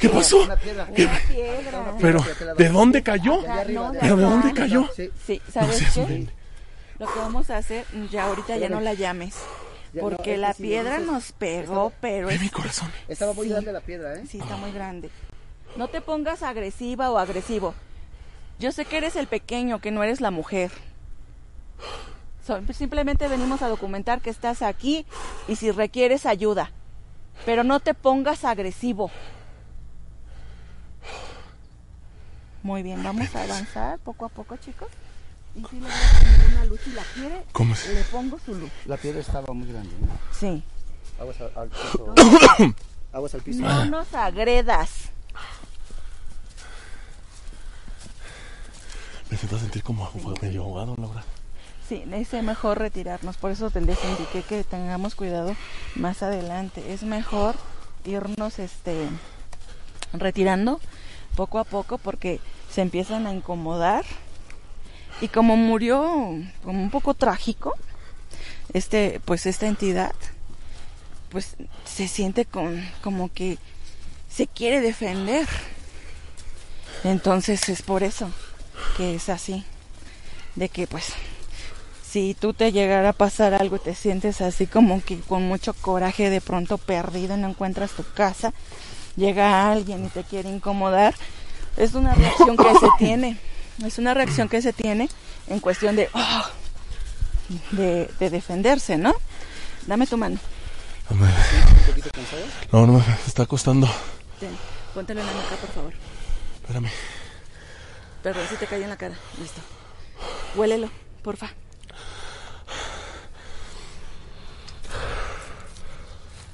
¿Qué 0.00 0.08
pasó? 0.08 0.42
Una 0.44 0.56
piedra. 0.56 0.86
¿Qué- 0.94 1.04
Una 1.04 1.18
piedra. 1.28 1.94
Pero, 2.00 2.24
¿de 2.56 2.68
dónde 2.70 3.02
cayó? 3.02 3.42
No, 3.42 3.92
¿Pero 4.00 4.16
de 4.16 4.22
dónde 4.22 4.52
cayó? 4.54 4.88
Sí. 4.96 5.10
Sí, 5.26 5.42
No 5.46 5.52
¿sabes 5.52 5.76
seas 5.76 5.94
qué? 6.06 6.26
Lo 6.98 7.06
que 7.12 7.18
vamos 7.18 7.50
a 7.50 7.56
hacer, 7.58 7.84
ya 8.10 8.24
ahorita 8.26 8.56
ya 8.56 8.68
no 8.68 8.80
la 8.80 8.94
llames. 8.94 9.34
Porque 10.00 10.36
la 10.36 10.54
piedra 10.54 10.98
nos 11.00 11.32
pegó, 11.32 11.92
pero 12.00 12.30
es... 12.30 12.40
mi 12.40 12.48
corazón. 12.48 12.90
Estaba 13.08 13.32
muy 13.32 13.48
grande 13.48 13.72
la 13.72 13.80
piedra, 13.80 14.14
¿eh? 14.14 14.24
Sí, 14.28 14.38
está 14.38 14.56
muy 14.56 14.70
grande. 14.72 15.10
No 15.76 15.88
te 15.88 16.00
pongas 16.00 16.42
agresiva 16.42 17.10
o 17.10 17.18
agresivo. 17.18 17.74
Yo 18.58 18.72
sé 18.72 18.84
que 18.84 18.98
eres 18.98 19.16
el 19.16 19.26
pequeño, 19.26 19.80
que 19.80 19.90
no 19.90 20.02
eres 20.04 20.20
la 20.20 20.30
mujer. 20.30 20.70
Simplemente 22.72 23.28
venimos 23.28 23.62
a 23.62 23.68
documentar 23.68 24.20
que 24.20 24.30
estás 24.30 24.62
aquí 24.62 25.06
y 25.48 25.56
si 25.56 25.70
requieres 25.70 26.26
ayuda. 26.26 26.70
Pero 27.46 27.64
no 27.64 27.80
te 27.80 27.94
pongas 27.94 28.44
agresivo. 28.44 29.10
Muy 32.62 32.82
bien, 32.82 33.02
vamos 33.02 33.34
a 33.34 33.42
avanzar 33.42 33.98
poco 34.00 34.26
a 34.26 34.28
poco, 34.28 34.56
chicos. 34.56 34.88
Y 35.54 35.64
si 35.64 35.76
le 35.76 35.82
voy 35.82 35.90
a 35.90 36.18
poner 36.20 36.52
una 36.56 36.64
luz, 36.66 36.80
si 36.84 36.90
la 36.92 37.02
quiere, 37.14 37.42
¿Cómo 37.52 37.74
es? 37.74 37.88
le 37.88 38.02
pongo 38.04 38.38
su 38.44 38.54
luz. 38.54 38.70
La 38.86 38.96
piedra 38.96 39.20
estaba 39.20 39.52
muy 39.52 39.66
grande, 39.66 39.90
¿no? 40.00 40.08
Sí. 40.38 40.62
Aguas 41.18 41.40
al, 41.40 41.52
al 41.56 41.68
piso. 41.68 42.14
Aguas 43.12 43.34
al 43.34 43.42
piso. 43.42 43.62
No 43.62 43.84
nos 43.86 44.14
agredas. 44.14 44.90
Me 49.30 49.36
siento 49.36 49.56
a 49.56 49.58
sentir 49.60 49.82
como 49.82 50.10
medio 50.42 50.62
ahogado, 50.62 50.94
Laura. 50.98 51.24
Sí, 51.88 52.04
es 52.12 52.32
mejor 52.44 52.78
retirarnos. 52.78 53.36
Por 53.36 53.50
eso 53.50 53.70
te 53.70 53.80
les 53.80 53.98
indiqué 54.04 54.42
que 54.42 54.64
tengamos 54.64 55.14
cuidado 55.14 55.56
más 55.96 56.22
adelante. 56.22 56.92
Es 56.92 57.02
mejor 57.02 57.56
irnos 58.04 58.58
este 58.58 59.08
retirando 60.12 60.80
poco 61.36 61.58
a 61.58 61.64
poco 61.64 61.98
porque 61.98 62.40
se 62.70 62.82
empiezan 62.82 63.26
a 63.26 63.32
incomodar. 63.32 64.04
Y 65.20 65.28
como 65.28 65.56
murió 65.56 66.34
como 66.62 66.82
un 66.82 66.90
poco 66.90 67.14
trágico, 67.14 67.74
este, 68.72 69.20
pues 69.24 69.46
esta 69.46 69.66
entidad, 69.66 70.14
pues 71.30 71.56
se 71.84 72.08
siente 72.08 72.44
con, 72.44 72.82
como 73.02 73.30
que 73.32 73.58
se 74.30 74.46
quiere 74.46 74.80
defender. 74.80 75.46
Entonces 77.04 77.68
es 77.68 77.82
por 77.82 78.02
eso 78.02 78.30
que 78.96 79.14
es 79.14 79.28
así. 79.28 79.64
De 80.54 80.68
que 80.68 80.86
pues 80.86 81.12
si 82.10 82.34
tú 82.34 82.52
te 82.54 82.72
llegara 82.72 83.10
a 83.10 83.12
pasar 83.12 83.54
algo 83.54 83.76
y 83.76 83.80
te 83.80 83.94
sientes 83.94 84.40
así 84.40 84.66
como 84.66 85.02
que 85.02 85.20
con 85.20 85.46
mucho 85.46 85.74
coraje 85.74 86.28
de 86.28 86.40
pronto 86.40 86.76
perdido, 86.76 87.36
no 87.36 87.48
encuentras 87.48 87.92
tu 87.92 88.04
casa, 88.14 88.52
llega 89.20 89.70
alguien 89.70 90.06
y 90.06 90.08
te 90.08 90.24
quiere 90.24 90.48
incomodar, 90.48 91.14
es 91.76 91.94
una 91.94 92.14
reacción 92.16 92.56
que 92.56 92.74
se 92.74 92.88
tiene, 92.98 93.38
es 93.84 93.98
una 93.98 94.14
reacción 94.14 94.48
que 94.48 94.60
se 94.62 94.72
tiene 94.72 95.08
en 95.46 95.60
cuestión 95.60 95.94
de, 95.94 96.08
oh, 96.12 96.42
de, 97.72 98.10
de 98.18 98.30
defenderse, 98.30 98.96
¿no? 98.98 99.14
Dame 99.86 100.06
tu 100.06 100.16
mano, 100.16 100.38
¿Un 101.10 101.18
poquito 101.86 102.10
cansado? 102.12 102.42
No, 102.72 102.86
no, 102.86 102.92
me 102.92 103.14
está 103.26 103.44
costando. 103.46 103.88
Ten, 104.38 104.56
póntelo 104.94 105.20
en 105.20 105.26
la 105.26 105.32
nuca, 105.32 105.56
por 105.56 105.70
favor. 105.70 105.92
Espérame. 106.60 106.90
Perdón 108.22 108.46
si 108.48 108.56
te 108.56 108.66
cae 108.66 108.82
en 108.82 108.90
la 108.90 108.96
cara, 108.96 109.16
listo. 109.40 109.60
Huélelo, 110.54 110.88
porfa. 111.22 111.50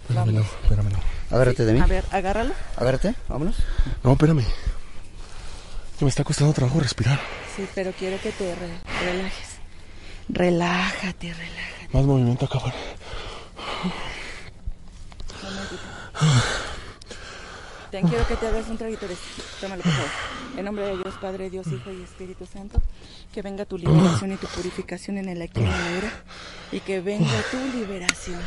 Espérame, 0.09 0.33
no, 0.33 0.41
espérame, 0.41 0.91
no. 0.91 1.16
Agárrate 1.31 1.65
de 1.65 1.73
mí. 1.73 1.81
A 1.81 1.87
ver, 1.87 2.05
agárralo. 2.13 2.55
Agárrate, 2.77 3.15
vámonos. 3.29 3.57
No, 4.05 4.13
espérame. 4.13 4.45
Que 5.99 6.05
me 6.05 6.09
está 6.09 6.23
costando 6.25 6.53
trabajo 6.53 6.79
respirar. 6.81 7.19
Sí, 7.57 7.67
pero 7.75 7.93
quiero 7.93 8.21
que 8.21 8.31
te 8.33 8.55
re- 8.55 8.81
relajes. 9.05 9.49
Relájate, 10.29 11.33
relájate. 11.33 11.89
Más 11.93 12.05
movimiento, 12.05 12.49
cabrón. 12.49 12.73
Un 15.43 15.55
momentito. 15.55 15.83
Te 17.91 18.01
quiero 18.03 18.27
que 18.27 18.37
te 18.37 18.47
hagas 18.49 18.69
un 18.69 18.77
traguito 18.79 19.07
de 19.09 19.15
esto. 19.15 19.43
Tómalo, 19.61 19.83
por 19.83 19.93
favor. 19.93 20.11
En 20.59 20.65
nombre 20.65 20.85
de 20.87 20.97
Dios, 20.99 21.15
Padre, 21.21 21.51
Dios, 21.51 21.67
Hijo 21.69 21.91
y 21.93 22.03
Espíritu 22.03 22.47
Santo, 22.47 22.81
que 23.33 23.43
venga 23.43 23.65
tu 23.65 23.79
liberación 23.79 24.33
y 24.33 24.37
tu 24.37 24.47
purificación 24.49 25.19
en 25.19 25.29
el 25.29 25.43
aquí 25.43 25.61
y 25.61 25.65
en 25.65 25.69
el 25.73 25.95
ahora. 25.95 26.11
Y 26.73 26.81
que 26.81 27.01
venga 27.01 27.43
tu 27.51 27.59
liberación. 27.79 28.41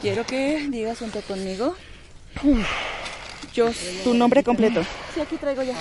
Quiero 0.00 0.24
que 0.24 0.68
digas 0.70 0.98
junto 0.98 1.20
conmigo. 1.22 1.74
Yo, 3.52 3.70
tu 4.04 4.14
nombre 4.14 4.44
completo. 4.44 4.82
Sí, 5.14 5.20
aquí 5.20 5.36
traigo 5.36 5.62
ya. 5.62 5.76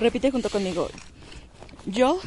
Repite 0.00 0.30
junto 0.30 0.48
conmigo. 0.48 0.88
Yo. 1.84 2.18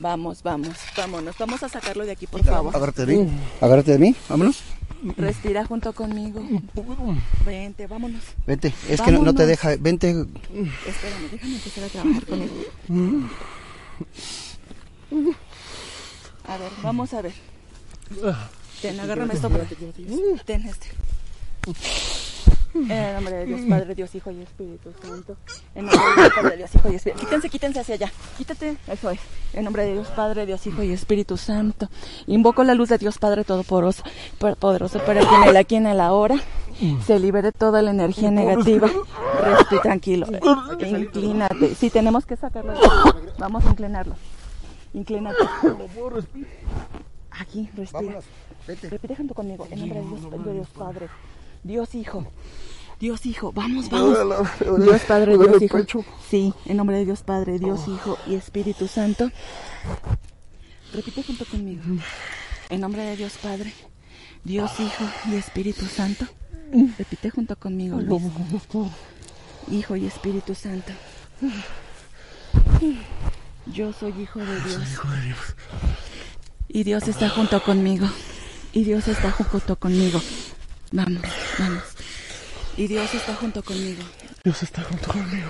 Vamos, 0.00 0.42
vamos, 0.42 0.76
vámonos. 0.96 1.36
Vamos 1.38 1.62
a 1.62 1.68
sacarlo 1.68 2.04
de 2.04 2.12
aquí, 2.12 2.26
por 2.26 2.44
favor. 2.44 2.74
Agárrate 2.76 3.06
de 3.06 3.16
mí. 3.16 3.30
Agárrate 3.60 3.92
de 3.92 3.98
mí. 3.98 4.14
Vámonos. 4.28 4.60
Respira 5.16 5.64
junto 5.64 5.92
conmigo. 5.92 6.42
Vente, 7.46 7.86
vámonos. 7.86 8.22
Vente. 8.46 8.74
Es 8.88 9.00
que 9.00 9.12
no, 9.12 9.22
no 9.22 9.34
te 9.34 9.46
deja. 9.46 9.76
Vente. 9.78 10.10
Espérame, 10.10 11.30
déjame 11.30 11.54
empezar 11.54 11.84
a 11.84 11.88
trabajar 11.88 12.26
con 12.26 12.42
él. 12.42 12.50
A 16.46 16.58
ver, 16.58 16.70
vamos 16.82 17.14
a 17.14 17.22
ver. 17.22 17.32
Ten, 18.82 19.00
agárrame 19.00 19.34
esto. 19.34 19.50
Ten 20.44 20.62
este. 20.66 20.88
En 22.74 22.90
el 22.90 23.14
nombre 23.14 23.34
de 23.36 23.46
Dios, 23.46 23.60
Padre, 23.68 23.94
Dios, 23.94 24.14
Hijo 24.14 24.30
y 24.30 24.40
Espíritu 24.40 24.92
Santo. 25.02 25.36
En 25.74 25.86
nombre 25.86 26.00
de 26.06 26.16
Dios, 26.22 26.32
Padre, 26.34 26.56
Dios, 26.56 26.74
Hijo 26.74 26.90
y 26.90 26.94
Espíritu 26.94 27.20
Quítense, 27.20 27.48
quítense 27.48 27.80
hacia 27.80 27.94
allá. 27.94 28.12
Quítate. 28.36 28.76
Eso 28.86 29.10
es. 29.10 29.18
En 29.52 29.64
nombre 29.64 29.84
de 29.84 29.94
Dios, 29.94 30.06
Padre, 30.08 30.46
Dios, 30.46 30.66
Hijo 30.66 30.82
y 30.82 30.92
Espíritu 30.92 31.36
Santo. 31.36 31.88
Invoco 32.26 32.62
la 32.64 32.74
luz 32.74 32.90
de 32.90 32.98
Dios, 32.98 33.18
Padre 33.18 33.44
Todopoderoso, 33.44 34.02
poderoso 34.60 34.98
para 35.00 35.20
que 35.20 35.34
en 35.34 35.44
el 35.44 35.56
aquí 35.56 35.76
en 35.76 35.86
el 35.86 36.00
ahora 36.00 36.36
se 37.06 37.18
libere 37.18 37.52
toda 37.52 37.82
la 37.82 37.90
energía 37.90 38.30
negativa. 38.30 38.88
Respira 39.42 39.82
tranquilo. 39.82 40.26
Inclínate. 40.78 41.74
Sí, 41.74 41.90
tenemos 41.90 42.26
que 42.26 42.36
sacarlo. 42.36 42.74
Vamos 43.38 43.64
a 43.66 43.70
inclinarlo. 43.70 44.14
Inclínate. 44.94 45.38
Aquí, 47.38 47.68
respira. 47.76 48.02
Vámonos. 48.02 48.24
Vete. 48.66 48.90
Repite 48.90 49.16
junto 49.16 49.34
conmigo. 49.34 49.66
En 49.70 49.80
nombre 49.80 50.00
de 50.00 50.06
Dios, 50.06 50.44
de 50.44 50.52
Dios 50.52 50.68
Padre, 50.68 51.08
Dios 51.62 51.94
Hijo. 51.94 52.26
Dios 53.00 53.26
Hijo, 53.26 53.52
vamos, 53.52 53.88
vamos. 53.90 54.18
Dios 54.80 55.02
Padre, 55.02 55.38
Dios 55.38 55.62
Hijo. 55.62 55.78
Sí, 56.28 56.52
en 56.66 56.76
nombre 56.76 56.96
de 56.96 57.04
Dios 57.04 57.22
Padre, 57.22 57.58
Dios 57.58 57.86
Hijo 57.86 58.18
y 58.26 58.34
Espíritu 58.34 58.88
Santo. 58.88 59.30
Repite 60.92 61.22
junto 61.22 61.44
conmigo. 61.44 61.82
En 62.70 62.80
nombre 62.80 63.02
de 63.02 63.16
Dios 63.16 63.38
Padre, 63.40 63.72
Dios 64.42 64.80
Hijo 64.80 65.04
y 65.30 65.36
Espíritu 65.36 65.86
Santo. 65.86 66.26
Repite 66.98 67.30
junto 67.30 67.56
conmigo, 67.56 68.00
Luis. 68.00 68.22
Hijo 69.70 69.96
y 69.96 70.06
Espíritu 70.06 70.54
Santo. 70.54 70.92
Yo 73.66 73.92
soy 73.92 74.12
hijo 74.20 74.40
de 74.40 74.60
Dios. 74.60 74.82
Y 76.68 76.84
Dios 76.84 77.08
está 77.08 77.28
junto 77.30 77.62
conmigo. 77.62 78.08
Y 78.72 78.84
Dios 78.84 79.08
está 79.08 79.30
junto 79.32 79.76
conmigo. 79.76 80.20
Vamos, 80.92 81.22
vamos. 81.58 81.82
Y 82.76 82.86
Dios 82.86 83.12
está 83.14 83.34
junto 83.34 83.62
conmigo. 83.62 84.02
Dios 84.44 84.62
está 84.62 84.82
junto 84.82 85.10
conmigo. 85.10 85.48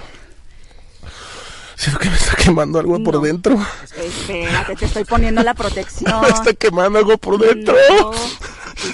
Siento 1.78 2.00
que 2.00 2.10
me 2.10 2.16
está 2.16 2.34
quemando 2.36 2.80
algo 2.80 3.00
por 3.04 3.14
No. 3.14 3.20
dentro. 3.20 3.56
Espérate, 3.96 4.74
te 4.74 4.84
estoy 4.86 5.04
poniendo 5.04 5.42
la 5.44 5.54
protección. 5.54 6.20
Me 6.22 6.28
está 6.28 6.52
quemando 6.54 6.98
algo 6.98 7.16
por 7.18 7.38
dentro. 7.38 7.74
No. 7.90 8.12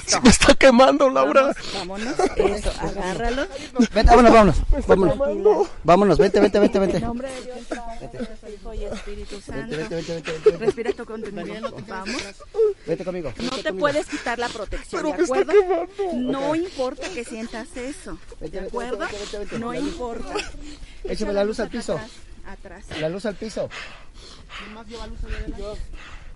Se 0.05 0.19
me 0.21 0.29
está 0.29 0.53
quemando, 0.55 1.09
Laura. 1.09 1.55
Vámonos, 1.75 2.13
eso, 2.37 2.71
agárralo. 2.79 3.47
Vete, 3.93 4.03
vámonos, 4.09 4.31
vámonos. 4.31 4.55
Vámonos. 4.87 5.67
Vámonos, 5.83 6.17
vente, 6.19 6.39
vente, 6.39 6.59
vente, 6.59 6.79
vente. 6.79 6.97
En 6.97 7.03
nombre 7.03 7.29
de 7.29 7.41
Dios, 7.41 7.57
Padre, 7.69 8.09
Dios, 8.11 8.29
Hijo 8.53 8.73
y 8.73 8.83
Espíritu 8.85 9.41
Santo. 9.41 9.75
Vente, 9.77 9.95
vente, 9.95 10.13
vente, 10.13 10.31
vente, 10.31 10.49
vente. 10.49 10.65
Respira 10.65 10.91
tú 10.93 11.05
conmigo. 11.05 11.71
Vamos. 11.87 12.15
Vete 12.85 13.03
conmigo. 13.05 13.33
No 13.37 13.49
vete 13.51 13.63
te 13.63 13.73
puedes 13.73 14.05
quitar 14.07 14.37
la 14.39 14.47
protección, 14.49 15.01
Pero 15.01 15.11
¿de 15.11 15.17
me 15.17 15.23
está 15.23 15.39
acuerdo? 15.41 15.87
quemando. 15.97 16.31
No 16.39 16.55
importa 16.55 17.07
que 17.09 17.23
sientas 17.23 17.67
eso, 17.75 18.17
¿de 18.41 18.59
acuerdo? 18.59 18.97
vente, 18.99 19.17
vente, 19.17 19.37
vente. 19.39 19.59
No 19.59 19.73
La 19.73 19.79
luz. 19.79 19.87
importa. 19.89 20.33
Échame 21.03 21.33
Echa 22.45 22.99
la 22.99 23.09
luz 23.09 23.25
al 23.25 23.35
acá 23.35 23.35
piso. 23.35 23.63
Atrás. 23.63 23.69
La 24.59 25.07
luz 25.07 25.09
al 25.09 25.19
piso. 25.35 25.57
Yo, 25.57 25.75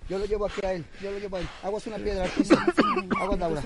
yo 0.08 0.18
lo 0.18 0.24
llevo 0.24 0.46
aquí 0.46 0.66
a 0.66 0.72
él. 0.72 0.84
Yo 1.00 1.10
lo 1.12 1.18
llevo 1.18 1.36
a 1.36 1.40
él. 1.40 1.48
Aguas 1.62 1.86
una 1.86 1.96
piedra 1.96 2.24
al 2.24 2.30
piso. 2.30 2.54
Aguas, 3.20 3.38
Laura. 3.38 3.62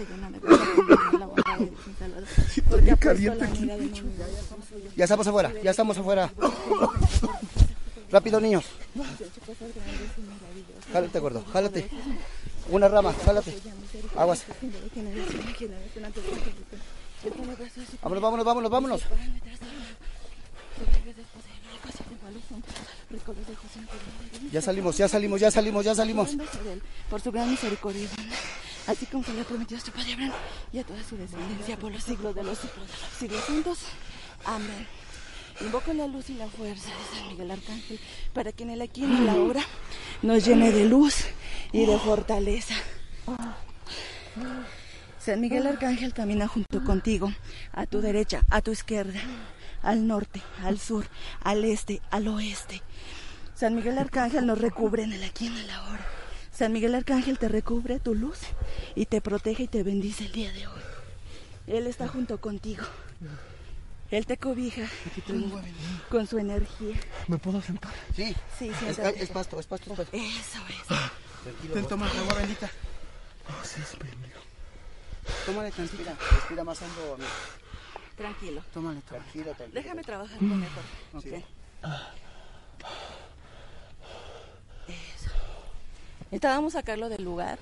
Porque 2.69 2.91
de 3.39 3.45
enemigo. 3.45 4.03
Ya 4.97 5.05
estamos 5.05 5.27
afuera. 5.27 5.53
Ya 5.62 5.71
estamos 5.71 5.99
afuera. 5.99 6.31
Rápido, 8.11 8.41
niños. 8.41 8.65
Jálate, 10.93 11.19
gordo. 11.19 11.45
Jálate. 11.53 11.89
Una 12.69 12.89
rama. 12.89 13.15
Jálate. 13.25 13.55
Aguas. 14.16 14.45
Vámonos, 18.03 18.23
vámonos, 18.23 18.45
vámonos, 18.45 18.71
vámonos. 18.71 19.03
Ya 24.53 24.61
salimos, 24.61 24.97
ya 24.97 25.09
salimos, 25.09 25.41
ya 25.41 25.51
salimos, 25.51 25.85
ya 25.85 25.95
salimos. 25.95 26.36
Por 27.11 27.20
su 27.20 27.32
gran 27.32 27.51
misericordia, 27.51 28.09
así 28.86 29.07
como 29.07 29.24
se 29.24 29.32
le 29.32 29.41
ha 29.41 29.45
prometido 29.45 29.81
a 29.81 29.85
su 29.85 29.91
Padre 29.93 30.12
Abraham 30.15 30.32
y 30.73 30.78
a 30.78 30.85
toda 30.85 31.03
su 31.03 31.16
descendencia 31.16 31.78
por 31.78 31.93
los 31.93 32.03
siglos 32.03 32.35
de 32.35 32.43
los 32.43 32.59
siglos 32.59 32.86
de 32.86 32.99
los 32.99 33.19
siglos 33.19 33.45
santos. 33.45 33.78
Amén. 34.45 34.86
Invoco 35.61 35.93
la 35.93 36.07
luz 36.09 36.31
y 36.31 36.35
la 36.35 36.49
fuerza 36.49 36.89
de 36.89 37.16
San 37.16 37.28
Miguel 37.28 37.51
Arcángel 37.51 38.01
para 38.32 38.51
que 38.53 38.65
en 38.65 38.70
el 38.70 38.82
aquí 38.82 39.03
y 39.03 39.05
en 39.05 39.16
el 39.16 39.28
ahora 39.28 39.62
nos 40.23 40.45
llene 40.45 40.73
de 40.73 40.85
luz 40.85 41.27
y 41.73 41.86
de 41.86 41.99
fortaleza. 41.99 42.74
San 45.19 45.41
Miguel 45.41 45.66
Arcángel 45.66 46.12
camina 46.12 46.49
junto 46.49 46.85
contigo, 46.85 47.32
a 47.73 47.86
tu 47.86 48.01
derecha, 48.01 48.43
a 48.51 48.61
tu 48.61 48.73
izquierda, 48.73 49.20
al 49.82 50.07
norte, 50.07 50.43
al 50.62 50.78
sur, 50.78 51.07
al 51.43 51.65
este, 51.65 52.03
al 52.11 52.28
oeste. 52.28 52.82
San 53.55 53.74
Miguel 53.74 53.98
Arcángel 53.98 54.47
nos 54.47 54.59
recubre 54.60 55.02
en 55.05 55.12
el 55.12 55.22
aquí 55.24 55.44
y 55.47 55.48
en 55.48 55.56
el 55.56 55.70
ahora. 55.70 56.05
San 56.52 56.72
Miguel 56.72 56.94
Arcángel 56.94 57.39
te 57.39 57.48
recubre 57.48 57.98
tu 58.01 58.14
luz 58.14 58.39
y 58.94 59.06
te 59.06 59.20
protege 59.20 59.64
y 59.64 59.68
te 59.68 59.82
bendice 59.82 60.26
el 60.26 60.32
día 60.32 60.52
de 60.52 60.66
hoy. 60.66 60.81
Él 61.66 61.86
está 61.86 62.09
junto 62.09 62.40
contigo. 62.40 62.85
Él 64.10 64.26
te 64.26 64.36
cobija 64.36 64.86
con 66.10 66.26
su 66.26 66.39
energía. 66.39 66.97
¿Me 67.26 67.39
puedo 67.39 67.60
sentar? 67.62 67.90
Sí. 68.14 68.35
Sí, 68.59 68.68
Es, 68.68 68.76
siéntate. 68.78 69.22
es 69.22 69.31
pasto, 69.31 69.59
es 69.59 69.66
pasto. 69.66 69.93
es 69.93 69.98
pasto. 69.98 70.16
Eso 70.16 70.59
es. 70.68 70.86
Tranquilo. 71.43 71.74
Ten, 71.74 71.86
toma 71.86 72.06
agua 72.09 72.35
bendita. 72.35 72.70
Sí, 73.62 73.81
sí. 73.90 73.98
Tómale 75.47 75.70
tantita. 75.70 76.14
Respira 76.32 76.64
más 76.64 76.81
hondo. 76.82 77.14
amigo. 77.14 77.28
Tranquilo. 78.16 78.62
Tómale, 78.72 79.01
tómale. 79.01 79.24
Tranquilo, 79.24 79.55
tranquilo. 79.56 79.81
Déjame 79.82 80.02
trabajar 80.05 80.39
con 80.39 80.62
él. 80.62 80.68
por 81.12 81.22
favor. 81.22 81.39
Ok. 81.39 81.44
Eso. 84.89 85.31
Necesitábamos 86.24 86.72
sacarlo 86.72 87.09
del 87.09 87.24
lugar 87.24 87.59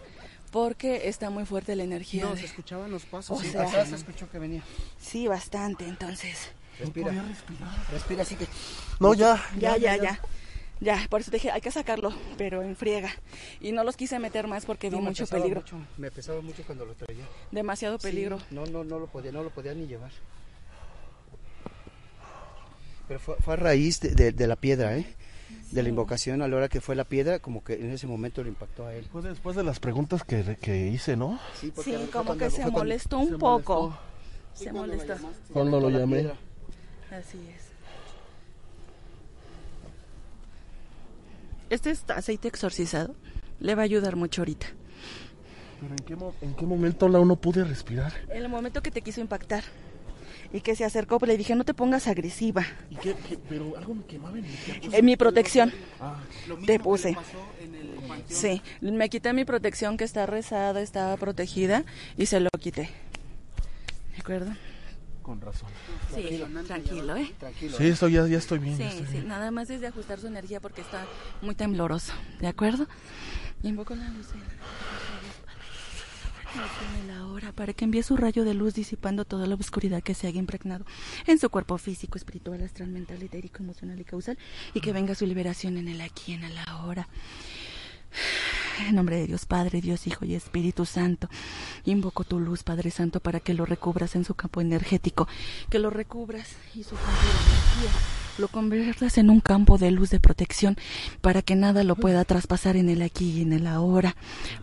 porque 0.50 1.08
está 1.08 1.30
muy 1.30 1.44
fuerte 1.46 1.76
la 1.76 1.82
energía. 1.84 2.24
No, 2.24 2.34
de- 2.34 2.40
se 2.40 2.46
escuchaban 2.46 2.90
los 2.90 3.04
pasos. 3.04 3.38
O 3.38 3.42
sí, 3.42 3.50
sea, 3.50 3.62
atrás 3.62 3.88
se 3.88 3.96
escuchó 3.96 4.30
que 4.30 4.38
venía. 4.38 4.62
Sí, 5.00 5.26
bastante, 5.28 5.86
entonces. 5.86 6.50
Respira. 6.78 7.12
Respira 7.90 8.22
así 8.22 8.34
que. 8.36 8.46
No, 9.00 9.14
ya. 9.14 9.42
Ya, 9.58 9.76
ya, 9.76 9.96
ya. 9.96 10.20
Ya, 10.80 11.06
por 11.08 11.20
eso 11.20 11.30
te 11.30 11.36
dije, 11.36 11.52
hay 11.52 11.60
que 11.60 11.70
sacarlo, 11.70 12.12
pero 12.36 12.60
en 12.62 12.74
friega. 12.74 13.10
Y 13.60 13.70
no 13.70 13.84
los 13.84 13.96
quise 13.96 14.18
meter 14.18 14.48
más 14.48 14.64
porque 14.64 14.90
vi 14.90 14.96
No, 14.96 15.02
me 15.02 15.10
mucho 15.10 15.28
peligro. 15.28 15.60
mucho, 15.60 15.76
me 15.96 16.10
pesaba 16.10 16.40
mucho 16.40 16.64
cuando 16.64 16.84
lo 16.84 16.94
traía. 16.94 17.24
Demasiado 17.52 17.98
peligro. 18.00 18.40
Sí, 18.40 18.46
no, 18.50 18.66
no, 18.66 18.82
no 18.82 18.98
lo 18.98 19.06
podía, 19.06 19.30
no 19.30 19.44
lo 19.44 19.50
podía 19.50 19.74
ni 19.74 19.86
llevar. 19.86 20.10
Pero 23.06 23.20
fue, 23.20 23.36
fue 23.36 23.54
a 23.54 23.56
raíz 23.56 24.00
de, 24.00 24.10
de- 24.10 24.32
de 24.32 24.46
la 24.46 24.56
piedra, 24.56 24.96
¿eh? 24.96 25.06
De 25.72 25.82
la 25.82 25.88
invocación 25.88 26.42
a 26.42 26.48
la 26.48 26.56
hora 26.56 26.68
que 26.68 26.80
fue 26.80 26.94
la 26.94 27.04
piedra, 27.04 27.38
como 27.38 27.64
que 27.64 27.74
en 27.74 27.90
ese 27.90 28.06
momento 28.06 28.42
le 28.42 28.50
impactó 28.50 28.86
a 28.86 28.94
él. 28.94 29.06
Fue 29.10 29.22
después 29.22 29.56
de 29.56 29.64
las 29.64 29.80
preguntas 29.80 30.22
que, 30.22 30.56
que 30.60 30.86
hice, 30.88 31.16
¿no? 31.16 31.38
Sí, 31.60 31.70
como 31.70 32.26
cuando- 32.26 32.36
que 32.38 32.50
se 32.50 32.70
molestó 32.70 33.18
un 33.18 33.28
se 33.30 33.38
poco. 33.38 33.80
molestó. 33.82 34.02
Se 34.54 34.64
cuando 34.64 34.80
lo 34.82 34.86
molestó. 34.92 35.14
llamaste, 35.14 35.46
se 35.46 35.52
Cuando 35.54 35.80
lo 35.80 35.90
llamé. 35.90 36.18
Así 37.10 37.38
es. 37.54 37.62
Este 41.70 41.90
es 41.90 42.04
aceite 42.10 42.48
exorcizado. 42.48 43.14
Le 43.60 43.74
va 43.74 43.82
a 43.82 43.84
ayudar 43.84 44.16
mucho 44.16 44.42
ahorita. 44.42 44.66
Pero 45.80 45.94
¿en 45.94 46.04
qué, 46.04 46.16
mo- 46.16 46.34
en 46.42 46.54
qué 46.54 46.66
momento 46.66 47.08
la 47.08 47.18
no 47.24 47.36
pude 47.36 47.64
respirar? 47.64 48.12
En 48.28 48.42
el 48.42 48.48
momento 48.48 48.82
que 48.82 48.90
te 48.90 49.00
quiso 49.02 49.20
impactar. 49.20 49.64
Y 50.52 50.60
que 50.60 50.76
se 50.76 50.84
acercó, 50.84 51.18
pues 51.18 51.28
le 51.30 51.36
dije, 51.38 51.54
no 51.54 51.64
te 51.64 51.74
pongas 51.74 52.06
agresiva. 52.08 52.64
¿Y 52.90 52.96
qué, 52.96 53.14
qué- 53.28 53.38
pero 53.48 53.76
algo 53.76 53.94
me 53.94 54.04
quemaba 54.04 54.36
en 54.38 54.44
mi 54.44 54.50
En 54.96 55.04
mi 55.04 55.16
protección. 55.16 55.72
Ah, 56.00 56.20
Te 56.66 56.78
puse. 56.78 57.16
Sí, 58.28 58.60
me 58.80 59.08
quité 59.08 59.32
mi 59.32 59.44
protección 59.44 59.96
que 59.96 60.04
está 60.04 60.26
rezada, 60.26 60.80
estaba 60.80 61.16
protegida 61.16 61.84
y 62.16 62.26
se 62.26 62.40
lo 62.40 62.50
quité. 62.60 62.90
¿De 64.14 64.20
acuerdo? 64.20 64.52
con 65.22 65.40
razón. 65.40 65.68
Sí, 66.12 66.42
tranquilo, 66.66 67.14
¿eh? 67.16 67.32
Sí, 67.78 67.86
estoy, 67.86 68.12
ya, 68.14 68.26
ya 68.26 68.38
estoy 68.38 68.58
bien. 68.58 68.76
Sí, 68.76 68.82
estoy 68.82 69.06
sí, 69.06 69.12
bien. 69.12 69.28
nada 69.28 69.52
más 69.52 69.70
es 69.70 69.80
de 69.80 69.86
ajustar 69.86 70.18
su 70.18 70.26
energía 70.26 70.58
porque 70.58 70.80
está 70.80 71.06
muy 71.40 71.54
tembloroso, 71.54 72.12
¿de 72.40 72.48
acuerdo? 72.48 72.88
Y 73.62 73.68
invoco 73.68 73.94
la 73.94 74.08
luz 74.08 74.26
la- 77.06 77.21
para 77.54 77.72
que 77.72 77.84
envíe 77.84 78.02
su 78.02 78.16
rayo 78.16 78.44
de 78.44 78.54
luz 78.54 78.74
disipando 78.74 79.24
toda 79.24 79.46
la 79.46 79.54
oscuridad 79.54 80.02
que 80.02 80.14
se 80.14 80.26
haya 80.26 80.38
impregnado 80.38 80.84
en 81.26 81.38
su 81.38 81.48
cuerpo 81.50 81.78
físico, 81.78 82.18
espiritual, 82.18 82.62
astral, 82.62 82.90
mental, 82.90 83.22
etérico, 83.22 83.62
emocional 83.62 83.98
y 84.00 84.04
causal 84.04 84.38
y 84.74 84.80
que 84.80 84.92
venga 84.92 85.14
su 85.14 85.26
liberación 85.26 85.76
en 85.76 85.88
el 85.88 86.00
aquí, 86.00 86.34
en 86.34 86.44
el 86.44 86.56
ahora. 86.66 87.08
En 88.86 88.94
nombre 88.94 89.16
de 89.16 89.26
Dios 89.26 89.46
Padre, 89.46 89.80
Dios 89.80 90.06
Hijo 90.06 90.24
y 90.24 90.34
Espíritu 90.34 90.84
Santo, 90.84 91.28
invoco 91.84 92.24
tu 92.24 92.40
luz, 92.40 92.62
Padre 92.62 92.90
Santo, 92.90 93.20
para 93.20 93.40
que 93.40 93.54
lo 93.54 93.64
recubras 93.64 94.16
en 94.16 94.24
su 94.24 94.34
campo 94.34 94.60
energético, 94.60 95.28
que 95.70 95.78
lo 95.78 95.90
recubras 95.90 96.56
y 96.74 96.82
su 96.82 96.94
campo 96.96 97.10
de 97.10 98.21
lo 98.38 98.48
conviertas 98.48 99.18
en 99.18 99.30
un 99.30 99.40
campo 99.40 99.78
de 99.78 99.90
luz 99.90 100.10
de 100.10 100.20
protección 100.20 100.76
para 101.20 101.42
que 101.42 101.54
nada 101.54 101.84
lo 101.84 101.96
pueda 101.96 102.24
traspasar 102.24 102.76
en 102.76 102.88
el 102.88 103.02
aquí 103.02 103.30
y 103.30 103.42
en 103.42 103.52
el 103.52 103.66
ahora. 103.66 104.16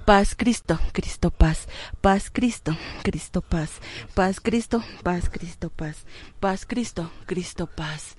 Paz 0.06 0.36
Cristo, 0.36 0.80
Cristo 0.92 1.32
paz. 1.32 1.68
Paz 2.02 2.30
Cristo, 2.32 2.76
Cristo 3.04 3.42
paz. 3.42 3.80
Paz 4.16 4.40
Cristo, 4.40 4.84
paz 5.04 5.30
Cristo 5.30 5.70
paz. 5.70 6.06
Paz 6.40 6.66
Cristo, 6.66 7.12
Cristo 7.26 7.68
paz. 7.68 8.16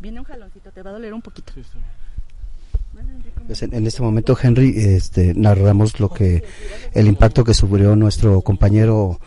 Viene 0.00 0.20
un 0.20 0.26
jaloncito, 0.26 0.70
te 0.70 0.82
va 0.82 0.90
a 0.90 0.92
doler 0.94 1.14
un 1.14 1.22
poquito. 1.22 1.52
Pues 3.46 3.62
en, 3.62 3.74
en 3.74 3.86
este 3.86 4.00
momento, 4.00 4.36
Henry, 4.40 4.72
este, 4.76 5.34
narramos 5.34 6.00
lo 6.00 6.08
que 6.08 6.42
el 6.92 7.06
impacto 7.06 7.44
que 7.44 7.52
sufrió 7.52 7.94
nuestro 7.94 8.40
compañero 8.40 9.20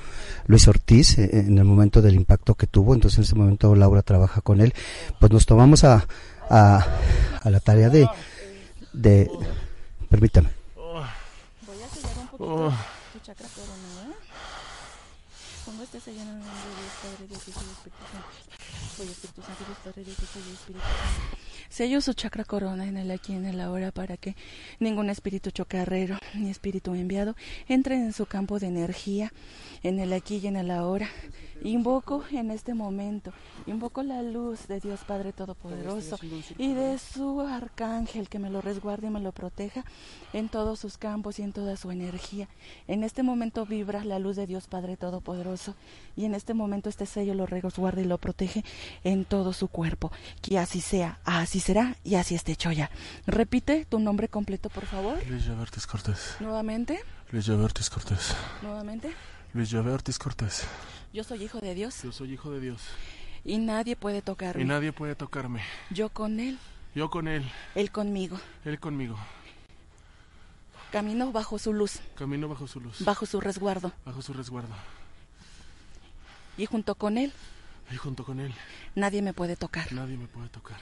Luis 0.47 0.67
Ortiz 0.67 1.19
eh, 1.19 1.29
en 1.33 1.57
el 1.57 1.65
momento 1.65 2.01
del 2.01 2.15
impacto 2.15 2.55
que 2.55 2.65
tuvo. 2.65 2.95
Entonces, 2.95 3.19
en 3.19 3.23
este 3.25 3.35
momento 3.35 3.75
Laura 3.75 4.01
trabaja 4.01 4.41
con 4.41 4.59
él. 4.59 4.73
Pues 5.19 5.31
nos 5.31 5.45
tomamos 5.45 5.83
a, 5.83 6.07
a, 6.49 6.85
a 7.43 7.49
la 7.51 7.59
tarea 7.59 7.89
de, 7.89 8.09
de, 8.91 9.29
permítame. 10.09 10.49
Voy 10.75 11.03
a 11.83 11.89
sellar 11.93 12.17
un 12.17 12.27
poquito 12.27 12.73
tu 13.13 13.19
chakra 13.19 13.47
corona, 13.53 14.09
¿eh? 14.09 14.15
Pongo 15.63 15.83
este 15.83 15.99
sello 15.99 16.21
en 16.21 16.27
el 16.29 16.39
nombre 16.39 16.53
de 16.55 16.81
Dios 16.81 16.93
Padre, 17.03 17.27
Dios 17.27 17.47
Hijo 17.49 17.61
y 17.61 17.71
Espíritu 17.71 18.03
Santo. 18.11 18.27
Soy 18.97 19.07
Espíritu 19.09 19.41
Santo, 19.43 19.63
Dios 19.67 19.77
Padre, 19.83 20.03
Dios 20.05 20.17
Hijo 20.23 20.39
y 20.39 20.53
Espíritu 20.53 20.81
Santo. 20.81 21.46
Sello 21.69 22.01
su 22.01 22.13
chakra 22.13 22.43
corona 22.43 22.85
en 22.85 22.97
el 22.97 23.11
aquí 23.11 23.33
y 23.33 23.35
en 23.35 23.45
el 23.45 23.59
ahora 23.59 23.91
para 23.91 24.17
que 24.17 24.35
ningún 24.79 25.09
espíritu 25.09 25.51
chocarrero 25.51 26.17
ni 26.33 26.49
espíritu 26.49 26.93
enviado 26.95 27.35
entre 27.67 27.95
en 27.95 28.13
su 28.13 28.25
campo 28.25 28.59
de 28.59 28.67
energía 28.67 29.33
en 29.83 29.99
el 29.99 30.13
aquí 30.13 30.39
y 30.41 30.47
en 30.47 30.55
el 30.55 30.71
ahora. 30.71 31.09
Invoco 31.63 32.23
en 32.31 32.51
este 32.51 32.73
momento, 32.73 33.33
invoco 33.65 34.03
la 34.03 34.21
luz 34.21 34.67
de 34.67 34.79
Dios 34.79 35.01
Padre 35.05 35.33
Todopoderoso 35.33 36.17
y 36.57 36.73
de 36.73 36.97
su 36.97 37.41
arcángel 37.41 38.29
que 38.29 38.39
me 38.39 38.49
lo 38.49 38.61
resguarde 38.61 39.07
y 39.07 39.09
me 39.09 39.19
lo 39.19 39.31
proteja 39.31 39.83
en 40.33 40.49
todos 40.49 40.79
sus 40.79 40.97
campos 40.97 41.39
y 41.39 41.43
en 41.43 41.53
toda 41.53 41.75
su 41.75 41.91
energía. 41.91 42.47
En 42.87 43.03
este 43.03 43.23
momento 43.23 43.65
vibra 43.65 44.03
la 44.03 44.19
luz 44.19 44.35
de 44.35 44.47
Dios 44.47 44.67
Padre 44.67 44.97
Todopoderoso 44.97 45.75
y 46.15 46.25
en 46.25 46.35
este 46.35 46.53
momento 46.53 46.89
este 46.89 47.05
sello 47.05 47.33
lo 47.33 47.45
resguarda 47.45 48.01
y 48.01 48.05
lo 48.05 48.17
protege 48.17 48.63
en 49.03 49.25
todo 49.25 49.51
su 49.51 49.67
cuerpo. 49.67 50.11
Que 50.41 50.59
así 50.59 50.79
sea, 50.79 51.19
así 51.23 51.59
será 51.59 51.97
y 52.03 52.15
así 52.15 52.35
esté 52.35 52.53
hecho 52.53 52.71
ya. 52.71 52.91
Repite 53.25 53.85
tu 53.85 53.99
nombre 53.99 54.29
completo, 54.29 54.69
por 54.69 54.85
favor. 54.85 55.19
Luis 55.27 55.47
Cortés. 55.87 56.35
Nuevamente, 56.39 56.99
Luis 57.31 57.47
Cortés. 57.89 58.35
nuevamente. 58.61 59.13
Luis 59.53 59.73
Cortés. 60.19 60.67
Yo 61.13 61.23
soy 61.23 61.43
hijo 61.43 61.59
de 61.59 61.73
Dios 61.73 62.03
Yo 62.03 62.11
soy 62.11 62.33
hijo 62.33 62.51
de 62.51 62.59
Dios. 62.59 62.81
y 63.43 63.57
nadie 63.57 63.95
puede 63.95 64.21
tocarme. 64.21 64.61
Y 64.61 64.65
nadie 64.65 64.91
puede 64.93 65.15
tocarme. 65.15 65.61
Yo 65.89 66.09
con 66.09 66.39
él, 66.39 66.57
Yo 66.95 67.09
con 67.09 67.27
él, 67.27 67.49
él 67.75 67.91
conmigo. 67.91 68.39
él 68.65 68.79
conmigo. 68.79 69.17
Camino 70.91 71.31
bajo 71.31 71.59
su 71.59 71.73
luz, 71.73 71.99
Camino 72.15 72.47
bajo 72.47 72.67
su 72.67 72.79
luz. 72.79 73.03
bajo 73.03 73.25
su 73.25 73.41
resguardo. 73.41 73.91
Bajo 74.05 74.21
su 74.21 74.33
resguardo. 74.33 74.73
Y 76.57 76.65
junto 76.65 76.95
con 76.95 77.17
él, 77.17 77.33
Y 77.91 77.95
junto 77.97 78.23
con 78.25 78.39
él, 78.39 78.53
nadie 78.95 79.21
me 79.21 79.33
puede 79.33 79.55
tocar. 79.55 79.91
nadie 79.93 80.17
me 80.17 80.27
puede 80.27 80.49
tocar. 80.49 80.77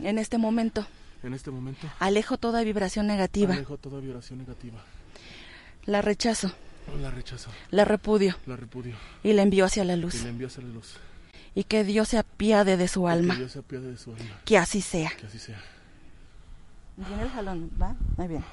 En 0.00 0.18
este 0.18 0.38
momento, 0.38 0.86
En 1.22 1.34
este 1.34 1.50
momento, 1.50 1.88
alejo 1.98 2.38
toda 2.38 2.62
vibración 2.62 3.06
negativa. 3.06 3.54
alejo 3.54 3.76
toda 3.76 4.00
vibración 4.00 4.38
negativa. 4.38 4.78
La 5.84 6.00
rechazo, 6.02 6.52
La 7.00 7.10
rechazo. 7.10 7.50
la 7.70 7.84
repudio 7.84 8.36
La 8.46 8.56
repudio. 8.56 8.96
y 9.22 9.32
la 9.32 9.42
envío 9.42 9.64
hacia 9.64 9.84
la 9.84 9.94
Y 9.94 10.00
luz. 10.00 10.22
le 10.22 10.30
envío 10.30 10.46
hacia 10.48 10.62
la 10.62 10.70
luz. 10.70 10.94
Y 11.54 11.64
que 11.64 11.84
Dios 11.84 12.08
se 12.08 12.18
apiade 12.18 12.76
de 12.76 12.88
su 12.88 13.04
Que 13.04 13.10
alma. 13.10 13.34
Dios 13.36 13.52
se 13.52 13.58
apiade 13.60 13.90
de 13.90 13.96
su 13.98 14.12
alma. 14.12 14.40
Que 14.44 14.58
así 14.58 14.80
sea. 14.80 15.10
Que 15.18 15.26
así 15.26 15.38
sea. 15.38 15.60
Viene 16.96 17.22
el 17.22 17.30
jalón, 17.30 17.70
¿va? 17.80 17.94
Muy 18.16 18.28
bien. 18.28 18.44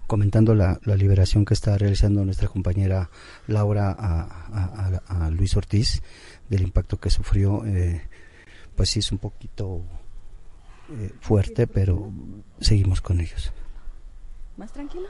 comentando 0.09 0.55
la, 0.55 0.79
la 0.85 0.95
liberación 0.95 1.45
que 1.45 1.53
está 1.53 1.77
realizando 1.77 2.25
nuestra 2.25 2.47
compañera 2.47 3.11
Laura 3.47 3.95
a, 3.97 5.29
Luis 5.29 5.55
Ortiz 5.55 6.01
del 6.49 6.63
impacto 6.63 6.99
que 6.99 7.11
sufrió, 7.11 7.63
eh, 7.63 8.01
pues 8.75 8.89
sí 8.89 8.99
es 8.99 9.11
un 9.11 9.19
poquito 9.19 9.83
eh, 10.89 11.13
fuerte, 11.19 11.67
pero 11.67 12.11
seguimos 12.59 13.01
con 13.01 13.19
ellos. 13.19 13.51
¿Más 14.57 14.71
tranquilo? 14.71 15.07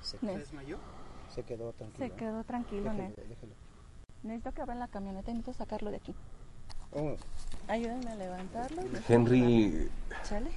¿Se 0.00 0.18
desmayó? 0.26 0.78
Se 1.34 1.42
quedó 1.42 1.72
tranquilo. 1.72 2.06
Se 2.06 2.14
quedó 2.14 2.44
tranquilo, 2.44 2.92
Ned. 2.92 3.12
Necesito 4.22 4.52
que 4.52 4.62
abran 4.62 4.78
la 4.80 4.88
camioneta 4.88 5.30
y 5.30 5.34
necesito 5.34 5.56
sacarlo 5.56 5.90
de 5.90 5.96
aquí. 5.98 6.14
Oh. 6.92 7.16
Ayúdenme 7.68 8.10
a 8.10 8.16
levantarlo. 8.16 8.82
Henry, 9.08 9.88
Chale. 10.28 10.50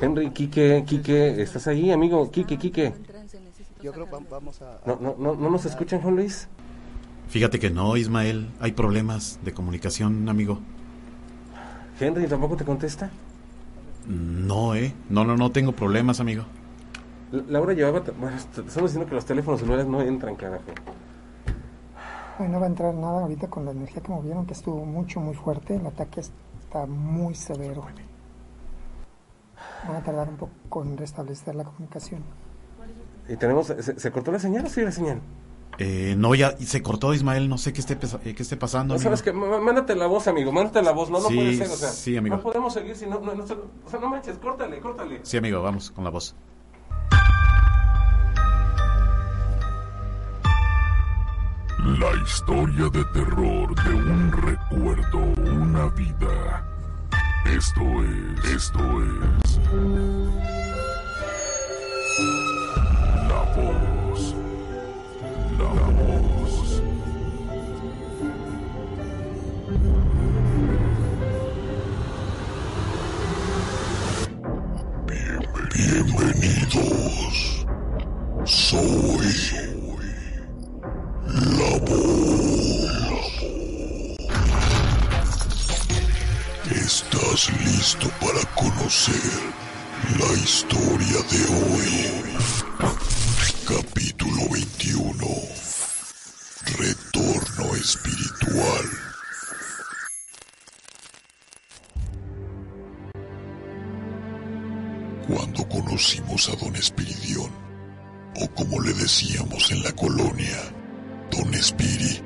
Henry, 0.00 0.30
Quique, 0.30 0.84
Quique, 0.86 1.42
¿estás 1.42 1.66
ahí, 1.66 1.90
amigo? 1.90 2.30
Quique, 2.30 2.56
Quique. 2.56 2.94
Yo 3.82 3.92
creo 3.92 4.06
que 4.06 4.16
vamos 4.30 4.62
a... 4.62 4.80
¿No, 4.86 4.96
no, 4.96 5.16
no, 5.18 5.34
¿no 5.34 5.50
nos 5.50 5.64
escuchan, 5.64 6.00
Juan 6.00 6.16
Luis? 6.16 6.48
Fíjate 7.28 7.58
que 7.58 7.70
no, 7.70 7.96
Ismael. 7.96 8.48
Hay 8.60 8.72
problemas 8.72 9.40
de 9.44 9.52
comunicación, 9.52 10.28
amigo. 10.28 10.60
Henry, 12.00 12.26
¿tampoco 12.26 12.56
te 12.56 12.64
contesta? 12.64 13.10
No, 14.06 14.74
¿eh? 14.74 14.94
No, 15.10 15.24
no, 15.24 15.36
no 15.36 15.50
tengo 15.50 15.72
problemas, 15.72 16.20
amigo. 16.20 16.44
Laura 17.30 17.74
llevaba... 17.74 18.00
Bueno, 18.18 18.36
est- 18.36 18.58
estamos 18.58 18.90
diciendo 18.90 19.06
que 19.08 19.14
los 19.14 19.24
teléfonos 19.26 19.60
celulares 19.60 19.86
no 19.86 20.00
entran, 20.00 20.34
carajo. 20.36 20.62
Hoy 22.38 22.48
no 22.48 22.60
va 22.60 22.66
a 22.66 22.68
entrar 22.68 22.94
nada 22.94 23.22
ahorita 23.22 23.48
con 23.48 23.64
la 23.64 23.72
energía 23.72 24.00
que 24.02 24.10
movieron, 24.10 24.46
que 24.46 24.52
estuvo 24.54 24.84
mucho, 24.84 25.20
muy 25.20 25.34
fuerte. 25.34 25.74
El 25.76 25.86
ataque 25.86 26.20
está 26.20 26.86
muy 26.86 27.34
severo. 27.34 27.84
Van 29.86 29.96
a 29.96 30.02
tardar 30.02 30.28
un 30.28 30.36
poco 30.36 30.82
en 30.84 30.96
restablecer 30.96 31.54
la 31.54 31.64
comunicación. 31.64 32.22
Y 33.28 33.36
tenemos... 33.36 33.66
¿Se, 33.66 33.98
se 33.98 34.10
cortó 34.10 34.32
la 34.32 34.38
señal 34.38 34.64
o 34.64 34.68
sigue 34.68 34.86
la 34.86 34.92
señal? 34.92 35.20
Eh, 35.80 36.14
no, 36.18 36.34
ya 36.34 36.56
se 36.58 36.82
cortó, 36.82 37.14
Ismael. 37.14 37.48
No 37.48 37.58
sé 37.58 37.72
qué 37.72 37.80
esté, 37.80 37.98
eh, 38.24 38.34
qué 38.34 38.42
esté 38.42 38.56
pasando. 38.56 38.94
No 38.94 39.00
amigo. 39.00 39.04
sabes 39.16 39.22
que 39.22 39.32
mándate 39.32 39.94
la 39.94 40.06
voz, 40.06 40.26
amigo, 40.26 40.50
mándate 40.50 40.82
la 40.82 40.92
voz, 40.92 41.10
no, 41.10 41.20
no 41.20 41.28
Sí, 41.28 41.36
puede 41.36 41.56
ser, 41.56 41.68
o 41.68 41.76
sea, 41.76 41.88
sí, 41.90 42.16
amigo. 42.16 42.36
no 42.36 42.42
podemos 42.42 42.72
seguir 42.72 42.96
si 42.96 43.06
no, 43.06 43.20
no, 43.20 43.34
no, 43.34 43.44
o 43.44 43.90
sea, 43.90 44.00
no 44.00 44.08
manches, 44.08 44.38
córtale, 44.38 44.80
córtale. 44.80 45.20
Sí, 45.22 45.36
amigo, 45.36 45.62
vamos 45.62 45.90
con 45.92 46.02
la 46.04 46.10
voz. 46.10 46.34
La 51.78 52.10
historia 52.22 52.88
de 52.90 53.04
terror 53.14 53.74
de 53.84 53.94
un 53.94 54.32
recuerdo, 54.32 55.18
una 55.52 55.86
vida. 55.90 56.64
Esto 57.46 57.80
es, 58.02 58.44
esto 58.54 58.80
es. 59.02 59.58
Bienvenidos. 75.90 77.64
Soy 78.44 79.26
la 81.56 81.78
voz. 81.78 83.28
¿Estás 86.70 87.50
listo 87.64 88.10
para 88.20 88.44
conocer 88.54 89.40
la 90.18 90.30
historia 90.34 91.22
de 91.30 91.40
hoy? 91.56 91.92
Capítulo 93.66 94.42
21. 94.50 95.26
Retorno 96.76 97.74
espiritual. 97.76 99.07
Cuando 105.28 105.68
conocimos 105.68 106.48
a 106.48 106.56
Don 106.56 106.74
Espiridión, 106.74 107.50
o 108.40 108.48
como 108.54 108.80
le 108.80 108.94
decíamos 108.94 109.70
en 109.70 109.82
la 109.82 109.92
colonia, 109.92 110.56
Don 111.30 111.52
Espiri, 111.52 112.22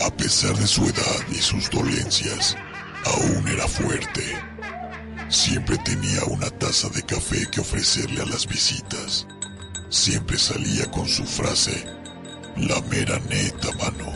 a 0.00 0.16
pesar 0.16 0.56
de 0.56 0.66
su 0.68 0.84
edad 0.84 1.28
y 1.32 1.42
sus 1.42 1.68
dolencias, 1.70 2.56
aún 3.04 3.48
era 3.48 3.66
fuerte. 3.66 4.22
Siempre 5.28 5.76
tenía 5.78 6.24
una 6.26 6.48
taza 6.50 6.88
de 6.90 7.02
café 7.02 7.48
que 7.50 7.60
ofrecerle 7.60 8.22
a 8.22 8.26
las 8.26 8.46
visitas. 8.46 9.26
Siempre 9.88 10.38
salía 10.38 10.88
con 10.92 11.08
su 11.08 11.24
frase, 11.24 11.84
la 12.56 12.80
mera 12.82 13.18
neta, 13.28 13.72
mano. 13.72 14.12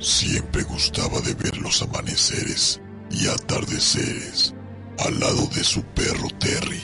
Siempre 0.00 0.62
gustaba 0.62 1.20
de 1.20 1.34
ver 1.34 1.58
los 1.58 1.82
amaneceres 1.82 2.80
y 3.10 3.28
atardeceres 3.28 4.54
al 4.98 5.18
lado 5.20 5.46
de 5.48 5.64
su 5.64 5.82
perro 5.82 6.28
Terry. 6.38 6.82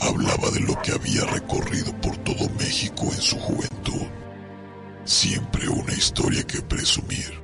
Hablaba 0.00 0.50
de 0.50 0.60
lo 0.60 0.80
que 0.82 0.92
había 0.92 1.24
recorrido 1.26 1.92
por 2.00 2.16
todo 2.18 2.48
México 2.58 3.04
en 3.12 3.20
su 3.20 3.38
juventud. 3.38 4.06
Siempre 5.04 5.68
una 5.68 5.92
historia 5.92 6.42
que 6.44 6.62
presumir. 6.62 7.40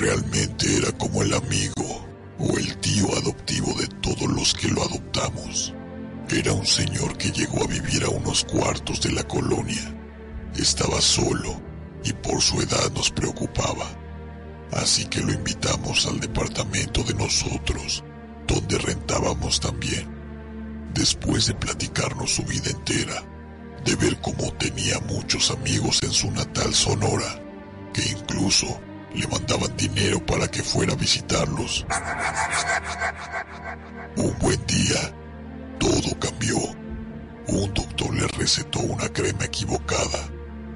Realmente 0.00 0.76
era 0.76 0.92
como 0.92 1.22
el 1.22 1.34
amigo 1.34 2.06
o 2.38 2.58
el 2.58 2.76
tío 2.78 3.06
adoptivo 3.16 3.72
de 3.74 3.86
todos 4.00 4.30
los 4.30 4.54
que 4.54 4.68
lo 4.68 4.82
adoptamos. 4.82 5.74
Era 6.30 6.52
un 6.52 6.66
señor 6.66 7.16
que 7.16 7.30
llegó 7.30 7.64
a 7.64 7.66
vivir 7.66 8.04
a 8.04 8.10
unos 8.10 8.44
cuartos 8.44 9.00
de 9.02 9.12
la 9.12 9.24
colonia. 9.24 9.94
Estaba 10.56 11.00
solo 11.00 11.60
y 12.04 12.12
por 12.12 12.40
su 12.40 12.60
edad 12.60 12.90
nos 12.94 13.10
preocupaba. 13.10 13.86
Así 14.72 15.06
que 15.06 15.20
lo 15.20 15.32
invitamos 15.32 16.06
al 16.06 16.20
departamento 16.20 17.02
de 17.02 17.14
nosotros, 17.14 18.04
donde 18.46 18.78
rentábamos 18.78 19.60
también. 19.60 20.06
Después 20.92 21.46
de 21.46 21.54
platicarnos 21.54 22.34
su 22.34 22.42
vida 22.44 22.70
entera, 22.70 23.22
de 23.84 23.96
ver 23.96 24.20
cómo 24.20 24.52
tenía 24.54 24.98
muchos 25.00 25.50
amigos 25.50 26.00
en 26.02 26.10
su 26.10 26.30
natal 26.30 26.74
Sonora, 26.74 27.40
que 27.92 28.02
incluso 28.10 28.80
le 29.14 29.26
mandaban 29.26 29.74
dinero 29.76 30.24
para 30.24 30.48
que 30.50 30.62
fuera 30.62 30.92
a 30.92 30.96
visitarlos. 30.96 31.86
Un 34.16 34.38
buen 34.38 34.66
día, 34.66 35.14
todo 35.78 36.18
cambió. 36.18 36.58
Un 37.46 37.72
doctor 37.72 38.14
le 38.14 38.26
recetó 38.28 38.80
una 38.80 39.08
crema 39.08 39.44
equivocada, 39.44 40.28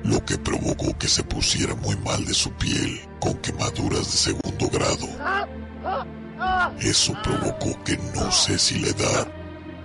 lo 0.04 0.24
que 0.24 0.38
provocó 0.38 0.96
que 0.98 1.08
se 1.08 1.22
pusiera 1.22 1.74
muy 1.76 1.96
mal 1.96 2.24
de 2.24 2.34
su 2.34 2.50
piel 2.52 3.00
con 3.20 3.34
quemaduras 3.38 4.10
de 4.12 4.18
segundo 4.18 4.68
grado. 4.68 5.08
Eso 6.80 7.14
provocó 7.22 7.82
que 7.84 7.96
no 8.14 8.30
sé 8.32 8.58
si 8.58 8.78
la 8.80 8.88
edad, 8.88 9.28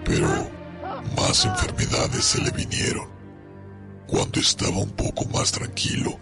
pero 0.03 0.27
más 1.15 1.45
enfermedades 1.45 2.25
se 2.25 2.41
le 2.41 2.51
vinieron. 2.51 3.07
Cuando 4.07 4.39
estaba 4.39 4.77
un 4.77 4.91
poco 4.91 5.25
más 5.25 5.51
tranquilo, 5.51 6.17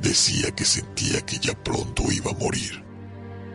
decía 0.00 0.50
que 0.52 0.64
sentía 0.64 1.20
que 1.20 1.38
ya 1.38 1.52
pronto 1.54 2.02
iba 2.10 2.30
a 2.30 2.38
morir, 2.38 2.82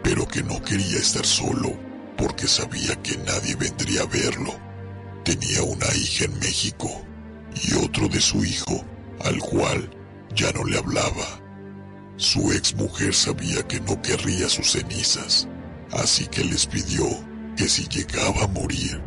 pero 0.04 0.28
que 0.28 0.44
no 0.44 0.62
quería 0.62 0.98
estar 0.98 1.26
solo 1.26 1.74
porque 2.18 2.48
sabía 2.48 2.96
que 3.02 3.18
nadie 3.18 3.56
vendría 3.56 4.04
a 4.04 4.06
verlo. 4.06 4.54
Tenía 5.24 5.64
una 5.64 5.88
hija 5.96 6.26
en 6.26 6.40
México 6.40 6.90
y 7.64 7.74
otro 7.74 8.08
de 8.08 8.22
su 8.22 8.44
hijo, 8.46 8.84
al 9.26 9.40
cual 9.40 9.90
ya 10.36 10.52
no 10.54 10.64
le 10.64 10.78
hablaba. 10.78 11.42
Su 12.18 12.52
ex 12.52 12.76
mujer 12.76 13.14
sabía 13.14 13.64
que 13.68 13.80
no 13.82 14.02
querría 14.02 14.48
sus 14.50 14.72
cenizas, 14.72 15.48
así 15.92 16.28
que 16.28 16.44
les 16.44 16.66
pidió 16.66 17.06
que 17.58 17.68
si 17.68 17.88
llegaba 17.88 18.44
a 18.44 18.48
morir, 18.48 19.02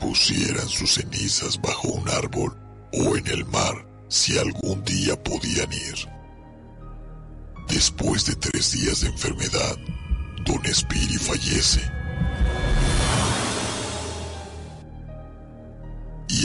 pusieran 0.00 0.68
sus 0.68 0.94
cenizas 0.94 1.60
bajo 1.60 1.88
un 1.88 2.08
árbol 2.08 2.56
o 2.92 3.16
en 3.16 3.26
el 3.28 3.44
mar 3.46 3.86
si 4.08 4.38
algún 4.38 4.82
día 4.84 5.22
podían 5.22 5.72
ir. 5.72 6.08
Después 7.68 8.26
de 8.26 8.36
tres 8.36 8.72
días 8.72 9.00
de 9.00 9.08
enfermedad, 9.08 9.76
Don 10.44 10.64
Espiri 10.66 11.16
fallece. 11.16 11.80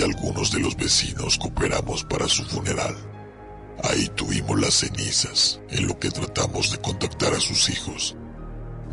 Algunos 0.01 0.51
de 0.51 0.59
los 0.59 0.77
vecinos 0.77 1.37
cooperamos 1.37 2.05
para 2.05 2.27
su 2.27 2.45
funeral. 2.45 2.95
Ahí 3.83 4.09
tuvimos 4.15 4.59
las 4.59 4.75
cenizas, 4.75 5.59
en 5.69 5.87
lo 5.87 5.99
que 5.99 6.09
tratamos 6.09 6.71
de 6.71 6.79
contactar 6.79 7.33
a 7.33 7.39
sus 7.39 7.69
hijos. 7.69 8.15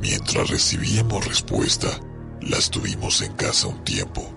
Mientras 0.01 0.51
recibíamos 0.51 1.27
respuesta, 1.27 1.89
las 2.41 2.71
tuvimos 2.71 3.23
en 3.23 3.33
casa 3.35 3.69
un 3.69 3.85
tiempo. 3.85 4.35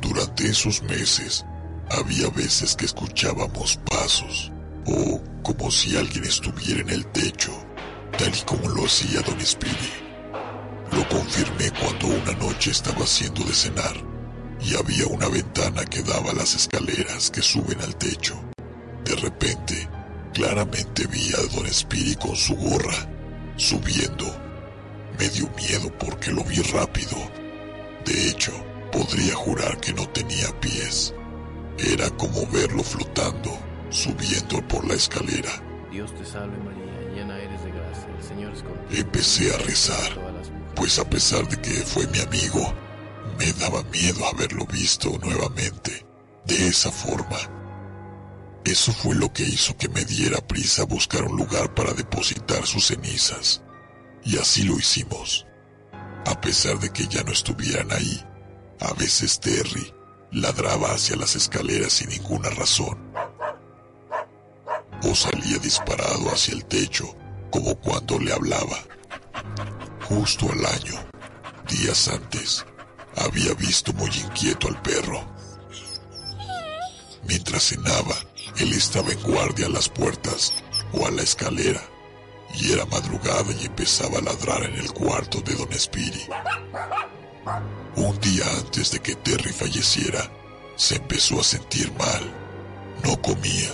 Durante 0.00 0.48
esos 0.48 0.82
meses, 0.82 1.44
había 1.90 2.28
veces 2.30 2.76
que 2.76 2.84
escuchábamos 2.84 3.78
pasos, 3.90 4.52
o 4.86 5.20
como 5.42 5.70
si 5.70 5.96
alguien 5.96 6.24
estuviera 6.24 6.80
en 6.80 6.90
el 6.90 7.06
techo, 7.06 7.52
tal 8.16 8.32
y 8.34 8.40
como 8.42 8.68
lo 8.68 8.84
hacía 8.86 9.20
Don 9.22 9.40
Speedy. 9.40 9.92
Lo 10.92 11.08
confirmé 11.08 11.70
cuando 11.72 12.06
una 12.06 12.32
noche 12.38 12.70
estaba 12.70 13.02
haciendo 13.02 13.42
de 13.44 13.52
cenar 13.52 14.07
y 14.60 14.74
había 14.74 15.06
una 15.06 15.28
ventana 15.28 15.84
que 15.84 16.02
daba 16.02 16.30
a 16.30 16.34
las 16.34 16.54
escaleras 16.54 17.30
que 17.30 17.42
suben 17.42 17.80
al 17.80 17.96
techo. 17.96 18.34
De 19.04 19.14
repente, 19.16 19.88
claramente 20.34 21.06
vi 21.06 21.32
a 21.34 21.54
Don 21.54 21.66
Speedy 21.72 22.16
con 22.16 22.36
su 22.36 22.54
gorra 22.56 23.08
subiendo. 23.58 24.24
Me 25.18 25.28
dio 25.28 25.50
miedo 25.56 25.92
porque 25.98 26.30
lo 26.30 26.44
vi 26.44 26.56
rápido. 26.62 27.16
De 28.04 28.28
hecho, 28.28 28.52
podría 28.92 29.34
jurar 29.34 29.78
que 29.80 29.92
no 29.92 30.08
tenía 30.08 30.48
pies. 30.60 31.12
Era 31.78 32.08
como 32.10 32.46
verlo 32.46 32.82
flotando, 32.82 33.58
subiendo 33.90 34.66
por 34.68 34.86
la 34.86 34.94
escalera. 34.94 35.50
Dios 35.90 36.14
te 36.14 36.24
salve 36.24 36.56
María, 36.58 37.14
llena 37.14 37.38
eres 37.38 37.64
de 37.64 37.70
gracia, 37.70 38.06
el 38.16 38.24
Señor 38.24 38.52
es 38.52 38.62
contigo. 38.62 39.00
Empecé 39.00 39.54
a 39.54 39.58
rezar, 39.58 40.10
pues 40.74 40.98
a 40.98 41.08
pesar 41.08 41.46
de 41.48 41.60
que 41.60 41.70
fue 41.70 42.06
mi 42.08 42.20
amigo, 42.20 42.72
me 43.38 43.52
daba 43.52 43.82
miedo 43.84 44.26
haberlo 44.26 44.66
visto 44.66 45.16
nuevamente, 45.22 46.04
de 46.44 46.66
esa 46.66 46.90
forma. 46.90 47.38
Eso 48.64 48.92
fue 48.92 49.14
lo 49.14 49.32
que 49.32 49.44
hizo 49.44 49.76
que 49.76 49.88
me 49.88 50.04
diera 50.04 50.46
prisa 50.46 50.82
a 50.82 50.86
buscar 50.86 51.22
un 51.22 51.36
lugar 51.36 51.72
para 51.72 51.92
depositar 51.94 52.66
sus 52.66 52.88
cenizas. 52.88 53.62
Y 54.24 54.36
así 54.38 54.64
lo 54.64 54.76
hicimos. 54.76 55.46
A 56.26 56.40
pesar 56.40 56.78
de 56.80 56.90
que 56.90 57.06
ya 57.06 57.22
no 57.22 57.32
estuvieran 57.32 57.90
ahí, 57.92 58.26
a 58.80 58.92
veces 58.94 59.40
Terry 59.40 59.94
ladraba 60.32 60.92
hacia 60.92 61.16
las 61.16 61.36
escaleras 61.36 61.92
sin 61.92 62.10
ninguna 62.10 62.50
razón. 62.50 62.98
O 65.04 65.14
salía 65.14 65.58
disparado 65.58 66.28
hacia 66.30 66.54
el 66.54 66.64
techo, 66.64 67.16
como 67.50 67.76
cuando 67.76 68.18
le 68.18 68.32
hablaba. 68.32 68.78
Justo 70.08 70.50
al 70.52 70.66
año, 70.66 71.00
días 71.68 72.08
antes, 72.08 72.66
había 73.24 73.54
visto 73.54 73.92
muy 73.92 74.10
inquieto 74.10 74.68
al 74.68 74.80
perro. 74.82 75.24
Mientras 77.26 77.64
cenaba, 77.64 78.16
él 78.58 78.72
estaba 78.72 79.10
en 79.12 79.22
guardia 79.22 79.66
a 79.66 79.70
las 79.70 79.88
puertas 79.88 80.52
o 80.92 81.06
a 81.06 81.10
la 81.10 81.22
escalera, 81.22 81.82
y 82.54 82.72
era 82.72 82.86
madrugada 82.86 83.52
y 83.60 83.66
empezaba 83.66 84.18
a 84.18 84.22
ladrar 84.22 84.64
en 84.64 84.74
el 84.74 84.92
cuarto 84.92 85.40
de 85.40 85.54
Don 85.54 85.72
Spiri. 85.78 86.26
Un 87.96 88.18
día 88.20 88.44
antes 88.56 88.92
de 88.92 89.00
que 89.00 89.14
Terry 89.16 89.52
falleciera, 89.52 90.30
se 90.76 90.96
empezó 90.96 91.40
a 91.40 91.44
sentir 91.44 91.92
mal. 91.92 92.22
No 93.04 93.20
comía 93.20 93.70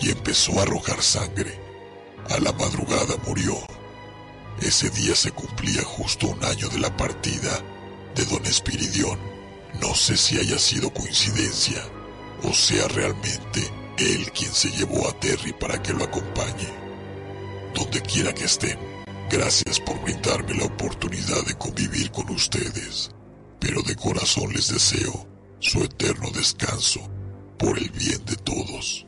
y 0.00 0.10
empezó 0.10 0.58
a 0.58 0.62
arrojar 0.62 1.02
sangre. 1.02 1.58
A 2.28 2.38
la 2.38 2.52
madrugada 2.52 3.16
murió. 3.26 3.56
Ese 4.60 4.90
día 4.90 5.14
se 5.14 5.32
cumplía 5.32 5.82
justo 5.82 6.28
un 6.28 6.44
año 6.44 6.68
de 6.68 6.78
la 6.78 6.94
partida 6.96 7.62
de 8.14 8.24
Don 8.24 8.44
Espiridión. 8.46 9.18
No 9.80 9.94
sé 9.94 10.16
si 10.16 10.38
haya 10.38 10.58
sido 10.58 10.92
coincidencia 10.92 11.82
o 12.42 12.52
sea 12.52 12.88
realmente 12.88 13.60
él 13.98 14.30
quien 14.32 14.52
se 14.52 14.70
llevó 14.70 15.08
a 15.08 15.12
Terry 15.20 15.52
para 15.52 15.80
que 15.82 15.92
lo 15.92 16.04
acompañe. 16.04 16.68
Donde 17.74 18.00
quiera 18.00 18.32
que 18.32 18.44
estén, 18.44 18.78
gracias 19.30 19.78
por 19.80 20.00
brindarme 20.02 20.54
la 20.54 20.64
oportunidad 20.64 21.44
de 21.46 21.54
convivir 21.54 22.10
con 22.10 22.30
ustedes. 22.30 23.10
pero 23.58 23.82
de 23.82 23.94
corazón 23.94 24.50
les 24.54 24.72
deseo 24.72 25.26
su 25.58 25.84
eterno 25.84 26.30
descanso 26.30 27.00
por 27.58 27.76
el 27.76 27.90
bien 27.90 28.24
de 28.24 28.34
todos. 28.36 29.04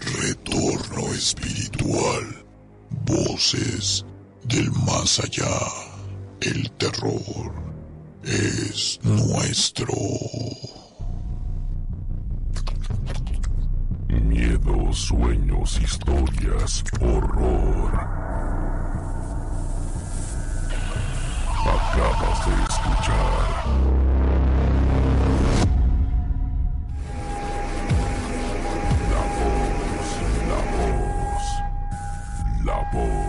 Retorno 0.00 1.14
espiritual, 1.14 2.44
voces 3.06 4.04
del 4.42 4.72
más 4.72 5.20
allá, 5.20 5.56
el 6.40 6.68
terror 6.72 7.63
es 8.26 8.98
nuestro. 9.02 9.92
Miedo, 14.08 14.92
sueños, 14.92 15.80
historias, 15.80 16.82
horror. 17.00 17.92
Acabas 21.66 22.46
de 22.46 22.52
escuchar. 22.62 23.46
La 29.10 29.22
voz, 29.38 30.08
la 30.48 30.60
voz, 30.76 31.44
la 32.64 32.78
voz. 32.92 33.23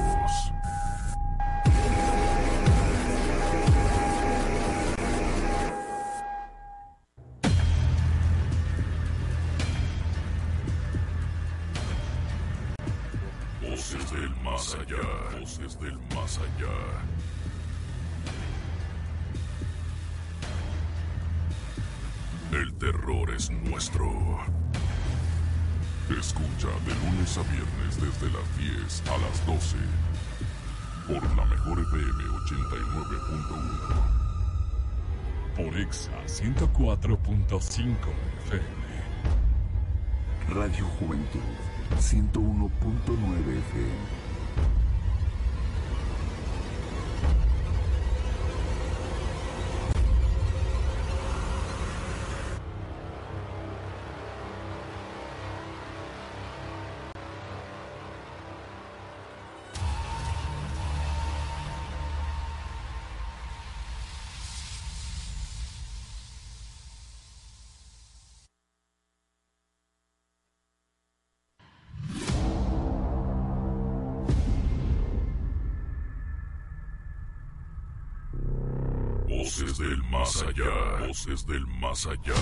Las 28.96 28.96
10 28.96 29.10
a 29.10 29.18
las 29.18 29.46
12 29.46 29.76
por 31.08 31.22
la 31.36 31.46
mejor 31.46 31.80
FM 31.80 32.24
89.1 32.46 33.56
por 35.56 35.78
Exa 35.80 36.12
104.5 36.28 37.96
FM. 38.46 38.86
Radio 40.50 40.86
Juventud 41.00 41.40
101.9 41.98 43.58
FM. 43.58 44.25
Más 80.36 80.50
allá, 80.50 81.08
voces 81.08 81.48
del 81.48 81.66
más 81.68 82.06
allá. 82.06 82.34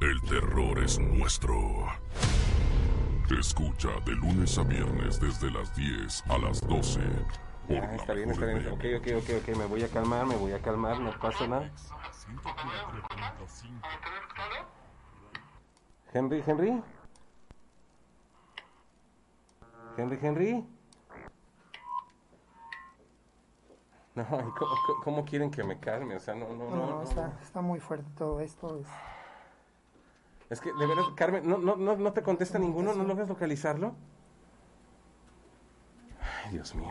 El 0.00 0.20
terror 0.22 0.78
es 0.78 0.98
nuestro. 0.98 1.86
Escucha 3.36 3.88
de 4.04 4.12
lunes 4.12 4.58
a 4.58 4.62
viernes 4.62 5.18
desde 5.18 5.50
las 5.50 5.74
10 5.74 6.24
a 6.28 6.38
las 6.38 6.60
12 6.60 7.00
por 7.66 7.76
Ah, 7.78 7.94
está 7.96 8.12
bien, 8.12 8.30
está 8.30 8.46
bien. 8.46 8.68
Ok, 8.68 8.84
ok, 8.98 9.06
ok, 9.16 9.30
ok. 9.40 9.56
Me 9.56 9.66
voy 9.66 9.82
a 9.82 9.88
calmar, 9.88 10.26
me 10.26 10.36
voy 10.36 10.52
a 10.52 10.60
calmar, 10.60 11.00
no 11.00 11.18
pasa 11.18 11.48
nada. 11.48 11.72
Henry, 16.12 16.44
Henry. 16.46 16.82
Henry, 19.96 20.18
Henry. 20.22 20.73
No, 24.16 24.22
¿y 24.22 24.26
¿cómo, 24.52 24.70
cómo- 25.02 25.24
quieren 25.24 25.50
que 25.50 25.64
me 25.64 25.78
calme? 25.78 26.16
O 26.16 26.20
sea, 26.20 26.34
no, 26.34 26.48
no, 26.50 26.70
No, 26.70 26.76
no. 26.76 26.86
no, 26.86 27.02
está, 27.02 27.32
está 27.42 27.60
muy 27.60 27.80
fuerte 27.80 28.06
todo 28.16 28.40
esto. 28.40 28.78
es- 28.80 28.86
Es 30.50 30.60
que, 30.60 30.72
de 30.72 30.86
verdad, 30.86 31.02
Carmen, 31.16 31.48
¿no, 31.48 31.58
no, 31.58 31.74
no, 31.76 31.96
no 31.96 32.12
te 32.12 32.22
contesta 32.22 32.58
ninguno? 32.58 32.94
¿No 32.94 33.02
logras 33.04 33.28
localizarlo? 33.28 33.94
Ay, 36.44 36.52
Dios 36.52 36.74
mío. 36.74 36.90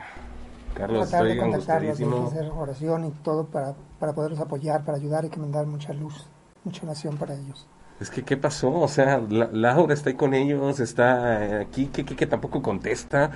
Carlos, 0.75 1.07
tratar 1.09 1.27
de 1.27 1.33
estoy 1.33 1.49
contactarlos, 1.51 1.89
hay 1.91 1.97
que 1.97 2.03
angustiadísimo. 2.03 2.27
hacer 2.27 2.51
oración 2.57 3.05
y 3.05 3.11
todo 3.11 3.45
para, 3.45 3.75
para 3.99 4.13
poderlos 4.13 4.39
apoyar, 4.39 4.83
para 4.83 4.97
ayudar, 4.97 5.23
hay 5.23 5.29
que 5.29 5.39
mandar 5.39 5.67
mucha 5.67 5.93
luz, 5.93 6.27
mucha 6.63 6.83
oración 6.85 7.15
para 7.17 7.35
ellos. 7.35 7.67
Es 7.99 8.09
que, 8.09 8.23
¿qué 8.25 8.35
pasó? 8.37 8.73
O 8.73 8.87
sea, 8.87 9.19
la- 9.19 9.49
Laura 9.51 9.93
está 9.93 10.09
ahí 10.09 10.15
con 10.15 10.33
ellos, 10.33 10.79
está 10.79 11.45
eh, 11.45 11.61
aquí, 11.61 11.87
que, 11.87 12.03
que, 12.03 12.15
que 12.15 12.25
tampoco 12.27 12.61
contesta. 12.63 13.31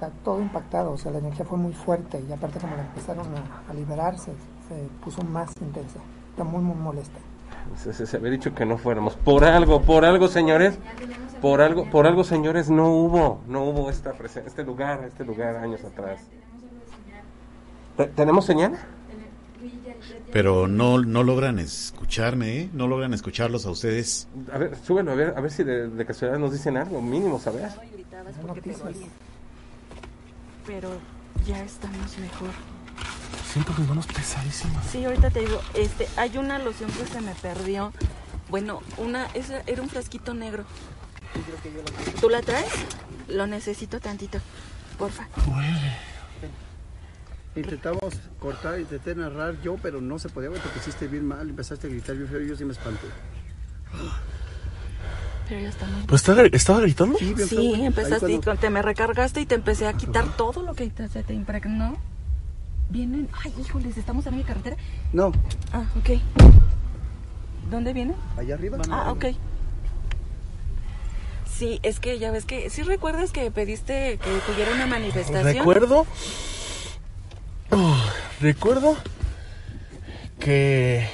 Está 0.00 0.10
todo 0.24 0.40
impactado, 0.40 0.92
o 0.92 0.96
sea, 0.96 1.12
la 1.12 1.18
energía 1.18 1.44
fue 1.44 1.58
muy 1.58 1.74
fuerte 1.74 2.24
y 2.26 2.32
aparte 2.32 2.58
como 2.58 2.74
la 2.74 2.80
empezaron 2.84 3.26
a, 3.36 3.70
a 3.70 3.74
liberarse, 3.74 4.32
se 4.66 4.88
puso 5.04 5.20
más 5.22 5.52
intensa. 5.60 5.98
Está 6.30 6.42
muy, 6.42 6.62
muy 6.62 6.74
molesta. 6.74 7.18
Se, 7.76 7.92
se- 7.92 8.06
se 8.06 8.16
había 8.16 8.30
dicho 8.30 8.54
que 8.54 8.64
no 8.64 8.78
fuéramos. 8.78 9.14
Por 9.16 9.44
algo, 9.44 9.82
por 9.82 10.06
algo, 10.06 10.28
señores. 10.28 10.78
Por 11.42 11.60
algo, 11.60 11.84
por 11.90 12.06
algo, 12.06 12.24
señores, 12.24 12.70
no 12.70 12.88
hubo, 12.88 13.42
no 13.46 13.62
hubo 13.64 13.90
esta 13.90 14.14
presen- 14.14 14.44
este 14.46 14.64
lugar, 14.64 15.04
este 15.04 15.22
lugar 15.22 15.56
años 15.56 15.84
atrás. 15.84 16.22
¿Te- 17.98 18.06
¿Tenemos 18.06 18.46
señal? 18.46 18.78
Pero 20.32 20.66
no, 20.66 21.02
no 21.02 21.22
logran 21.24 21.58
escucharme, 21.58 22.56
¿eh? 22.58 22.70
No 22.72 22.86
logran 22.88 23.12
escucharlos 23.12 23.66
a 23.66 23.70
ustedes. 23.70 24.28
A 24.50 24.56
ver, 24.56 24.76
súbelo, 24.76 25.12
a 25.12 25.14
ver, 25.14 25.34
a 25.36 25.40
ver 25.42 25.50
si 25.50 25.62
de, 25.62 25.90
de 25.90 26.06
casualidad 26.06 26.38
nos 26.38 26.52
dicen 26.52 26.78
algo, 26.78 27.02
mínimo, 27.02 27.38
porque 28.46 28.60
te 28.62 28.72
dolía. 28.72 29.06
Pero 30.70 30.88
ya 31.44 31.64
estamos 31.64 32.16
mejor. 32.18 32.50
Siento 33.52 33.74
mis 33.76 33.88
manos 33.88 34.06
pesadísimas. 34.06 34.86
Sí, 34.86 35.04
ahorita 35.04 35.28
te 35.30 35.40
digo, 35.40 35.60
este, 35.74 36.06
hay 36.16 36.38
una 36.38 36.60
loción 36.60 36.92
que 36.92 37.06
se 37.06 37.20
me 37.20 37.34
perdió. 37.34 37.92
Bueno, 38.50 38.80
una, 38.96 39.26
esa 39.34 39.62
era 39.66 39.82
un 39.82 39.88
frasquito 39.88 40.32
negro. 40.32 40.62
¿Tú 42.20 42.30
la 42.30 42.40
traes? 42.40 42.70
Lo 43.26 43.48
necesito 43.48 43.98
tantito, 43.98 44.38
porfa. 44.96 45.26
Intentamos 47.56 48.14
cortar, 48.38 48.78
intenté 48.78 49.16
narrar 49.16 49.60
yo, 49.62 49.76
pero 49.82 50.00
no 50.00 50.20
se 50.20 50.28
podía, 50.28 50.50
güey, 50.50 50.60
te 50.62 50.68
pusiste 50.68 51.08
bien 51.08 51.26
mal, 51.26 51.50
empezaste 51.50 51.88
a 51.88 51.90
gritar 51.90 52.14
bien 52.14 52.28
feo 52.28 52.42
y 52.42 52.48
yo 52.48 52.56
sí 52.56 52.64
me 52.64 52.74
espanté. 52.74 53.08
Pero 55.50 55.62
ya 55.62 55.68
estamos. 55.68 56.04
¿Pues 56.06 56.20
estaba, 56.22 56.42
estaba 56.44 56.80
gritando? 56.80 57.18
Sí, 57.18 57.34
empezaste 57.82 58.30
y 58.32 58.38
cuando- 58.38 58.60
te 58.60 58.70
me 58.70 58.82
recargaste 58.82 59.40
y 59.40 59.46
te 59.46 59.56
empecé 59.56 59.88
a 59.88 59.92
quitar 59.94 60.36
todo 60.36 60.62
lo 60.62 60.74
que 60.74 60.86
te, 60.90 61.08
se 61.08 61.24
te 61.24 61.34
impregnó. 61.34 61.96
Vienen, 62.88 63.28
ay, 63.44 63.52
híjoles, 63.60 63.96
estamos 63.96 64.26
en 64.26 64.38
la 64.38 64.44
carretera. 64.46 64.76
No, 65.12 65.32
Ah, 65.72 65.82
ok. 65.98 66.20
¿Dónde 67.68 67.92
vienen? 67.92 68.14
allá 68.36 68.54
arriba. 68.54 68.78
Ah, 68.90 69.10
ok. 69.10 69.26
Sí, 71.52 71.80
es 71.82 71.98
que 71.98 72.20
ya 72.20 72.30
ves 72.30 72.44
que, 72.44 72.70
¿sí 72.70 72.82
recuerdas 72.82 73.32
que 73.32 73.50
pediste 73.50 74.18
que 74.22 74.30
tuviera 74.52 74.72
una 74.72 74.86
manifestación? 74.86 75.44
Recuerdo. 75.56 76.06
Oh, 77.70 77.96
recuerdo 78.40 78.96
que 80.38 81.08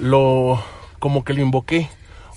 lo. 0.00 0.62
como 0.98 1.22
que 1.22 1.34
lo 1.34 1.42
invoqué. 1.42 1.90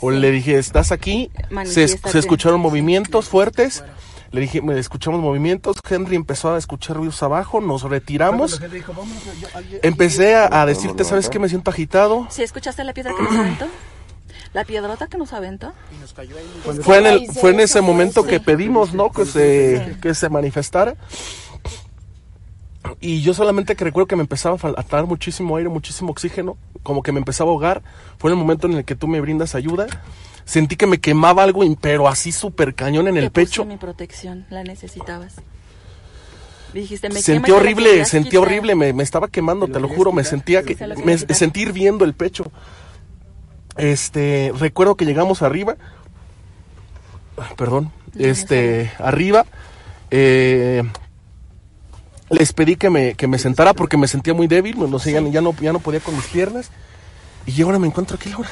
O 0.06 0.12
le 0.12 0.30
dije, 0.30 0.60
¿estás 0.60 0.92
aquí? 0.92 1.32
Se, 1.66 1.84
escucharon 1.84 2.60
movimientos 2.60 3.28
fuertes. 3.28 3.84
Le 4.30 4.42
dije, 4.42 4.62
me 4.62 4.78
escuchamos 4.78 5.20
movimientos. 5.20 5.78
Henry 5.90 6.16
empezó 6.16 6.54
a 6.54 6.60
escuchar 6.60 6.98
ruidos 6.98 7.24
abajo. 7.24 7.60
Nos 7.60 7.82
retiramos. 7.82 8.62
Empecé 9.82 10.36
a, 10.36 10.62
a 10.62 10.66
decirte, 10.68 11.04
¿sabes 11.06 11.28
qué? 11.28 11.40
Me 11.40 11.50
siento 11.50 11.72
agitado. 11.72 12.28
¿Sí 12.30 12.44
escuchaste 12.44 12.84
la 12.84 12.94
piedra 12.94 13.14
que 13.16 13.24
nos 13.24 13.36
aventó? 13.36 13.66
¿La 14.54 14.64
piedrota 14.64 15.08
que 15.08 15.18
nos 15.18 15.34
aventó? 15.34 15.74
Fue 16.84 17.00
en, 17.00 17.06
el, 17.08 17.32
fue 17.32 17.52
en 17.52 17.62
ese 17.62 17.82
momento 17.82 18.24
que 18.26 18.40
pedimos, 18.40 18.94
¿no? 18.94 19.12
Que 19.12 19.26
se, 19.26 19.98
que 20.02 20.14
se 20.14 20.30
manifestara. 20.30 20.96
Y 23.00 23.22
yo 23.22 23.34
solamente 23.34 23.76
que 23.76 23.84
recuerdo 23.84 24.08
que 24.08 24.16
me 24.16 24.22
empezaba 24.22 24.56
a 24.56 24.58
faltar 24.58 25.06
muchísimo 25.06 25.58
aire, 25.58 25.70
muchísimo 25.70 26.12
oxígeno, 26.12 26.58
como 26.84 27.02
que 27.04 27.12
me 27.12 27.20
empezaba 27.20 27.50
a 27.50 27.54
ahogar. 27.54 27.82
Fue 28.18 28.30
en 28.32 28.38
el 28.38 28.40
momento 28.42 28.68
en 28.68 28.74
el 28.74 28.86
que 28.86 28.96
tú 28.96 29.08
me 29.08 29.20
brindas 29.22 29.56
ayuda. 29.56 29.88
Sentí 30.46 30.76
que 30.76 30.86
me 30.86 31.00
quemaba 31.00 31.44
algo, 31.44 31.64
pero 31.82 32.08
así 32.08 32.32
súper 32.32 32.76
cañón 32.76 33.08
en 33.08 33.18
el 33.18 33.26
Te 33.26 33.30
puse 33.32 33.46
pecho. 33.46 33.66
mi 33.66 33.78
protección, 33.78 34.46
la 34.50 34.64
necesitabas. 34.64 35.36
Dijiste, 36.74 37.10
me 37.10 37.22
sentí 37.22 37.52
horrible, 37.52 38.04
sentí 38.06 38.32
quitar. 38.32 38.44
horrible, 38.44 38.76
me, 38.76 38.92
me 38.94 39.02
estaba 39.02 39.30
quemando, 39.30 39.68
te 39.68 39.80
lo 39.80 39.88
juro, 39.88 40.12
me 40.12 40.24
sentía 40.26 40.62
que, 40.64 40.76
Se 40.76 40.86
me 40.88 41.16
quitar. 41.18 41.36
sentí 41.36 41.62
hirviendo 41.62 42.04
el 42.06 42.14
pecho. 42.14 42.52
Este, 43.78 44.52
recuerdo 44.58 44.96
que 44.96 45.06
llegamos 45.06 45.42
arriba, 45.42 45.76
perdón, 47.58 47.92
este, 48.18 48.92
arriba, 49.00 49.46
eh, 50.12 50.84
les 52.30 52.54
pedí 52.54 52.76
que 52.76 52.90
me, 52.90 53.14
que 53.16 53.28
me 53.28 53.38
sentara 53.40 53.74
porque 53.74 53.98
me 53.98 54.08
sentía 54.08 54.34
muy 54.34 54.48
débil, 54.48 54.78
no 54.80 55.00
sé, 55.00 55.12
ya, 55.12 55.22
ya 55.22 55.42
no, 55.42 55.56
ya 55.60 55.72
no 55.74 55.80
podía 55.80 56.00
con 56.00 56.16
mis 56.16 56.26
piernas, 56.26 56.70
y 57.46 57.62
ahora 57.62 57.80
me 57.80 57.88
encuentro 57.88 58.16
aquí, 58.16 58.30
Laura. 58.30 58.50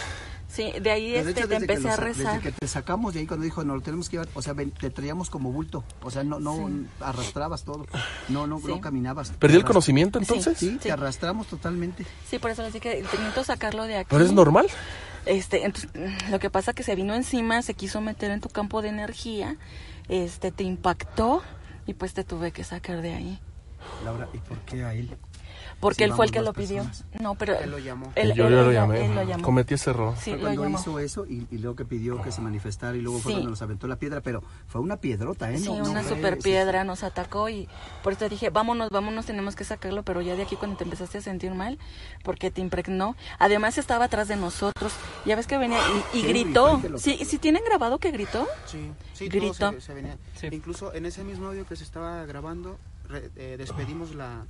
Sí, 0.48 0.72
de 0.80 0.92
ahí 0.92 1.10
de 1.10 1.18
este, 1.18 1.32
hecho, 1.32 1.48
te 1.48 1.48
desde 1.56 1.66
que 1.66 1.74
empecé 1.74 1.88
a 1.88 1.96
los- 1.96 2.00
rezar. 2.00 2.36
Desde 2.36 2.42
que 2.42 2.52
te 2.52 2.68
sacamos 2.68 3.16
de 3.16 3.22
ahí 3.22 3.26
cuando 3.26 3.44
dijo, 3.44 3.64
no, 3.64 3.74
lo 3.74 3.82
tenemos 3.82 4.08
que 4.08 4.18
llevar, 4.18 4.30
o 4.36 4.42
sea, 4.44 4.54
ven- 4.54 4.70
te 4.70 4.92
traíamos 4.92 5.32
como 5.32 5.52
bulto, 5.52 5.84
o 6.04 6.12
sea, 6.12 6.24
no, 6.24 6.40
no 6.40 6.56
Sí. 6.68 6.86
arrastrabas 7.00 7.64
todo, 7.64 7.88
no, 8.30 8.46
no, 8.46 8.60
Sí. 8.60 8.68
no 8.68 8.80
caminabas. 8.80 9.32
¿Perdí 9.32 9.56
el 9.58 9.66
conocimiento, 9.66 10.20
entonces? 10.20 10.56
Sí, 10.60 10.70
Sí. 10.74 10.78
te 10.78 10.92
arrastramos 10.92 11.48
totalmente. 11.48 12.06
Sí, 12.30 12.38
por 12.38 12.52
eso 12.52 12.62
les 12.62 12.72
dije, 12.74 13.02
necesito 13.02 13.44
sacarlo 13.44 13.86
de 13.86 13.98
aquí. 13.98 14.08
¿Pero 14.12 14.24
es 14.24 14.32
normal? 14.32 14.68
Este, 15.26 15.66
entonces, 15.66 15.90
lo 16.30 16.38
que 16.38 16.52
pasa 16.52 16.74
que 16.74 16.84
se 16.84 16.94
vino 16.94 17.16
encima, 17.16 17.64
se 17.64 17.74
quiso 17.74 18.00
meter 18.02 18.30
en 18.30 18.40
tu 18.40 18.50
campo 18.50 18.84
de 18.84 18.90
energía, 18.90 19.56
este, 20.08 20.52
te 20.52 20.64
impactó 20.64 21.42
y 21.88 21.96
pues 21.96 22.14
te 22.14 22.24
tuve 22.24 22.52
que 22.52 22.64
sacar 22.64 23.02
de 23.02 23.14
ahí. 23.16 23.40
Laura, 24.04 24.28
¿y 24.34 24.38
por 24.38 24.58
qué 24.60 24.84
a 24.84 24.94
él? 24.94 25.16
Porque 25.80 26.06
él 26.06 26.14
fue 26.14 26.26
el 26.26 26.32
que 26.32 26.42
lo 26.42 26.54
pidió. 26.54 26.84
personas. 26.84 27.04
No, 27.20 27.36
pero 27.36 27.60
Él 27.60 27.70
lo 27.70 27.78
llamó. 27.78 28.12
Él, 28.16 28.34
yo, 28.34 28.48
él- 28.48 28.54
yo 28.54 28.62
lo 28.64 28.72
llamé, 28.72 29.06
él 29.06 29.16
lo 29.16 29.24
llamó. 29.24 29.44
cometí 29.44 29.74
ese 29.74 29.90
error. 29.90 30.14
Sí, 30.18 30.32
cuando 30.40 30.64
llamó. 30.64 30.80
hizo 30.80 30.98
eso 31.00 31.26
y, 31.26 31.46
y 31.52 31.58
luego 31.58 31.76
que 31.76 31.84
pidió 31.84 32.22
que 32.22 32.32
se 32.32 32.40
manifestara 32.42 32.96
y 32.96 33.02
luego 33.02 33.20
fue 33.20 33.32
Sí. 33.32 33.36
cuando 33.36 33.50
nos 33.50 33.62
aventó 33.62 33.88
la 33.88 33.98
piedra, 33.98 34.22
pero 34.22 34.42
fue 34.68 34.80
una 34.80 34.98
piedrota, 34.98 35.52
¿eh? 35.52 35.58
Sí, 35.58 35.66
No- 35.68 35.76
una 35.92 36.04
super 36.04 36.38
piedra 36.40 36.86
nos 36.86 37.04
atacó 37.04 37.50
y 37.50 37.68
por 38.02 38.14
eso 38.14 38.30
dije, 38.30 38.50
vámonos, 38.50 38.92
vámonos, 38.92 39.26
tenemos 39.26 39.56
que 39.58 39.66
sacarlo, 39.66 40.04
pero 40.04 40.22
ya 40.22 40.36
de 40.38 40.44
aquí 40.44 40.56
cuando 40.56 40.78
te 40.78 40.86
empezaste 40.86 41.18
a 41.18 41.22
sentir 41.22 41.54
mal, 41.54 41.78
porque 42.24 42.50
te 42.50 42.62
impregnó. 42.62 43.18
Además 43.40 43.78
estaba 43.78 44.06
atrás 44.06 44.30
de 44.30 44.38
nosotros, 44.38 44.94
ya 45.26 45.36
ves 45.36 45.48
que 45.48 45.58
venía 45.58 45.80
y, 46.14 46.22
gritó. 46.22 46.70
cuéntelo. 46.70 46.98
¿Sí, 46.98 47.26
¿Sí 47.26 47.40
tienen 47.40 47.64
grabado 47.66 48.00
que 48.00 48.12
gritó? 48.12 48.48
Sí, 48.68 48.90
sí, 49.14 49.28
todo 49.28 49.40
Gritó. 49.42 49.72
se, 49.74 49.82
se 49.82 49.94
venía. 49.94 50.18
Incluso 50.52 50.94
en 50.94 51.06
ese 51.06 51.24
mismo 51.26 51.48
audio 51.48 51.66
que 51.66 51.76
se 51.76 51.84
estaba 51.84 52.26
grabando, 52.26 52.78
re- 53.14 53.32
eh, 53.38 53.56
despedimos 53.58 54.14
la, 54.16 54.46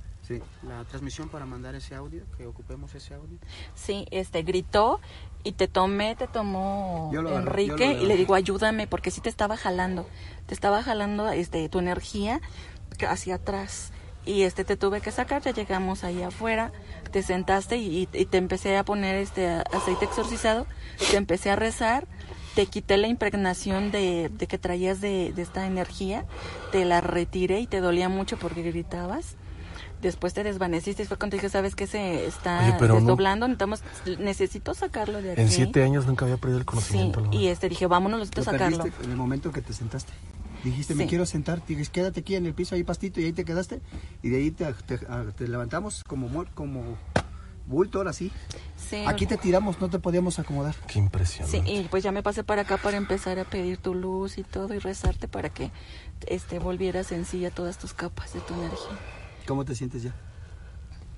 la 0.66 0.84
transmisión 0.84 1.28
para 1.28 1.46
mandar 1.46 1.74
ese 1.74 1.94
audio, 1.94 2.24
que 2.36 2.46
ocupemos 2.46 2.94
ese 2.94 3.14
audio. 3.14 3.38
Sí, 3.74 4.06
este, 4.10 4.42
gritó 4.42 5.00
y 5.44 5.52
te 5.52 5.68
tomé, 5.68 6.16
te 6.16 6.26
tomó 6.26 7.10
lo 7.22 7.30
Enrique 7.38 7.92
y 8.02 8.06
le 8.06 8.16
digo, 8.16 8.34
ayúdame, 8.34 8.86
porque 8.86 9.10
sí 9.10 9.20
te 9.20 9.28
estaba 9.28 9.56
jalando, 9.56 10.06
te 10.46 10.54
estaba 10.54 10.82
jalando 10.82 11.28
este, 11.30 11.68
tu 11.68 11.78
energía 11.78 12.40
hacia 13.08 13.36
atrás. 13.36 13.92
Y 14.26 14.42
este 14.44 14.64
te 14.64 14.78
tuve 14.78 15.02
que 15.02 15.10
sacar, 15.10 15.42
ya 15.42 15.50
llegamos 15.52 16.02
ahí 16.02 16.22
afuera, 16.22 16.72
te 17.12 17.22
sentaste 17.22 17.76
y, 17.76 18.08
y 18.10 18.24
te 18.24 18.38
empecé 18.38 18.78
a 18.78 18.82
poner 18.84 19.16
este 19.16 19.46
aceite 19.70 20.06
exorcizado, 20.06 20.66
te 21.10 21.18
empecé 21.18 21.50
a 21.50 21.56
rezar, 21.56 22.06
te 22.54 22.66
quité 22.66 22.96
la 22.96 23.08
impregnación 23.08 23.90
de, 23.90 24.30
de 24.32 24.46
que 24.46 24.58
traías 24.58 25.00
de, 25.00 25.32
de 25.34 25.42
esta 25.42 25.66
energía, 25.66 26.24
te 26.72 26.84
la 26.84 27.00
retiré 27.00 27.60
y 27.60 27.66
te 27.66 27.80
dolía 27.80 28.08
mucho 28.08 28.36
porque 28.38 28.62
gritabas. 28.62 29.36
Después 30.02 30.34
te 30.34 30.44
desvaneciste 30.44 31.02
y 31.02 31.06
fue 31.06 31.16
cuando 31.16 31.36
dije, 31.36 31.48
¿sabes 31.48 31.74
qué? 31.74 31.86
Se 31.86 32.26
está 32.26 32.60
Oye, 32.62 32.74
pero 32.78 32.94
no- 32.94 33.00
desdoblando, 33.00 33.48
necesitamos, 33.48 33.82
necesito 34.18 34.74
sacarlo 34.74 35.22
de 35.22 35.32
aquí. 35.32 35.40
En 35.40 35.48
siete 35.50 35.82
años 35.82 36.06
nunca 36.06 36.26
había 36.26 36.36
perdido 36.36 36.58
el 36.58 36.64
Sí, 36.64 36.66
conocimiento. 36.66 37.20
Laura. 37.20 37.36
y 37.38 37.48
este 37.48 37.68
dije, 37.70 37.86
vámonos, 37.86 38.18
necesito 38.20 38.42
Lo 38.42 38.44
sacarlo. 38.44 38.84
en 39.02 39.10
el 39.10 39.16
momento 39.16 39.50
que 39.50 39.62
te 39.62 39.72
sentaste. 39.72 40.12
Dijiste, 40.62 40.94
me 40.94 41.04
Sí. 41.04 41.08
quiero 41.10 41.24
sentar. 41.26 41.64
Dijiste, 41.66 41.92
quédate 41.92 42.20
aquí 42.20 42.36
en 42.36 42.44
el 42.46 42.54
piso, 42.54 42.74
ahí 42.74 42.84
pastito, 42.84 43.20
y 43.20 43.24
ahí 43.24 43.32
te 43.32 43.44
quedaste. 43.44 43.80
Y 44.22 44.28
de 44.28 44.36
ahí 44.36 44.50
te, 44.50 44.66
te- 44.86 45.06
a- 45.08 45.24
te 45.36 45.48
levantamos 45.48 46.04
como, 46.04 46.28
como 46.54 46.82
bulto, 47.66 47.98
ahora 47.98 48.12
sí. 48.12 48.30
Sí, 48.76 49.04
Aquí 49.06 49.26
te 49.26 49.36
tiramos, 49.36 49.80
no 49.80 49.88
te 49.88 49.98
podíamos 49.98 50.38
acomodar. 50.38 50.74
Qué 50.86 50.98
impresión. 50.98 51.48
Sí, 51.48 51.62
y 51.64 51.84
pues 51.84 52.02
ya 52.02 52.12
me 52.12 52.22
pasé 52.22 52.44
para 52.44 52.62
acá 52.62 52.76
para 52.76 52.96
empezar 52.96 53.38
a 53.38 53.44
pedir 53.44 53.78
tu 53.78 53.94
luz 53.94 54.38
y 54.38 54.44
todo 54.44 54.74
y 54.74 54.78
rezarte 54.78 55.28
para 55.28 55.48
que 55.48 55.70
este 56.26 56.58
volvieras 56.58 57.06
sencilla 57.06 57.50
todas 57.50 57.78
tus 57.78 57.94
capas 57.94 58.34
de 58.34 58.40
tu 58.40 58.54
energía. 58.54 58.98
¿Cómo 59.46 59.64
te 59.64 59.74
sientes 59.74 60.02
ya? 60.02 60.14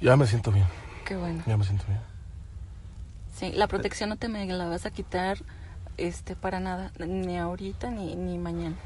Ya 0.01 0.16
me 0.16 0.27
siento 0.27 0.52
bien. 0.52 0.66
Qué 1.05 1.16
bueno. 1.16 1.43
Ya 1.47 1.56
me 1.56 1.64
siento 1.64 1.85
bien. 1.86 2.01
Sí, 3.35 3.52
la 3.52 3.66
protección 3.66 4.09
no 4.09 4.16
te 4.16 4.28
me 4.28 4.47
la 4.47 4.66
vas 4.66 4.86
a 4.86 4.90
quitar 4.90 5.39
este 5.97 6.36
para 6.36 6.60
nada, 6.60 6.93
ni 6.98 7.39
ahorita 7.39 7.90
ni, 7.90 8.14
ni 8.16 8.39
mañana. 8.39 8.77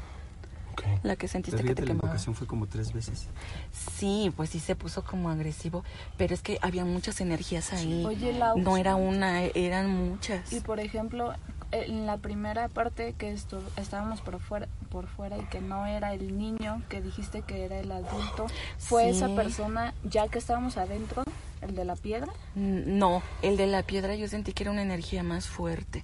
La 1.03 1.15
que 1.15 1.27
sentiste 1.27 1.57
Pero 1.57 1.69
que 1.69 1.75
te 1.75 1.81
la 1.81 1.87
quemaba. 1.87 2.07
invocación 2.07 2.35
fue 2.35 2.47
como 2.47 2.67
tres 2.67 2.93
veces. 2.93 3.27
Sí, 3.71 4.31
pues 4.35 4.49
sí 4.49 4.59
se 4.59 4.75
puso 4.75 5.03
como 5.03 5.29
agresivo, 5.29 5.83
pero 6.17 6.33
es 6.33 6.41
que 6.41 6.57
había 6.61 6.85
muchas 6.85 7.21
energías 7.21 7.73
ahí. 7.73 8.03
Oye, 8.05 8.33
Lau. 8.33 8.57
no 8.59 8.77
era 8.77 8.95
una, 8.95 9.41
eran 9.43 9.89
muchas. 9.89 10.51
Y 10.53 10.59
por 10.59 10.79
ejemplo, 10.79 11.33
en 11.71 12.05
la 12.05 12.17
primera 12.17 12.67
parte 12.67 13.13
que 13.17 13.33
estu- 13.33 13.61
estábamos 13.77 14.21
por 14.21 14.39
fuera, 14.41 14.67
por 14.89 15.07
fuera 15.07 15.37
y 15.37 15.43
que 15.45 15.61
no 15.61 15.85
era 15.85 16.13
el 16.13 16.37
niño, 16.37 16.81
que 16.89 17.01
dijiste 17.01 17.43
que 17.43 17.63
era 17.65 17.79
el 17.79 17.91
adulto, 17.91 18.47
¿fue 18.77 19.05
Sí. 19.05 19.17
esa 19.17 19.29
persona 19.35 19.93
ya 20.03 20.27
que 20.27 20.37
estábamos 20.39 20.77
adentro, 20.77 21.23
el 21.61 21.75
de 21.75 21.85
la 21.85 21.95
piedra? 21.95 22.31
No, 22.55 23.21
el 23.41 23.55
de 23.55 23.67
la 23.67 23.83
piedra 23.83 24.15
yo 24.15 24.27
sentí 24.27 24.51
que 24.51 24.63
era 24.63 24.71
una 24.71 24.81
energía 24.81 25.23
más 25.23 25.47
fuerte, 25.47 26.03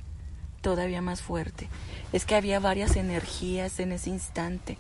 todavía 0.68 1.02
más 1.02 1.22
fuerte. 1.22 1.70
Es 2.12 2.26
que 2.26 2.36
había 2.36 2.60
varias 2.60 2.98
energías 2.98 3.80
en 3.80 3.94
ese 3.94 4.10
instante. 4.10 4.78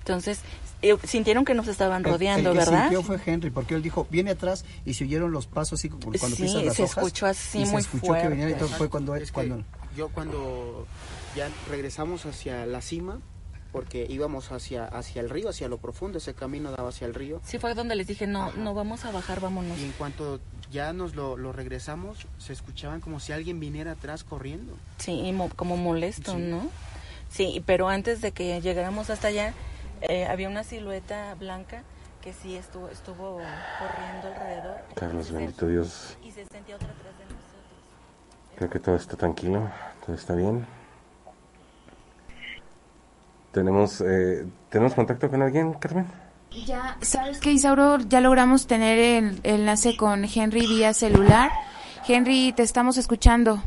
Entonces, 0.00 0.40
eh, 0.82 0.96
sintieron 1.04 1.44
que 1.44 1.54
nos 1.54 1.68
estaban 1.68 2.04
El- 2.04 2.10
rodeando, 2.10 2.50
el, 2.50 2.58
que 2.58 2.64
¿verdad? 2.64 2.80
sintió 2.90 3.02
fue 3.04 3.20
Henry, 3.24 3.50
porque 3.50 3.74
él 3.76 3.82
dijo, 3.82 4.08
viene 4.10 4.32
atrás 4.32 4.64
y 4.84 4.94
se 4.94 5.04
oyeron 5.04 5.30
los 5.30 5.46
pasos 5.46 5.78
así 5.78 5.88
como 5.88 6.02
cuando 6.18 6.36
Sí, 6.36 6.42
pisas 6.42 6.64
las 6.64 6.74
se 6.74 6.82
hojas. 6.82 6.96
escuchó 6.98 7.26
así 7.26 7.58
y 7.58 7.66
muy 7.66 7.70
se 7.70 7.78
escuchó 7.88 8.06
fuerte. 8.06 8.22
que 8.24 8.28
venía 8.30 8.50
y 8.50 8.54
todo 8.54 8.68
fue 8.68 8.88
cuando, 8.88 9.14
Es 9.14 9.28
que 9.30 9.32
cuando 9.32 9.62
yo 9.96 10.08
cuando 10.08 10.86
ya 11.36 11.48
regresamos 11.70 12.26
hacia 12.26 12.66
la 12.66 12.80
cima, 12.82 13.20
porque 13.78 14.06
íbamos 14.08 14.50
hacia, 14.50 14.86
hacia 14.86 15.20
el 15.20 15.30
río, 15.30 15.48
hacia 15.50 15.68
lo 15.68 15.78
profundo, 15.78 16.18
ese 16.18 16.34
camino 16.34 16.72
daba 16.72 16.88
hacia 16.88 17.06
el 17.06 17.14
río. 17.14 17.40
Sí, 17.44 17.60
fue 17.60 17.74
donde 17.74 17.94
les 17.94 18.08
dije, 18.08 18.26
no, 18.26 18.50
no 18.54 18.74
vamos 18.74 19.04
a 19.04 19.12
bajar, 19.12 19.38
vámonos. 19.40 19.78
Y 19.78 19.84
en 19.84 19.92
cuanto 19.92 20.40
ya 20.72 20.92
nos 20.92 21.14
lo, 21.14 21.36
lo 21.36 21.52
regresamos, 21.52 22.26
se 22.38 22.52
escuchaban 22.52 23.00
como 23.00 23.20
si 23.20 23.30
alguien 23.32 23.60
viniera 23.60 23.92
atrás 23.92 24.24
corriendo. 24.24 24.72
Sí, 24.98 25.12
y 25.12 25.32
mo- 25.32 25.48
como 25.54 25.76
molesto, 25.76 26.32
Sí. 26.32 26.38
¿no? 26.38 26.68
Sí, 27.30 27.62
pero 27.66 27.88
antes 27.88 28.20
de 28.20 28.32
que 28.32 28.60
llegáramos 28.60 29.10
hasta 29.10 29.28
allá, 29.28 29.54
eh, 30.00 30.26
había 30.26 30.48
una 30.48 30.64
silueta 30.64 31.36
blanca 31.36 31.84
que 32.20 32.32
sí 32.32 32.56
estuvo, 32.56 32.88
estuvo 32.88 33.38
corriendo 33.78 34.26
alrededor. 34.34 34.78
Carlos, 34.96 35.30
bendito 35.30 35.68
Dios. 35.68 36.16
Y 36.24 36.32
se 36.32 36.44
sentía 36.46 36.74
otra 36.74 36.88
atrás 36.88 37.16
de 37.16 37.24
nosotros. 37.26 38.56
Creo 38.56 38.70
que 38.70 38.80
todo 38.80 38.96
está 38.96 39.16
tranquilo, 39.16 39.70
todo 40.04 40.16
está 40.16 40.34
bien. 40.34 40.66
¿Tenemos, 43.52 44.00
eh, 44.02 44.44
¿tenemos 44.70 44.94
contacto 44.94 45.30
con 45.30 45.42
alguien, 45.42 45.74
Carmen? 45.74 46.06
Ya, 46.66 46.96
¿sabes 47.02 47.38
qué, 47.38 47.52
Isauro? 47.52 47.98
Ya 48.08 48.20
logramos 48.20 48.66
tener 48.66 48.98
el, 48.98 49.40
el 49.42 49.60
enlace 49.60 49.96
con 49.96 50.24
Henry 50.24 50.66
vía 50.66 50.94
celular. 50.94 51.50
Henry, 52.06 52.52
te 52.54 52.62
estamos 52.62 52.96
escuchando. 52.96 53.62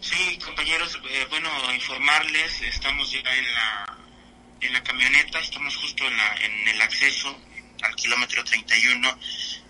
Sí, 0.00 0.38
compañeros, 0.44 0.98
eh, 1.10 1.26
bueno, 1.30 1.48
informarles, 1.74 2.62
estamos 2.62 3.10
ya 3.10 3.18
en 3.18 3.54
la, 3.54 3.98
en 4.60 4.72
la 4.72 4.82
camioneta, 4.82 5.38
estamos 5.38 5.76
justo 5.76 6.04
en, 6.06 6.16
la, 6.16 6.34
en 6.36 6.68
el 6.68 6.82
acceso 6.82 7.36
al 7.82 7.94
kilómetro 7.96 8.44
31. 8.44 9.08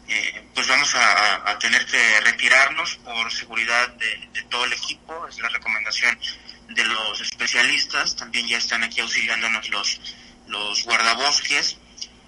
Eh, 0.09 0.45
pues 0.55 0.69
vamos 0.69 0.95
a, 0.95 1.51
a 1.51 1.59
tener 1.59 1.87
que 1.87 2.21
retirarnos 2.21 2.97
por 2.97 3.33
seguridad 3.33 3.89
de, 3.95 4.29
de 4.33 4.43
todo 4.49 4.65
el 4.65 4.73
equipo, 4.73 5.27
es 5.29 5.39
la 5.39 5.49
recomendación 5.49 6.19
de 6.75 6.85
los 6.85 7.21
especialistas, 7.21 8.17
también 8.17 8.47
ya 8.49 8.59
están 8.59 8.83
aquí 8.83 9.01
auxiliándonos 9.01 9.69
los, 9.71 10.01
los 10.49 10.85
guardabosques. 10.85 11.79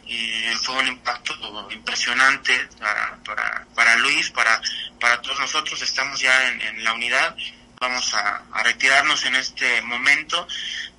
Eh, 0.06 0.54
fue 0.62 0.76
un 0.76 0.88
impacto 0.88 1.34
impresionante 1.70 2.68
para, 2.78 3.18
para, 3.24 3.66
para 3.74 3.96
Luis, 3.96 4.30
para, 4.30 4.60
para 5.00 5.20
todos 5.22 5.40
nosotros, 5.40 5.80
estamos 5.80 6.20
ya 6.20 6.48
en, 6.48 6.60
en 6.60 6.84
la 6.84 6.92
unidad, 6.92 7.34
vamos 7.80 8.14
a, 8.14 8.42
retirarnos 8.62 9.24
en 9.24 9.34
este 9.36 9.82
momento, 9.82 10.46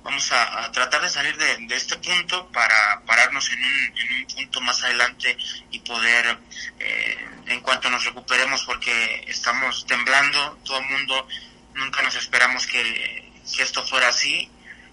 vamos 0.02 0.30
a, 0.32 0.64
a 0.64 0.72
tratar 0.72 1.02
de 1.02 1.08
salir 1.08 1.36
de, 1.36 1.56
de 1.66 1.76
este 1.76 1.96
punto 1.96 2.48
para 2.52 3.02
pararnos 3.06 3.50
en 3.50 3.62
un, 3.62 3.98
en 3.98 4.14
un 4.16 4.26
punto 4.26 4.60
más 4.60 4.82
adelante 4.82 5.36
y 5.70 5.78
poder, 5.80 6.38
eh, 6.80 7.28
en 7.46 7.60
cuanto 7.60 7.90
nos 7.90 8.04
recuperemos, 8.04 8.64
porque 8.64 9.24
estamos 9.28 9.86
temblando, 9.86 10.58
todo 10.64 10.78
el 10.78 10.86
mundo, 10.86 11.28
nunca 11.74 12.02
nos 12.02 12.14
esperamos 12.16 12.66
que, 12.66 13.25
que 13.54 13.62
esto 13.62 13.84
fuera 13.84 14.08
así 14.08 14.50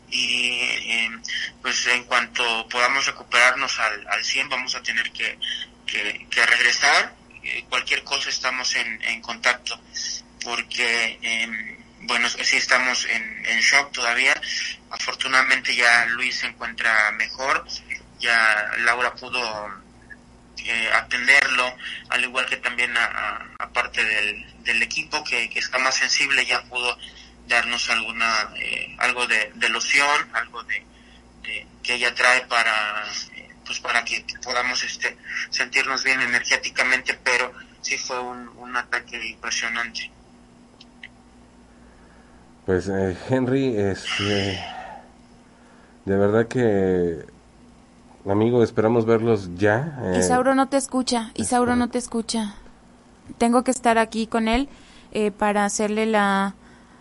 y 0.09 0.59
eh, 0.61 1.11
pues 1.61 1.87
en 1.87 2.03
cuanto 2.03 2.67
podamos 2.69 3.05
recuperarnos 3.05 3.79
al, 3.79 4.07
al 4.07 4.23
100 4.23 4.49
vamos 4.49 4.75
a 4.75 4.83
tener 4.83 5.11
que, 5.11 5.37
que, 5.85 6.45
regresar. 6.45 7.15
Eh, 7.43 7.65
cualquier 7.67 8.03
cosa 8.03 8.29
estamos 8.29 8.73
en, 8.75 9.01
en 9.03 9.21
contacto 9.21 9.79
porque, 10.43 11.19
eh, 11.21 11.77
bueno, 12.01 12.29
sí 12.29 12.57
estamos 12.57 13.05
en, 13.05 13.45
en 13.45 13.59
shock 13.59 13.91
todavía. 13.91 14.33
Afortunadamente 14.91 15.75
ya 15.75 16.05
Luis 16.05 16.35
se 16.35 16.47
encuentra 16.47 17.11
mejor 17.11 17.65
ya 18.23 18.71
Laura 18.79 19.13
pudo 19.13 19.69
eh, 20.65 20.89
atenderlo, 20.93 21.75
al 22.09 22.23
igual 22.23 22.45
que 22.45 22.57
también 22.57 22.95
a, 22.97 23.69
parte 23.73 24.03
del, 24.03 24.63
del 24.63 24.81
equipo 24.81 25.23
que, 25.23 25.49
que, 25.49 25.59
está 25.59 25.77
más 25.79 25.95
sensible 25.95 26.45
ya 26.45 26.63
pudo 26.63 26.97
darnos 27.47 27.89
alguna 27.89 28.49
eh, 28.57 28.95
algo 28.99 29.27
de, 29.27 29.51
de, 29.55 29.69
loción, 29.69 30.29
algo 30.33 30.63
de, 30.63 30.85
que 31.81 31.95
ella 31.95 32.13
trae 32.15 32.45
para 32.47 33.03
pues 33.65 33.79
para 33.79 34.03
que, 34.03 34.25
podamos 34.43 34.83
este 34.83 35.17
sentirnos 35.49 36.03
bien 36.03 36.21
energéticamente, 36.21 37.17
pero 37.23 37.51
sí 37.81 37.97
fue 37.97 38.19
un, 38.19 38.49
un 38.57 38.75
ataque 38.75 39.23
impresionante. 39.25 40.11
Pues 42.65 42.87
eh, 42.87 43.17
Henry, 43.29 43.75
este, 43.77 44.63
de 46.05 46.17
verdad 46.17 46.47
que 46.47 47.25
amigo, 48.31 48.63
esperamos 48.63 49.05
verlos 49.05 49.49
ya. 49.55 49.99
Eh. 50.03 50.19
Isauro 50.19 50.55
no 50.55 50.69
te 50.69 50.77
escucha, 50.77 51.31
Isauro 51.35 51.75
no 51.75 51.89
te 51.89 51.97
escucha. 51.97 52.55
Tengo 53.37 53.63
que 53.63 53.71
estar 53.71 53.97
aquí 53.97 54.27
con 54.27 54.47
él 54.47 54.69
eh, 55.11 55.31
para 55.31 55.65
hacerle 55.65 56.05
la 56.05 56.55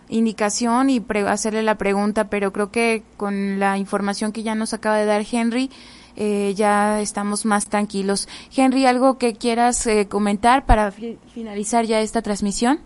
indicación 0.09 0.89
y 0.89 1.03
hacerle 1.27 1.63
la 1.63 1.77
pregunta, 1.77 2.29
pero 2.29 2.51
creo 2.53 2.71
que 2.71 3.03
con 3.17 3.59
la 3.59 3.77
información 3.77 4.31
que 4.31 4.43
ya 4.43 4.55
nos 4.55 4.73
acaba 4.73 4.97
de 4.97 5.05
dar 5.05 5.25
Henry, 5.29 5.69
eh, 6.15 6.53
ya 6.55 7.01
estamos 7.01 7.45
más 7.45 7.69
tranquilos. 7.69 8.27
Henry, 8.55 8.85
¿algo 8.85 9.17
que 9.17 9.35
quieras 9.35 9.85
eh, 9.87 10.07
comentar 10.07 10.65
para 10.65 10.91
finalizar 10.91 11.85
ya 11.85 12.01
esta 12.01 12.21
transmisión? 12.21 12.79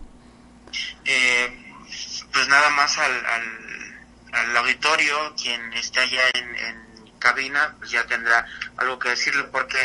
Eh, 1.04 1.84
pues 2.32 2.48
nada 2.48 2.70
más 2.70 2.96
al, 2.98 3.26
al, 4.32 4.56
auditorio, 4.56 5.34
quien 5.40 5.72
está 5.74 6.04
ya 6.06 6.22
en, 6.34 6.88
cabina, 7.18 7.74
pues 7.78 7.90
ya 7.90 8.06
tendrá 8.06 8.46
algo 8.76 8.98
que 8.98 9.08
decirle 9.08 9.42
porque 9.44 9.76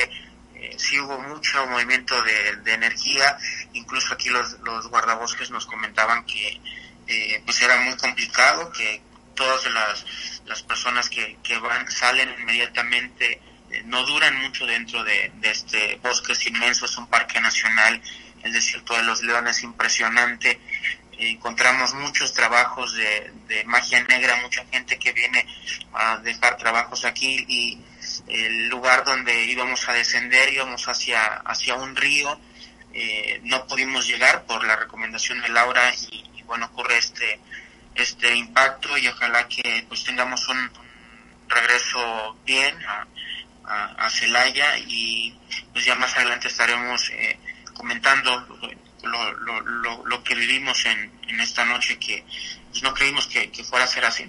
sí 0.78 1.00
hubo 1.00 1.20
mucho 1.20 1.66
movimiento 1.66 2.16
de, 2.22 2.74
energía, 2.74 3.38
incluso 3.74 4.14
aquí 4.14 4.30
los, 4.30 4.60
los 4.60 4.88
guardabosques 4.88 5.50
nos 5.50 5.66
comentaban 5.66 6.26
que 6.26 6.62
pues 7.46 7.62
era 7.62 7.78
muy 7.82 7.96
complicado, 7.98 8.72
que 8.72 9.02
todas 9.36 9.66
las, 9.72 10.06
las 10.46 10.64
personas 10.64 11.10
que, 11.10 11.38
que 11.44 11.58
van 11.58 11.90
salen 11.90 12.34
inmediatamente, 12.40 13.42
eh, 13.72 13.84
no 13.86 14.06
duran 14.06 14.36
mucho 14.42 14.66
dentro 14.66 15.04
de, 15.04 15.32
este 15.42 16.00
bosque 16.04 16.34
es 16.34 16.48
inmenso, 16.48 16.86
es 16.86 16.98
un 16.98 17.08
parque 17.08 17.40
nacional, 17.42 18.02
el 18.44 18.54
desierto 18.54 18.96
de 18.96 19.04
los 19.04 19.24
leones 19.24 19.64
impresionante, 19.64 20.60
encontramos 21.18 21.94
muchos 21.94 22.34
trabajos 22.34 22.94
de, 22.94 23.32
de, 23.48 23.64
magia 23.66 24.04
negra, 24.04 24.36
mucha 24.42 24.66
gente 24.72 24.98
que 24.98 25.14
viene 25.14 25.46
a 25.94 26.18
dejar 26.18 26.58
trabajos 26.58 27.06
aquí 27.06 27.46
y 27.48 27.80
el 28.28 28.68
lugar 28.68 29.04
donde 29.06 29.46
íbamos 29.46 29.88
a 29.88 29.94
descender 29.94 30.52
íbamos 30.52 30.88
hacia, 30.88 31.24
hacia 31.46 31.76
un 31.76 31.96
río, 31.96 32.40
eh, 32.94 33.40
no 33.44 33.66
pudimos 33.66 34.06
llegar 34.06 34.46
por 34.46 34.64
la 34.64 34.76
recomendación 34.76 35.42
de 35.42 35.50
Laura 35.50 35.94
y, 36.12 36.24
y 36.44 36.48
bueno, 36.48 36.66
ocurre 36.68 36.98
este 36.98 37.40
este 37.96 38.36
impacto 38.36 38.98
y 38.98 39.08
ojalá 39.08 39.48
que 39.48 39.86
pues 39.88 40.04
tengamos 40.04 40.48
un, 40.50 40.58
regreso 41.54 42.36
bien 42.46 42.76
a, 42.86 44.06
a, 44.06 44.10
Celaya 44.10 44.78
y 44.80 45.38
pues 45.72 45.86
ya 45.86 45.96
más 45.96 46.16
adelante 46.16 46.48
estaremos 46.48 47.10
eh, 47.12 47.38
comentando 47.76 48.32
lo, 49.04 49.34
lo, 49.34 50.06
lo, 50.06 50.24
que 50.24 50.36
vivimos 50.36 50.86
en, 50.86 51.12
en 51.28 51.40
esta 51.42 51.66
noche 51.66 52.00
que 52.00 52.24
pues, 52.72 52.84
no 52.84 52.94
creímos 52.94 53.28
que, 53.28 53.52
fuera 53.64 53.86
a 53.86 53.88
ser 53.88 54.06
así. 54.06 54.26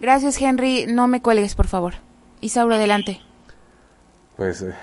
Gracias 0.00 0.40
Henry, 0.40 0.86
no 0.86 1.08
me 1.08 1.20
cuelgues 1.20 1.54
por 1.54 1.66
favor. 1.66 1.94
Isauro, 2.40 2.76
adelante. 2.76 3.20
Pues 4.36 4.62
eh, 4.62 4.74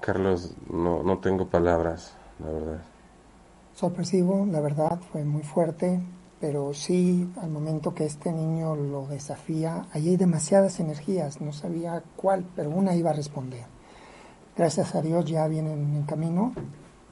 Carlos, 0.00 0.52
no, 0.68 1.02
no 1.02 1.18
tengo 1.18 1.48
palabras, 1.48 2.16
la 2.40 2.50
verdad. 2.50 2.82
Sorpresivo, 3.76 4.46
la 4.50 4.60
verdad, 4.60 4.98
fue 5.12 5.22
muy 5.24 5.42
fuerte 5.42 6.00
pero 6.44 6.74
sí 6.74 7.26
al 7.40 7.48
momento 7.48 7.94
que 7.94 8.04
este 8.04 8.30
niño 8.30 8.76
lo 8.76 9.06
desafía, 9.06 9.86
ahí 9.92 10.10
hay 10.10 10.18
demasiadas 10.18 10.78
energías, 10.78 11.40
no 11.40 11.54
sabía 11.54 12.02
cuál, 12.16 12.44
pero 12.54 12.68
una 12.68 12.94
iba 12.94 13.08
a 13.08 13.12
responder. 13.14 13.64
Gracias 14.54 14.94
a 14.94 15.00
Dios 15.00 15.24
ya 15.24 15.48
vienen 15.48 15.96
en 15.96 16.02
camino, 16.02 16.52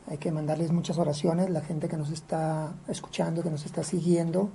hay 0.07 0.19
que 0.19 0.31
mandarles 0.31 0.71
muchas 0.71 0.99
oraciones, 0.99 1.49
la 1.49 1.63
gente 1.63 1.89
que 1.89 1.97
nos 1.97 2.11
está 2.11 2.75
escuchando, 2.89 3.43
que 3.43 3.49
nos 3.49 3.65
está 3.65 3.83
siguiendo, 3.83 4.51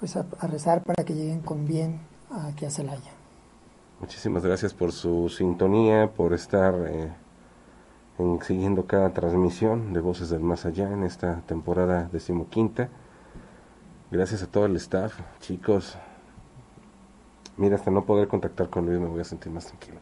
pues 0.00 0.16
a, 0.16 0.26
rezar 0.42 0.82
para 0.82 1.04
que 1.04 1.14
lleguen 1.14 1.38
con 1.38 1.64
bien 1.64 2.00
aquí 2.32 2.64
a 2.64 2.70
Celaya. 2.70 3.12
Muchísimas 4.00 4.44
gracias 4.44 4.74
por 4.74 4.90
su 4.90 5.28
sintonía, 5.28 6.10
por 6.10 6.34
estar 6.34 6.74
eh, 6.88 7.12
siguiendo 8.42 8.86
cada 8.86 9.10
transmisión 9.10 9.92
de 9.92 10.00
Voces 10.00 10.30
del 10.30 10.40
Más 10.40 10.66
Allá 10.66 10.90
en 10.90 11.04
esta 11.04 11.42
temporada 11.42 12.08
decimoquinta. 12.10 12.88
Gracias 14.10 14.42
a 14.42 14.46
todo 14.46 14.66
el 14.66 14.76
staff, 14.76 15.18
chicos. 15.40 15.96
Mira, 17.56 17.76
hasta 17.76 17.90
no 17.90 18.04
poder 18.04 18.28
contactar 18.28 18.68
con 18.68 18.86
Luis 18.86 18.98
me 18.98 19.06
voy 19.06 19.20
a 19.20 19.24
sentir 19.24 19.52
más 19.52 19.66
tranquilo. 19.66 19.98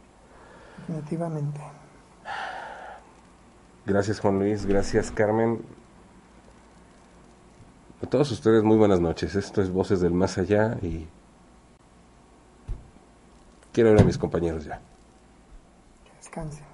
Definitivamente. 0.78 1.60
Gracias 3.84 4.20
Juan 4.20 4.38
Luis, 4.38 4.64
gracias 4.64 5.10
Carmen. 5.10 5.64
A 8.02 8.06
todos 8.06 8.30
ustedes 8.30 8.62
muy 8.62 8.76
buenas 8.76 9.00
noches. 9.00 9.34
Esto 9.34 9.62
es 9.62 9.70
Voces 9.70 10.00
del 10.00 10.12
Más 10.12 10.38
Allá 10.38 10.76
y 10.82 11.06
quiero 13.72 13.90
ver 13.90 14.00
a 14.00 14.04
mis 14.04 14.18
compañeros 14.18 14.64
ya. 14.64 14.80
Descansen. 16.18 16.64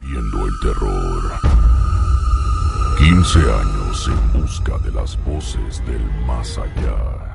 Viendo 0.00 0.46
el 0.46 0.52
terror. 0.60 1.61
15 3.12 3.38
años 3.40 4.08
en 4.08 4.40
busca 4.40 4.78
de 4.78 4.90
las 4.90 5.22
voces 5.22 5.84
del 5.84 6.02
más 6.26 6.56
allá. 6.56 7.31